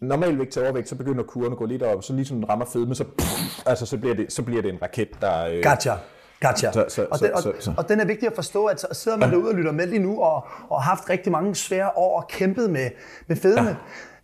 normal 0.00 0.38
vægt 0.38 0.52
til 0.52 0.62
overvægt, 0.62 0.88
så 0.88 0.94
begynder 0.96 1.22
kuren 1.24 1.52
at 1.52 1.58
gå 1.58 1.66
lidt 1.66 1.82
op, 1.82 2.02
så 2.02 2.12
lige 2.12 2.24
som 2.24 2.36
den 2.36 2.48
rammer 2.48 2.64
fedme, 2.64 2.94
så, 2.94 3.04
pff, 3.18 3.66
altså, 3.66 3.86
så, 3.86 3.98
bliver 3.98 4.14
det, 4.14 4.32
så 4.32 4.42
bliver 4.42 4.62
det 4.62 4.72
en 4.72 4.78
raket, 4.82 5.08
der... 5.20 5.46
Øh, 5.46 5.62
Gotcha. 5.62 5.92
Gotcha. 6.40 6.72
Så- 6.72 6.84
så- 6.88 7.06
og, 7.10 7.20
den, 7.20 7.32
og, 7.34 7.42
så- 7.42 7.52
så. 7.60 7.72
og 7.76 7.88
den 7.88 8.00
er 8.00 8.04
vigtig 8.04 8.26
at 8.28 8.34
forstå, 8.34 8.66
at 8.66 8.84
sidder 8.92 9.18
man 9.18 9.30
derude 9.30 9.48
og 9.48 9.54
lytter 9.54 9.72
med 9.72 9.86
lige 9.86 9.98
nu, 10.02 10.20
og, 10.22 10.46
og 10.68 10.82
har 10.82 10.90
haft 10.90 11.10
rigtig 11.10 11.32
mange 11.32 11.54
svære 11.54 11.90
år 11.96 12.20
og 12.20 12.28
kæmpet 12.28 12.70
med, 12.70 12.90
med 13.26 13.36
fedme. 13.36 13.68
Ja. 13.68 13.76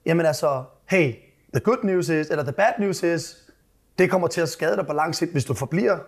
Jamen 0.07 0.27
altså, 0.27 0.63
hey, 0.91 1.13
the 1.55 1.61
good 1.61 1.85
news 1.85 2.09
is, 2.09 2.27
eller 2.31 2.43
the 2.43 2.53
bad 2.53 2.73
news 2.79 3.03
is, 3.03 3.37
det 4.01 4.11
kommer 4.11 4.29
til 4.29 4.41
at 4.41 4.49
skade 4.49 4.77
dig 4.77 4.87
på 4.87 4.93
lang 4.93 5.15
sigt, 5.15 5.33
hvis 5.33 5.45
du 5.45 5.55
forbliver. 5.55 5.99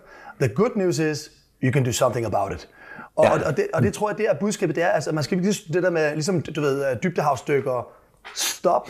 The 0.41 0.49
good 0.55 0.69
news 0.75 0.99
is, 0.99 1.31
you 1.63 1.71
can 1.73 1.83
do 1.85 1.91
something 1.91 2.25
about 2.25 2.51
it. 2.53 2.69
Og, 3.15 3.25
Ja. 3.25 3.47
og, 3.47 3.57
det, 3.57 3.67
og 3.73 3.81
det 3.83 3.93
tror 3.93 4.09
jeg, 4.09 4.17
det 4.17 4.29
er 4.29 4.33
budskabet, 4.39 4.75
det 4.75 4.83
er, 4.83 4.87
altså 4.89 5.11
man 5.11 5.23
skal 5.23 5.37
virkelig 5.37 5.73
det 5.73 5.83
der 5.83 5.89
med, 5.89 6.13
ligesom 6.13 6.41
du 6.41 6.61
ved, 6.61 6.95
dybdehavsdykker, 7.03 7.87
stop, 8.35 8.87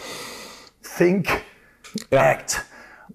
think, 0.95 1.27
Ja. 2.11 2.31
act. 2.31 2.65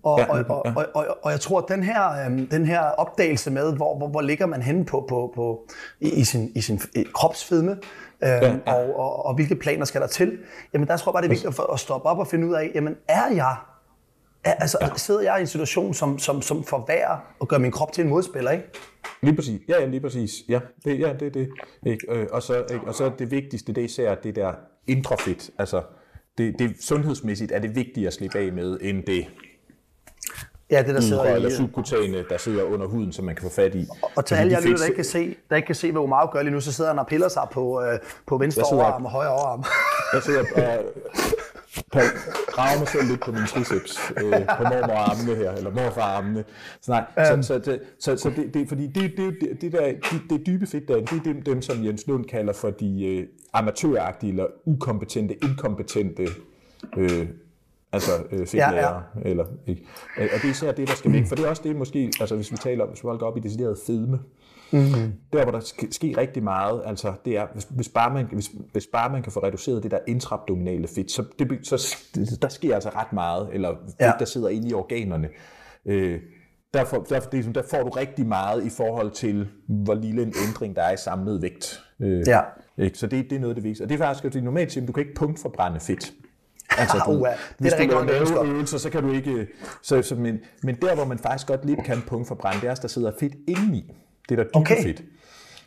Og, 0.03 0.19
Ja, 0.19 0.27
og, 0.29 0.45
og, 0.49 0.63
og, 0.77 0.87
og, 0.95 1.07
og 1.23 1.31
jeg 1.31 1.41
tror, 1.41 1.59
at 1.59 1.65
den 1.69 1.83
her, 1.83 2.25
øhm, 2.27 2.47
den 2.49 2.65
her 2.65 2.81
opdagelse 2.81 3.51
med, 3.51 3.77
hvor, 3.77 3.97
hvor, 3.97 4.09
hvor 4.09 4.21
ligger 4.21 4.47
man 4.47 4.63
henne 4.63 4.85
på, 4.85 5.07
på, 5.09 5.33
på, 5.35 5.67
i, 6.01 6.11
i 6.11 6.25
sin, 6.25 6.53
i 6.55 6.61
sin 6.61 6.81
i 6.97 7.05
kropsfedme, 7.15 7.71
øhm, 7.71 7.81
ja, 8.23 8.47
ja. 8.67 8.73
Og, 8.75 8.99
og, 8.99 9.27
og 9.27 9.35
hvilke 9.35 9.55
planer 9.57 9.85
skal 9.85 10.01
der 10.01 10.07
til, 10.07 10.39
jamen 10.73 10.89
der 10.89 10.97
tror 10.97 11.11
jeg 11.11 11.15
bare, 11.15 11.23
det 11.23 11.29
er 11.29 11.31
vigtigt 11.31 11.61
at, 11.61 11.67
at 11.73 11.81
stoppe 11.81 12.09
op 12.09 12.19
og 12.19 12.27
finde 12.27 12.47
ud 12.49 12.55
af, 12.55 12.71
jamen 12.75 12.97
er 13.09 13.35
jeg, 13.35 13.57
altså 14.45 14.79
ja. 14.81 14.89
sidder 14.97 15.21
jeg 15.21 15.39
i 15.39 15.41
en 15.41 15.47
situation, 15.47 15.95
som, 15.95 16.19
som, 16.19 16.43
som 16.43 16.65
forværrer 16.65 17.19
og 17.41 17.49
gør 17.49 17.59
min 17.59 17.71
krop 17.71 17.93
til 17.93 18.05
en 18.05 18.11
modspiller, 18.11 18.51
ikke? 18.51 18.65
Lige 19.23 19.37
præcis. 19.37 19.61
Ja, 19.69 19.81
ja, 19.81 19.87
lige 19.87 20.01
præcis. 20.01 20.31
Ja, 20.49 20.61
det, 20.85 21.01
ja, 21.01 21.13
det 21.21 21.35
det. 21.35 21.49
Ikke? 21.87 22.13
Øh, 22.13 22.27
og, 22.33 22.43
så, 22.43 22.65
ikke? 22.73 22.87
og 22.87 22.95
så 22.95 23.11
det 23.19 23.31
vigtigste, 23.31 23.73
det 23.73 23.81
er 23.81 23.85
især 23.85 24.15
det 24.15 24.37
der 24.37 24.53
indre 24.87 25.17
fedt. 25.19 25.51
Altså, 25.59 25.83
det, 26.39 26.59
det, 26.59 26.77
sundhedsmæssigt 26.81 27.53
er 27.53 27.59
det 27.59 27.75
vigtigere 27.77 28.07
at 28.07 28.15
slippe 28.15 28.39
af 28.39 28.53
med, 28.53 28.79
end 28.83 29.03
det 29.03 29.27
Ja, 30.71 30.83
det 30.83 30.95
der 30.95 31.01
sidder 31.01 31.25
i. 31.25 31.35
eller 31.35 31.51
subkutane, 31.51 32.25
der 32.31 32.39
sidder 32.39 32.63
under 32.63 32.87
huden, 32.87 33.13
som 33.13 33.25
man 33.25 33.35
kan 33.35 33.43
få 33.43 33.55
fat 33.55 33.75
i. 33.75 33.89
Og 34.17 34.25
til 34.25 34.35
alle 34.35 34.53
jer 34.53 34.61
lytter, 34.61 34.77
der 34.77 34.85
ikke 34.85 34.97
kan 34.97 35.05
se, 35.05 35.37
der 35.51 35.57
ikke 35.57 35.67
kan 35.67 35.75
se, 35.75 35.93
hvad 35.93 36.03
Omar 36.03 36.31
gør 36.33 36.43
lige 36.43 36.53
nu, 36.53 36.61
så 36.61 36.73
sidder 36.73 36.91
han 36.91 36.99
og 36.99 37.07
piller 37.07 37.29
sig 37.29 37.49
på, 37.53 37.83
øh, 37.83 37.99
på 38.27 38.39
venstre 38.39 38.63
overarm 38.63 39.05
og 39.05 39.11
højre 39.11 39.33
overarm. 39.33 39.65
Jeg 40.13 40.23
sidder 40.23 40.41
og 40.41 40.85
på, 41.93 41.99
graver 42.49 42.79
mig 42.79 42.89
selv 42.89 43.05
lidt 43.11 43.21
på 43.21 43.33
min 43.33 43.47
triceps, 43.47 44.13
øh, 44.17 44.33
på 44.33 44.63
mormorarmene 44.63 45.37
her, 45.37 45.53
eller 45.53 45.71
morfararmene. 45.71 46.45
Så 46.81 46.91
nej, 46.91 47.05
Øhm. 47.33 47.43
så, 47.43 47.61
så, 47.65 47.79
så, 47.99 48.17
så 48.17 48.31
det, 48.37 48.55
det, 48.55 48.69
fordi 48.69 48.87
det, 48.87 49.13
det, 49.17 49.61
det, 49.61 49.73
der, 49.73 49.87
det, 49.87 50.21
det 50.31 50.47
dybe 50.47 50.67
fedt 50.67 50.89
derinde, 50.89 51.11
det 51.11 51.19
er 51.19 51.33
dem, 51.33 51.43
dem, 51.43 51.63
som 51.63 51.85
Jens 51.85 52.07
Lund 52.07 52.25
kalder 52.25 52.53
for 52.53 52.71
de 52.71 53.07
øh, 53.07 53.27
amatøragtige, 53.53 54.31
eller 54.31 54.47
ukompetente, 54.67 55.35
inkompetente 55.45 56.27
øh, 56.97 57.27
altså 57.93 58.11
øh, 58.33 58.39
fedtlærer, 58.39 58.95
ja, 58.95 59.21
ja. 59.25 59.31
eller 59.31 59.45
ikke. 59.67 59.83
Øh, 60.19 60.29
Og 60.35 60.41
det 60.43 60.45
er 60.45 60.51
især 60.51 60.73
det, 60.73 60.89
der 60.89 60.95
skal 60.95 61.13
væk, 61.13 61.27
for 61.27 61.35
det 61.37 61.45
er 61.45 61.49
også 61.49 61.63
det 61.65 61.77
måske, 61.77 62.13
altså 62.21 62.37
hvis 62.37 62.53
vi 62.53 62.57
taler 62.57 62.85
om, 62.85 62.91
hvis 62.91 63.03
vi 63.03 63.07
holder 63.07 63.27
op 63.27 63.37
i 63.37 63.41
decideret 63.41 63.79
fedme, 63.87 64.19
mm-hmm. 64.73 65.13
der 65.33 65.43
hvor 65.43 65.53
der 65.53 65.61
skal 65.61 65.93
ske 65.93 66.15
rigtig 66.19 66.43
meget, 66.43 66.83
altså 66.87 67.13
det 67.25 67.37
er, 67.37 67.47
hvis, 67.53 67.65
hvis, 67.71 67.89
bare 67.89 68.15
man, 68.15 68.27
hvis, 68.33 68.51
hvis 68.73 68.87
bare 68.93 69.13
man 69.13 69.23
kan 69.23 69.33
få 69.33 69.41
reduceret 69.41 69.83
det 69.83 69.91
der 69.91 69.99
intraabdominale 70.09 70.89
fedt, 70.89 71.11
så, 71.11 71.25
det, 71.39 71.59
så 71.67 72.39
der 72.43 72.49
sker 72.49 72.75
altså 72.75 72.89
ret 72.89 73.13
meget, 73.13 73.49
eller 73.53 73.75
fedt, 73.87 74.01
Ja. 74.01 74.13
der 74.19 74.25
sidder 74.25 74.49
inde 74.49 74.69
i 74.69 74.75
organerne. 74.75 75.29
Øh, 75.87 76.21
derfor, 76.75 76.97
derfor, 76.97 77.31
det 77.31 77.39
er, 77.39 77.43
sådan, 77.43 77.55
der 77.55 77.63
får 77.71 77.83
du 77.83 77.89
rigtig 77.89 78.27
meget 78.27 78.65
i 78.67 78.71
forhold 78.71 79.11
til, 79.11 79.49
hvor 79.69 79.95
lille 79.95 80.23
en 80.23 80.33
ændring 80.49 80.77
der 80.77 80.83
er 80.83 80.93
i 80.93 80.97
samlet 80.97 81.43
vægt. 81.43 81.81
Øh, 82.03 82.23
Ja. 82.27 82.41
ikke? 82.79 82.99
Så 82.99 83.07
det, 83.07 83.31
det 83.31 83.37
er 83.37 83.41
noget 83.41 83.57
det 83.57 83.65
vigtigste. 83.65 83.83
Og 83.83 83.89
det 83.89 83.95
er 83.95 83.99
faktisk, 83.99 84.37
at 84.37 84.45
normalt 84.45 84.73
siger, 84.73 84.87
du 84.87 84.93
kan 84.93 85.01
ikke 85.01 85.15
punktforbrænde 85.15 85.81
fedt. 85.81 86.13
Altså, 86.79 87.03
Uh, 87.09 87.19
det 87.19 87.27
er 87.27 87.37
hvis 87.59 87.73
da 87.73 87.77
du 87.77 87.83
rigtig 87.83 88.07
laver 88.07 88.35
lave 88.45 88.55
øvelser, 88.55 88.79
så 88.79 88.91
kan 88.91 89.03
du 89.03 89.13
ikke... 89.13 89.47
Så, 89.83 90.03
så, 90.03 90.15
men, 90.15 90.39
men 90.63 90.75
der, 90.75 90.95
hvor 90.95 91.05
man 91.05 91.19
faktisk 91.19 91.47
godt 91.49 91.65
lidt 91.65 91.85
kan 91.85 92.03
punktforbrænde, 92.07 92.61
det 92.61 92.67
er, 92.69 92.73
at 92.73 92.83
der 92.83 92.89
sidder 92.89 93.13
fedt 93.21 93.35
indeni. 93.49 93.95
Det 94.29 94.39
er 94.39 94.45
der 94.45 94.51
dybe 94.51 94.57
Okay. 94.59 94.83
fedt. 94.83 95.03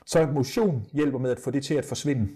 Så 0.05 0.27
motion 0.33 0.85
hjælper 0.93 1.19
med 1.19 1.31
at 1.31 1.39
få 1.39 1.51
det 1.51 1.63
til 1.63 1.73
at 1.73 1.85
forsvinde. 1.85 2.27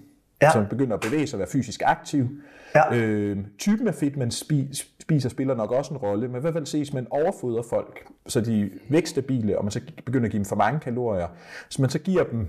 Ja. 0.41 0.51
Så 0.51 0.59
man 0.59 0.69
begynder 0.69 0.93
at 0.95 0.99
bevæge 1.01 1.27
sig 1.27 1.37
og 1.37 1.39
være 1.39 1.49
fysisk 1.51 1.81
aktiv. 1.85 2.27
Ja. 2.75 2.95
Øh, 2.95 3.37
typen 3.57 3.87
af 3.87 3.95
fedt, 3.95 4.17
man 4.17 4.27
spi- 4.29 4.85
spiser, 5.01 5.29
spiller 5.29 5.55
nok 5.55 5.71
også 5.71 5.93
en 5.93 5.97
rolle, 5.97 6.27
men 6.27 6.37
i 6.37 6.41
hvert 6.41 6.53
fald 6.53 6.65
ses, 6.65 6.93
man 6.93 7.07
overfodrer 7.09 7.63
folk, 7.69 8.07
så 8.27 8.41
de 8.41 8.61
er 8.61 8.67
vækststabile, 8.89 9.57
og 9.57 9.63
man 9.65 9.71
så 9.71 9.79
begynder 10.05 10.25
at 10.25 10.31
give 10.31 10.39
dem 10.39 10.45
for 10.45 10.55
mange 10.55 10.79
kalorier. 10.79 11.27
Så 11.69 11.81
man 11.81 11.89
så 11.89 11.99
giver 11.99 12.23
dem 12.23 12.47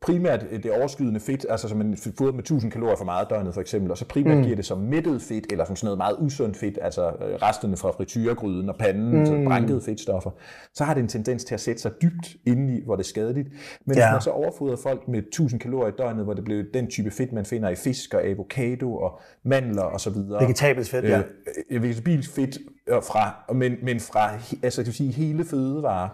primært 0.00 0.44
det 0.62 0.72
overskydende 0.72 1.20
fedt, 1.20 1.46
altså 1.48 1.68
som 1.68 1.78
man 1.78 1.96
fodrer 2.18 2.32
med 2.32 2.40
1000 2.40 2.72
kalorier 2.72 2.96
for 2.96 3.04
meget 3.04 3.30
døgnet 3.30 3.54
for 3.54 3.60
eksempel, 3.60 3.90
og 3.90 3.98
så 3.98 4.04
primært 4.04 4.36
mm. 4.36 4.42
giver 4.42 4.56
det 4.56 4.64
som 4.64 4.78
mættet 4.78 5.22
fedt, 5.22 5.46
eller 5.52 5.64
som 5.64 5.76
sådan 5.76 5.86
noget 5.86 5.98
meget 5.98 6.16
usundt 6.18 6.56
fedt, 6.56 6.78
altså 6.82 7.08
øh, 7.08 7.34
resterne 7.42 7.76
fra 7.76 7.90
frityregryden 7.90 8.68
og 8.68 8.76
panden, 8.76 9.18
mm. 9.18 9.26
så 9.26 9.42
brænkede 9.46 9.80
fedtstoffer, 9.80 10.30
så 10.74 10.84
har 10.84 10.94
det 10.94 11.00
en 11.00 11.08
tendens 11.08 11.44
til 11.44 11.54
at 11.54 11.60
sætte 11.60 11.82
sig 11.82 11.92
dybt 12.02 12.36
indeni, 12.46 12.84
hvor 12.84 12.96
det 12.96 13.02
er 13.02 13.08
skadeligt. 13.08 13.48
Men 13.84 13.96
ja. 13.96 14.06
Hvis 14.06 14.12
man 14.12 14.22
så 14.22 14.30
overfodrer 14.30 14.76
folk 14.76 15.08
med 15.08 15.18
1000 15.18 15.60
kalorier 15.60 15.92
i 15.92 15.96
døgnet, 15.98 16.24
hvor 16.24 16.34
det 16.34 16.44
bliver 16.44 16.64
den 16.74 16.90
type 16.90 17.10
fedt, 17.10 17.32
man 17.32 17.44
finder 17.44 17.68
i 17.68 17.76
fisk 17.76 18.14
og 18.14 18.24
avocado 18.24 18.96
og 18.96 19.20
mandler 19.42 19.82
og 19.82 20.00
så 20.00 20.10
videre. 20.10 20.42
Vegetabelt 20.42 20.88
fedt, 20.88 21.04
ja. 21.04 21.22
Øh, 21.70 21.82
vegetabilsk 21.82 22.34
fedt 22.34 22.58
øh, 22.86 23.02
fra, 23.02 23.54
men, 23.54 23.76
men 23.82 24.00
fra 24.00 24.30
altså, 24.62 24.82
kan 24.82 24.90
vi 24.90 24.96
sige, 24.96 25.12
hele 25.12 25.44
fødevarer, 25.44 26.08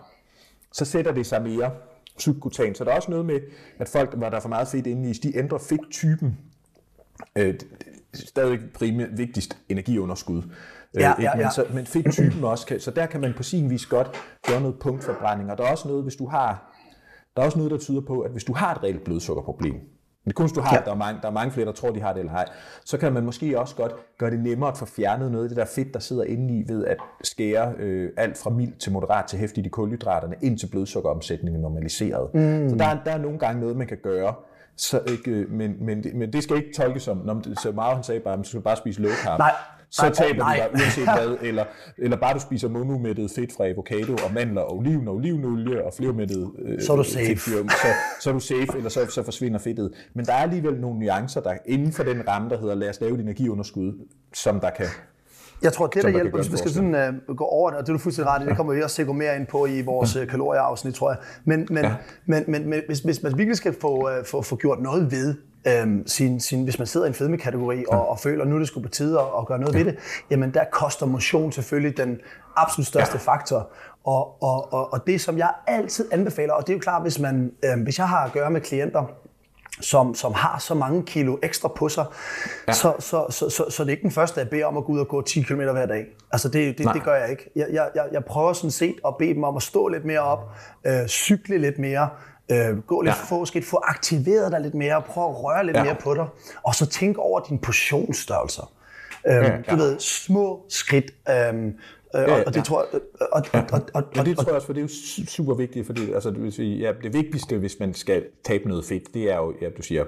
så 0.73 0.85
sætter 0.85 1.13
det 1.13 1.27
sig 1.27 1.43
mere 1.43 1.71
subkutan. 2.19 2.75
Så 2.75 2.85
der 2.85 2.91
er 2.91 2.97
også 2.97 3.11
noget 3.11 3.27
med, 3.27 3.41
at 3.79 3.89
folk, 3.89 4.15
hvor 4.15 4.29
der 4.29 4.37
er 4.37 4.41
for 4.41 4.49
meget 4.49 4.69
fedt 4.69 4.87
inde 4.87 5.11
i, 5.11 5.13
de 5.13 5.37
ændrer 5.37 5.59
fedttypen. 5.59 6.39
Øh, 7.37 7.55
stadig 8.15 8.59
primært 8.75 9.19
vigtigst 9.19 9.59
energiunderskud. 9.69 10.43
Øh, 10.43 10.51
Ja, 11.01 11.15
ja, 11.19 11.23
ja. 11.23 11.37
Men, 11.37 11.51
så, 11.51 11.67
men 11.75 11.87
fedttypen 11.87 12.45
også 12.45 12.67
kan, 12.67 12.81
så 12.81 12.91
der 12.91 13.07
kan 13.07 13.21
man 13.21 13.35
på 13.37 13.43
sin 13.43 13.71
vis 13.71 13.87
godt 13.87 14.17
gøre 14.49 14.61
noget 14.61 14.79
punktforbrænding. 14.79 15.51
Og 15.51 15.59
der 15.59 15.65
er 15.65 15.71
også 15.71 15.89
noget, 15.89 16.03
hvis 16.03 16.17
du 16.17 16.27
har, 16.27 16.75
der 17.37 17.43
er 17.43 17.47
også 17.47 17.59
noget, 17.59 17.71
der 17.71 17.79
tyder 17.79 18.01
på, 18.01 18.21
at 18.21 18.31
hvis 18.31 18.45
du 18.45 18.53
har 18.53 18.75
et 18.75 18.83
reelt 18.83 19.05
blodsukkerproblem, 19.05 19.75
er 20.31 20.35
kun, 20.35 20.49
du 20.49 20.61
har, 20.61 20.77
Ja. 20.77 20.83
der, 20.85 20.91
er 20.91 20.97
mange, 20.97 21.21
der 21.23 21.29
er 21.29 21.33
mange 21.33 21.53
flere, 21.53 21.67
der 21.67 21.73
tror, 21.73 21.91
de 21.91 22.01
har 22.01 22.13
det 22.13 22.21
eller 22.21 22.33
ej, 22.33 22.45
så 22.85 22.99
kan 22.99 23.13
man 23.13 23.25
måske 23.25 23.61
også 23.61 23.77
godt 23.77 23.93
gøre 24.19 24.31
det 24.31 24.41
nemmere 24.41 24.71
at 24.71 24.77
få 24.79 24.85
fjernet 24.87 25.31
noget 25.33 25.45
af 25.45 25.49
det 25.49 25.57
der 25.57 25.65
fedt, 25.65 25.95
der 25.95 26.01
sidder 26.01 26.25
inde 26.25 26.55
i, 26.59 26.65
ved 26.69 26.85
at 26.85 26.97
skære 27.23 27.73
øh, 27.79 28.11
alt 28.17 28.39
fra 28.39 28.51
mild 28.51 28.73
til 28.79 28.93
moderat 28.93 29.25
til 29.25 29.39
hæftigt 29.39 29.67
i 29.67 29.71
kulhydraterne, 29.71 30.35
ind 30.43 30.59
til 30.59 30.67
blodsukkeromsætningen 30.67 31.61
normaliseret. 31.63 32.35
Mm. 32.35 32.69
Så 32.71 32.77
der, 32.77 32.85
er- 32.85 33.05
der 33.05 33.11
er 33.11 33.19
nogle 33.19 33.39
gange 33.39 33.61
noget, 33.61 33.77
man 33.77 33.87
kan 33.87 33.99
gøre, 34.03 34.35
så 34.77 35.01
ikke, 35.09 35.31
øh, 35.31 35.51
men, 35.51 35.77
men, 35.81 36.03
det- 36.03 36.15
men 36.15 36.33
det 36.33 36.43
skal 36.43 36.57
ikke 36.57 36.73
tolkes 36.77 37.03
som, 37.03 37.17
når 37.25 37.43
så 37.61 37.73
meget 37.73 37.95
han 37.95 38.05
sagde 38.05 38.21
bare, 38.21 38.33
at 38.33 38.39
man 38.39 38.45
skal 38.45 38.61
bare 38.61 38.77
spise 38.77 39.03
low 39.03 39.11
carb. 39.25 39.39
Nej. 39.39 39.53
Så 39.95 40.11
taber 40.11 40.45
du 40.45 40.51
dig 40.51 40.69
uanset 40.73 41.05
hvad, 41.17 41.37
eller, 41.43 41.65
eller 41.99 42.17
bare 42.17 42.35
du 42.35 42.41
spiser 42.41 42.69
monumættet 42.69 43.31
fedt 43.31 43.53
fra 43.57 43.67
avocado 43.69 44.13
og 44.13 44.33
mandler 44.35 44.61
og 44.61 44.77
oliven 44.77 45.09
og 45.09 45.15
olivenolie 45.15 45.85
og 45.85 45.93
flermættet 45.95 46.51
øh, 46.59 46.83
Så 46.83 46.93
er 46.93 46.97
du 46.97 47.03
safe. 47.03 47.27
fedtfyr, 47.27 47.69
så, 47.69 47.89
så 48.21 48.31
er 48.31 48.35
du 48.35 48.41
safe, 48.41 48.77
eller 48.77 48.91
så, 48.91 49.07
så 49.07 49.23
forsvinder 49.23 49.59
fedtet. 49.59 49.93
Men 50.15 50.25
der 50.25 50.33
er 50.33 50.43
alligevel 50.43 50.81
nogle 50.81 50.99
nuancer, 50.99 51.41
der 51.41 51.55
inden 51.67 51.93
for 51.93 52.03
den 52.03 52.29
ramme, 52.29 52.51
der 52.51 52.61
hedder, 52.61 52.75
lad 52.75 52.89
os 52.89 53.01
lave 53.01 53.15
et 53.15 53.21
energiunderskud, 53.21 53.93
som 54.33 54.61
der 54.61 54.71
kan... 54.71 54.87
Jeg 55.63 55.73
tror, 55.73 55.87
det 55.87 56.03
der 56.03 56.09
hjælper, 56.09 56.39
hvis 56.39 56.53
vi 56.53 56.57
skal 56.57 56.71
sådan, 56.71 57.19
uh, 57.29 57.37
gå 57.37 57.45
over 57.45 57.71
det, 57.71 57.79
og 57.79 57.87
det 57.87 57.93
er 57.93 57.97
du 57.97 57.99
fuldstændig 57.99 58.35
ret 58.35 58.43
i, 58.43 58.47
det 58.47 58.57
kommer 58.57 58.75
vi 58.75 58.83
også 58.83 58.97
til 58.97 59.03
at 59.03 59.07
gå 59.07 59.13
mere 59.13 59.37
ind 59.37 59.47
på 59.47 59.67
i 59.67 59.83
vores 59.83 60.17
ja. 60.17 60.25
kalorieafsnit, 60.25 60.95
tror 60.95 61.11
jeg. 61.11 61.19
Men, 61.45 61.67
men, 61.71 61.85
ja. 61.85 61.95
men, 62.27 62.45
men, 62.49 62.69
men 62.71 62.81
hvis, 62.87 63.01
hvis 63.01 63.23
man 63.23 63.39
virkelig 63.39 63.57
skal 63.57 63.75
få, 63.81 64.09
uh, 64.09 64.25
få, 64.27 64.43
få 64.43 64.57
gjort 64.57 64.81
noget 64.81 65.11
ved, 65.11 65.35
øhm, 65.67 66.07
sin, 66.07 66.41
sin, 66.41 66.65
hvis 66.65 66.79
man 66.79 66.87
sidder 66.87 67.07
i 67.07 67.09
en 67.09 67.15
fedmekategori 67.15 67.85
og, 67.89 68.09
og 68.09 68.19
føler, 68.19 68.43
at 68.43 68.49
nu 68.49 68.55
er 68.55 68.59
det 68.59 68.69
skulle 68.69 68.89
på 68.89 68.95
tide 68.95 69.21
at, 69.21 69.27
at 69.39 69.47
gøre 69.47 69.59
noget 69.59 69.75
ja. 69.75 69.79
ved 69.79 69.87
det, 69.87 69.99
jamen 70.31 70.55
der 70.55 70.65
koster 70.73 71.07
motion 71.07 71.53
selvfølgelig 71.53 71.97
den 71.97 72.21
absolut 72.57 72.87
største 72.87 73.15
ja. 73.27 73.33
faktor. 73.33 73.71
Og, 74.05 74.43
og, 74.43 74.73
og, 74.73 74.93
og 74.93 75.07
det, 75.07 75.21
som 75.21 75.39
jeg 75.39 75.53
altid 75.67 76.09
anbefaler, 76.13 76.53
og 76.53 76.67
det 76.67 76.73
er 76.73 76.77
jo 76.77 76.81
klart, 76.81 77.03
hvis, 77.03 77.19
man, 77.19 77.53
øh, 77.65 77.83
hvis 77.83 77.99
jeg 77.99 78.09
har 78.09 78.25
at 78.25 78.33
gøre 78.33 78.51
med 78.51 78.61
klienter, 78.61 79.05
som, 79.81 80.15
som 80.15 80.33
har 80.33 80.59
så 80.59 80.75
mange 80.75 81.03
kilo 81.03 81.39
ekstra 81.43 81.69
på 81.69 81.89
sig, 81.89 82.07
ja. 82.69 82.73
så, 82.73 82.95
så, 82.99 83.27
så, 83.31 83.51
så, 83.51 83.71
så 83.71 83.83
det 83.85 83.89
er 83.89 83.91
ikke 83.91 84.03
den 84.03 84.11
første, 84.11 84.41
jeg 84.41 84.51
beder 84.51 84.67
om 84.67 84.77
at 84.77 84.85
gå 84.85 84.93
ud 84.93 84.99
og 84.99 85.09
gå 85.09 85.23
10 85.23 85.43
km 85.43 85.55
hver 85.55 85.87
dag. 85.87 86.07
Altså 86.33 86.49
det, 86.49 86.79
det, 86.79 86.89
det 86.95 87.03
gør 87.03 87.15
jeg 87.15 87.31
ikke. 87.31 87.51
Jeg, 87.57 87.67
jeg, 87.73 87.89
jeg, 87.95 88.05
jeg 88.13 88.25
prøver 88.25 88.53
sådan 88.53 88.71
set 88.71 88.95
at 89.07 89.15
bede 89.19 89.35
dem 89.35 89.45
om 89.45 89.57
at 89.57 89.63
stå 89.63 89.89
lidt 89.89 90.05
mere 90.05 90.21
op, 90.21 90.51
øh, 90.87 91.07
cykle 91.07 91.59
lidt 91.59 91.79
mere, 91.79 92.09
øh, 92.53 92.79
gå 92.79 93.03
lidt 93.03 93.15
ja. 93.17 93.23
for 93.29 93.45
skridt, 93.45 93.65
få 93.65 93.81
aktiveret 93.85 94.53
dig 94.53 94.61
lidt 94.61 94.75
mere, 94.75 95.03
prøve 95.03 95.29
at 95.29 95.45
røre 95.45 95.67
lidt 95.67 95.77
ja. 95.77 95.85
mere 95.85 95.97
på 96.01 96.15
dig, 96.15 96.27
og 96.63 96.75
så 96.75 96.87
tænk 96.87 97.19
over 97.19 97.41
din 97.41 97.59
portionsstørrelser. 97.59 98.73
Øhm, 99.27 99.45
ja, 99.45 99.51
ja. 99.51 99.61
Du 99.71 99.77
ved, 99.77 99.99
små 99.99 100.65
skridt. 100.69 101.15
Øhm, 101.31 101.67
øh, 101.67 101.73
og, 102.15 102.43
og 102.47 102.47
det 102.47 102.57
ja. 102.57 102.63
tror 102.63 102.87
jeg... 102.93 103.01
Og, 103.21 103.29
og, 103.33 103.45
og, 103.53 103.63
og, 103.73 103.83
og, 103.95 104.03
Og 104.19 104.27
det 104.27 104.37
tror 104.37 104.45
jeg 104.47 104.55
også, 104.55 104.67
for 104.67 104.73
det 104.73 104.81
er 104.81 104.85
jo 104.85 104.89
su- 104.89 105.27
super 105.27 105.55
vigtigt, 105.55 105.87
fordi 105.87 106.13
altså, 106.13 106.31
det, 106.31 106.43
vil 106.43 106.53
sige, 106.53 106.79
ja, 106.79 106.93
det 107.03 107.13
vigtigste, 107.13 107.59
hvis 107.59 107.77
man 107.81 107.95
skal 107.95 108.25
tabe 108.45 108.69
noget 108.69 108.85
fedt, 108.85 109.15
det 109.15 109.33
er 109.33 109.37
jo, 109.37 109.55
ja, 109.61 109.69
du 109.77 109.83
siger, 109.83 110.05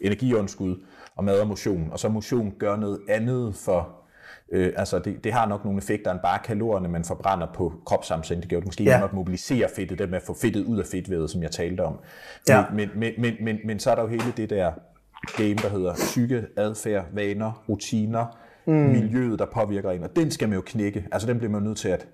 energiundskud 0.00 0.76
og 1.16 1.24
mad 1.24 1.40
og 1.40 1.46
motion. 1.46 1.88
Og 1.92 1.98
så 1.98 2.08
motion 2.08 2.52
gør 2.58 2.76
noget 2.76 3.00
andet 3.08 3.54
for, 3.56 4.03
øh, 4.52 4.72
altså 4.76 4.98
det, 4.98 5.24
det 5.24 5.32
har 5.32 5.48
nok 5.48 5.64
nogle 5.64 5.78
effekter 5.78 6.10
end 6.10 6.20
bare 6.20 6.38
kalorierne, 6.44 6.88
man 6.88 7.04
forbrænder 7.04 7.46
på 7.54 7.72
kropssammensætning. 7.86 8.42
Det 8.42 8.50
gør 8.50 8.56
det 8.56 8.66
måske 8.66 8.84
Ja. 8.84 9.04
at 9.04 9.12
mobilisere 9.12 9.68
fedtet, 9.76 9.98
det 9.98 10.10
med 10.10 10.16
at 10.16 10.22
få 10.22 10.34
fedtet 10.42 10.64
ud 10.64 10.78
af 10.78 10.86
fedtvævet, 10.86 11.30
som 11.30 11.42
jeg 11.42 11.50
talte 11.50 11.80
om. 11.80 11.98
Ja. 12.48 12.64
Men, 12.74 12.76
men, 12.76 12.90
men, 13.00 13.12
men, 13.18 13.34
men, 13.40 13.58
men 13.64 13.78
så 13.78 13.90
er 13.90 13.94
der 13.94 14.02
jo 14.02 14.08
hele 14.08 14.32
det 14.36 14.50
der 14.50 14.72
game, 15.36 15.54
der 15.54 15.68
hedder 15.68 15.94
psyke, 15.94 16.46
adfærd, 16.56 17.04
vaner, 17.12 17.64
rutiner, 17.68 18.26
mm. 18.66 18.72
miljøet, 18.72 19.38
der 19.38 19.46
påvirker 19.54 19.90
en, 19.90 20.02
og 20.04 20.16
den 20.16 20.30
skal 20.30 20.48
man 20.48 20.56
jo 20.56 20.62
knække. 20.66 21.06
Altså 21.12 21.28
den 21.28 21.38
bliver 21.38 21.50
man 21.52 21.62
nødt 21.62 21.78
til 21.78 21.88
at 21.88 22.06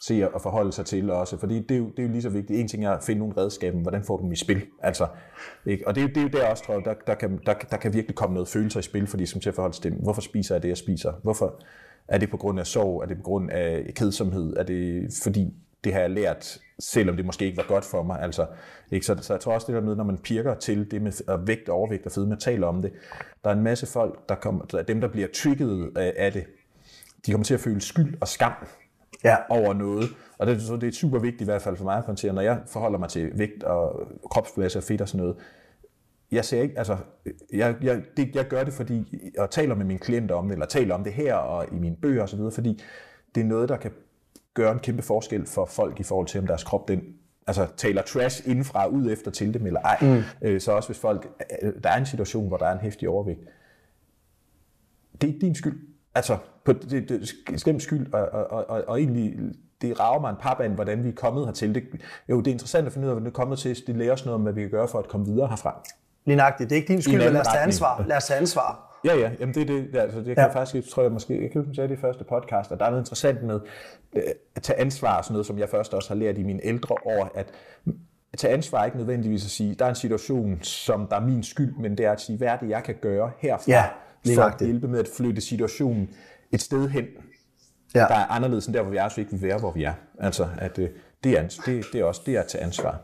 se 0.00 0.34
og 0.34 0.42
forholde 0.42 0.72
sig 0.72 0.86
til 0.86 1.10
også, 1.10 1.38
fordi 1.38 1.60
det 1.60 1.70
er, 1.70 1.78
jo, 1.78 1.90
det 1.90 1.98
er 1.98 2.02
jo 2.02 2.08
lige 2.08 2.22
så 2.22 2.28
vigtigt. 2.28 2.60
En 2.60 2.68
ting 2.68 2.84
er 2.84 2.90
at 2.90 3.04
finde 3.04 3.18
nogle 3.18 3.34
redskaber, 3.36 3.78
hvordan 3.78 4.04
får 4.04 4.16
du 4.16 4.22
dem 4.22 4.32
i 4.32 4.36
spil? 4.36 4.62
Altså, 4.82 5.06
ikke? 5.66 5.88
Og 5.88 5.94
det 5.94 6.00
er, 6.00 6.04
jo, 6.04 6.08
det 6.08 6.16
er 6.16 6.22
jo 6.22 6.28
der 6.28 6.50
også, 6.50 6.64
tror 6.64 6.74
jeg, 6.74 6.84
der, 6.84 6.94
der, 7.06 7.14
kan, 7.14 7.40
der, 7.46 7.54
der 7.54 7.76
kan 7.76 7.94
virkelig 7.94 8.16
komme 8.16 8.34
noget 8.34 8.48
følelser 8.48 8.80
i 8.80 8.82
spil, 8.82 9.06
fordi 9.06 9.26
som 9.26 9.40
til 9.40 9.48
at 9.48 9.54
forholde 9.54 9.74
sig 9.74 9.82
til, 9.82 9.92
hvorfor 9.92 10.20
spiser 10.20 10.54
jeg 10.54 10.62
det, 10.62 10.68
jeg 10.68 10.76
spiser? 10.76 11.12
Hvorfor 11.22 11.62
er 12.08 12.18
det 12.18 12.30
på 12.30 12.36
grund 12.36 12.60
af 12.60 12.66
sorg? 12.66 13.02
Er 13.02 13.06
det 13.06 13.16
på 13.16 13.22
grund 13.22 13.50
af 13.50 13.92
kedsomhed? 13.96 14.56
Er 14.56 14.62
det 14.62 15.08
fordi, 15.22 15.54
det 15.84 15.92
har 15.92 16.00
jeg 16.00 16.10
lært, 16.10 16.58
selvom 16.78 17.16
det 17.16 17.26
måske 17.26 17.44
ikke 17.44 17.56
var 17.56 17.66
godt 17.68 17.84
for 17.84 18.02
mig? 18.02 18.20
Altså, 18.20 18.46
ikke? 18.92 19.06
Så, 19.06 19.16
så 19.20 19.32
jeg 19.32 19.40
tror 19.40 19.54
også 19.54 19.66
det 19.66 19.74
der 19.74 19.80
med, 19.80 19.96
når 19.96 20.04
man 20.04 20.18
pirker 20.18 20.54
til 20.54 20.90
det 20.90 21.02
med 21.02 21.12
at 21.28 21.46
vægt, 21.46 21.68
overvægt 21.68 22.06
og 22.06 22.12
fedme, 22.12 22.36
taler 22.36 22.66
om 22.66 22.82
det, 22.82 22.92
der 23.44 23.50
er 23.50 23.54
en 23.54 23.62
masse 23.62 23.86
folk, 23.86 24.28
der 24.28 24.34
kommer, 24.34 24.64
dem 24.64 25.00
der 25.00 25.08
bliver 25.08 25.28
trigget 25.34 25.96
af 25.96 26.32
det, 26.32 26.44
de 27.26 27.30
kommer 27.30 27.44
til 27.44 27.54
at 27.54 27.60
føle 27.60 27.80
skyld 27.80 28.14
og 28.20 28.28
skam 28.28 28.52
Ja. 29.24 29.36
over 29.48 29.74
noget. 29.74 30.08
Og 30.38 30.46
det, 30.46 30.62
så 30.62 30.76
det 30.76 30.88
er 30.88 30.92
super 30.92 31.18
vigtigt 31.18 31.40
i 31.40 31.44
hvert 31.44 31.62
fald 31.62 31.76
for 31.76 31.84
mig 31.84 31.96
at 31.96 32.04
håndtere, 32.04 32.32
når 32.32 32.42
jeg 32.42 32.60
forholder 32.66 32.98
mig 32.98 33.08
til 33.08 33.38
vægt 33.38 33.62
og 33.62 34.08
kropsmasse 34.30 34.78
og 34.78 34.82
fedt 34.82 35.00
og 35.00 35.08
sådan 35.08 35.20
noget. 35.20 35.36
Jeg 36.30 36.44
ser 36.44 36.62
ikke, 36.62 36.78
altså, 36.78 36.96
jeg, 37.52 37.76
jeg, 37.82 38.02
det, 38.16 38.34
jeg 38.34 38.44
gør 38.48 38.64
det, 38.64 38.72
fordi 38.72 39.20
jeg 39.36 39.50
taler 39.50 39.74
med 39.74 39.84
mine 39.86 39.98
klienter 39.98 40.34
om 40.34 40.44
det, 40.44 40.52
eller 40.52 40.66
taler 40.66 40.94
om 40.94 41.04
det 41.04 41.12
her 41.12 41.34
og 41.34 41.66
i 41.72 41.78
mine 41.78 41.96
bøger 41.96 42.22
og 42.22 42.28
så 42.28 42.36
videre, 42.36 42.52
fordi 42.52 42.82
det 43.34 43.40
er 43.40 43.44
noget, 43.44 43.68
der 43.68 43.76
kan 43.76 43.90
gøre 44.54 44.72
en 44.72 44.78
kæmpe 44.78 45.02
forskel 45.02 45.46
for 45.46 45.64
folk 45.64 46.00
i 46.00 46.02
forhold 46.02 46.26
til, 46.26 46.40
om 46.40 46.46
deres 46.46 46.64
krop 46.64 46.88
den 46.88 47.00
altså 47.46 47.66
taler 47.76 48.02
trash 48.02 48.48
indenfra 48.48 48.86
ud 48.86 49.10
efter 49.12 49.30
til 49.30 49.54
dem 49.54 49.66
eller 49.66 49.80
ej. 49.80 49.98
Mm. 50.02 50.22
Øh, 50.42 50.60
Så 50.60 50.72
også 50.72 50.88
hvis 50.88 50.98
folk, 50.98 51.28
der 51.82 51.90
er 51.90 51.96
en 51.96 52.06
situation, 52.06 52.48
hvor 52.48 52.56
der 52.56 52.66
er 52.66 52.72
en 52.72 52.78
hæftig 52.78 53.08
overvægt, 53.08 53.40
det 55.20 55.28
er 55.28 55.32
ikke 55.34 55.46
din 55.46 55.54
skyld. 55.54 55.80
Altså, 56.14 56.38
på, 56.74 56.80
det, 56.90 57.08
det 57.08 57.34
er 57.52 57.56
slemt 57.56 57.82
skyld, 57.82 58.12
og, 58.12 58.28
og, 58.50 58.70
og, 58.70 58.84
og 58.88 59.00
egentlig, 59.00 59.34
det 59.82 60.00
rager 60.00 60.20
mig 60.20 60.30
en 60.30 60.36
papand, 60.40 60.74
hvordan 60.74 61.04
vi 61.04 61.08
er 61.08 61.12
kommet 61.12 61.44
hertil. 61.46 61.74
Det, 61.74 61.82
jo, 62.28 62.38
det 62.38 62.46
er 62.46 62.52
interessant 62.52 62.86
at 62.86 62.92
finde 62.92 63.06
ud 63.06 63.10
af, 63.10 63.14
hvordan 63.14 63.24
det 63.24 63.30
er 63.30 63.40
kommet 63.40 63.58
til. 63.58 63.86
Det 63.86 63.96
lærer 63.96 64.12
os 64.12 64.24
noget 64.24 64.34
om, 64.34 64.42
hvad 64.42 64.52
vi 64.52 64.60
kan 64.60 64.70
gøre 64.70 64.88
for 64.88 64.98
at 64.98 65.08
komme 65.08 65.26
videre 65.26 65.48
herfra. 65.48 65.82
Lige 66.26 66.36
nøjagtigt. 66.36 66.70
Det 66.70 66.76
er 66.76 66.80
ikke 66.80 66.92
din 66.92 67.02
skyld, 67.02 67.14
en 67.14 67.20
men 67.20 67.32
lad 67.32 67.40
os 67.40 67.46
tage 67.46 67.62
ansvar. 67.62 68.04
Lad 68.08 68.16
os 68.16 68.24
tage 68.24 68.40
ansvar. 68.40 69.00
Ja, 69.04 69.16
ja, 69.16 69.30
jamen 69.40 69.54
det 69.54 69.62
er 69.62 69.66
det, 69.66 69.96
altså 69.98 70.18
det 70.18 70.26
kan 70.26 70.36
Ja. 70.36 70.42
jeg 70.42 70.52
faktisk, 70.52 70.90
tror 70.90 71.02
jeg 71.02 71.12
måske, 71.12 71.42
jeg 71.42 71.50
kan 71.50 71.74
sagde 71.74 71.88
det 71.88 71.98
i 71.98 72.00
første 72.00 72.24
podcast, 72.24 72.72
og 72.72 72.78
der 72.80 72.86
er 72.86 72.90
noget 72.90 73.02
interessant 73.02 73.42
med 73.42 73.60
øh, 74.16 74.22
at 74.56 74.62
tage 74.62 74.78
ansvar 74.80 75.18
og 75.18 75.24
sådan 75.24 75.32
noget, 75.32 75.46
som 75.46 75.58
jeg 75.58 75.68
først 75.68 75.94
også 75.94 76.08
har 76.08 76.14
lært 76.16 76.38
i 76.38 76.42
mine 76.42 76.60
ældre 76.64 76.94
år, 77.06 77.30
at 77.34 77.46
at 78.32 78.38
tage 78.38 78.54
ansvar 78.54 78.80
er 78.80 78.84
ikke 78.84 78.96
nødvendigvis 78.96 79.44
at 79.44 79.50
sige, 79.50 79.74
der 79.74 79.84
er 79.84 79.88
en 79.88 79.94
situation, 79.94 80.58
som 80.62 81.06
der 81.06 81.16
er 81.16 81.20
min 81.20 81.42
skyld, 81.42 81.74
men 81.80 81.98
det 81.98 82.06
er 82.06 82.12
at 82.12 82.20
sige, 82.20 82.38
hvad 82.38 82.48
er 82.48 82.56
det, 82.56 82.68
jeg 82.68 82.82
kan 82.82 82.94
gøre 83.00 83.30
herfra, 83.38 83.62
Ja, 83.68 83.84
for 84.36 84.42
at 84.42 84.60
hjælpe 84.60 84.88
med 84.88 85.00
at 85.00 85.08
flytte 85.16 85.40
situationen 85.40 86.10
et 86.52 86.62
sted 86.62 86.88
hen, 86.88 87.04
Ja. 87.94 88.00
der 88.00 88.14
er 88.14 88.26
anderledes 88.26 88.66
end 88.66 88.74
der, 88.74 88.82
hvor 88.82 88.90
vi 88.90 88.96
er, 88.96 89.08
så 89.08 89.16
vi 89.16 89.22
ikke 89.22 89.32
vil 89.32 89.42
være, 89.42 89.58
hvor 89.58 89.72
vi 89.72 89.84
er. 89.84 89.92
Altså, 90.20 90.48
at 90.58 90.78
øh, 90.78 90.88
det, 91.24 91.38
er, 91.38 91.42
det, 91.66 91.84
det 91.92 92.00
er 92.00 92.04
også 92.04 92.20
det 92.26 92.36
er 92.36 92.40
at 92.40 92.46
tage 92.46 92.64
ansvar. 92.64 92.98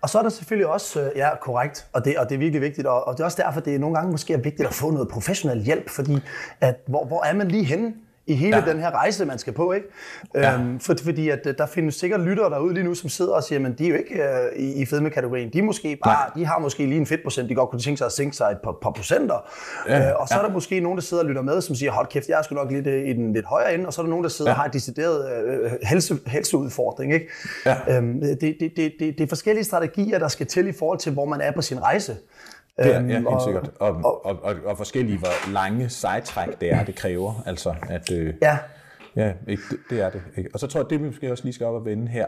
Og 0.00 0.10
så 0.10 0.18
er 0.18 0.22
der 0.22 0.30
selvfølgelig 0.30 0.66
også, 0.66 1.00
øh, 1.02 1.10
ja, 1.16 1.28
korrekt, 1.40 1.86
og 1.92 2.04
det, 2.04 2.18
og 2.18 2.28
det 2.28 2.34
er 2.34 2.38
virkelig 2.38 2.60
vigtigt, 2.62 2.86
og, 2.86 3.06
og 3.06 3.14
det 3.14 3.20
er 3.20 3.24
også 3.24 3.42
derfor, 3.42 3.60
det 3.60 3.74
er 3.74 3.78
nogle 3.78 3.96
gange 3.96 4.10
måske 4.10 4.32
er 4.32 4.38
vigtigt 4.38 4.68
at 4.68 4.74
få 4.74 4.90
noget 4.90 5.08
professionel 5.08 5.62
hjælp, 5.64 5.90
fordi 5.90 6.18
at, 6.60 6.76
hvor, 6.86 7.04
hvor 7.04 7.24
er 7.24 7.32
man 7.34 7.48
lige 7.48 7.64
henne 7.64 7.94
i 8.26 8.34
hele 8.34 8.56
ja. 8.56 8.72
den 8.72 8.80
her 8.80 8.90
rejse, 8.90 9.24
man 9.24 9.38
skal 9.38 9.52
på. 9.52 9.72
Ikke? 9.72 9.86
Ja. 10.34 10.54
Øhm, 10.54 10.80
for, 10.80 10.94
fordi 11.04 11.28
at, 11.28 11.46
øh, 11.46 11.54
der 11.58 11.66
findes 11.66 11.94
sikkert 11.94 12.20
lyttere 12.20 12.50
derude 12.50 12.74
lige 12.74 12.84
nu, 12.84 12.94
som 12.94 13.08
sidder 13.08 13.32
og 13.32 13.42
siger, 13.42 13.58
men 13.58 13.74
de 13.78 13.84
er 13.84 13.88
jo 13.88 13.94
ikke 13.94 14.14
øh, 14.14 14.56
i, 14.56 14.72
i 14.72 14.86
fedme-kategorien. 14.86 15.52
De, 15.52 15.62
måske 15.62 15.98
bare, 16.04 16.30
de 16.34 16.46
har 16.46 16.58
måske 16.58 16.86
lige 16.86 16.96
en 16.96 17.06
fedtprocent, 17.06 17.48
de 17.48 17.54
godt 17.54 17.70
kunne 17.70 17.80
tænke 17.80 17.98
sig 17.98 18.06
at 18.06 18.12
sænke 18.12 18.36
sig 18.36 18.50
et 18.52 18.58
par, 18.64 18.78
par 18.82 18.90
procenter. 18.90 19.50
Ja. 19.88 20.08
Øh, 20.08 20.20
og 20.20 20.28
så 20.28 20.34
ja. 20.34 20.40
er 20.40 20.46
der 20.46 20.52
måske 20.52 20.80
nogen, 20.80 20.96
der 20.96 21.02
sidder 21.02 21.22
og 21.22 21.28
lytter 21.28 21.42
med, 21.42 21.60
som 21.60 21.74
siger, 21.74 21.92
hold 21.92 22.06
kæft, 22.06 22.28
jeg 22.28 22.38
er 22.38 22.42
sgu 22.42 22.54
nok 22.54 22.72
lidt 22.72 22.86
i 22.86 23.12
den 23.12 23.32
lidt 23.32 23.46
højere 23.46 23.74
ende. 23.74 23.86
Og 23.86 23.92
så 23.92 24.00
er 24.00 24.04
der 24.04 24.10
nogen, 24.10 24.24
der 24.24 24.30
sidder 24.30 24.50
ja. 24.50 24.54
og 24.54 24.60
har 24.60 24.66
en 24.66 24.72
decideret 24.72 25.44
øh, 25.46 25.70
helse, 25.82 26.18
helseudfordring. 26.26 27.14
Ikke? 27.14 27.26
Ja. 27.66 27.76
Øhm, 27.88 28.20
det, 28.20 28.40
det, 28.40 28.58
det, 28.60 28.92
det, 28.98 29.18
det 29.18 29.20
er 29.20 29.28
forskellige 29.28 29.64
strategier, 29.64 30.18
der 30.18 30.28
skal 30.28 30.46
til 30.46 30.68
i 30.68 30.72
forhold 30.72 30.98
til, 30.98 31.12
hvor 31.12 31.24
man 31.24 31.40
er 31.40 31.52
på 31.52 31.62
sin 31.62 31.82
rejse. 31.82 32.16
Det 32.78 32.94
er, 32.94 33.00
ja, 33.00 33.06
helt 33.06 33.26
og, 33.26 33.42
sikkert. 33.42 33.70
Og, 33.80 33.90
og, 34.04 34.26
og, 34.26 34.42
og, 34.42 34.54
og 34.64 34.76
forskellige, 34.76 35.18
hvor 35.18 35.52
lange 35.52 35.88
sejtræk 35.88 36.60
det 36.60 36.72
er, 36.72 36.84
det 36.84 36.94
kræver. 36.94 37.42
Altså, 37.46 37.74
at, 37.88 38.12
øh, 38.12 38.34
ja. 38.42 38.58
Ja, 39.16 39.32
ikke, 39.48 39.62
det, 39.70 39.78
det 39.90 40.00
er 40.00 40.10
det. 40.10 40.22
Ikke? 40.36 40.50
Og 40.54 40.60
så 40.60 40.66
tror 40.66 40.80
jeg, 40.80 40.90
det 40.90 41.00
vi 41.00 41.06
måske 41.06 41.32
også 41.32 41.44
lige 41.44 41.54
skal 41.54 41.66
op 41.66 41.74
og 41.74 41.84
vende 41.84 42.08
her, 42.08 42.26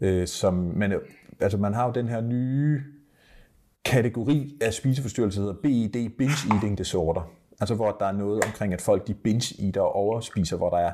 øh, 0.00 0.26
som 0.26 0.54
man, 0.54 1.00
altså 1.40 1.58
man 1.58 1.74
har 1.74 1.86
jo 1.86 1.92
den 1.92 2.08
her 2.08 2.20
nye 2.20 2.82
kategori 3.84 4.58
af 4.60 4.72
spiseforstyrrelser, 4.72 5.42
der 5.42 5.48
hedder 5.48 5.60
BED, 5.62 6.08
Binge 6.18 6.54
Eating 6.54 6.78
Disorder. 6.78 7.30
Altså 7.60 7.74
hvor 7.74 7.96
der 8.00 8.06
er 8.06 8.12
noget 8.12 8.44
omkring, 8.44 8.72
at 8.72 8.80
folk 8.80 9.06
de 9.06 9.14
binge-eater 9.14 9.80
og 9.80 9.92
overspiser, 9.92 10.56
hvor 10.56 10.70
der 10.70 10.78
er 10.78 10.92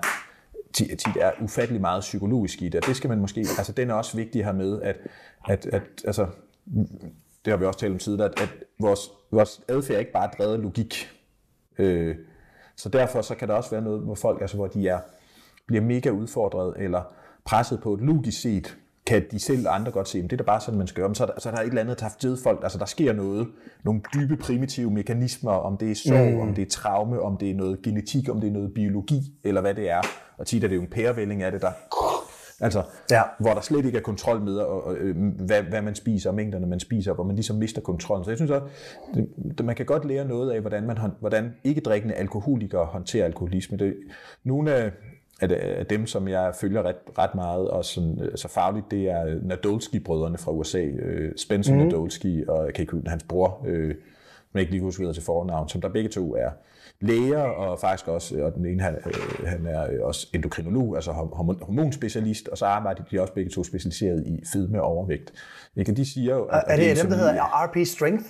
tit 0.72 1.06
er 1.20 1.30
ufattelig 1.40 1.80
meget 1.80 2.00
psykologisk 2.00 2.62
i 2.62 2.68
det. 2.68 2.86
det 2.86 2.96
skal 2.96 3.10
man 3.10 3.18
måske, 3.18 3.40
altså 3.40 3.72
den 3.72 3.90
er 3.90 3.94
også 3.94 4.16
vigtig 4.16 4.44
her 4.44 4.52
med, 4.52 4.82
at, 4.82 4.96
at, 5.48 5.66
at 5.66 5.82
altså, 6.04 6.26
det 7.44 7.50
har 7.50 7.56
vi 7.56 7.64
også 7.64 7.80
talt 7.80 7.92
om 7.92 7.98
tidligere, 7.98 8.30
at, 8.30 8.40
at 8.40 8.48
vores, 8.80 9.10
vores 9.30 9.60
adfærd 9.68 9.94
er 9.94 10.00
ikke 10.00 10.12
bare 10.12 10.30
drevet 10.38 10.52
af 10.52 10.62
logik. 10.62 11.10
Øh, 11.78 12.16
så 12.76 12.88
derfor 12.88 13.22
så 13.22 13.34
kan 13.34 13.48
der 13.48 13.54
også 13.54 13.70
være 13.70 13.82
noget, 13.82 14.00
hvor 14.00 14.14
folk, 14.14 14.40
altså 14.40 14.56
hvor 14.56 14.66
de 14.66 14.88
er, 14.88 14.98
bliver 15.66 15.82
mega 15.82 16.10
udfordret 16.10 16.74
eller 16.78 17.02
presset 17.44 17.80
på 17.82 17.94
et 17.94 18.00
logisk 18.00 18.40
set, 18.40 18.76
kan 19.06 19.24
de 19.30 19.38
selv 19.38 19.68
og 19.68 19.74
andre 19.74 19.92
godt 19.92 20.08
se, 20.08 20.18
at 20.18 20.24
det 20.24 20.32
er 20.32 20.36
da 20.36 20.42
bare 20.42 20.60
sådan, 20.60 20.78
man 20.78 20.86
skal 20.86 21.00
gøre. 21.00 21.08
Men 21.08 21.14
så 21.14 21.22
er 21.24 21.26
der, 21.26 21.40
så 21.40 21.48
er 21.48 21.54
der 21.54 21.60
et 21.62 21.66
eller 21.66 21.80
andet, 21.80 22.00
der 22.00 22.04
har 22.04 22.36
folk, 22.42 22.60
altså 22.62 22.78
der 22.78 22.84
sker 22.84 23.12
noget, 23.12 23.48
nogle 23.84 24.00
dybe 24.14 24.36
primitive 24.36 24.90
mekanismer, 24.90 25.52
om 25.52 25.76
det 25.76 25.90
er 25.90 25.94
sorg, 25.94 26.34
mm. 26.34 26.40
om 26.40 26.54
det 26.54 26.62
er 26.62 26.70
traume, 26.70 27.20
om 27.20 27.36
det 27.36 27.50
er 27.50 27.54
noget 27.54 27.82
genetik, 27.82 28.28
om 28.28 28.40
det 28.40 28.48
er 28.48 28.52
noget 28.52 28.74
biologi, 28.74 29.20
eller 29.44 29.60
hvad 29.60 29.74
det 29.74 29.90
er. 29.90 30.00
Og 30.38 30.46
tit 30.46 30.64
er 30.64 30.68
det 30.68 30.76
jo 30.76 30.80
en 30.80 30.90
pærevælling 30.90 31.42
af 31.42 31.52
det, 31.52 31.62
der 31.62 31.72
Altså, 32.62 32.82
ja. 33.10 33.22
hvor 33.38 33.50
der 33.50 33.60
slet 33.60 33.84
ikke 33.84 33.98
er 33.98 34.02
kontrol 34.02 34.40
med, 34.40 34.56
og, 34.56 34.86
og, 34.86 34.94
øh, 34.94 35.16
hvad, 35.46 35.62
hvad 35.62 35.82
man 35.82 35.94
spiser, 35.94 36.30
og 36.30 36.36
mængderne 36.36 36.66
man 36.66 36.80
spiser, 36.80 37.12
hvor 37.12 37.24
man 37.24 37.36
ligesom 37.36 37.56
mister 37.56 37.80
kontrollen. 37.80 38.24
Så 38.24 38.30
jeg 38.30 38.38
synes 38.38 38.50
også, 38.50 38.66
det, 39.58 39.64
man 39.64 39.74
kan 39.74 39.86
godt 39.86 40.04
lære 40.04 40.24
noget 40.24 40.50
af, 40.50 40.60
hvordan, 40.60 40.86
man, 40.86 40.98
hvordan 41.20 41.54
ikke 41.64 41.80
drikkende 41.80 42.14
alkoholikere 42.14 42.84
håndterer 42.84 43.24
alkoholisme. 43.24 43.76
Det, 43.76 43.94
nogle 44.44 44.74
af, 44.74 44.92
af 45.40 45.86
dem, 45.86 46.06
som 46.06 46.28
jeg 46.28 46.52
følger 46.60 46.82
ret, 46.82 46.96
ret 47.18 47.34
meget, 47.34 47.68
og 47.70 47.84
sådan, 47.84 48.18
altså 48.20 48.48
fagligt, 48.48 48.90
det 48.90 49.10
er 49.10 49.38
Nadolski-brødrene 49.42 50.38
fra 50.38 50.52
USA, 50.52 50.82
øh, 50.82 51.32
Spencer 51.36 51.74
mm. 51.74 51.78
Nadolski 51.78 52.44
og 52.48 52.64
jeg 52.64 52.74
kan 52.74 52.82
ikke, 52.82 53.02
hans 53.06 53.22
bror, 53.22 53.64
øh, 53.66 53.94
men 54.52 54.60
ikke 54.60 54.72
lige 54.72 54.82
huske 54.82 55.00
videre 55.00 55.14
til 55.14 55.22
fornavn, 55.22 55.68
som 55.68 55.80
der 55.80 55.88
begge 55.88 56.08
to 56.08 56.34
er 56.34 56.50
læger, 57.02 57.42
og 57.42 57.80
faktisk 57.80 58.08
også, 58.08 58.42
og 58.42 58.54
den 58.54 58.66
ene 58.66 58.82
han, 58.82 58.94
øh, 58.94 59.46
han 59.46 59.66
er 59.66 60.02
også 60.02 60.28
endokrinolog, 60.34 60.96
altså 60.96 61.12
hormonspecialist, 61.62 62.48
og 62.48 62.58
så 62.58 62.66
arbejder 62.66 63.02
de 63.10 63.20
også 63.20 63.34
begge 63.34 63.50
to 63.50 63.64
specialiseret 63.64 64.26
i 64.26 64.42
fedme 64.52 64.82
og 64.82 64.88
overvægt. 64.88 65.32
Ikke? 65.76 65.92
De 65.92 66.04
siger 66.04 66.34
jo, 66.34 66.44
at, 66.44 66.64
er 66.66 66.76
det, 66.76 66.96
det 66.96 67.02
dem, 67.02 67.10
der 67.10 67.16
hedder 67.16 67.66
RP 67.66 67.86
Strength? 67.86 68.24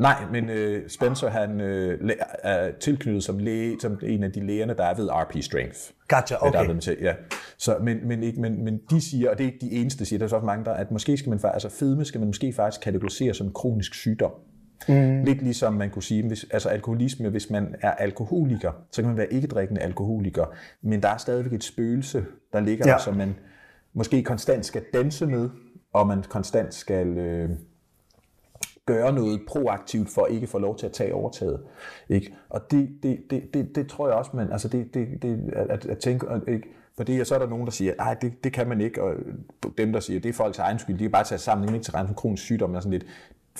Nej, 0.00 0.24
men 0.32 0.50
øh, 0.50 0.88
Spencer 0.88 1.28
han 1.28 1.60
øh, 1.60 2.10
er 2.42 2.70
tilknyttet 2.80 3.24
som 3.24 3.38
læge, 3.38 3.76
som 3.80 3.98
en 4.02 4.22
af 4.22 4.32
de 4.32 4.46
lægerne, 4.46 4.74
der 4.74 4.84
er 4.84 4.94
ved 4.94 5.08
RP 5.12 5.42
Strength. 5.42 5.78
Gotcha, 6.08 6.36
okay. 6.40 6.68
Der 6.68 6.74
er 6.74 6.80
til, 6.80 6.96
ja. 7.00 7.14
Så, 7.58 7.76
men, 7.82 8.08
men, 8.08 8.22
ikke, 8.22 8.40
men, 8.40 8.64
men 8.64 8.80
de 8.90 9.00
siger, 9.00 9.30
og 9.30 9.38
det 9.38 9.44
er 9.44 9.52
ikke 9.52 9.66
de 9.66 9.72
eneste, 9.72 9.98
der 9.98 10.04
siger, 10.04 10.18
der 10.18 10.24
er 10.24 10.28
så 10.28 10.40
mange, 10.40 10.64
der, 10.64 10.72
at 10.72 10.90
måske 10.90 11.16
skal 11.16 11.30
man, 11.30 11.40
altså 11.44 11.68
fedme 11.68 12.04
skal 12.04 12.20
man 12.20 12.26
måske 12.26 12.52
faktisk 12.52 12.80
kategorisere 12.80 13.34
som 13.34 13.52
kronisk 13.52 13.94
sygdom. 13.94 14.32
Mm. 14.88 15.24
Lidt 15.24 15.42
ligesom 15.42 15.72
man 15.72 15.90
kunne 15.90 16.02
sige, 16.02 16.26
hvis, 16.26 16.46
altså 16.50 16.68
alkoholisme, 16.68 17.28
hvis 17.28 17.50
man 17.50 17.74
er 17.80 17.90
alkoholiker, 17.90 18.72
så 18.90 19.02
kan 19.02 19.08
man 19.08 19.16
være 19.16 19.32
ikke-drikkende 19.32 19.80
alkoholiker, 19.80 20.44
men 20.82 21.02
der 21.02 21.08
er 21.08 21.16
stadigvæk 21.16 21.52
et 21.52 21.64
spøgelse, 21.64 22.24
der 22.52 22.60
ligger 22.60 22.84
ja. 22.88 22.92
der, 22.92 22.98
som 22.98 23.16
man 23.16 23.34
måske 23.92 24.22
konstant 24.22 24.66
skal 24.66 24.82
danse 24.94 25.26
med, 25.26 25.50
og 25.92 26.06
man 26.06 26.22
konstant 26.22 26.74
skal 26.74 27.18
øh, 27.18 27.50
gøre 28.86 29.12
noget 29.12 29.40
proaktivt 29.48 30.10
for 30.10 30.24
at 30.24 30.32
ikke 30.32 30.46
få 30.46 30.58
lov 30.58 30.78
til 30.78 30.86
at 30.86 30.92
tage 30.92 31.14
overtaget. 31.14 31.60
Ikke? 32.08 32.34
Og 32.48 32.70
det, 32.70 32.88
det, 33.02 33.20
det, 33.30 33.54
det, 33.54 33.74
det 33.74 33.88
tror 33.88 34.08
jeg 34.08 34.16
også, 34.16 34.30
man, 34.34 34.52
altså 34.52 34.68
det, 34.68 34.94
det, 34.94 35.22
det 35.22 35.50
at, 35.52 35.86
at 35.86 35.98
tænke, 35.98 36.26
ikke? 36.48 36.68
Fordi 36.96 37.24
så 37.24 37.34
er 37.34 37.38
der 37.38 37.46
nogen, 37.46 37.64
der 37.64 37.70
siger, 37.72 37.94
nej, 37.98 38.14
det, 38.14 38.44
det 38.44 38.52
kan 38.52 38.68
man 38.68 38.80
ikke, 38.80 39.02
og 39.02 39.14
dem, 39.78 39.92
der 39.92 40.00
siger, 40.00 40.20
det 40.20 40.28
er 40.28 40.32
folks 40.32 40.58
egen 40.58 40.78
skyld, 40.78 40.98
de 40.98 41.04
er 41.04 41.08
bare 41.08 41.24
tage 41.24 41.38
sammen, 41.38 41.74
ikke 41.74 41.84
til 41.84 41.92
for 41.92 42.14
kronisk 42.14 42.42
sygdom, 42.42 42.74
og 42.74 42.82
sådan 42.82 42.98
lidt 42.98 43.06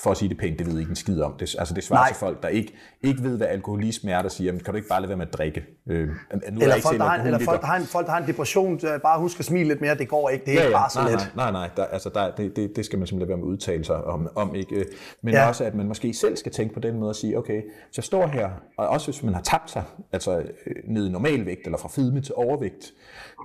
for 0.03 0.11
at 0.11 0.17
sige 0.17 0.29
det 0.29 0.37
pænt, 0.37 0.59
det 0.59 0.67
ved 0.67 0.79
ikke 0.79 0.89
en 0.89 0.95
skid 0.95 1.21
om. 1.21 1.33
Det, 1.39 1.55
altså 1.59 1.73
det 1.73 1.83
svarer 1.83 2.01
Nej. 2.01 2.07
til 2.07 2.15
folk, 2.15 2.43
der 2.43 2.49
ikke, 2.49 2.73
ikke 3.01 3.23
ved, 3.23 3.37
hvad 3.37 3.47
alkoholisme 3.47 4.11
er, 4.11 4.21
der 4.21 4.29
siger, 4.29 4.51
kan 4.51 4.65
du 4.65 4.75
ikke 4.75 4.87
bare 4.87 5.01
lade 5.01 5.09
være 5.09 5.17
med 5.17 5.27
at 5.27 5.33
drikke? 5.33 5.65
Øh, 5.87 6.07
nu 6.07 6.61
eller, 6.61 6.75
folk, 6.81 6.99
der 6.99 7.05
har, 7.05 7.23
eller 7.23 7.39
folk, 7.39 7.61
der 7.61 7.67
har 7.67 7.75
en, 7.75 7.83
folk, 7.83 8.05
der 8.05 8.11
har 8.11 8.21
en 8.21 8.27
depression, 8.27 8.79
bare 9.03 9.19
husk 9.19 9.39
at 9.39 9.45
smile 9.45 9.67
lidt 9.67 9.81
mere, 9.81 9.95
det 9.95 10.09
går 10.09 10.29
ikke, 10.29 10.45
det 10.45 10.53
er 10.53 10.63
ja, 10.63 10.69
ja. 10.69 10.77
bare 10.77 10.89
så 10.89 10.99
nej, 10.99 11.11
let. 11.11 11.31
Nej, 11.35 11.51
nej, 11.51 11.51
nej 11.51 11.69
der, 11.77 11.85
altså 11.85 12.09
der, 12.09 12.31
det, 12.35 12.55
det, 12.55 12.75
det 12.75 12.85
skal 12.85 12.99
man 12.99 13.07
simpelthen 13.07 13.29
være 13.29 13.37
med 13.37 13.45
at 13.45 13.51
udtale 13.51 13.83
sig 13.85 14.03
om. 14.03 14.29
om 14.35 14.55
ikke? 14.55 14.85
Men 15.21 15.33
ja. 15.33 15.47
også, 15.47 15.63
at 15.63 15.75
man 15.75 15.87
måske 15.87 16.13
selv 16.13 16.37
skal 16.37 16.51
tænke 16.51 16.73
på 16.73 16.79
den 16.79 16.99
måde 16.99 17.09
og 17.09 17.15
sige, 17.15 17.37
okay, 17.37 17.61
så 17.61 17.95
jeg 17.97 18.03
står 18.03 18.27
her, 18.27 18.49
og 18.77 18.87
også 18.87 19.11
hvis 19.11 19.23
man 19.23 19.33
har 19.33 19.41
tabt 19.41 19.71
sig, 19.71 19.83
altså 20.11 20.39
øh, 20.39 20.75
ned 20.87 21.07
i 21.07 21.09
normalvægt, 21.09 21.61
eller 21.65 21.77
fra 21.77 21.89
fedme 21.89 22.21
til 22.21 22.35
overvægt, 22.35 22.91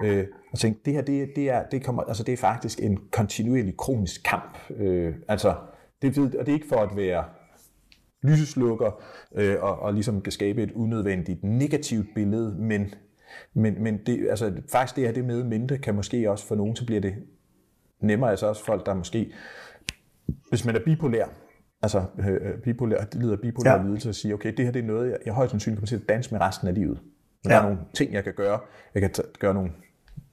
øh, 0.05 0.27
og 0.53 0.59
tænke, 0.59 0.81
det 0.85 0.93
her, 0.93 1.03
det, 1.03 1.29
det, 1.37 1.51
er, 1.51 1.63
det, 1.63 1.85
kommer, 1.85 2.03
altså 2.03 2.23
det 2.23 2.33
er 2.33 2.37
faktisk 2.37 2.81
en 2.83 2.99
kontinuerlig 3.13 3.77
kronisk 3.77 4.23
kamp. 4.25 4.59
Øh, 4.77 5.15
altså, 5.29 5.55
det, 6.03 6.19
og 6.19 6.47
det 6.47 6.49
er 6.49 6.55
ikke 6.55 6.69
for 6.69 6.77
at 6.77 6.97
være 6.97 7.25
lyseslukker 8.23 9.03
øh, 9.35 9.57
og, 9.61 9.79
og 9.79 9.95
ligesom 9.95 10.21
kan 10.21 10.33
skabe 10.33 10.63
et 10.63 10.73
unødvendigt 10.73 11.45
negativt 11.45 12.07
billede, 12.15 12.55
men, 12.59 12.95
men, 13.55 13.83
men 13.83 13.99
det, 14.07 14.29
altså, 14.31 14.53
faktisk 14.73 14.97
det 14.97 15.05
her 15.05 15.13
det 15.13 15.25
med 15.25 15.45
mente 15.45 15.79
kan 15.79 15.95
måske 15.95 16.31
også 16.31 16.47
for 16.47 16.55
nogen, 16.55 16.77
så 16.77 16.87
bliver 16.87 17.01
det 17.01 17.15
nemmere, 18.01 18.31
altså 18.31 18.47
også 18.47 18.65
folk, 18.65 18.87
der 18.87 18.95
måske, 18.95 19.33
hvis 20.49 20.65
man 20.65 20.77
er 20.77 20.81
bipolær, 20.85 21.27
altså 21.83 22.05
øh, 22.19 22.59
bipolær, 22.59 23.05
det 23.05 23.23
lider 23.23 23.37
bipolær 23.37 23.77
ja. 23.77 23.83
lidelse, 23.83 24.09
at 24.09 24.15
sige, 24.15 24.35
okay, 24.35 24.53
det 24.57 24.65
her 24.65 24.73
det 24.73 24.83
er 24.83 24.87
noget, 24.87 25.11
jeg, 25.11 25.19
jeg 25.27 25.35
højst 25.35 25.51
sandsynligt 25.51 25.79
kommer 25.79 25.87
til 25.87 25.97
at 25.97 26.09
danse 26.09 26.33
med 26.33 26.41
resten 26.41 26.69
af 26.69 26.75
livet. 26.75 26.99
Men 27.45 27.51
ja. 27.51 27.57
der 27.57 27.63
er 27.63 27.63
nogle 27.63 27.79
ting, 27.95 28.13
jeg 28.13 28.25
kan 28.25 28.35
gøre. 28.35 28.61
Jeg 28.95 29.03
kan 29.03 29.11
gøre 29.39 29.55
nogle 29.55 29.71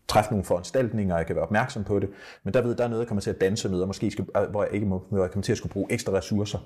træffe 0.07 0.31
nogle 0.31 0.45
foranstaltninger, 0.45 1.17
jeg 1.17 1.25
kan 1.25 1.35
være 1.35 1.45
opmærksom 1.45 1.83
på 1.83 1.99
det, 1.99 2.09
men 2.43 2.53
der 2.53 2.61
ved 2.61 2.75
der 2.75 2.83
er 2.83 2.87
noget, 2.87 3.01
jeg 3.01 3.07
kommer 3.07 3.21
til 3.21 3.29
at 3.29 3.41
danse 3.41 3.69
med, 3.69 3.81
og 3.81 3.87
måske 3.87 4.11
skal, 4.11 4.25
øh, 4.37 4.49
hvor 4.49 4.63
jeg 4.63 4.73
ikke 4.73 4.85
må, 4.85 5.03
hvor 5.09 5.21
jeg 5.21 5.31
kommer 5.31 5.43
til 5.43 5.51
at 5.51 5.57
skulle 5.57 5.73
bruge 5.73 5.87
ekstra 5.89 6.13
ressourcer. 6.13 6.59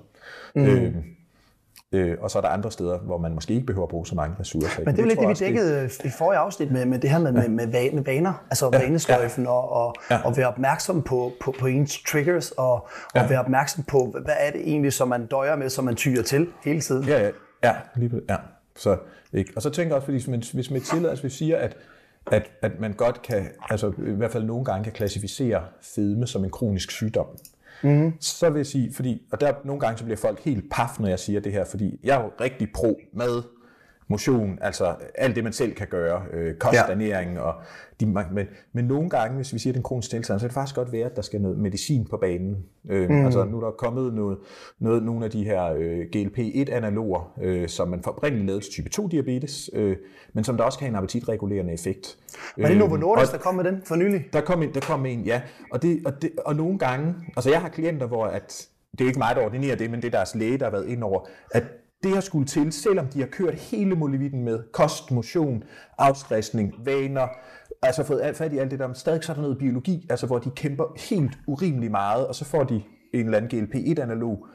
Mm. 0.54 0.66
Øh, 0.66 0.94
Øh, 1.92 2.16
og 2.20 2.30
så 2.30 2.38
er 2.38 2.42
der 2.42 2.48
andre 2.48 2.72
steder, 2.72 2.98
hvor 2.98 3.18
man 3.18 3.34
måske 3.34 3.54
ikke 3.54 3.66
behøver 3.66 3.86
at 3.86 3.90
bruge 3.90 4.06
så 4.06 4.14
mange 4.14 4.36
ressourcer. 4.40 4.82
Men 4.84 4.94
det 4.94 4.98
er 4.98 5.02
jo 5.02 5.08
lidt 5.08 5.20
det, 5.20 5.28
vi 5.28 5.34
dækkede 5.34 5.82
det... 5.82 6.04
i 6.04 6.08
forrige 6.18 6.38
afsnit 6.38 6.70
med, 6.70 6.86
med 6.86 6.98
det 6.98 7.10
her 7.10 7.18
med, 7.18 7.32
ja. 7.32 7.48
med, 7.48 7.66
med, 7.66 7.92
med 7.92 8.04
vaner, 8.04 8.44
altså 8.50 8.70
ja. 8.72 8.78
vanesløjfen, 8.78 9.44
ja. 9.44 9.50
og, 9.50 9.72
og, 9.72 9.94
ja. 10.10 10.20
og 10.24 10.36
være 10.36 10.48
opmærksom 10.48 11.02
på, 11.02 11.32
på, 11.40 11.54
på 11.58 11.66
ens 11.66 12.02
triggers, 12.08 12.50
og, 12.50 12.72
og 12.72 12.88
ja. 13.14 13.26
være 13.26 13.40
opmærksom 13.40 13.84
på, 13.84 14.16
hvad 14.24 14.34
er 14.38 14.50
det 14.50 14.60
egentlig, 14.60 14.92
som 14.92 15.08
man 15.08 15.26
døjer 15.26 15.56
med, 15.56 15.70
som 15.70 15.84
man 15.84 15.96
tyrer 15.96 16.22
til 16.22 16.48
hele 16.64 16.80
tiden. 16.80 17.08
Ja, 17.08 17.22
ja, 17.22 17.30
ja, 17.64 17.74
lige, 17.96 18.20
ja. 18.28 18.36
Så, 18.76 18.96
ikke? 19.32 19.52
Og 19.56 19.62
så 19.62 19.70
tænker 19.70 19.94
jeg 19.94 19.96
også, 19.96 20.04
fordi 20.04 20.36
hvis, 20.36 20.50
hvis 20.50 20.70
man 20.70 20.80
tillader, 20.80 21.10
altså 21.10 21.22
vi 21.22 21.30
siger, 21.30 21.56
at 21.56 21.76
at, 22.32 22.50
at 22.62 22.80
man 22.80 22.92
godt 22.92 23.22
kan, 23.22 23.46
altså 23.70 23.92
i 24.06 24.10
hvert 24.10 24.30
fald 24.30 24.44
nogle 24.44 24.64
gange 24.64 24.84
kan 24.84 24.92
klassificere 24.92 25.62
fedme 25.80 26.26
som 26.26 26.44
en 26.44 26.50
kronisk 26.50 26.90
sygdom. 26.90 27.26
Mm. 27.82 28.12
Så 28.20 28.50
vil 28.50 28.58
jeg 28.58 28.66
sige, 28.66 28.94
fordi, 28.94 29.22
og 29.32 29.40
der 29.40 29.52
nogle 29.64 29.80
gange 29.80 29.98
så 29.98 30.04
bliver 30.04 30.16
folk 30.16 30.40
helt 30.40 30.64
paf, 30.70 31.00
når 31.00 31.08
jeg 31.08 31.18
siger 31.18 31.40
det 31.40 31.52
her, 31.52 31.64
fordi 31.64 32.00
jeg 32.04 32.18
er 32.18 32.22
jo 32.22 32.30
rigtig 32.40 32.68
pro 32.74 33.00
mad, 33.12 33.42
motion, 34.08 34.58
altså 34.60 34.94
alt 35.14 35.36
det, 35.36 35.44
man 35.44 35.52
selv 35.52 35.74
kan 35.74 35.86
gøre, 35.86 36.22
øh, 36.32 36.54
kosternæring 36.54 37.34
ja. 37.34 37.40
og 37.40 37.54
de, 38.00 38.06
men, 38.06 38.46
men 38.72 38.84
nogle 38.84 39.10
gange, 39.10 39.36
hvis 39.36 39.54
vi 39.54 39.58
siger 39.58 39.72
den 39.72 39.82
kroniske 39.82 40.10
tilstand, 40.10 40.38
så 40.38 40.42
kan 40.42 40.48
det 40.48 40.54
faktisk 40.54 40.74
godt 40.74 40.92
være, 40.92 41.06
at 41.06 41.16
der 41.16 41.22
skal 41.22 41.40
noget 41.40 41.58
medicin 41.58 42.06
på 42.10 42.16
banen. 42.16 42.56
Øh, 42.90 43.10
mm. 43.10 43.24
Altså 43.24 43.44
nu 43.44 43.56
er 43.56 43.64
der 43.64 43.70
kommet 43.70 44.14
noget, 44.14 44.38
noget, 44.78 45.02
nogle 45.02 45.24
af 45.24 45.30
de 45.30 45.44
her 45.44 45.64
øh, 45.78 46.00
GLP-1-analoger, 46.16 47.32
øh, 47.42 47.68
som 47.68 47.88
man 47.88 48.02
oprindeligt 48.06 48.46
lavede 48.46 48.64
til 48.64 48.72
type 48.72 48.90
2-diabetes, 49.00 49.70
øh, 49.72 49.96
men 50.32 50.44
som 50.44 50.56
der 50.56 50.64
også 50.64 50.78
kan 50.78 50.84
have 50.84 50.92
en 50.92 50.96
appetitregulerende 50.96 51.72
effekt. 51.72 52.18
Var 52.58 52.68
det 52.68 52.76
Novo 52.76 52.94
øh, 52.94 53.00
Nordisk, 53.00 53.32
der 53.32 53.38
kom 53.38 53.54
med 53.54 53.64
den 53.64 53.82
for 53.84 53.96
nylig? 53.96 54.24
Der 54.32 54.40
kom 54.40 54.62
en, 54.62 54.74
der 54.74 54.80
kom 54.80 55.06
en 55.06 55.20
ja. 55.20 55.40
Og, 55.72 55.82
det, 55.82 56.02
og, 56.06 56.22
det, 56.22 56.30
og 56.46 56.56
nogle 56.56 56.78
gange, 56.78 57.14
altså 57.36 57.50
jeg 57.50 57.60
har 57.60 57.68
klienter, 57.68 58.06
hvor 58.06 58.24
at, 58.24 58.68
det 58.92 59.00
er 59.00 59.08
ikke 59.08 59.18
mig, 59.18 59.36
der 59.36 59.44
ordinerer 59.44 59.76
det, 59.76 59.90
men 59.90 60.02
det 60.02 60.06
er 60.06 60.18
deres 60.18 60.34
læge, 60.34 60.58
der 60.58 60.64
har 60.64 60.72
været 60.72 60.88
ind 60.88 61.02
over, 61.02 61.28
at 61.50 61.64
det 62.02 62.14
har 62.14 62.20
skulle 62.20 62.46
til, 62.46 62.72
selvom 62.72 63.06
de 63.06 63.20
har 63.20 63.26
kørt 63.26 63.54
hele 63.54 63.94
molevitten 63.94 64.44
med 64.44 64.62
kost, 64.72 65.10
motion, 65.10 65.62
afstressning, 65.98 66.74
vaner, 66.84 67.28
altså 67.82 68.04
fået 68.04 68.20
alt 68.22 68.36
fat 68.36 68.52
i 68.52 68.58
alt 68.58 68.70
det 68.70 68.78
der, 68.78 68.86
men 68.86 68.94
stadig 68.94 69.24
så 69.24 69.32
er 69.32 69.34
der 69.34 69.42
noget 69.42 69.58
biologi, 69.58 70.06
altså 70.10 70.26
hvor 70.26 70.38
de 70.38 70.50
kæmper 70.50 70.84
helt 71.10 71.38
urimelig 71.46 71.90
meget, 71.90 72.26
og 72.26 72.34
så 72.34 72.44
får 72.44 72.64
de 72.64 72.82
en 73.14 73.24
eller 73.24 73.38
anden 73.38 73.50
GLP-1-analog, 73.50 74.46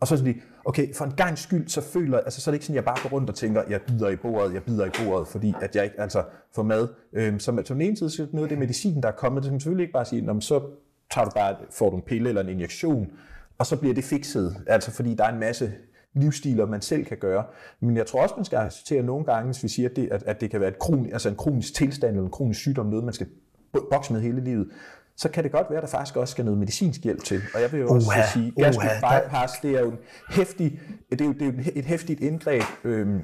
Og 0.00 0.08
så 0.08 0.16
sådan 0.16 0.34
de, 0.34 0.40
okay, 0.64 0.94
for 0.94 1.04
en 1.04 1.12
gang 1.12 1.38
skyld, 1.38 1.68
så 1.68 1.80
føler 1.80 2.18
altså 2.18 2.40
så 2.40 2.50
er 2.50 2.52
det 2.52 2.56
ikke 2.56 2.66
sådan, 2.66 2.76
jeg 2.76 2.84
bare 2.84 2.96
går 3.02 3.08
rundt 3.16 3.30
og 3.30 3.36
tænker, 3.36 3.62
jeg 3.68 3.80
bider 3.82 4.08
i 4.08 4.16
bordet, 4.16 4.54
jeg 4.54 4.62
bider 4.62 4.86
i 4.86 4.90
bordet, 5.04 5.28
fordi 5.28 5.54
at 5.62 5.76
jeg 5.76 5.84
ikke 5.84 6.00
altså 6.00 6.24
får 6.54 6.62
mad. 6.62 6.88
Øhm, 7.12 7.38
så 7.38 7.52
på 7.52 7.62
den 7.68 7.80
ene 7.80 7.96
side, 7.96 8.10
så 8.10 8.26
noget 8.32 8.44
af 8.44 8.48
det 8.48 8.58
medicin, 8.58 9.02
der 9.02 9.08
er 9.08 9.12
kommet, 9.12 9.42
det 9.42 9.48
kan 9.48 9.54
man 9.54 9.60
selvfølgelig 9.60 9.84
ikke 9.84 9.92
bare 9.92 10.04
sige, 10.04 10.22
Nå, 10.22 10.40
så 10.40 10.60
tager 11.10 11.24
du 11.24 11.30
bare, 11.34 11.56
får 11.70 11.90
du 11.90 11.96
en 11.96 12.02
pille 12.02 12.28
eller 12.28 12.42
en 12.42 12.48
injektion, 12.48 13.06
og 13.58 13.66
så 13.66 13.76
bliver 13.76 13.94
det 13.94 14.04
fikset, 14.04 14.56
altså 14.66 14.90
fordi 14.90 15.14
der 15.14 15.24
er 15.24 15.32
en 15.32 15.40
masse 15.40 15.72
livsstiler, 16.14 16.66
man 16.66 16.80
selv 16.80 17.04
kan 17.04 17.16
gøre. 17.16 17.44
Men 17.80 17.96
jeg 17.96 18.06
tror 18.06 18.22
også, 18.22 18.34
man 18.36 18.44
skal 18.44 18.56
acceptere 18.56 19.02
nogle 19.02 19.24
gange, 19.24 19.46
hvis 19.46 19.62
vi 19.62 19.68
siger, 19.68 19.88
at 19.88 19.96
det, 19.96 20.08
at, 20.12 20.22
at 20.22 20.40
det 20.40 20.50
kan 20.50 20.60
være 20.60 20.68
et 20.68 20.78
kron, 20.78 21.12
altså 21.12 21.28
en 21.28 21.36
kronisk 21.36 21.74
tilstand 21.74 22.10
eller 22.10 22.24
en 22.24 22.30
kronisk 22.30 22.60
sygdom, 22.60 22.86
noget 22.86 23.04
man 23.04 23.14
skal 23.14 23.26
bokse 23.90 24.12
med 24.12 24.20
hele 24.20 24.44
livet, 24.44 24.68
så 25.16 25.28
kan 25.28 25.44
det 25.44 25.52
godt 25.52 25.66
være, 25.70 25.78
at 25.78 25.82
der 25.82 25.88
faktisk 25.88 26.16
også 26.16 26.32
skal 26.32 26.44
noget 26.44 26.58
medicinsk 26.58 27.04
hjælp 27.04 27.24
til. 27.24 27.40
Og 27.54 27.60
jeg 27.60 27.72
vil 27.72 27.80
jo 27.80 27.88
også 27.88 28.08
Uha, 28.08 28.22
sige, 28.32 28.52
gastric 28.56 28.90
uha, 29.02 29.20
bypass, 29.20 29.52
det 29.62 29.70
er 29.70 29.80
jo 29.80 29.90
en 29.90 29.98
hæftig, 30.30 30.80
det 31.10 31.20
er 31.20 31.24
jo, 31.24 31.32
det 31.32 31.42
er 31.42 31.46
jo 31.46 31.52
et 31.74 31.84
hæftigt 31.84 32.20
indgreb, 32.20 32.62
øhm, 32.84 33.20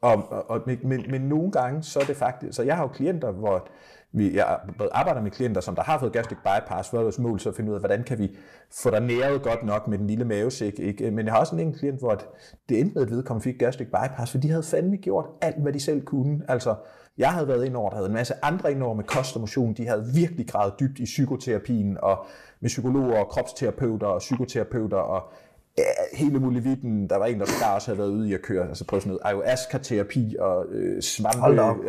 og, 0.00 0.32
og, 0.32 0.50
og, 0.50 0.60
men, 0.66 1.04
men 1.10 1.20
nogle 1.20 1.52
gange, 1.52 1.82
så 1.82 2.00
er 2.00 2.04
det 2.04 2.16
faktisk, 2.16 2.56
så 2.56 2.62
jeg 2.62 2.76
har 2.76 2.82
jo 2.82 2.88
klienter, 2.88 3.30
hvor 3.30 3.68
vi, 4.12 4.36
jeg 4.36 4.58
både 4.78 4.90
arbejder 4.92 5.20
med 5.20 5.30
klienter, 5.30 5.60
som 5.60 5.74
der 5.74 5.82
har 5.82 5.98
fået 5.98 6.12
gastric 6.12 6.38
bypass, 6.38 6.90
hvor 6.90 7.02
vores 7.02 7.18
mål 7.18 7.40
så 7.40 7.48
at 7.48 7.56
finde 7.56 7.70
ud 7.70 7.74
af, 7.74 7.80
hvordan 7.80 8.02
kan 8.02 8.18
vi 8.18 8.36
få 8.82 8.90
dig 8.90 9.00
næret 9.00 9.42
godt 9.42 9.62
nok 9.62 9.88
med 9.88 9.98
den 9.98 10.06
lille 10.06 10.24
mavesæk. 10.24 10.78
Ikke? 10.78 11.10
Men 11.10 11.26
jeg 11.26 11.34
har 11.34 11.40
også 11.40 11.54
en 11.54 11.60
enkelt 11.60 11.80
klient, 11.80 11.98
hvor 11.98 12.20
det 12.68 12.80
endte 12.80 12.94
med, 12.94 13.02
at 13.02 13.10
vedkommende 13.10 13.44
fik 13.44 13.58
gastric 13.58 13.86
bypass, 13.86 14.30
for 14.30 14.38
de 14.38 14.50
havde 14.50 14.62
fandme 14.62 14.96
gjort 14.96 15.26
alt, 15.40 15.62
hvad 15.62 15.72
de 15.72 15.80
selv 15.80 16.04
kunne. 16.04 16.42
Altså, 16.48 16.74
jeg 17.18 17.32
havde 17.32 17.48
været 17.48 17.64
ind 17.64 17.76
over, 17.76 17.90
der 17.90 17.96
havde 17.96 18.08
en 18.08 18.14
masse 18.14 18.34
andre 18.42 18.72
ind 18.72 18.82
over 18.82 18.94
med 18.94 19.04
kost 19.04 19.34
og 19.36 19.40
motion. 19.40 19.74
De 19.74 19.86
havde 19.86 20.06
virkelig 20.14 20.48
gravet 20.48 20.74
dybt 20.80 20.98
i 20.98 21.04
psykoterapien 21.04 21.98
og 22.02 22.26
med 22.60 22.68
psykologer 22.68 23.18
og 23.18 23.28
kropsterapeuter 23.28 24.06
og 24.06 24.18
psykoterapeuter 24.18 24.96
og 24.96 25.32
ja, 25.78 25.84
hele 26.12 26.38
muligheden. 26.38 27.10
Der 27.10 27.16
var 27.16 27.26
en, 27.26 27.40
der 27.40 27.46
sågar 27.46 27.74
også 27.74 27.88
havde 27.88 27.98
været 27.98 28.08
ude 28.10 28.28
i 28.28 28.34
at 28.34 28.42
køre, 28.42 28.68
altså 28.68 28.84
prøve 28.86 29.00
sådan 29.00 29.08
noget 29.10 29.20
ayahuasca-terapi 29.24 30.36
og 30.38 30.64
øh, 30.72 31.02
svampe, 31.02 31.40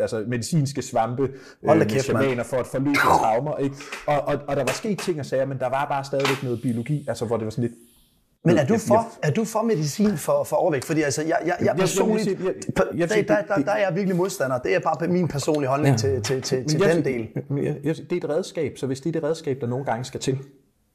altså 0.02 0.24
medicinske 0.28 0.82
svampe 0.82 1.30
Hold 1.66 1.78
da 1.78 1.84
øh, 1.84 1.90
kæft, 1.90 2.04
shamaner 2.04 2.42
for 2.42 2.56
at 2.56 2.66
forløse 2.66 3.00
traumer. 3.00 3.56
Ikke? 3.56 3.74
Og, 4.06 4.20
og, 4.20 4.34
og, 4.48 4.56
der 4.56 4.64
var 4.64 4.72
sket 4.72 4.98
ting 4.98 5.20
og 5.20 5.26
sager, 5.26 5.46
men 5.46 5.58
der 5.58 5.68
var 5.68 5.86
bare 5.88 6.04
stadigvæk 6.04 6.42
noget 6.42 6.62
biologi, 6.62 7.04
altså 7.08 7.24
hvor 7.24 7.36
det 7.36 7.44
var 7.44 7.50
sådan 7.50 7.62
lidt, 7.64 7.74
Men 8.44 8.58
er 8.58 8.66
du 8.66 8.78
for, 8.78 9.06
er 9.22 9.30
du 9.30 9.44
for 9.44 9.62
medicin 9.62 10.16
for, 10.16 10.44
for 10.44 10.56
overvægt? 10.56 10.84
Fordi 10.84 11.02
altså, 11.02 11.22
jeg, 11.22 11.38
jeg, 11.46 11.56
jeg 11.64 11.76
personligt, 11.76 12.38
der, 12.38 12.44
der, 13.06 13.42
der, 13.48 13.54
der, 13.64 13.72
er 13.72 13.78
jeg 13.86 13.92
virkelig 13.94 14.16
modstander. 14.16 14.58
Det 14.58 14.74
er 14.74 14.78
bare 14.80 15.08
min 15.08 15.28
personlige 15.28 15.68
holdning 15.68 15.98
til, 15.98 16.22
til, 16.22 16.42
til, 16.42 16.68
til 16.68 16.78
Men 16.80 16.88
jeg- 16.88 16.96
den 16.96 17.04
del. 17.04 17.28
jeg- 17.64 17.76
jeg- 17.84 17.96
Det 17.96 18.12
er 18.12 18.16
et 18.16 18.28
redskab, 18.28 18.78
så 18.78 18.86
hvis 18.86 19.00
det 19.00 19.08
er 19.08 19.12
det 19.20 19.22
redskab, 19.28 19.60
der 19.60 19.66
nogle 19.66 19.84
gange 19.84 20.04
skal 20.04 20.20
til, 20.20 20.38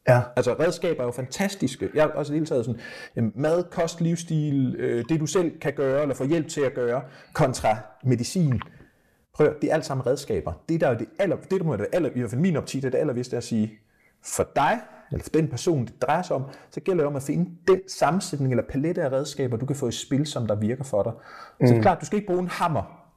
Ja. 0.08 0.22
Altså 0.36 0.54
redskaber 0.54 1.02
er 1.02 1.06
jo 1.06 1.12
fantastiske. 1.12 1.90
Jeg 1.94 2.04
har 2.04 2.10
også 2.10 2.34
i 2.34 2.34
det 2.34 2.40
hele 2.40 2.46
taget 2.46 2.66
sådan, 2.66 2.82
jamen, 3.16 3.32
mad, 3.36 3.64
kost, 3.72 4.02
livsstil, 4.02 4.76
øh, 4.80 5.06
det 5.10 5.20
du 5.20 5.26
selv 5.26 5.60
kan 5.60 5.74
gøre, 5.74 6.02
eller 6.02 6.16
få 6.16 6.26
hjælp 6.26 6.48
til 6.48 6.62
at 6.62 6.74
gøre, 6.74 7.02
kontra 7.34 7.78
medicin. 8.04 8.62
Prøv, 9.34 9.54
det 9.62 9.70
er 9.70 9.74
alt 9.74 9.86
sammen 9.86 10.06
redskaber. 10.08 10.54
Det 10.70 10.82
der 10.82 10.88
er 10.88 10.98
det 10.98 11.08
aller, 11.20 11.36
det 11.36 11.52
der 11.52 11.64
må 11.64 11.76
det 11.76 11.88
aller, 11.94 12.10
i 12.16 12.20
hvert 12.20 12.30
fald 12.30 12.42
min 12.42 12.58
optik, 12.58 12.82
det 12.82 12.88
er 12.88 12.92
det 12.92 12.98
allervigtigste 12.98 13.38
at 13.38 13.44
sige, 13.44 13.72
for 14.24 14.48
dig, 14.56 14.80
eller 15.12 15.24
for 15.24 15.30
den 15.30 15.48
person, 15.48 15.86
det 15.86 16.02
drejer 16.02 16.22
sig 16.22 16.36
om, 16.36 16.44
så 16.72 16.80
gælder 16.80 17.04
det 17.04 17.08
om 17.08 17.16
at 17.16 17.24
finde 17.24 17.52
den 17.68 17.80
sammensætning 17.88 18.52
eller 18.52 18.64
palette 18.70 19.04
af 19.04 19.12
redskaber, 19.12 19.58
du 19.58 19.66
kan 19.66 19.76
få 19.76 19.88
i 19.88 19.92
spil, 19.92 20.26
som 20.26 20.48
der 20.48 20.56
virker 20.56 20.84
for 20.84 21.04
dig. 21.04 21.12
Så 21.68 21.74
det 21.74 21.78
er 21.78 21.82
klart, 21.82 22.02
du 22.02 22.06
skal 22.06 22.16
ikke 22.16 22.28
bruge 22.28 22.42
en 22.42 22.48
hammer, 22.48 23.08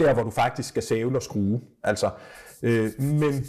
der 0.00 0.14
hvor 0.14 0.22
du 0.22 0.30
faktisk 0.30 0.68
skal 0.68 0.82
savle 0.82 1.18
og 1.18 1.22
skrue. 1.22 1.60
Altså, 1.84 2.10
øh, 2.62 2.90
men 2.98 3.44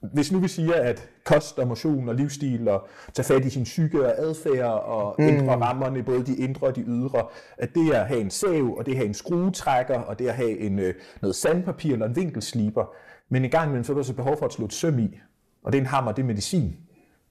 hvis 0.00 0.32
nu 0.32 0.38
vi 0.38 0.48
siger, 0.48 0.74
at 0.74 1.08
kost 1.24 1.58
og 1.58 1.68
motion 1.68 2.08
og 2.08 2.14
livsstil 2.14 2.68
og 2.68 2.88
tage 3.14 3.26
fat 3.26 3.44
i 3.44 3.50
sin 3.50 3.64
psyke 3.64 4.06
og 4.06 4.18
adfærd 4.18 4.82
og 4.84 5.14
mm. 5.18 5.24
ændre 5.24 5.56
rammerne, 5.56 6.02
både 6.02 6.26
de 6.26 6.36
indre 6.36 6.66
og 6.66 6.76
de 6.76 6.84
ydre, 6.86 7.26
at 7.58 7.74
det 7.74 7.86
er 7.86 8.00
at 8.00 8.08
have 8.08 8.20
en 8.20 8.30
sav, 8.30 8.74
og 8.78 8.86
det 8.86 8.92
er 8.92 8.94
at 8.94 8.98
have 8.98 9.08
en 9.08 9.14
skruetrækker, 9.14 9.98
og 9.98 10.18
det 10.18 10.26
er 10.26 10.30
at 10.30 10.36
have 10.36 10.58
en, 10.58 10.78
øh, 10.78 10.94
noget 11.22 11.36
sandpapir 11.36 11.92
eller 11.92 12.06
en 12.06 12.16
vinkelsliber, 12.16 12.94
men 13.28 13.44
en 13.44 13.50
gang 13.50 13.66
imellem 13.66 13.84
så 13.84 13.92
er 13.92 13.96
der 13.96 14.02
så 14.02 14.14
behov 14.14 14.38
for 14.38 14.46
at 14.46 14.52
slå 14.52 14.64
et 14.64 14.72
søm 14.72 14.98
i, 14.98 15.18
og 15.62 15.72
det 15.72 15.78
er 15.78 15.82
en 15.82 15.86
hammer, 15.86 16.12
det 16.12 16.22
er 16.22 16.26
medicin. 16.26 16.76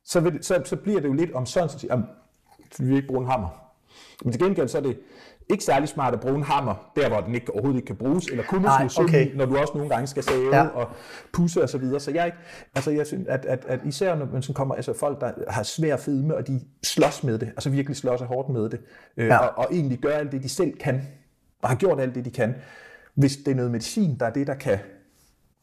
Så, 0.03 0.19
vil 0.19 0.43
så, 0.43 0.61
så 0.65 0.75
bliver 0.75 0.99
det 0.99 1.07
jo 1.07 1.13
lidt 1.13 1.31
om 1.31 1.45
sådan, 1.45 1.69
så 1.69 1.87
jamen, 1.89 2.05
vi 2.79 2.85
vil 2.85 2.95
ikke 2.95 3.07
bruge 3.07 3.21
en 3.21 3.29
hammer. 3.29 3.49
Men 4.23 4.33
til 4.33 4.41
gengæld 4.41 4.67
så 4.67 4.77
er 4.77 4.81
det 4.81 4.99
ikke 5.49 5.63
særlig 5.63 5.89
smart 5.89 6.13
at 6.13 6.19
bruge 6.19 6.35
en 6.35 6.43
hammer, 6.43 6.91
der 6.95 7.09
hvor 7.09 7.21
den 7.21 7.35
ikke, 7.35 7.53
overhovedet 7.53 7.77
ikke 7.77 7.87
kan 7.87 7.95
bruges, 7.95 8.25
eller 8.25 8.43
kun 8.43 8.61
Nej, 8.61 8.87
okay. 8.99 9.35
når 9.35 9.45
du 9.45 9.57
også 9.57 9.73
nogle 9.75 9.89
gange 9.89 10.07
skal 10.07 10.23
save 10.23 10.55
Ja. 10.55 10.67
og 10.67 10.87
pusse 11.33 11.63
og 11.63 11.69
så 11.69 11.77
videre. 11.77 11.99
Så 11.99 12.11
jeg, 12.11 12.25
ikke, 12.25 12.37
altså 12.75 12.91
jeg 12.91 13.07
synes, 13.07 13.27
at, 13.27 13.45
at, 13.45 13.65
at 13.67 13.79
især 13.85 14.15
når 14.15 14.25
man 14.33 14.41
sådan 14.41 14.53
kommer, 14.53 14.75
altså 14.75 14.93
folk, 14.93 15.21
der 15.21 15.31
har 15.47 15.63
svær 15.63 15.97
fedme, 15.97 16.35
og 16.35 16.47
de 16.47 16.61
slås 16.83 17.23
med 17.23 17.37
det, 17.39 17.47
altså 17.47 17.69
virkelig 17.69 17.97
slås 17.97 18.21
hårdt 18.21 18.49
med 18.49 18.69
det, 18.69 18.79
øh, 19.17 19.27
ja. 19.27 19.37
og, 19.37 19.57
og 19.57 19.73
egentlig 19.73 19.99
gør 19.99 20.11
alt 20.15 20.31
det, 20.31 20.43
de 20.43 20.49
selv 20.49 20.77
kan, 20.77 21.01
og 21.61 21.69
har 21.69 21.75
gjort 21.75 21.99
alt 21.99 22.15
det, 22.15 22.25
de 22.25 22.31
kan. 22.31 22.55
Hvis 23.15 23.37
det 23.37 23.47
er 23.51 23.55
noget 23.55 23.71
medicin, 23.71 24.17
der 24.19 24.25
er 24.25 24.29
det, 24.33 24.47
der 24.47 24.55
kan 24.55 24.79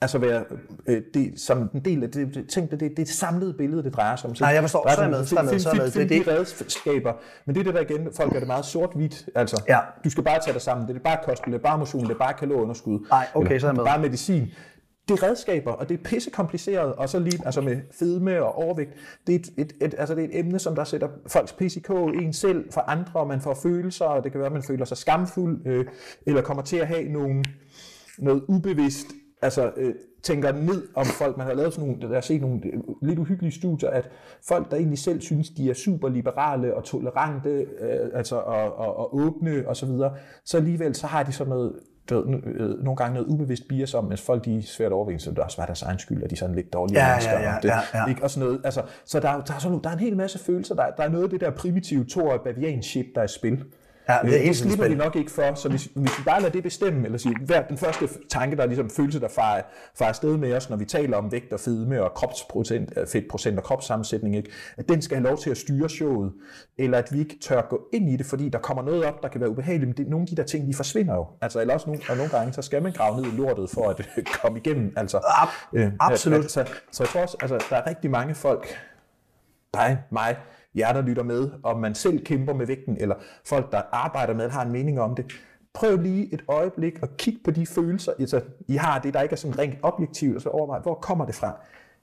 altså 0.00 0.18
være 0.18 0.44
øh, 0.86 1.02
det, 1.14 1.40
som 1.40 1.70
en 1.74 1.80
del 1.84 2.02
af 2.02 2.10
det, 2.10 2.34
det, 2.34 2.48
tænk, 2.48 2.70
det, 2.70 2.80
det, 2.80 2.90
det 2.90 2.98
er 2.98 3.02
et 3.02 3.08
samlet 3.08 3.56
billede, 3.56 3.82
det 3.82 3.94
drejer 3.94 4.16
sig 4.16 4.30
om. 4.30 4.36
Nej, 4.40 4.48
jeg 4.50 4.62
forstår. 4.62 4.90
Så 4.94 5.00
er 5.00 5.04
om- 5.04 5.10
med, 5.10 5.24
så 5.24 5.36
er 5.38 5.42
med, 5.42 5.58
så 5.58 5.70
er 5.70 5.74
med. 5.74 5.90
find- 5.90 6.08
Det 6.08 6.16
er 6.16 6.24
find 6.24 6.34
de 6.34 6.38
redskaber. 6.40 7.12
Men 7.46 7.54
det 7.54 7.60
er 7.60 7.64
det 7.64 7.74
der 7.74 7.94
igen, 7.94 8.08
folk 8.16 8.32
gør 8.32 8.38
det 8.38 8.46
meget 8.46 8.64
sort-hvidt. 8.64 9.28
Altså, 9.34 9.62
Ja. 9.68 9.78
du 10.04 10.10
skal 10.10 10.24
bare 10.24 10.40
tage 10.44 10.52
dig 10.54 10.62
sammen. 10.62 10.88
Det 10.88 10.96
er 10.96 11.00
bare 11.00 11.18
kost, 11.24 11.44
det 11.44 11.54
er 11.54 11.58
bare 11.58 11.78
motion, 11.78 12.02
det 12.04 12.10
er 12.10 12.18
bare 12.18 12.34
kalorieunderskud. 12.34 13.06
Nej, 13.10 13.26
okay, 13.34 13.46
Eller, 13.46 13.58
så 13.60 13.66
er 13.66 13.70
jeg 13.70 13.74
med. 13.76 13.84
det 13.84 13.88
Bare 13.90 14.00
medicin. 14.00 14.46
Det 15.08 15.22
er 15.22 15.22
redskaber, 15.22 15.72
og 15.72 15.88
det 15.88 15.98
er 16.00 16.04
pisse 16.04 16.30
kompliceret, 16.30 16.92
og 16.94 17.08
så 17.08 17.18
lige 17.18 17.40
altså 17.44 17.60
med 17.60 17.76
fedme 17.98 18.42
og 18.42 18.54
overvægt. 18.54 18.90
Det 19.26 19.34
er 19.34 19.38
et, 19.38 19.48
et, 19.58 19.72
et, 19.82 19.94
altså 19.98 20.14
det 20.14 20.24
er 20.24 20.28
et 20.28 20.38
emne, 20.38 20.58
som 20.58 20.74
der 20.74 20.84
sætter 20.84 21.08
folks 21.26 21.52
pis 21.52 21.76
i 21.76 21.80
kog, 21.80 22.08
en 22.16 22.32
selv, 22.32 22.72
for 22.72 22.80
andre, 22.80 23.20
og 23.20 23.26
man 23.26 23.40
får 23.40 23.54
følelser, 23.62 24.04
og 24.04 24.24
det 24.24 24.32
kan 24.32 24.38
være, 24.38 24.46
at 24.46 24.52
man 24.52 24.62
føler 24.62 24.84
sig 24.84 24.96
skamfuld, 24.96 25.66
øh, 25.66 25.84
eller 26.26 26.42
kommer 26.42 26.62
til 26.62 26.76
at 26.76 26.86
have 26.86 27.04
nogle, 27.08 27.44
noget 28.18 28.42
ubevidst, 28.48 29.06
altså 29.42 29.72
øh, 29.76 29.94
tænker 30.22 30.52
ned 30.52 30.82
om 30.94 31.04
folk. 31.06 31.36
Man 31.36 31.46
har 31.46 31.54
lavet 31.54 31.72
sådan 31.74 31.88
nogle, 31.88 32.08
der 32.08 32.14
har 32.14 32.20
set 32.20 32.40
nogle 32.40 32.60
øh, 32.64 32.80
lidt 33.02 33.18
uhyggelige 33.18 33.52
studier, 33.52 33.90
at 33.90 34.08
folk, 34.48 34.70
der 34.70 34.76
egentlig 34.76 34.98
selv 34.98 35.20
synes, 35.20 35.50
de 35.50 35.70
er 35.70 35.74
super 35.74 36.08
liberale 36.08 36.74
og 36.76 36.84
tolerante, 36.84 37.50
øh, 37.50 38.10
altså 38.14 38.36
og, 38.36 38.76
og, 38.78 38.96
og 38.98 39.16
åbne 39.16 39.68
og 39.68 39.76
så 39.76 39.86
videre, 39.86 40.14
så 40.44 40.56
alligevel 40.56 40.94
så 40.94 41.06
har 41.06 41.22
de 41.22 41.32
sådan 41.32 41.48
noget, 41.50 41.72
du 42.10 42.14
ved, 42.30 42.38
øh, 42.46 42.84
nogle 42.84 42.96
gange 42.96 43.14
noget 43.14 43.28
ubevidst 43.28 43.68
bias 43.68 43.94
om, 43.94 44.04
mens 44.04 44.22
folk 44.22 44.44
de 44.44 44.58
er 44.58 44.62
svært 44.62 44.92
overvægende, 44.92 45.24
så 45.24 45.30
det 45.30 45.38
også 45.38 45.56
var 45.60 45.66
deres 45.66 45.82
egen 45.82 45.98
skyld, 45.98 46.22
at 46.22 46.30
de 46.30 46.34
er 46.34 46.38
sådan 46.38 46.54
lidt 46.54 46.72
dårlige 46.72 46.98
Ja, 47.00 47.08
mennesker. 47.08 47.32
ja, 47.32 47.42
ja, 47.42 47.56
og 47.56 47.62
det, 47.62 47.68
ja, 47.68 47.78
ja. 47.94 48.06
Ikke? 48.08 48.22
Og 48.22 48.30
sådan 48.30 48.46
noget. 48.48 48.60
Altså, 48.64 48.82
så 49.04 49.20
der, 49.20 49.28
er, 49.28 49.40
der, 49.40 49.54
er 49.54 49.58
sådan, 49.58 49.80
der 49.84 49.88
er 49.90 49.94
en 49.94 49.98
hel 50.00 50.16
masse 50.16 50.38
følelser. 50.38 50.74
Der, 50.74 50.82
er- 50.82 50.94
der 50.96 51.02
er 51.02 51.08
noget 51.08 51.24
af 51.24 51.30
det 51.30 51.40
der 51.40 51.50
primitive 51.50 52.04
Thor 52.10 52.36
bavian 52.44 52.82
shit, 52.82 53.06
der 53.14 53.20
er 53.20 53.24
i 53.24 53.28
spil. 53.28 53.64
Ja, 54.08 54.18
det 54.22 54.34
er 54.34 54.40
Øh, 54.40 54.46
det 54.46 54.56
slipper 54.56 54.88
de 54.88 54.94
nok 54.94 55.16
ikke 55.16 55.30
for, 55.30 55.54
så 55.54 55.68
hvis, 55.68 55.84
hvis 55.84 56.18
vi 56.18 56.24
bare 56.24 56.40
lader 56.40 56.52
det 56.52 56.62
bestemme, 56.62 57.04
eller 57.04 57.18
sige, 57.18 57.34
hver 57.44 57.62
den 57.62 57.78
første 57.78 58.08
tanke, 58.30 58.56
der 58.56 58.62
er 58.62 58.66
ligesom 58.66 58.90
følelse, 58.90 59.20
der 59.20 59.28
farer, 59.28 59.62
farer 59.98 60.08
afsted 60.08 60.36
med 60.36 60.54
os, 60.54 60.70
når 60.70 60.76
vi 60.76 60.84
taler 60.84 61.16
om 61.16 61.32
vægt 61.32 61.52
og 61.52 61.60
fedme 61.60 62.02
og 62.02 62.14
kropsprocent, 62.14 62.92
øh, 62.96 63.06
fedtprocent 63.06 63.58
og 63.58 63.64
kropssammensætning, 63.64 64.36
ikke? 64.36 64.50
at 64.76 64.88
den 64.88 65.02
skal 65.02 65.16
have 65.16 65.28
lov 65.28 65.38
til 65.38 65.50
at 65.50 65.56
styre 65.56 65.88
showet, 65.90 66.32
eller 66.78 66.98
at 66.98 67.12
vi 67.12 67.18
ikke 67.18 67.36
tør 67.42 67.62
gå 67.70 67.88
ind 67.92 68.10
i 68.10 68.16
det, 68.16 68.26
fordi 68.26 68.48
der 68.48 68.58
kommer 68.58 68.82
noget 68.82 69.04
op, 69.04 69.22
der 69.22 69.28
kan 69.28 69.40
være 69.40 69.50
ubehageligt, 69.50 69.88
men 69.88 69.96
det, 69.96 70.08
nogle 70.08 70.22
af 70.22 70.28
de 70.28 70.36
der 70.36 70.44
ting, 70.44 70.68
de 70.68 70.74
forsvinder 70.74 71.14
jo. 71.14 71.26
Altså, 71.40 71.60
eller 71.60 71.74
også 71.74 71.86
nogle, 71.86 72.02
og 72.08 72.16
nogle 72.16 72.30
gange, 72.30 72.52
så 72.52 72.62
skal 72.62 72.82
man 72.82 72.92
grave 72.92 73.16
ned 73.20 73.32
i 73.32 73.36
lortet 73.36 73.70
for 73.70 73.88
at 73.90 74.00
øh, 74.16 74.24
komme 74.42 74.58
igennem. 74.58 74.92
Altså, 74.96 75.18
Ab- 75.18 75.68
øh, 75.72 75.92
absolut. 76.00 76.42
Altså, 76.42 76.64
så 76.92 77.02
jeg 77.02 77.08
tror 77.08 77.20
også, 77.22 77.36
altså, 77.40 77.66
der 77.70 77.76
er 77.76 77.86
rigtig 77.86 78.10
mange 78.10 78.34
folk, 78.34 78.66
dig, 79.74 79.98
mig, 80.10 80.36
jer, 80.76 80.92
der 80.92 81.02
lytter 81.02 81.22
med, 81.22 81.50
om 81.62 81.80
man 81.80 81.94
selv 81.94 82.24
kæmper 82.24 82.54
med 82.54 82.66
vægten, 82.66 82.96
eller 83.00 83.14
folk, 83.44 83.72
der 83.72 83.82
arbejder 83.92 84.34
med 84.34 84.44
det, 84.44 84.52
har 84.52 84.64
en 84.64 84.72
mening 84.72 85.00
om 85.00 85.14
det. 85.14 85.24
Prøv 85.74 85.96
lige 85.96 86.34
et 86.34 86.44
øjeblik 86.48 86.98
at 87.02 87.16
kigge 87.16 87.40
på 87.44 87.50
de 87.50 87.66
følelser, 87.66 88.12
altså, 88.18 88.40
I 88.68 88.76
har, 88.76 88.98
det 88.98 89.14
der 89.14 89.22
ikke 89.22 89.32
er 89.32 89.36
sådan 89.36 89.58
rent 89.58 89.74
objektivt, 89.82 90.36
og 90.36 90.42
så 90.42 90.48
overvej, 90.48 90.78
hvor 90.80 90.94
kommer 90.94 91.26
det 91.26 91.34
fra? 91.34 91.52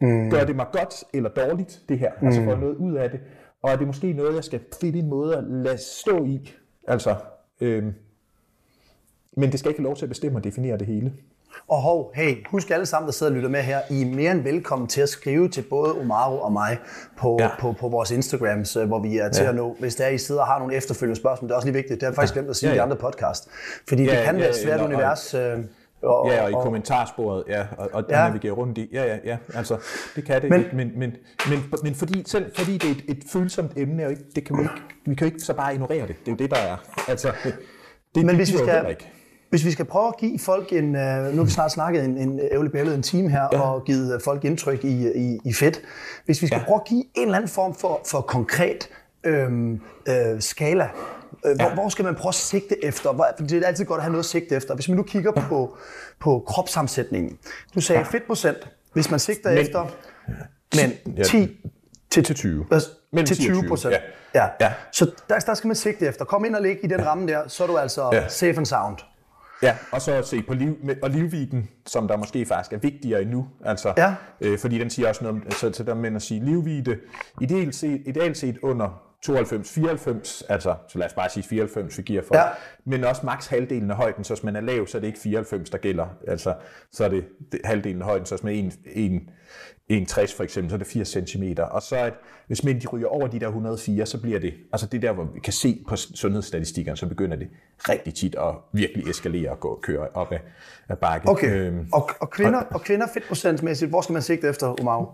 Mm. 0.01 0.30
Gør 0.30 0.43
det 0.43 0.55
mig 0.55 0.65
godt 0.71 1.03
eller 1.13 1.30
dårligt, 1.30 1.82
det 1.89 1.99
her? 1.99 2.11
Mm. 2.21 2.28
Altså, 2.28 2.43
får 2.43 2.51
jeg 2.51 2.59
noget 2.59 2.76
ud 2.76 2.93
af 2.93 3.09
det? 3.09 3.19
Og 3.61 3.71
er 3.71 3.76
det 3.76 3.88
måske 3.88 4.13
noget, 4.13 4.36
jeg 4.36 4.43
skal 4.43 4.59
finde 4.82 4.99
en 4.99 5.09
måde 5.09 5.38
at 5.38 5.43
lade 5.43 5.78
stå 5.78 6.26
i? 6.26 6.51
Altså, 6.88 7.15
øhm, 7.61 7.93
men 9.38 9.51
det 9.51 9.59
skal 9.59 9.69
ikke 9.69 9.80
have 9.80 9.88
lov 9.88 9.95
til 9.95 10.05
at 10.05 10.09
bestemme 10.09 10.39
og 10.39 10.43
definere 10.43 10.78
det 10.78 10.88
hele. 10.88 11.13
Og 11.68 11.82
hov, 11.82 12.12
hey, 12.16 12.45
husk 12.47 12.72
alle 12.72 12.86
sammen, 12.86 13.08
der 13.08 13.14
sidder 13.14 13.32
og 13.32 13.36
lytter 13.36 13.49
med 13.49 13.62
her, 13.62 13.80
I 13.89 14.01
er 14.01 14.06
mere 14.06 14.32
end 14.32 14.41
velkommen 14.43 14.88
til 14.88 15.01
at 15.01 15.10
skrive 15.10 15.49
til 15.49 15.62
både 15.70 15.99
Omaro 15.99 16.39
og 16.39 16.51
mig 16.51 16.78
på, 17.18 17.38
ja. 17.39 17.43
Ja. 17.45 17.49
på, 17.60 17.72
på 17.80 17.89
vores 17.89 18.12
Instagrams, 18.12 18.76
øh, 18.76 18.88
hvor 18.88 18.99
vi 18.99 19.18
er 19.18 19.30
til 19.30 19.43
Ja. 19.43 19.49
at 19.49 19.56
nå. 19.56 19.76
Hvis 19.80 19.95
der 19.95 20.06
er, 20.06 20.10
I 20.10 20.18
sidder 20.18 20.41
og 20.41 20.47
har 20.47 20.60
nogle 20.60 20.76
efterfølgende 20.76 21.20
spørgsmål, 21.20 21.47
det 21.49 21.54
er 21.54 21.56
også 21.56 21.68
lige 21.68 21.74
vigtigt, 21.76 21.93
det 22.01 22.04
har 22.04 22.10
jeg 22.12 22.16
faktisk 22.16 22.34
glemt 22.34 22.49
at 22.49 22.56
sige 22.56 22.70
Ja, 22.70 22.74
i 22.74 22.76
de 22.76 22.80
ja. 22.80 22.84
andre 22.84 22.97
podcast. 22.97 23.49
Fordi 23.89 24.04
Ja, 24.04 24.16
det 24.16 24.26
kan 24.26 24.36
ja, 24.36 24.39
være 24.41 24.49
et 24.49 24.56
svært 24.56 24.80
og- 24.80 24.86
univers. 24.86 25.34
Øh, 25.34 25.58
og, 26.04 26.28
Ja, 26.32 26.43
og 26.43 26.49
i 26.49 26.54
kommentarsporet, 26.54 27.43
ja, 27.47 27.66
og, 27.78 27.89
og 27.93 28.04
Ja. 28.10 28.22
ja. 28.22 28.28
navigere 28.28 28.54
rundt 28.54 28.78
i. 28.78 28.89
Ja, 28.93 29.04
ja, 29.06 29.18
ja, 29.26 29.38
altså, 29.54 29.78
det 30.16 30.26
kan 30.26 30.41
det, 30.41 30.49
Men- 30.49 30.66
men, 30.74 30.91
men, 30.99 31.14
men, 31.49 31.60
men, 31.84 31.95
fordi, 31.95 32.24
selv 32.28 32.51
fordi 32.56 32.78
det 32.78 32.84
er 32.88 32.91
et, 32.91 33.18
et 33.18 33.24
følsomt 33.34 33.72
emne, 33.78 34.04
jo 34.04 34.10
ikke, 34.10 34.22
det 34.36 34.45
kan 34.45 34.58
vi, 34.58 34.62
ikke, 34.62 34.74
vi 35.06 35.16
kan 35.16 35.28
jo 35.28 35.34
ikke 35.34 35.45
så 35.45 35.54
bare 35.54 35.74
ignorere 35.74 36.08
det. 36.08 36.16
Det 36.26 36.28
er 36.28 36.32
jo 36.32 36.36
det, 36.38 36.51
der 36.51 36.58
er. 36.58 36.78
Altså, 37.08 37.32
det, 37.45 37.54
Men 38.16 38.28
det 38.28 38.36
hvis 38.36 38.54
vi 38.54 38.58
skal- 38.58 38.86
ikke. 38.89 39.12
Hvis 39.54 39.66
vi 39.66 39.72
skal 39.72 39.86
prøve 39.86 40.08
at 40.08 40.18
give 40.18 40.39
folk 40.39 40.74
en, 40.74 40.95
øh, 40.95 41.32
nu 41.32 41.38
har 41.38 41.43
vi 41.43 41.51
snart 41.51 41.72
snakket 41.72 42.06
en, 42.06 42.18
en 42.18 42.39
ævle 42.51 42.70
bællet, 42.70 42.95
en 42.95 43.01
time 43.04 43.30
her, 43.30 43.47
ja. 43.51 43.62
og 43.62 43.84
givet 43.86 44.14
øh, 44.16 44.22
folk 44.24 44.45
indtryk 44.45 44.84
i, 44.84 45.08
i, 45.16 45.39
i 45.45 45.54
fedt. 45.54 45.82
Hvis 46.26 46.41
vi 46.41 46.47
skal 46.47 46.56
ja. 46.56 46.60
Ja. 46.60 46.66
prøve 46.66 46.76
at 46.76 46.88
give 46.88 47.04
en 47.16 47.24
eller 47.26 47.36
anden 47.38 47.49
form 47.49 47.76
for, 47.76 48.01
for 48.08 48.22
konkret 48.22 48.89
øhm, 49.24 49.82
øh, 50.08 50.41
skala? 50.41 50.89
Øh, 51.45 51.56
hvor, 51.56 51.74
hvor 51.74 51.89
skal 51.89 52.06
man 52.06 52.16
prøve 52.16 52.30
at 52.30 52.36
sigte 52.36 52.86
efter? 52.86 53.14
Hvor, 53.14 53.28
for 53.39 53.47
det 53.47 53.64
er 53.64 53.68
altid 53.68 53.86
godt 53.86 53.97
at 53.97 54.04
have 54.04 54.12
noget 54.12 54.24
at 54.24 54.30
sigte 54.30 54.56
efter. 54.56 54.76
Hvis 54.76 54.88
man 54.89 54.97
nu 54.97 55.04
kigger 55.04 55.32
på, 55.32 55.78
på 56.20 56.43
kropssammensætningen. 56.47 57.38
Du 57.76 57.82
sagde 57.82 58.06
fedtprocent. 58.06 58.70
Hvis 58.93 59.12
man 59.12 59.20
sigter 59.20 59.49
Men- 59.49 59.60
efter 59.60 59.86
men 60.76 61.16
Ja. 61.18 61.24
10 61.24 61.58
Til, 62.12 62.24
til 62.24 62.36
20. 62.36 62.66
Mellem 62.70 62.82
Mellem 63.12 63.26
til 63.28 63.38
10 63.38 63.49
og 63.49 63.58
20 63.58 63.68
procent. 63.70 63.93
Ja. 63.93 63.99
Ja. 64.36 64.47
Ja. 64.62 64.72
Så 64.91 65.12
der, 65.30 65.39
der 65.39 65.54
skal 65.54 65.68
man 65.68 65.76
sigte 65.76 66.06
efter. 66.08 66.26
Kom 66.26 66.45
ind 66.45 66.56
og 66.56 66.62
ligge 66.62 66.80
i 66.84 66.88
den 66.88 67.06
ramme 67.06 67.28
der, 67.28 67.47
så 67.47 67.64
er 67.64 67.68
du 67.68 67.78
altså 67.78 68.10
Ja. 68.14 68.28
safe 68.28 68.58
and 68.58 68.66
sound. 68.66 68.97
Ja, 69.64 69.78
og 69.91 70.01
så 70.01 70.11
at 70.14 70.28
se 70.28 70.41
på 70.41 70.53
liv, 70.53 70.78
og 71.03 71.09
livviden, 71.09 71.70
som 71.86 72.07
der 72.07 72.18
måske 72.18 72.45
faktisk 72.45 72.74
er 72.74 72.78
vigtigere 72.78 73.22
endnu. 73.22 73.47
Altså, 73.66 73.93
Ja. 73.97 74.16
øh, 74.41 74.59
fordi 74.59 74.80
den 74.80 74.89
siger 74.89 75.09
også 75.09 75.24
noget 75.24 75.41
om, 75.45 75.51
så 75.51 75.70
til 75.70 75.86
der 75.86 75.93
med 75.93 76.16
at 76.16 76.22
sige 76.22 76.45
livvide, 76.45 76.97
ideelt 77.41 77.76
set, 77.76 78.01
ideelt 78.05 78.38
set 78.38 78.57
under 78.61 79.01
92-94, 79.26 80.43
altså, 80.49 80.76
så 80.88 80.97
lad 80.99 81.05
os 81.07 81.14
bare 81.14 81.30
sige 81.30 81.43
94, 81.43 81.97
vi 81.97 82.03
giver 82.03 82.22
for, 82.28 82.36
Ja. 82.38 82.43
men 82.86 83.03
også 83.03 83.22
maks 83.26 83.47
halvdelen 83.47 83.91
af 83.91 83.97
højden, 83.97 84.24
så 84.24 84.34
hvis 84.34 84.43
man 84.43 84.55
er 84.55 84.61
lav, 84.61 84.88
så 84.88 84.97
er 84.97 84.99
det 84.99 85.07
ikke 85.07 85.20
94, 85.20 85.70
der 85.70 85.78
gælder, 85.78 86.07
altså, 86.28 86.53
så 86.91 87.05
er 87.05 87.09
det, 87.09 87.26
halvdelen 87.66 88.01
af 88.01 88.07
højden, 88.07 88.26
så 88.26 88.36
hvis 88.36 88.43
man 88.43 88.53
er 88.55 88.59
1, 88.59 88.74
1, 88.86 89.22
1,60 89.91 90.36
for 90.38 90.43
eksempel, 90.43 90.69
så 90.69 90.75
er 90.75 90.77
det 90.77 90.88
80 90.88 91.07
cm, 91.29 91.43
og 91.71 91.81
så 91.81 91.95
at, 91.95 92.13
hvis 92.47 92.63
mænd 92.63 92.81
de 92.81 92.88
ryger 92.88 93.07
over 93.07 93.27
de 93.27 93.39
der 93.39 93.47
104, 93.47 94.05
så 94.05 94.21
bliver 94.21 94.39
det, 94.39 94.53
altså 94.71 94.88
det 94.88 94.97
er 94.97 95.01
der, 95.01 95.13
hvor 95.13 95.23
vi 95.34 95.39
kan 95.39 95.53
se 95.53 95.84
på 95.88 95.95
sundhedsstatistikkerne, 95.95 96.97
så 96.97 97.07
begynder 97.07 97.38
det 97.38 97.47
rigtig 97.89 98.13
tit 98.13 98.36
at 98.36 98.55
virkelig 98.73 99.09
eskalere 99.09 99.49
og 99.51 99.59
gå 99.59 99.67
og 99.67 99.81
køre 99.81 100.07
op 100.13 100.31
ad, 100.31 100.38
ad 100.89 100.95
bakke. 100.95 101.29
Okay. 101.29 101.51
Øhm, 101.67 101.88
Og, 101.93 102.09
og, 102.19 102.29
kvinder, 102.29 102.59
og 102.59 102.81
kvinder 102.81 103.07
fedtprocentsmæssigt, 103.13 103.89
hvor 103.91 104.01
skal 104.01 104.13
man 104.13 104.21
sigte 104.21 104.47
efter, 104.49 104.81
Umau? 104.81 105.09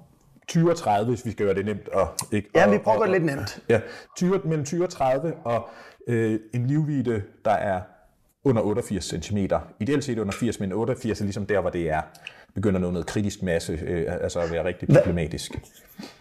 20 0.47 0.71
og 0.71 0.77
30, 0.77 1.09
hvis 1.09 1.25
vi 1.25 1.31
skal 1.31 1.45
gøre 1.45 1.55
det 1.55 1.65
nemt. 1.65 1.87
Og, 1.87 2.07
ikke, 2.31 2.49
Ja, 2.55 2.65
og, 2.65 2.71
vi 2.73 2.77
prøver 2.77 2.97
og- 2.99 3.07
det 3.07 3.11
lidt 3.21 3.35
nemt. 3.35 3.59
Ja, 3.69 3.79
20, 4.17 4.41
mellem 4.45 4.65
20 4.65 4.83
og 4.83 4.89
30, 4.89 5.33
og 5.45 5.69
øh, 6.07 6.39
en 6.53 6.65
livvide, 6.67 7.21
der 7.45 7.51
er 7.51 7.81
under 8.43 8.61
88 8.61 9.03
cm. 9.23 9.37
Ideelt 9.79 10.03
set 10.03 10.17
under 10.19 10.33
80, 10.33 10.59
men 10.59 10.71
88 10.71 11.19
er 11.19 11.23
ligesom 11.25 11.45
der, 11.45 11.61
hvor 11.61 11.69
det 11.69 11.89
er 11.89 12.01
begynder 12.61 12.77
at 12.77 12.81
nå 12.81 12.91
noget 12.91 13.07
kritisk 13.07 13.43
masse, 13.43 13.79
øh, 13.87 14.05
altså 14.21 14.39
at 14.39 14.51
være 14.51 14.63
rigtig 14.63 14.87
problematisk. 14.87 15.51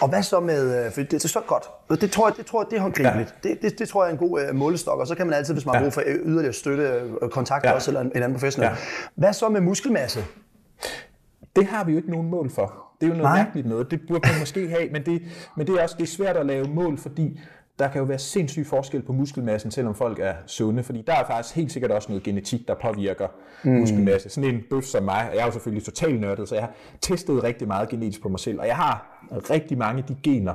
Og 0.01 0.09
hvad 0.09 0.23
så 0.23 0.41
med, 0.41 0.85
øh, 0.87 0.93
for 0.93 1.01
det, 1.01 1.11
det 1.11 1.25
er 1.25 1.29
så 1.29 1.41
godt, 1.47 1.65
det 2.01 2.11
tror 2.11 2.29
jeg, 2.29 2.37
det, 2.37 2.47
tror 2.47 2.63
jeg, 2.63 2.71
det 2.71 2.77
er 2.77 2.81
håndgribeligt. 2.81 3.35
Ja. 3.45 3.49
Det, 3.49 3.63
det, 3.63 3.79
det, 3.79 3.89
tror 3.89 4.05
jeg 4.05 4.09
er 4.09 4.13
en 4.13 4.29
god 4.29 4.41
øh, 4.41 4.55
målestok, 4.55 5.01
og 5.01 5.07
så 5.07 5.15
kan 5.15 5.27
man 5.27 5.35
altid, 5.35 5.55
hvis 5.55 5.67
man 5.67 5.75
har 5.75 5.83
brug 5.83 5.93
for 5.93 6.03
øh, 6.07 6.15
yderligere 6.25 6.53
støtte, 6.53 6.83
øh, 7.23 7.29
kontakte 7.31 7.69
Ja. 7.69 7.75
også, 7.75 7.91
eller 7.91 8.01
en, 8.01 8.13
en 8.15 8.23
anden 8.23 8.33
professionel. 8.33 8.71
Ja. 8.71 8.77
Hvad 9.15 9.33
så 9.33 9.49
med 9.49 9.61
muskelmasse? 9.61 10.25
Det 11.57 11.67
har 11.67 11.85
vi 11.85 11.93
jo 11.93 11.99
ikke 11.99 12.11
nogen 12.11 12.31
mål 12.31 12.51
for. 12.51 12.85
Det 13.01 13.07
er 13.07 13.11
jo 13.11 13.17
noget. 13.17 13.23
Nej. 13.23 13.43
mærkeligt 13.43 13.67
noget. 13.67 13.91
Det 13.91 14.01
burde 14.09 14.29
man 14.29 14.39
måske 14.41 14.69
have, 14.69 14.89
men 14.93 15.07
det, 15.07 15.23
men 15.57 15.67
det 15.67 15.75
er 15.75 15.83
også 15.83 15.95
det 15.99 16.03
er 16.03 16.09
svært 16.09 16.37
at 16.37 16.47
lave 16.47 16.65
mål, 16.69 16.99
fordi 16.99 17.41
der 17.79 17.89
kan 17.89 17.99
jo 17.99 18.05
være 18.05 18.19
sindssyg 18.19 18.67
forskel 18.67 19.03
på 19.03 19.13
muskelmassen, 19.13 19.71
selvom 19.71 19.95
folk 19.95 20.19
er 20.19 20.35
sunde, 20.47 20.83
fordi 20.83 21.03
der 21.07 21.13
er 21.13 21.25
faktisk 21.27 21.57
helt 21.57 21.73
sikkert 21.73 21.91
også 21.91 22.09
noget 22.09 22.23
genetik, 22.23 22.69
der 22.69 22.75
påvirker 22.75 23.29
mm. 23.65 23.71
muskelmasse. 23.71 24.29
Sådan 24.29 24.55
en 24.55 24.63
bøf 24.71 24.85
som 24.85 25.03
mig, 25.03 25.29
og 25.29 25.35
jeg 25.35 25.41
er 25.41 25.47
jo 25.47 25.53
selvfølgelig 25.53 25.85
totalt 25.85 26.21
nørdet, 26.21 26.49
så 26.49 26.55
jeg 26.55 26.65
har 26.65 26.73
testet 27.01 27.45
rigtig 27.45 27.69
meget 27.69 27.89
genetisk 27.89 28.23
på 28.23 28.29
mig 28.29 28.41
selv, 28.41 28.61
og 28.61 28.67
jeg 28.67 28.77
har 28.77 29.25
rigtig 29.51 29.79
mange 29.79 30.03
af 30.03 30.05
de 30.05 30.17
gener, 30.23 30.55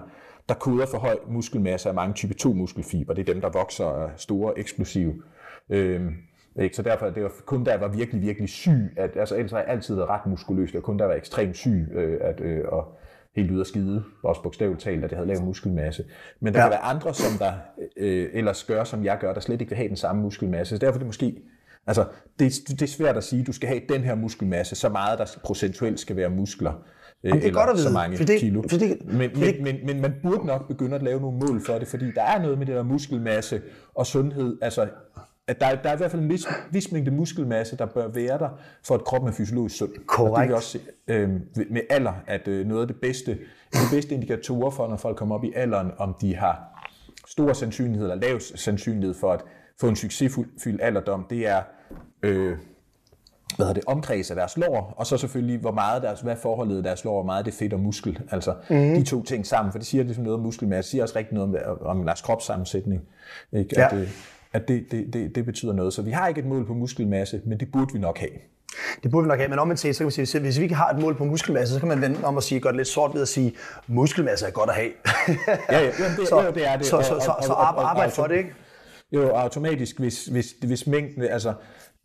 der 0.50 0.56
koder 0.56 0.86
for 0.86 0.98
høj 0.98 1.18
muskelmasse 1.28 1.90
og 1.90 1.96
mange 1.96 2.14
type 2.14 2.34
2 2.34 2.54
muskelfiber. 2.54 3.14
Det 3.14 3.30
er 3.30 3.34
dem, 3.34 3.42
der 3.42 3.50
vokser 3.50 3.86
og 3.86 4.04
er 4.04 4.10
store, 4.18 4.60
eksplosive. 4.60 5.14
Øhm, 5.70 6.16
ikke? 6.60 6.76
Så 6.76 6.82
derfor 6.82 7.10
det 7.10 7.24
var 7.24 7.32
kun 7.46 7.64
da 7.64 7.72
jeg 7.72 7.82
var 7.82 7.88
virkelig, 7.88 8.22
virkelig 8.22 8.50
syg, 8.50 8.94
at, 8.98 9.18
altså 9.18 9.36
ellers 9.36 9.52
har 9.52 9.60
jeg 9.60 9.68
altid 9.68 9.96
været 9.96 10.10
ret 10.10 10.26
muskuløs, 10.26 10.74
var 10.74 10.80
kun 10.80 10.98
da 10.98 11.04
jeg 11.04 11.10
var 11.10 11.16
ekstremt 11.16 11.58
syg, 11.58 11.88
øh, 11.94 12.18
at, 12.22 12.42
øh, 12.42 12.64
og 12.68 12.98
helt 13.36 13.52
ude 13.52 13.62
at 13.62 13.68
skide, 13.68 14.04
også 14.24 14.42
bogstaveligt 14.42 14.82
talt, 14.84 15.04
at 15.06 15.12
jeg 15.12 15.18
havde 15.18 15.28
lavet 15.28 15.44
muskelmasse. 15.44 16.04
Men 16.40 16.54
der 16.54 16.60
Ja. 16.60 16.66
kan 16.66 16.72
være 16.72 16.80
andre, 16.84 17.14
som 17.14 17.38
der 17.40 17.52
øh, 17.98 18.30
ellers 18.34 18.64
gør, 18.64 18.84
som 18.84 19.04
jeg 19.06 19.18
gør, 19.20 19.34
der 19.34 19.42
slet 19.42 19.62
ikke 19.62 19.70
vil 19.70 19.78
have 19.78 19.90
den 19.90 19.98
samme 19.98 20.22
muskelmasse. 20.22 20.76
Så 20.76 20.80
derfor 20.80 20.94
er 20.94 20.98
det 20.98 21.06
måske, 21.08 21.36
altså 21.88 22.06
det, 22.40 22.54
det 22.70 22.82
er 22.82 22.88
svært 22.88 23.18
at 23.18 23.24
sige, 23.24 23.40
at 23.42 23.48
du 23.48 23.52
skal 23.54 23.70
have 23.70 23.82
den 23.90 24.02
her 24.02 24.16
muskelmasse, 24.16 24.76
så 24.76 24.90
meget 24.90 25.20
der 25.20 25.26
procentuelt 25.44 26.00
skal 26.00 26.16
være 26.16 26.30
muskler. 26.30 26.74
Øh, 27.24 27.32
det 27.34 27.38
er 27.44 27.48
eller 27.48 27.60
godt 27.60 27.70
at 27.70 27.76
vide, 27.76 27.84
så 27.88 27.94
mange 27.94 28.18
for 28.18 28.24
det- 28.26 28.40
kilo. 28.40 28.62
for 28.70 28.78
det- 28.78 28.98
men, 29.06 29.32
for 29.36 29.46
det- 29.46 29.62
men, 29.62 29.76
men, 29.76 29.86
men 29.86 30.02
man 30.02 30.14
burde 30.24 30.46
nok 30.46 30.68
begynde 30.68 30.96
at 30.96 31.04
lave 31.04 31.22
nogle 31.22 31.38
mål 31.48 31.62
for 31.66 31.74
det, 31.74 31.88
fordi 31.88 32.12
der 32.12 32.24
er 32.24 32.42
noget 32.42 32.58
med 32.58 32.66
det 32.66 32.76
der 32.76 32.84
muskelmasse 32.84 33.62
og 33.96 34.06
sundhed, 34.06 34.58
altså 34.62 34.88
at 35.48 35.60
der, 35.60 35.66
er- 35.68 35.82
der 35.82 35.90
er 35.90 35.94
i 35.94 35.98
hvert 35.98 36.12
fald 36.12 36.22
en 36.22 36.30
vis, 36.30 36.46
vis 36.72 36.92
mængde 36.92 37.12
muskelmasse, 37.12 37.78
der 37.78 37.86
bør 37.86 38.08
være 38.08 38.38
der, 38.40 38.50
for 38.84 38.96
at 38.96 39.04
kroppen 39.04 39.30
er 39.30 39.34
fysiologisk 39.34 39.78
sund. 39.78 39.90
Og 39.90 39.96
det 39.98 40.08
Korrekt. 40.08 40.50
vi 40.50 40.54
også 40.54 40.70
se 40.70 40.80
øh, 41.08 41.30
med 41.72 41.82
alder, 41.90 42.14
at 42.28 42.48
øh, 42.48 42.68
noget 42.68 42.82
af 42.82 42.88
det 42.88 42.96
bedste, 43.02 43.32
de 43.74 43.78
bedste 43.92 44.14
indikatorer 44.16 44.70
for, 44.70 44.88
når 44.88 44.98
folk 44.98 45.18
kommer 45.18 45.36
op 45.36 45.44
i 45.44 45.54
alderen, 45.56 45.92
om 45.98 46.16
de 46.22 46.36
har 46.36 46.84
stor 47.28 47.54
sandsynlighed 47.54 48.12
eller 48.12 48.28
lav 48.28 48.40
sandsynlighed 48.40 49.14
for 49.14 49.32
at 49.34 49.42
få 49.82 49.88
en 49.88 49.96
succesfuld 49.96 50.80
alderdom, 50.82 51.26
det 51.30 51.48
er 51.48 51.62
øh, 52.24 52.58
hvad 53.56 53.66
hedder 53.66 53.74
det, 53.82 53.84
omkreds 53.88 54.30
af 54.32 54.36
deres 54.36 54.58
lår, 54.58 54.94
og 54.98 55.08
så 55.08 55.18
selvfølgelig, 55.18 55.60
hvor 55.60 55.72
meget 55.72 56.04
deres, 56.04 56.22
hvad 56.22 56.36
forholdet 56.36 56.78
af 56.78 56.84
deres 56.84 57.04
lår, 57.04 57.14
hvor 57.14 57.24
meget 57.24 57.46
det 57.46 57.52
er 57.52 57.56
fedt 57.58 57.74
og 57.74 57.80
muskel. 57.80 58.20
Altså 58.32 58.56
mm. 58.70 58.76
de 58.76 59.04
to 59.04 59.24
ting 59.24 59.46
sammen, 59.48 59.72
for 59.72 59.80
det 59.80 59.88
siger 59.88 60.04
ligesom 60.04 60.24
noget 60.24 60.38
om 60.38 60.44
muskelmasse, 60.44 60.88
det 60.88 60.92
siger 60.92 61.04
også 61.04 61.16
rigtig 61.18 61.34
noget 61.34 61.64
om, 61.66 61.78
om 62.00 62.06
deres 62.06 62.22
kropssammensætning. 62.22 63.02
Ikke? 63.54 63.70
Ja. 63.78 63.88
At, 63.88 63.94
øh, 63.94 64.08
at 64.54 64.68
det, 64.68 64.86
det, 64.92 65.14
det, 65.14 65.36
det 65.36 65.46
betyder 65.46 65.74
noget. 65.74 65.94
Så 65.94 66.02
vi 66.02 66.12
har 66.12 66.28
ikke 66.28 66.40
et 66.40 66.46
mål 66.48 66.66
på 66.68 66.74
muskelmasse, 66.74 67.42
men 67.46 67.60
det 67.60 67.72
burde 67.72 67.94
vi 67.94 68.00
nok 68.00 68.18
have. 68.18 68.32
Det 69.04 69.12
burde 69.12 69.24
vi 69.26 69.28
nok 69.28 69.38
have, 69.40 69.50
men 69.50 69.60
omvendt 69.60 69.80
set, 69.80 69.96
så 69.96 70.00
kan 70.00 70.06
man 70.06 70.12
sige, 70.12 70.24
hvis- 70.26 70.44
hvis 70.44 70.58
vi 70.60 70.64
ikke 70.64 70.76
har 70.76 70.90
et 70.90 71.02
mål 71.02 71.16
på 71.16 71.26
muskelmasse, 71.26 71.74
så 71.74 71.80
kan 71.80 71.90
man 71.90 72.02
vende 72.02 72.20
om 72.24 72.36
og 72.36 72.44
sige, 72.44 72.62
det 72.62 72.76
lidt 72.76 72.88
sort 72.88 73.14
ved 73.14 73.22
at 73.22 73.28
sige, 73.28 73.54
muskelmasse 73.88 74.46
er 74.46 74.52
godt 74.52 74.70
at 74.70 74.76
have. 74.76 74.92
Ja, 75.72 75.80
ja, 75.80 75.86
det, 76.20 76.28
så, 76.30 76.42
jo, 76.46 76.52
det 76.52 76.68
er 76.68 76.78
det. 76.78 76.86
Så, 76.86 77.02
så, 77.02 77.08
så, 77.20 77.36
så 77.46 77.54
og- 77.54 77.90
arbejde, 77.90 78.12
for 78.12 78.24
det, 78.28 78.38
ikke? 78.38 78.54
Jo, 79.12 79.28
automatisk, 79.30 80.00
hvis, 80.00 80.26
hvis, 80.26 80.56
hvis 80.68 80.88
mængden, 80.88 81.24
altså 81.24 81.54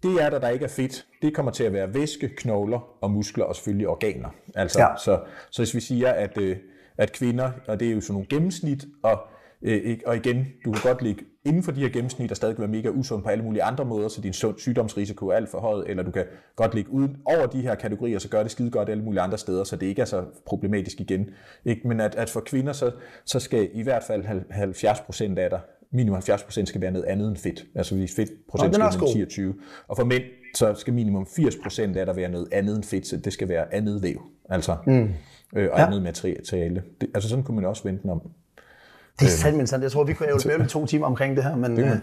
det 0.03 0.23
er 0.23 0.31
der, 0.31 0.39
der 0.39 0.49
ikke 0.49 0.65
er 0.65 0.69
fedt, 0.69 1.07
det 1.23 1.35
kommer 1.35 1.53
til 1.53 1.65
at 1.65 1.73
være 1.73 1.95
væske, 1.95 2.29
knogler 2.37 2.81
og 3.03 3.11
muskler 3.11 3.45
og 3.45 3.57
selvfølgelig 3.57 3.89
organer. 3.89 4.29
Altså, 4.55 4.81
Ja. 4.81 4.87
så, 5.05 5.21
så 5.51 5.63
hvis 5.63 5.75
vi 5.75 5.81
siger, 5.81 6.09
at, 6.13 6.39
øh, 6.39 6.57
at 6.99 7.13
kvinder, 7.13 7.51
og 7.69 7.81
det 7.81 7.89
er 7.89 7.93
jo 7.93 8.01
sådan 8.01 8.13
nogle 8.13 8.27
gennemsnit, 8.31 8.85
og, 9.03 9.21
øh, 9.63 9.99
og 10.07 10.17
igen, 10.17 10.47
du 10.65 10.73
kan 10.73 10.81
godt 10.83 11.03
ligge 11.03 11.25
inden 11.49 11.63
for 11.63 11.73
de 11.73 11.81
her 11.81 11.89
gennemsnit 11.89 12.31
og 12.31 12.37
stadig 12.37 12.59
være 12.59 12.69
mega 12.69 12.89
usund 12.89 13.23
på 13.23 13.29
alle 13.29 13.45
mulige 13.45 13.63
andre 13.63 13.85
måder, 13.85 14.09
så 14.09 14.21
din 14.21 14.33
sygdomsrisiko 14.33 15.29
er 15.29 15.33
alt 15.33 15.49
for 15.49 15.59
høj, 15.61 15.85
eller 15.87 16.03
du 16.03 16.11
kan 16.11 16.25
godt 16.57 16.75
ligge 16.75 16.91
uden 16.91 17.17
over 17.25 17.47
de 17.47 17.61
her 17.61 17.75
kategorier, 17.75 18.19
så 18.19 18.29
gør 18.29 18.43
det 18.43 18.51
skide 18.51 18.71
godt 18.71 18.89
alle 18.89 19.03
mulige 19.05 19.21
andre 19.21 19.39
steder, 19.39 19.65
så 19.65 19.77
det 19.77 19.87
ikke 19.87 20.03
er 20.03 20.07
så 20.07 20.25
problematisk 20.47 21.01
igen. 21.01 21.31
Ikke? 21.65 21.89
Men 21.89 22.01
at, 22.01 22.15
at 22.15 22.31
for 22.31 22.41
kvinder, 22.41 22.73
så, 22.73 22.91
så 23.25 23.41
skal 23.41 23.69
i 23.75 23.83
hvert 23.83 24.03
fald 24.07 24.25
hal- 24.25 24.45
70 24.51 25.01
procent 25.01 25.39
af 25.39 25.51
dig, 25.51 25.61
minimum 25.91 26.15
70 26.15 26.43
procent 26.43 26.69
skal 26.69 26.81
være 26.81 26.91
noget 26.91 27.07
andet 27.07 27.29
end 27.29 27.37
fedt. 27.37 27.65
Altså 27.75 27.95
hvis 27.97 28.15
fedt 28.17 28.31
procent 28.49 28.75
skal 28.75 28.83
være 28.85 28.99
god. 28.99 29.13
10 29.15 29.23
og 29.23 29.29
20. 29.29 29.55
Og 29.89 29.97
for 29.97 30.05
mænd, 30.05 30.23
så 30.55 30.75
skal 30.75 30.95
minimum 30.95 31.27
80 31.37 31.57
procent 31.63 31.97
af 31.97 32.07
der 32.07 32.13
være 32.13 32.29
noget 32.31 32.49
andet 32.53 32.77
end 32.77 32.85
fedt, 32.85 33.07
så 33.07 33.17
det 33.17 33.33
skal 33.33 33.49
være 33.49 33.75
andet 33.75 34.03
væv. 34.03 34.23
Altså, 34.51 34.77
mm. 34.87 34.93
øh, 34.93 35.09
og 35.53 35.79
Ja. 35.79 35.87
andet 35.87 36.03
materiale. 36.03 36.83
Det, 37.01 37.09
altså 37.15 37.29
sådan 37.29 37.45
kunne 37.45 37.55
man 37.55 37.65
også 37.65 37.83
vente 37.83 38.07
om. 38.07 38.31
Det 39.21 39.27
er 39.27 39.31
sandt, 39.31 39.57
men 39.57 39.67
sandt. 39.67 39.83
Jeg 39.83 39.93
tror, 39.93 40.05
vi 40.05 40.13
kunne 40.13 40.29
have 40.29 40.63
jo 40.63 40.67
to 40.67 40.87
timer 40.87 41.07
omkring 41.07 41.37
det 41.37 41.45
her, 41.45 41.57
men 41.57 41.81
øh, 41.81 41.87
Det 41.87 42.01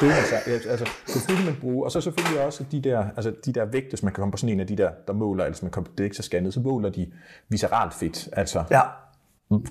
kan 0.00 0.08
man 0.08 0.16
sige. 0.44 0.70
Altså, 0.70 0.88
selvfølgelig 1.06 1.46
man 1.46 1.60
bruge, 1.60 1.84
og 1.84 1.92
så 1.92 2.00
selvfølgelig 2.00 2.40
også 2.44 2.64
de 2.72 2.80
der, 2.80 3.04
altså 3.16 3.32
de 3.44 3.52
der 3.52 3.64
vægte, 3.64 3.88
hvis 3.88 4.02
man 4.02 4.12
kan 4.12 4.22
komme 4.22 4.32
på 4.32 4.38
sådan 4.38 4.54
en 4.54 4.60
af 4.60 4.66
de 4.66 4.76
der, 4.76 4.90
der 5.06 5.12
måler, 5.12 5.44
altså 5.44 5.64
man 5.64 5.72
kommer 5.72 5.90
på 5.90 5.94
DEXA-scannet, 6.02 6.50
så 6.50 6.60
måler 6.60 6.90
de 6.90 7.12
visceralt 7.48 7.94
fedt. 7.94 8.28
Altså, 8.32 8.64
ja. 8.70 8.80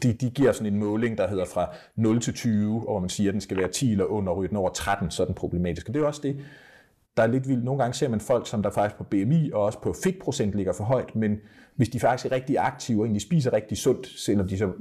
de, 0.04 0.14
de 0.14 0.30
giver 0.30 0.52
sådan 0.52 0.74
en 0.74 0.80
måling, 0.80 1.18
der 1.18 1.28
hedder 1.28 1.46
fra 1.46 1.70
0 1.96 2.22
til 2.22 2.34
20, 2.34 2.76
og 2.76 2.82
hvor 2.82 3.00
man 3.00 3.10
siger, 3.10 3.30
at 3.30 3.34
den 3.34 3.42
skal 3.42 3.58
være 3.58 3.68
10 3.68 3.92
eller 3.92 4.06
under, 4.06 4.34
og 4.34 4.46
den 4.50 4.58
over 4.58 4.70
13, 4.70 5.12
så 5.12 5.24
er 5.24 5.26
den 5.26 5.36
problematisk. 5.36 5.88
Og 5.88 5.94
det 5.94 6.02
er 6.02 6.06
også 6.06 6.22
det, 6.24 6.38
der 7.18 7.24
er 7.24 7.28
lidt 7.28 7.48
vildt. 7.48 7.64
Nogle 7.64 7.82
gange 7.82 7.94
ser 7.94 8.08
man 8.10 8.20
folk, 8.20 8.48
som 8.48 8.64
der 8.64 8.70
faktisk 8.70 8.98
på 8.98 9.04
BMI 9.04 9.52
og 9.54 9.64
også 9.64 9.82
på 9.82 9.96
fedtprocent 10.04 10.56
ligger 10.56 10.74
for 10.74 10.84
højt, 10.84 11.16
men 11.16 11.38
hvis 11.76 11.90
de 11.90 12.00
faktisk 12.00 12.32
er 12.32 12.36
rigtig 12.36 12.58
aktive 12.60 13.02
og 13.02 13.06
egentlig 13.06 13.22
spiser 13.22 13.54
rigtig 13.54 13.78
sundt, 13.78 14.08
selvom 14.08 14.48
de 14.48 14.58
så 14.58 14.72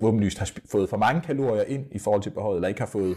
åbenlyst 0.00 0.38
har 0.38 0.50
fået 0.70 0.88
for 0.88 0.96
mange 0.96 1.20
kalorier 1.20 1.62
ind 1.64 1.84
i 1.92 1.98
forhold 1.98 2.22
til 2.22 2.30
behovet, 2.30 2.56
eller 2.56 2.68
ikke 2.68 2.80
har 2.80 2.86
fået 2.86 3.16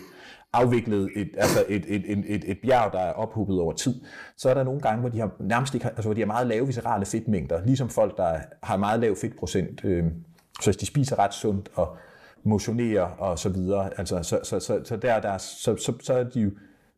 afviklet 0.54 1.10
et, 1.16 1.30
altså 1.38 1.66
et, 1.70 1.86
et, 1.88 2.04
et, 2.12 2.24
et, 2.28 2.44
et 2.52 2.58
bjerg, 2.64 2.94
der 2.94 3.00
er 3.00 3.12
ophobet 3.12 3.60
over 3.60 3.74
tid, 3.74 3.96
så 4.38 4.50
er 4.50 4.54
der 4.54 4.64
nogle 4.64 4.82
gange, 4.82 5.00
hvor 5.00 5.10
de 5.10 5.20
har 5.20 5.32
nærmest 5.40 5.74
ikke, 5.74 5.84
har- 5.84 5.90
altså 5.92 6.08
hvor 6.08 6.14
de 6.14 6.22
har 6.22 6.26
meget 6.28 6.48
lave 6.48 6.66
viscerale 6.66 7.06
fedtmængder, 7.06 7.66
ligesom 7.66 7.90
folk, 7.90 8.18
der 8.18 8.40
har 8.64 8.78
meget 8.78 9.00
lav 9.00 9.16
fedtprocent. 9.16 9.82
Øh, 9.86 10.04
så 10.62 10.66
hvis 10.66 10.78
de 10.78 10.86
spiser 10.86 11.20
ret 11.20 11.34
sundt 11.34 11.70
og 11.74 11.98
motionerer 12.44 13.04
og 13.04 13.40
så 13.40 13.50
videre, 13.50 13.90
altså, 14.00 14.24
så, 14.24 14.40
så, 14.44 14.60
så, 14.60 14.82
så, 14.84 14.96
der, 14.96 15.20
der, 15.20 15.38
så, 15.38 15.76
så, 15.76 15.94
så 16.02 16.14
er 16.14 16.24
de 16.24 16.40
jo 16.42 16.52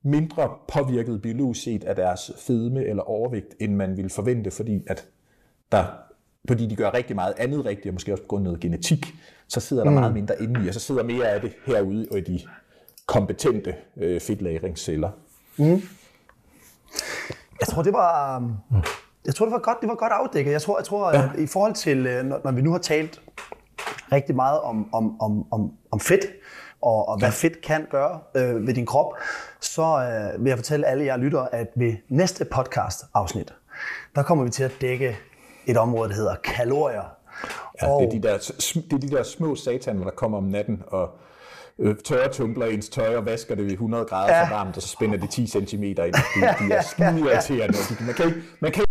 mindre 0.04 0.50
påvirket 0.74 1.22
biologisk 1.22 1.64
set 1.64 1.84
af 1.84 1.96
deres 1.96 2.32
fedme 2.38 2.86
eller 2.86 3.04
overvægt, 3.04 3.56
end 3.60 3.76
man 3.76 3.98
ville 3.98 4.10
forvente, 4.10 4.52
fordi 4.52 4.84
at 4.88 5.08
der, 5.72 5.86
fordi 6.48 6.66
de 6.68 6.76
gør 6.76 6.94
rigtig 6.94 7.16
meget 7.16 7.34
andet 7.38 7.66
rigtigt, 7.66 7.88
og 7.88 7.94
måske 7.94 8.14
også 8.14 8.24
på 8.24 8.28
grund 8.28 8.42
af 8.42 8.44
noget 8.44 8.60
genetik, 8.60 9.06
så 9.48 9.60
sidder 9.60 9.84
der 9.84 9.92
mm. 9.92 9.98
meget 9.98 10.14
mindre 10.14 10.42
inde 10.42 10.66
i, 10.66 10.68
og 10.68 10.74
så 10.74 10.80
sidder 10.80 11.04
mere 11.04 11.28
af 11.28 11.42
det 11.42 11.54
herude 11.66 12.08
og 12.12 12.18
i 12.18 12.22
de 12.22 12.40
kompetente 13.06 13.76
øh, 13.98 14.22
fedtlagringsceller. 14.22 15.10
Jeg 17.60 17.68
tror, 17.68 17.82
det 17.82 17.94
var... 17.94 18.38
um, 18.38 18.56
Jeg 19.26 19.36
tror, 19.36 19.46
det 19.46 19.54
var 19.54 19.60
godt, 19.60 19.78
det 19.82 19.90
var 19.90 19.96
godt 19.96 20.12
afdækket. 20.12 20.52
Jeg 20.52 20.62
tror, 20.62 20.78
jeg 20.80 20.86
tror 20.86 21.16
ja. 21.16 21.30
i 21.38 21.48
forhold 21.48 21.74
til, 21.74 22.06
øh, 22.08 22.26
når, 22.26 22.42
når 22.44 22.52
vi 22.52 22.62
nu 22.62 22.72
har 22.72 22.78
talt 22.80 23.22
rigtig 24.12 24.36
meget 24.36 24.60
om, 24.60 24.94
om, 24.94 25.22
om, 25.22 25.52
om, 25.52 25.72
om 25.92 26.00
fedt, 26.00 26.26
og, 26.82 27.10
og 27.10 27.20
hvad 27.20 27.32
fedt 27.32 27.62
kan 27.62 27.88
gøre 27.92 28.20
øh, 28.36 28.68
ved 28.68 28.74
din 28.74 28.86
krop, 28.86 29.14
så 29.62 29.82
øh, 29.84 30.44
vil 30.44 30.50
jeg 30.50 30.58
fortælle 30.58 30.88
alle 30.88 31.06
jer 31.06 31.18
lyttere, 31.18 31.56
at 31.56 31.68
ved 31.76 31.94
næste 32.10 32.46
podcast-afsnit, 32.46 33.54
der 34.16 34.24
kommer 34.24 34.44
vi 34.44 34.50
til 34.50 34.64
at 34.64 34.72
dække 34.82 35.18
et 35.66 35.78
område, 35.78 36.10
der 36.10 36.16
hedder 36.16 36.36
kalorier. 36.36 37.17
Ja, 37.82 37.92
og... 37.92 38.02
det, 38.02 38.08
er 38.08 38.12
de 38.12 38.28
der, 38.28 38.38
det 38.74 38.94
er 38.94 38.98
de 38.98 39.10
der 39.10 39.24
små 39.24 39.56
sataner, 39.56 40.04
der 40.04 40.12
kommer 40.12 40.38
om 40.38 40.44
natten 40.44 40.84
og 40.88 41.10
øh, 41.80 41.96
tørre 42.06 42.30
tumbler 42.30 42.66
ens 42.66 42.90
tøj 42.90 43.16
og 43.16 43.26
vasker 43.26 43.56
det 43.56 43.66
ved 43.66 43.72
100 43.72 44.06
grader 44.06 44.36
ja. 44.36 44.44
for 44.44 44.56
varmt, 44.56 44.78
og 44.78 44.82
så 44.82 44.88
spænder 44.88 45.18
det 45.18 45.30
10 45.30 45.48
cm 45.48 45.84
ind. 45.84 45.96
De, 45.96 46.04
de 46.60 46.74
er 46.74 46.82
skide 46.92 47.20
irriterende. 47.20 47.78
Man 48.06 48.16
kan 48.16 48.26
ikke, 48.26 48.42
man 48.60 48.72
kan 48.72 48.84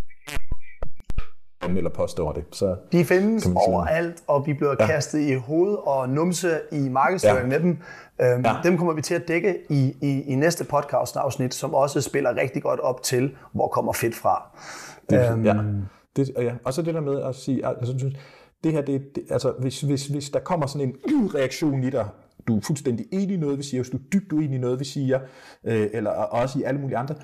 eller 1.76 1.90
påstår 1.90 2.32
det. 2.32 2.44
Så 2.52 2.76
de 2.92 3.04
findes 3.04 3.48
overalt, 3.56 4.22
og 4.26 4.46
vi 4.46 4.52
bliver 4.52 4.74
ja. 4.80 4.86
kastet 4.86 5.20
i 5.20 5.34
hoved 5.34 5.76
og 5.86 6.08
numse 6.08 6.60
i 6.72 6.88
markedsføring 6.88 7.52
ja. 7.52 7.58
med 7.58 7.60
dem. 7.60 7.78
Øhm, 8.20 8.44
ja. 8.44 8.56
Dem 8.64 8.78
kommer 8.78 8.92
vi 8.92 9.02
til 9.02 9.14
at 9.14 9.28
dække 9.28 9.56
i, 9.70 9.94
i, 10.02 10.22
i 10.26 10.34
næste 10.34 10.64
podcast-afsnit, 10.64 11.54
som 11.54 11.74
også 11.74 12.00
spiller 12.00 12.36
rigtig 12.36 12.62
godt 12.62 12.80
op 12.80 13.02
til, 13.02 13.36
hvor 13.52 13.68
kommer 13.68 13.92
fedt 13.92 14.14
fra. 14.14 14.42
Det, 15.10 15.30
øhm, 15.30 15.44
ja. 15.44 15.54
Det, 16.16 16.30
ja. 16.38 16.52
Og 16.64 16.74
så 16.74 16.82
det 16.82 16.94
der 16.94 17.00
med 17.00 17.22
at 17.22 17.34
sige, 17.34 17.66
altså, 17.66 18.10
det 18.66 18.74
her, 18.74 18.82
det, 18.82 19.16
det, 19.16 19.24
altså, 19.30 19.54
hvis, 19.58 19.80
hvis, 19.80 20.06
hvis 20.06 20.30
der 20.30 20.40
kommer 20.40 20.66
sådan 20.66 20.88
en 20.88 21.34
reaktion 21.34 21.84
i 21.84 21.90
dig, 21.90 22.08
du 22.48 22.56
er 22.56 22.60
fuldstændig 22.60 23.06
enig 23.12 23.30
i 23.30 23.36
noget, 23.36 23.58
vi 23.58 23.62
siger, 23.62 23.82
hvis 23.82 23.90
du 23.90 23.96
er 23.96 24.00
dybt 24.12 24.32
uenig 24.32 24.56
i 24.56 24.58
noget, 24.58 24.80
vi 24.80 24.84
siger, 24.84 25.20
øh, 25.64 25.88
eller 25.92 26.10
også 26.10 26.58
i 26.58 26.62
alle 26.62 26.80
mulige 26.80 26.96
andre. 26.96 27.14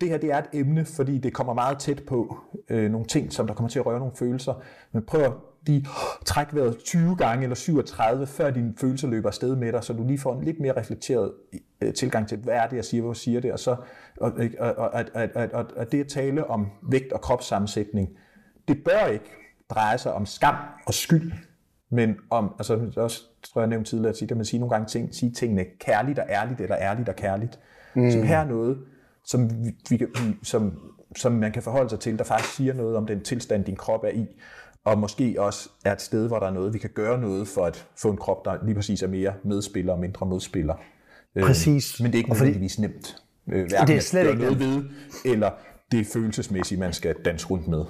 Det 0.00 0.08
her 0.08 0.18
det 0.18 0.32
er 0.32 0.38
et 0.38 0.48
emne, 0.52 0.84
fordi 0.84 1.18
det 1.18 1.32
kommer 1.32 1.54
meget 1.54 1.78
tæt 1.78 2.02
på 2.06 2.38
øh, 2.68 2.90
nogle 2.90 3.06
ting, 3.06 3.32
som 3.32 3.46
der 3.46 3.54
kommer 3.54 3.70
til 3.70 3.78
at 3.78 3.86
røre 3.86 3.98
nogle 3.98 4.14
følelser. 4.16 4.54
Men 4.92 5.02
prøv 5.02 5.20
at 5.20 5.32
de 5.66 5.84
træk 6.24 6.54
vejret 6.54 6.78
20 6.78 7.16
gange 7.16 7.42
eller 7.42 7.54
37, 7.54 8.26
før 8.26 8.50
dine 8.50 8.74
følelser 8.76 9.08
løber 9.08 9.28
afsted 9.28 9.56
med 9.56 9.72
dig, 9.72 9.84
så 9.84 9.92
du 9.92 10.04
lige 10.06 10.18
får 10.18 10.34
en 10.38 10.44
lidt 10.44 10.60
mere 10.60 10.76
reflekteret 10.76 11.32
øh, 11.82 11.94
tilgang 11.94 12.28
til, 12.28 12.38
hvad 12.38 12.54
er 12.54 12.68
det, 12.68 12.76
jeg 12.76 12.84
siger, 12.84 13.02
hvor 13.02 13.12
siger 13.12 13.40
det, 13.40 13.52
og 13.52 13.58
så 13.58 13.76
og, 14.20 14.32
og, 14.58 14.74
og, 14.76 14.90
og, 15.14 15.28
og, 15.34 15.48
og, 15.52 15.66
og 15.76 15.92
det 15.92 16.00
at 16.00 16.08
tale 16.08 16.46
om 16.50 16.66
vægt 16.90 17.12
og 17.12 17.20
kropssammensætning, 17.20 18.08
det 18.68 18.84
bør 18.84 19.06
ikke 19.06 19.41
dreje 19.74 19.98
sig 19.98 20.12
om 20.12 20.26
skam 20.26 20.54
og 20.86 20.94
skyld, 20.94 21.32
men 21.90 22.16
om, 22.30 22.54
altså 22.58 22.92
også 22.96 23.22
tror 23.42 23.60
jeg 23.60 23.68
nævnte 23.68 23.90
tidligere, 23.90 24.14
at 24.30 24.36
man 24.36 24.44
sige 24.44 24.60
nogle 24.60 24.74
gange 24.74 24.86
ting, 24.86 25.14
sige 25.14 25.32
tingene 25.32 25.64
kærligt 25.80 26.18
og 26.18 26.26
ærligt, 26.28 26.60
eller 26.60 26.76
ærligt 26.80 27.08
og 27.08 27.16
kærligt. 27.16 27.58
Mm. 27.94 28.10
Så 28.10 28.22
her 28.22 28.38
er 28.38 28.44
noget, 28.44 28.78
som, 29.24 29.50
vi, 29.64 29.76
vi, 29.90 30.06
som, 30.42 30.78
som 31.16 31.32
man 31.32 31.52
kan 31.52 31.62
forholde 31.62 31.90
sig 31.90 32.00
til, 32.00 32.18
der 32.18 32.24
faktisk 32.24 32.54
siger 32.54 32.74
noget 32.74 32.96
om 32.96 33.06
den 33.06 33.20
tilstand, 33.20 33.64
din 33.64 33.76
krop 33.76 34.04
er 34.04 34.08
i, 34.08 34.26
og 34.84 34.98
måske 34.98 35.34
også 35.38 35.68
er 35.84 35.92
et 35.92 36.00
sted, 36.00 36.26
hvor 36.26 36.38
der 36.38 36.46
er 36.46 36.52
noget, 36.52 36.74
vi 36.74 36.78
kan 36.78 36.90
gøre 36.94 37.20
noget 37.20 37.48
for 37.48 37.66
at 37.66 37.86
få 37.96 38.10
en 38.10 38.16
krop, 38.16 38.44
der 38.44 38.64
lige 38.64 38.74
præcis 38.74 39.02
er 39.02 39.08
mere 39.08 39.32
medspiller 39.44 39.92
og 39.92 39.98
mindre 39.98 40.26
modspiller. 40.26 40.74
Øh, 41.36 41.44
præcis. 41.44 42.00
Men 42.00 42.06
det 42.06 42.14
er 42.14 42.18
ikke 42.18 42.30
nødvendigvis 42.30 42.78
nemt. 42.78 43.16
Øh, 43.48 43.70
det 43.70 43.96
er 43.96 44.00
slet 44.00 44.26
ikke 44.26 44.42
noget 44.42 44.60
ved, 44.60 44.84
eller 45.24 45.50
det 45.92 46.06
følelsesmæssigt, 46.06 46.80
man 46.80 46.92
skal 46.92 47.16
danse 47.24 47.46
rundt 47.46 47.68
med. 47.68 47.84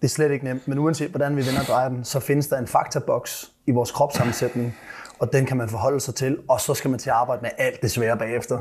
Det 0.00 0.04
er 0.04 0.08
slet 0.08 0.30
ikke 0.30 0.44
nemt, 0.44 0.68
men 0.68 0.78
uanset 0.78 1.10
hvordan 1.10 1.36
vi 1.36 1.46
vender 1.46 1.60
og 1.60 1.66
drejer 1.66 1.88
den, 1.88 2.04
så 2.04 2.20
findes 2.20 2.48
der 2.48 2.58
en 2.58 2.66
faktaboks 2.66 3.52
i 3.66 3.70
vores 3.70 3.90
kropssammensætning, 3.90 4.74
og 5.18 5.32
den 5.32 5.46
kan 5.46 5.56
man 5.56 5.68
forholde 5.68 6.00
sig 6.00 6.14
til, 6.14 6.38
og 6.48 6.60
så 6.60 6.74
skal 6.74 6.90
man 6.90 6.98
til 6.98 7.10
at 7.10 7.16
arbejde 7.16 7.42
med 7.42 7.50
alt 7.58 7.82
det 7.82 7.90
svære 7.90 8.18
bagefter. 8.18 8.60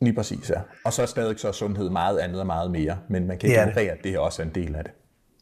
Lige 0.00 0.14
præcis, 0.14 0.50
ja. 0.50 0.60
Og 0.84 0.92
så 0.92 1.02
er 1.02 1.06
stadig 1.06 1.40
så 1.40 1.52
sundhed 1.52 1.90
meget 1.90 2.18
andet 2.18 2.40
og 2.40 2.46
meget 2.46 2.70
mere, 2.70 2.98
men 3.08 3.26
man 3.26 3.38
kan 3.38 3.48
ikke 3.48 3.60
ignorere, 3.60 3.90
at 3.90 3.98
det 4.04 4.10
her 4.10 4.18
også 4.18 4.42
er 4.42 4.46
en 4.46 4.54
del 4.54 4.76
af 4.76 4.84
det. 4.84 4.92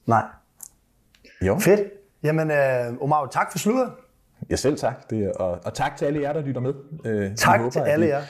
Nej. 0.06 0.22
Jo. 1.42 1.58
Fedt. 1.58 1.80
Jamen, 2.22 2.50
øh, 2.50 3.00
Omar, 3.00 3.26
tak 3.26 3.52
for 3.52 3.58
sludder. 3.58 3.90
Ja, 4.50 4.56
selv 4.56 4.78
tak. 4.78 5.10
Det, 5.10 5.32
og, 5.32 5.58
og 5.64 5.74
tak 5.74 5.96
til 5.96 6.04
alle 6.04 6.22
jer, 6.22 6.32
der 6.32 6.40
lytter 6.40 6.60
med. 6.60 6.74
Øh, 7.04 7.36
tak 7.36 7.60
håber, 7.60 7.70
til 7.70 7.80
alle 7.80 8.06
jer. 8.06 8.22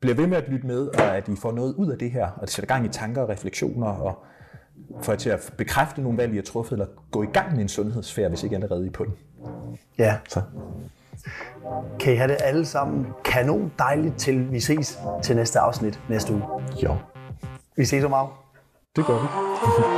Bliver 0.00 0.14
ved 0.14 0.26
med 0.26 0.36
at 0.36 0.48
lytte 0.48 0.66
med, 0.66 0.86
og 0.86 1.16
at 1.16 1.28
I 1.28 1.36
får 1.36 1.52
noget 1.52 1.74
ud 1.74 1.90
af 1.90 1.98
det 1.98 2.10
her, 2.10 2.26
og 2.26 2.40
det 2.40 2.50
sætter 2.50 2.74
gang 2.74 2.86
i 2.86 2.88
tanker 2.88 3.22
og 3.22 3.28
refleksioner, 3.28 3.86
og 3.86 4.24
får 5.02 5.12
jer 5.12 5.18
til 5.18 5.30
at 5.30 5.52
bekræfte 5.56 6.02
nogle 6.02 6.18
valg, 6.18 6.32
I 6.32 6.36
har 6.36 6.42
truffet, 6.42 6.72
eller 6.72 6.86
gå 7.10 7.22
i 7.22 7.26
gang 7.26 7.52
med 7.52 7.62
en 7.62 7.68
sundhedsfærd, 7.68 8.28
hvis 8.28 8.42
ikke 8.42 8.56
allerede 8.56 8.86
I 8.86 8.90
på 8.90 9.04
den. 9.04 9.14
Ja. 9.98 10.16
Så. 10.28 10.42
Kan 12.00 12.12
I 12.12 12.16
have 12.16 12.28
det 12.28 12.36
alle 12.40 12.66
sammen 12.66 13.06
kanon 13.24 13.72
dejligt, 13.78 14.18
til 14.18 14.52
vi 14.52 14.60
ses 14.60 14.98
til 15.22 15.36
næste 15.36 15.58
afsnit 15.58 16.00
næste 16.08 16.32
uge. 16.32 16.42
Jo. 16.82 16.96
Vi 17.76 17.84
ses 17.84 18.04
om 18.04 18.12
af. 18.12 18.28
Det 18.96 19.06
gør 19.06 19.22
vi. 19.22 19.92